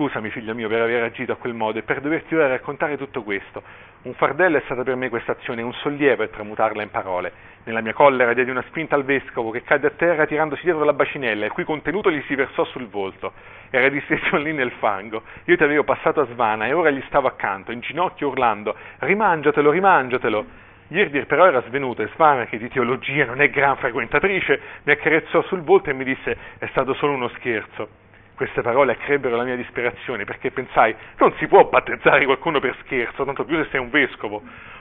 Scusami, 0.00 0.30
figlio 0.30 0.54
mio, 0.54 0.66
per 0.66 0.80
aver 0.80 1.02
agito 1.02 1.32
a 1.32 1.36
quel 1.36 1.52
modo 1.52 1.78
e 1.78 1.82
per 1.82 2.00
doverti 2.00 2.34
ora 2.34 2.46
raccontare 2.46 2.96
tutto 2.96 3.22
questo. 3.22 3.62
Un 4.04 4.14
fardello 4.14 4.56
è 4.56 4.62
stata 4.64 4.82
per 4.82 4.94
me 4.94 5.10
questa 5.10 5.32
azione, 5.32 5.60
un 5.60 5.74
sollievo 5.74 6.16
per 6.16 6.30
tramutarla 6.30 6.80
in 6.80 6.88
parole. 6.88 7.30
Nella 7.64 7.82
mia 7.82 7.92
collera 7.92 8.32
diedi 8.32 8.48
una 8.48 8.64
spinta 8.68 8.94
al 8.94 9.04
vescovo 9.04 9.50
che 9.50 9.62
cadde 9.62 9.88
a 9.88 9.90
terra 9.90 10.24
tirandosi 10.24 10.62
dietro 10.62 10.84
la 10.84 10.94
bacinella, 10.94 11.44
il 11.44 11.52
cui 11.52 11.64
contenuto 11.64 12.10
gli 12.10 12.22
si 12.22 12.34
versò 12.34 12.64
sul 12.64 12.88
volto. 12.88 13.34
Era 13.68 13.90
disteso 13.90 14.38
lì 14.38 14.54
nel 14.54 14.70
fango. 14.78 15.20
Io 15.44 15.56
ti 15.58 15.64
avevo 15.64 15.84
passato 15.84 16.22
a 16.22 16.26
svana 16.32 16.64
e 16.64 16.72
ora 16.72 16.88
gli 16.88 17.02
stavo 17.08 17.28
accanto, 17.28 17.70
in 17.70 17.80
ginocchio 17.80 18.28
urlando: 18.28 18.74
Rimangiatelo, 19.00 19.70
rimangiatelo! 19.70 20.46
Girdir 20.88 21.26
però 21.26 21.44
era 21.46 21.60
svenuto 21.68 22.00
e 22.00 22.08
Svana, 22.14 22.46
che 22.46 22.56
di 22.56 22.70
teologia 22.70 23.26
non 23.26 23.42
è 23.42 23.50
gran 23.50 23.76
frequentatrice, 23.76 24.60
mi 24.84 24.92
accarezzò 24.92 25.42
sul 25.42 25.60
volto 25.60 25.90
e 25.90 25.92
mi 25.92 26.04
disse: 26.04 26.34
È 26.56 26.66
stato 26.68 26.94
solo 26.94 27.12
uno 27.12 27.28
scherzo. 27.36 28.08
Queste 28.40 28.62
parole 28.62 28.92
accrebbero 28.92 29.36
la 29.36 29.44
mia 29.44 29.54
disperazione 29.54 30.24
perché 30.24 30.50
pensai, 30.50 30.96
non 31.18 31.30
si 31.36 31.46
può 31.46 31.68
battezzare 31.68 32.24
qualcuno 32.24 32.58
per 32.58 32.74
scherzo, 32.84 33.22
tanto 33.26 33.44
più 33.44 33.62
se 33.62 33.68
sei 33.68 33.80
un 33.80 33.90
vescovo. 33.90 34.40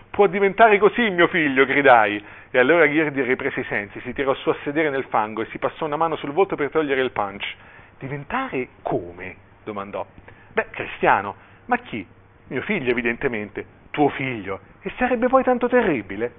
Può 0.09 0.27
diventare 0.27 0.77
così, 0.77 1.09
mio 1.09 1.27
figlio, 1.27 1.65
gridai. 1.65 2.23
E 2.51 2.57
allora 2.57 2.85
Ghirdi 2.85 3.21
riprese 3.21 3.59
i 3.59 3.65
sensi, 3.65 3.99
si 3.99 4.13
tirò 4.13 4.33
su 4.35 4.47
a 4.47 4.55
sedere 4.63 4.89
nel 4.89 5.03
fango 5.09 5.41
e 5.41 5.47
si 5.47 5.57
passò 5.57 5.83
una 5.83 5.97
mano 5.97 6.15
sul 6.15 6.31
volto 6.31 6.55
per 6.55 6.69
togliere 6.69 7.01
il 7.01 7.11
punch. 7.11 7.53
Diventare 7.99 8.69
come? 8.81 9.35
domandò. 9.65 10.07
Beh, 10.53 10.67
cristiano. 10.69 11.35
Ma 11.65 11.75
chi? 11.79 12.07
Mio 12.47 12.61
figlio, 12.61 12.91
evidentemente. 12.91 13.65
Tuo 13.91 14.07
figlio. 14.07 14.61
E 14.79 14.93
sarebbe 14.97 15.27
poi 15.27 15.43
tanto 15.43 15.67
terribile? 15.67 16.31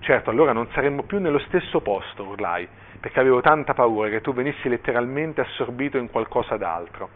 Certo, 0.00 0.30
allora 0.30 0.54
non 0.54 0.66
saremmo 0.72 1.02
più 1.02 1.20
nello 1.20 1.40
stesso 1.40 1.82
posto, 1.82 2.24
urlai 2.24 2.66
perché 3.02 3.18
avevo 3.18 3.40
tanta 3.40 3.74
paura 3.74 4.08
che 4.08 4.20
tu 4.20 4.32
venissi 4.32 4.68
letteralmente 4.68 5.40
assorbito 5.40 5.98
in 5.98 6.08
qualcosa 6.08 6.56
d'altro. 6.56 7.08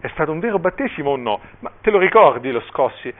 È 0.00 0.08
stato 0.14 0.32
un 0.32 0.38
vero 0.38 0.58
battesimo 0.58 1.10
o 1.10 1.16
no? 1.16 1.40
Ma 1.58 1.70
te 1.82 1.90
lo 1.90 1.98
ricordi, 1.98 2.50
lo 2.50 2.62
scossi? 2.70 3.12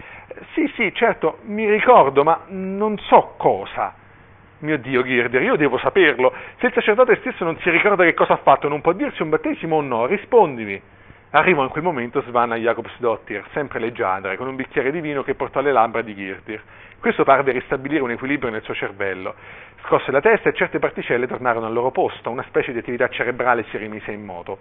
Sì, 0.55 0.73
sì, 0.75 0.91
certo, 0.95 1.41
mi 1.43 1.69
ricordo, 1.69 2.25
ma 2.25 2.45
non 2.47 2.97
so 2.97 3.35
cosa. 3.37 3.93
Mio 4.61 4.79
Dio, 4.79 5.03
Girder, 5.03 5.43
io 5.43 5.57
devo 5.57 5.77
saperlo. 5.77 6.33
Se 6.59 6.67
il 6.69 6.73
sacerdote 6.73 7.17
stesso 7.17 7.45
non 7.45 7.59
si 7.59 7.69
ricorda 7.69 8.05
che 8.05 8.15
cosa 8.15 8.33
ha 8.33 8.39
fatto, 8.39 8.69
non 8.69 8.81
può 8.81 8.93
dirsi 8.93 9.21
un 9.21 9.29
battesimo 9.29 9.77
o 9.77 9.83
no? 9.83 10.07
Rispondimi. 10.07 10.81
Arrivò 11.31 11.63
in 11.63 11.69
quel 11.69 11.85
momento 11.85 12.23
Svana 12.23 12.57
Jakobsdottir, 12.57 13.45
sempre 13.53 13.79
leggiadra, 13.81 14.35
con 14.37 14.49
un 14.49 14.57
bicchiere 14.57 14.91
di 14.91 15.03
vino 15.03 15.23
che 15.23 15.35
portò 15.35 15.59
alle 15.59 15.73
labbra 15.73 16.01
di 16.01 16.15
Girdir. 16.15 16.63
Questo 16.99 17.23
parve 17.23 17.53
ristabilire 17.53 18.03
un 18.03 18.11
equilibrio 18.11 18.51
nel 18.51 18.63
suo 18.63 18.73
cervello. 18.73 19.35
Scosse 19.85 20.11
la 20.11 20.23
testa 20.23 20.49
e 20.49 20.55
certe 20.55 20.79
particelle 20.79 21.27
tornarono 21.27 21.67
al 21.67 21.75
loro 21.75 21.91
posto, 21.91 22.31
una 22.31 22.45
specie 22.45 22.73
di 22.73 22.79
attività 22.79 23.09
cerebrale 23.11 23.65
si 23.65 23.77
rimise 23.77 24.11
in 24.11 24.25
moto. 24.25 24.59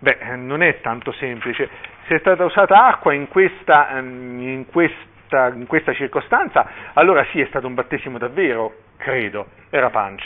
Beh, 0.00 0.36
non 0.36 0.62
è 0.62 0.82
tanto 0.82 1.12
semplice. 1.12 1.70
Se 2.06 2.16
è 2.16 2.18
stata 2.18 2.44
usata 2.44 2.88
acqua 2.88 3.14
in 3.14 3.28
questa, 3.28 3.96
ehm, 3.96 4.38
in 4.40 4.66
questa, 4.66 5.48
in 5.48 5.66
questa 5.66 5.94
circostanza, 5.94 6.92
allora 6.92 7.24
sì, 7.32 7.40
è 7.40 7.46
stato 7.46 7.66
un 7.66 7.74
battesimo 7.74 8.18
davvero, 8.18 8.74
credo. 8.98 9.46
Era 9.70 9.88
punch. 9.88 10.24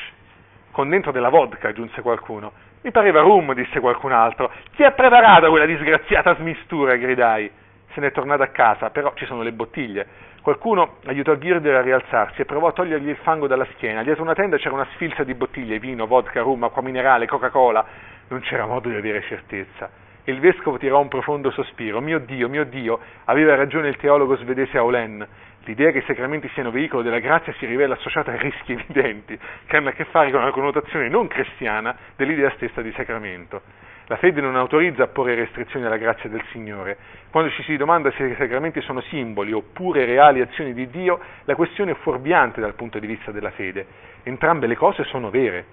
Con 0.72 0.88
dentro 0.88 1.12
della 1.12 1.28
vodka, 1.28 1.68
aggiunse 1.68 2.02
qualcuno. 2.02 2.52
Mi 2.82 2.92
pareva 2.92 3.20
rum, 3.20 3.52
disse 3.52 3.78
qualcun 3.78 4.12
altro. 4.12 4.50
Chi 4.72 4.84
ha 4.84 4.92
preparato 4.92 5.50
quella 5.50 5.66
disgraziata 5.66 6.34
smistura? 6.36 6.96
gridai. 6.96 7.50
Se 7.92 8.00
n'è 8.00 8.10
tornato 8.10 8.42
a 8.42 8.46
casa, 8.46 8.88
però 8.88 9.12
ci 9.16 9.26
sono 9.26 9.42
le 9.42 9.52
bottiglie. 9.52 10.06
Qualcuno 10.40 10.96
aiutò 11.04 11.34
Girder 11.36 11.74
a 11.74 11.82
rialzarsi 11.82 12.40
e 12.40 12.44
provò 12.46 12.68
a 12.68 12.72
togliergli 12.72 13.10
il 13.10 13.16
fango 13.16 13.46
dalla 13.46 13.66
schiena. 13.74 14.02
Dietro 14.02 14.22
una 14.22 14.32
tenda 14.32 14.56
c'era 14.56 14.72
una 14.72 14.86
sfilza 14.94 15.24
di 15.24 15.34
bottiglie, 15.34 15.78
vino, 15.78 16.06
vodka, 16.06 16.40
rum, 16.40 16.64
acqua 16.64 16.80
minerale, 16.80 17.26
Coca-Cola. 17.26 17.84
Non 18.28 18.40
c'era 18.40 18.64
modo 18.64 18.88
di 18.88 18.96
avere 18.96 19.20
certezza. 19.24 19.90
Il 20.24 20.40
vescovo 20.40 20.78
tirò 20.78 21.00
un 21.00 21.08
profondo 21.08 21.50
sospiro. 21.50 22.00
Mio 22.00 22.18
Dio, 22.20 22.48
mio 22.48 22.64
Dio, 22.64 22.98
aveva 23.26 23.56
ragione 23.56 23.88
il 23.88 23.96
teologo 23.96 24.36
svedese 24.36 24.78
Aulen. 24.78 25.26
L'idea 25.64 25.90
che 25.90 25.98
i 25.98 26.04
sacramenti 26.06 26.48
siano 26.54 26.70
veicolo 26.70 27.02
della 27.02 27.18
grazia 27.18 27.52
si 27.58 27.66
rivela 27.66 27.94
associata 27.94 28.32
a 28.32 28.36
rischi 28.36 28.72
evidenti, 28.72 29.38
che 29.66 29.76
hanno 29.76 29.90
a 29.90 29.92
che 29.92 30.04
fare 30.06 30.30
con 30.30 30.40
una 30.40 30.52
connotazione 30.52 31.08
non 31.08 31.26
cristiana 31.28 31.94
dell'idea 32.16 32.50
stessa 32.52 32.80
di 32.80 32.92
sacramento. 32.92 33.62
La 34.06 34.16
fede 34.16 34.40
non 34.40 34.56
autorizza 34.56 35.04
a 35.04 35.06
porre 35.06 35.36
restrizioni 35.36 35.84
alla 35.84 35.96
grazia 35.96 36.28
del 36.28 36.42
Signore. 36.50 36.96
Quando 37.30 37.48
ci 37.50 37.62
si 37.62 37.76
domanda 37.76 38.10
se 38.10 38.24
i 38.24 38.34
sacramenti 38.36 38.80
sono 38.80 39.00
simboli 39.02 39.52
oppure 39.52 40.04
reali 40.04 40.40
azioni 40.40 40.72
di 40.72 40.88
Dio, 40.88 41.20
la 41.44 41.54
questione 41.54 41.92
è 41.92 41.94
fuorviante 41.94 42.60
dal 42.60 42.74
punto 42.74 42.98
di 42.98 43.06
vista 43.06 43.30
della 43.30 43.52
fede. 43.52 43.86
Entrambe 44.24 44.66
le 44.66 44.74
cose 44.74 45.04
sono 45.04 45.30
vere. 45.30 45.64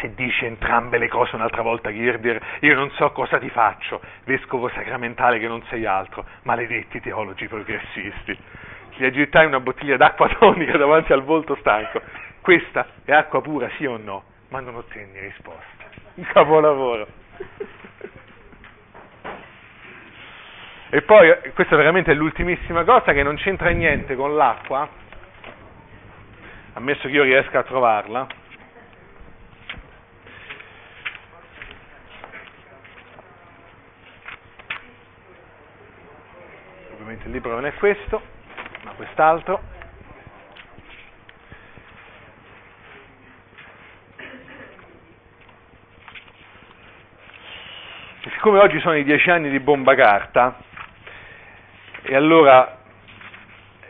Se 0.00 0.14
dici 0.14 0.44
entrambe 0.44 0.98
le 0.98 1.08
cose 1.08 1.34
un'altra 1.34 1.62
volta, 1.62 1.90
Girdir, 1.90 2.40
io 2.60 2.74
non 2.76 2.88
so 2.92 3.10
cosa 3.10 3.38
ti 3.38 3.50
faccio, 3.50 4.00
vescovo 4.24 4.68
sacramentale 4.68 5.40
che 5.40 5.48
non 5.48 5.64
sei 5.64 5.84
altro, 5.84 6.24
maledetti 6.42 7.00
teologi 7.00 7.48
progressisti. 7.48 8.38
Gli 9.00 9.06
agittai 9.06 9.46
una 9.46 9.60
bottiglia 9.60 9.96
d'acqua 9.96 10.28
tonica 10.38 10.76
davanti 10.76 11.14
al 11.14 11.22
volto 11.22 11.56
stanco. 11.60 12.02
questa 12.42 12.86
è 13.06 13.12
acqua 13.12 13.40
pura, 13.40 13.70
sì 13.78 13.86
o 13.86 13.96
no? 13.96 14.24
Ma 14.50 14.60
non 14.60 14.74
ottenni 14.74 15.18
risposta. 15.20 15.88
Un 16.16 16.24
capolavoro. 16.30 17.06
E 20.90 21.00
poi, 21.00 21.34
questa 21.54 21.76
veramente 21.76 22.10
è 22.10 22.14
l'ultimissima 22.14 22.84
cosa 22.84 23.14
che 23.14 23.22
non 23.22 23.36
c'entra 23.36 23.70
niente 23.70 24.14
con 24.16 24.36
l'acqua, 24.36 24.86
ammesso 26.74 27.08
che 27.08 27.14
io 27.14 27.22
riesca 27.22 27.60
a 27.60 27.62
trovarla. 27.62 28.26
Ovviamente 36.92 37.24
il 37.24 37.32
libro 37.32 37.52
non 37.52 37.64
è 37.64 37.72
questo, 37.72 38.39
ma 38.90 38.94
quest'altro. 38.94 39.60
E 48.22 48.30
siccome 48.32 48.58
oggi 48.58 48.80
sono 48.80 48.96
i 48.96 49.04
dieci 49.04 49.30
anni 49.30 49.50
di 49.50 49.60
bomba 49.60 49.94
carta, 49.94 50.56
e 52.02 52.14
allora 52.14 52.78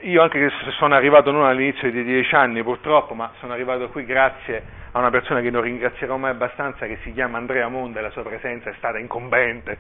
io 0.02 0.22
anche 0.22 0.50
se 0.64 0.70
sono 0.72 0.94
arrivato 0.94 1.30
non 1.30 1.44
all'inizio 1.44 1.90
dei 1.90 2.04
dieci 2.04 2.34
anni 2.34 2.62
purtroppo, 2.62 3.14
ma 3.14 3.32
sono 3.40 3.52
arrivato 3.52 3.88
qui 3.88 4.04
grazie 4.04 4.78
a 4.92 4.98
una 4.98 5.10
persona 5.10 5.40
che 5.40 5.50
non 5.50 5.62
ringrazierò 5.62 6.16
mai 6.16 6.30
abbastanza, 6.30 6.86
che 6.86 6.98
si 7.02 7.12
chiama 7.12 7.38
Andrea 7.38 7.68
Monda 7.68 8.00
e 8.00 8.02
la 8.02 8.10
sua 8.10 8.22
presenza 8.22 8.70
è 8.70 8.74
stata 8.76 8.98
incombente 8.98 9.78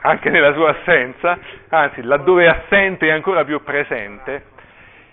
anche 0.00 0.30
nella 0.30 0.52
sua 0.52 0.70
assenza, 0.70 1.38
anzi 1.68 2.02
laddove 2.02 2.44
è 2.44 2.48
assente 2.48 3.08
è 3.08 3.10
ancora 3.10 3.44
più 3.44 3.62
presente. 3.62 4.56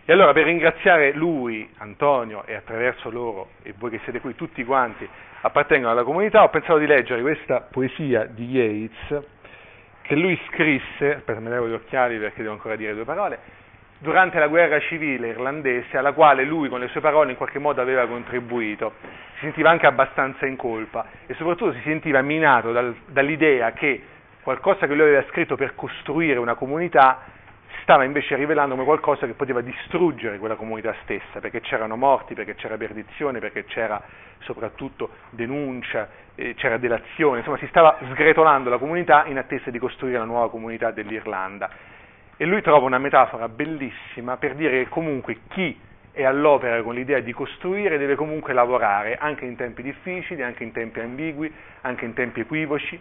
E 0.06 0.14
allora 0.14 0.34
per 0.34 0.46
ringraziare 0.46 1.14
lui, 1.14 1.68
Antonio, 1.78 2.44
e 2.46 2.54
attraverso 2.54 3.10
loro, 3.10 3.50
e 3.64 3.74
voi 3.78 3.90
che 3.90 4.00
siete 4.04 4.20
qui, 4.20 4.36
tutti 4.36 4.64
quanti 4.64 5.08
appartengono 5.42 5.92
alla 5.92 6.04
comunità, 6.04 6.44
ho 6.44 6.50
pensato 6.50 6.78
di 6.78 6.86
leggere 6.86 7.22
questa 7.22 7.62
poesia 7.62 8.26
di 8.26 8.46
Yeats, 8.46 9.26
che 10.04 10.16
lui 10.16 10.40
scrisse, 10.50 11.16
aspetta 11.16 11.40
mi 11.40 11.50
levo 11.50 11.68
gli 11.68 11.74
occhiali 11.74 12.18
perché 12.20 12.42
devo 12.44 12.54
ancora 12.54 12.76
dire 12.76 12.94
due 12.94 13.04
parole, 13.04 13.40
durante 13.98 14.38
la 14.38 14.48
guerra 14.48 14.80
civile 14.82 15.30
irlandese 15.30 15.98
alla 15.98 16.12
quale 16.12 16.44
lui 16.44 16.70
con 16.70 16.80
le 16.80 16.88
sue 16.90 17.02
parole 17.02 17.32
in 17.32 17.38
qualche 17.38 17.58
modo 17.58 17.82
aveva 17.82 18.06
contribuito. 18.06 18.94
Si 19.36 19.42
sentiva 19.42 19.72
anche 19.72 19.88
abbastanza 19.88 20.46
in 20.46 20.56
colpa 20.56 21.08
e 21.26 21.34
soprattutto 21.34 21.74
si 21.74 21.82
sentiva 21.84 22.22
minato 22.22 22.72
dal, 22.72 22.96
dall'idea 23.08 23.72
che 23.72 24.02
qualcosa 24.46 24.86
che 24.86 24.94
lui 24.94 25.02
aveva 25.02 25.26
scritto 25.30 25.56
per 25.56 25.74
costruire 25.74 26.38
una 26.38 26.54
comunità 26.54 27.34
stava 27.82 28.04
invece 28.04 28.36
rivelando 28.36 28.76
come 28.76 28.86
qualcosa 28.86 29.26
che 29.26 29.34
poteva 29.34 29.62
distruggere 29.62 30.38
quella 30.38 30.54
comunità 30.54 30.96
stessa, 31.02 31.40
perché 31.40 31.62
c'erano 31.62 31.96
morti, 31.96 32.36
perché 32.36 32.54
c'era 32.54 32.78
perdizione, 32.78 33.40
perché 33.40 33.66
c'era 33.66 34.00
soprattutto 34.42 35.10
denuncia, 35.32 36.08
eh, 36.36 36.54
c'era 36.54 36.78
delazione, 36.78 37.40
insomma 37.40 37.58
si 37.58 37.66
stava 37.68 37.98
sgretolando 38.12 38.70
la 38.70 38.78
comunità 38.78 39.26
in 39.26 39.40
attesa 39.40 39.72
di 39.72 39.80
costruire 39.80 40.20
la 40.20 40.26
nuova 40.26 40.52
comunità 40.52 40.92
dell'Irlanda. 40.92 41.68
E 42.38 42.46
lui 42.46 42.62
trova 42.62 42.86
una 42.86 43.00
metafora 43.00 43.50
bellissima 43.50 44.38
per 44.38 44.54
dire 44.54 44.84
che 44.84 44.90
comunque 44.90 45.40
chi 45.48 45.76
è 46.12 46.24
all'opera 46.24 46.84
con 46.84 46.94
l'idea 46.94 47.20
di 47.20 47.34
costruire 47.34 47.98
deve 47.98 48.14
comunque 48.14 48.54
lavorare 48.54 49.18
anche 49.18 49.46
in 49.46 49.56
tempi 49.56 49.82
difficili, 49.82 50.44
anche 50.44 50.64
in 50.64 50.72
tempi 50.72 51.00
ambigui, 51.00 51.52
anche 51.82 52.06
in 52.06 52.14
tempi 52.14 52.42
equivoci, 52.42 53.00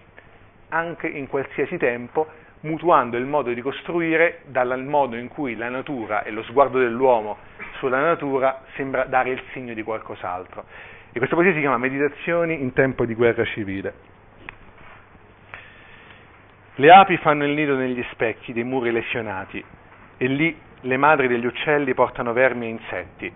anche 0.68 1.06
in 1.06 1.26
qualsiasi 1.26 1.76
tempo, 1.76 2.26
mutuando 2.60 3.16
il 3.16 3.26
modo 3.26 3.52
di 3.52 3.60
costruire 3.60 4.40
dal 4.46 4.82
modo 4.84 5.16
in 5.16 5.28
cui 5.28 5.54
la 5.56 5.68
natura 5.68 6.22
e 6.22 6.30
lo 6.30 6.42
sguardo 6.44 6.78
dell'uomo 6.78 7.36
sulla 7.78 8.00
natura 8.00 8.62
sembra 8.74 9.04
dare 9.04 9.30
il 9.30 9.42
segno 9.52 9.74
di 9.74 9.82
qualcos'altro. 9.82 10.64
E 11.12 11.18
questa 11.18 11.36
poesia 11.36 11.54
si 11.54 11.60
chiama 11.60 11.78
Meditazioni 11.78 12.60
in 12.60 12.72
tempo 12.72 13.04
di 13.04 13.14
guerra 13.14 13.44
civile. 13.44 13.94
Le 16.76 16.90
api 16.90 17.16
fanno 17.18 17.44
il 17.44 17.52
nido 17.52 17.76
negli 17.76 18.04
specchi 18.10 18.52
dei 18.52 18.64
muri 18.64 18.90
lesionati 18.90 19.64
e 20.16 20.26
lì 20.26 20.58
le 20.80 20.96
madri 20.96 21.28
degli 21.28 21.46
uccelli 21.46 21.94
portano 21.94 22.32
vermi 22.32 22.66
e 22.66 22.70
insetti. 22.70 23.32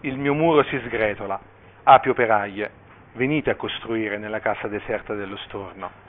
Il 0.00 0.16
mio 0.16 0.34
muro 0.34 0.62
si 0.64 0.80
sgretola. 0.86 1.38
Api 1.82 2.08
operaie, 2.08 2.70
venite 3.12 3.50
a 3.50 3.56
costruire 3.56 4.16
nella 4.18 4.40
casa 4.40 4.68
deserta 4.68 5.14
dello 5.14 5.36
storno. 5.38 6.01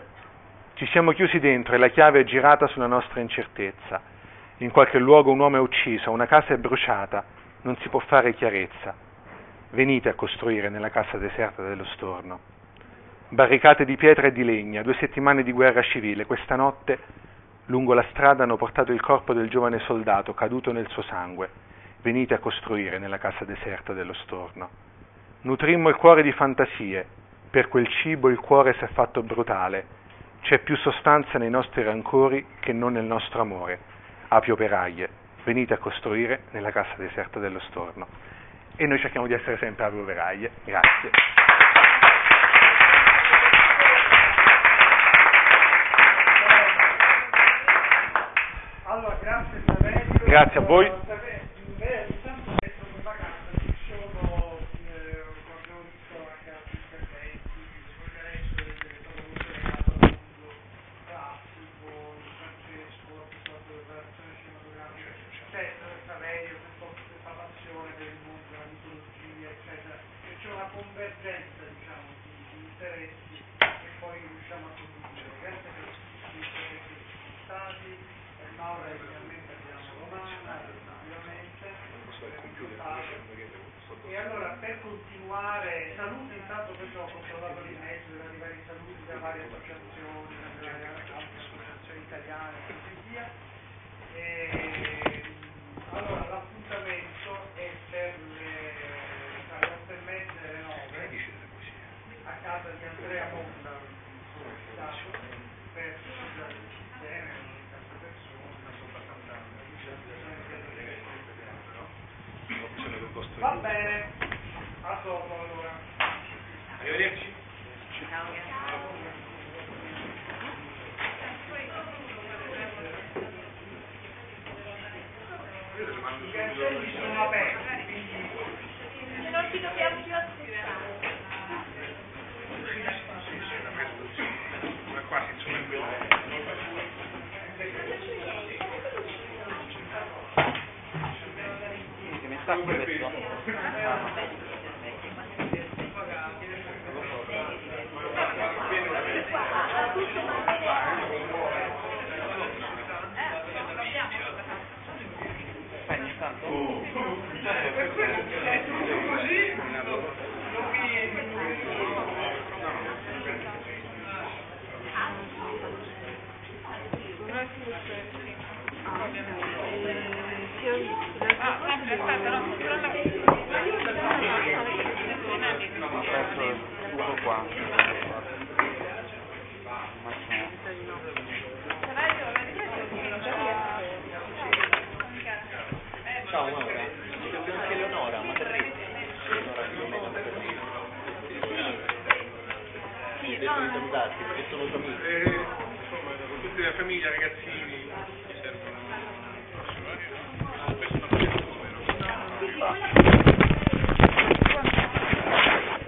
Ci 0.76 0.88
siamo 0.88 1.12
chiusi 1.12 1.40
dentro 1.40 1.76
e 1.76 1.78
la 1.78 1.90
chiave 1.90 2.22
è 2.22 2.24
girata 2.24 2.66
sulla 2.66 2.88
nostra 2.88 3.20
incertezza. 3.20 4.02
In 4.58 4.72
qualche 4.72 4.98
luogo 4.98 5.32
un 5.32 5.38
uomo 5.38 5.58
è 5.58 5.60
ucciso, 5.60 6.10
una 6.10 6.26
casa 6.26 6.56
è 6.56 6.58
bruciata, 6.58 7.24
non 7.62 7.78
si 7.78 7.90
può 7.90 8.00
fare 8.00 8.34
chiarezza. 8.34 8.95
Venite 9.70 10.10
a 10.10 10.16
costruire 10.16 10.70
nella 10.70 10.90
casa 10.90 11.18
deserta 11.18 11.62
dello 11.62 11.86
storno. 11.94 12.40
Barricate 13.30 13.86
di 13.86 13.95
pietra 13.98 14.28
e 14.28 14.32
di 14.32 14.44
legna, 14.44 14.82
due 14.82 14.95
settimane 14.95 15.44
di 15.44 15.52
guerra 15.52 15.84
civile. 15.84 16.26
Questa 16.26 16.56
notte 16.56 16.98
lungo 17.68 17.94
la 17.94 18.06
strada 18.10 18.41
hanno 18.41 18.58
portato 18.58 18.91
il 18.91 19.00
corpo 19.00 19.34
del 19.34 19.50
giovane 19.50 19.78
soldato 19.82 20.34
caduto 20.34 20.72
nel 20.72 20.88
suo 20.90 21.04
sangue. 21.04 21.50
Venite 22.02 22.34
a 22.34 22.40
costruire 22.40 22.98
nella 22.98 23.20
casa 23.20 23.45
deserta 23.45 23.94
dello 23.94 24.14
storno. 24.14 24.70
Nutrimmo 25.41 25.90
il 25.90 25.95
cuore 25.98 26.24
di 26.24 26.32
fantasie, 26.32 27.06
per 27.52 27.68
quel 27.68 27.88
cibo 28.02 28.30
il 28.30 28.40
cuore 28.40 28.74
si 28.74 28.84
è 28.84 28.88
fatto 28.88 29.22
brutale 29.22 30.02
c'è 30.44 30.60
più 30.60 30.76
sostanza 30.78 31.38
nei 31.38 31.49
nostri 31.49 31.84
rancori 31.84 32.45
che 32.60 32.74
non 32.74 32.94
nel 32.94 33.06
nostro 33.06 33.41
amore. 33.41 33.80
Api 34.28 34.52
operaie, 34.52 35.10
venite 35.45 35.74
a 35.74 35.78
costruire 35.78 36.44
nella 36.52 36.72
casa 36.72 36.94
deserta 36.98 37.40
dello 37.40 37.60
storno. 37.70 38.07
E 38.76 38.86
noi 38.86 38.99
cerchiamo 38.99 39.26
di 39.28 39.34
essere 39.34 39.57
sempre 39.57 39.86
api 39.86 39.98
operaie. 39.98 40.52
Grazie. 40.65 41.10
Allora, 48.84 49.18
grazie 49.22 49.61
Saverio. 49.65 50.26
Grazie 50.26 50.60
a 50.60 50.64
voi. 50.64 51.02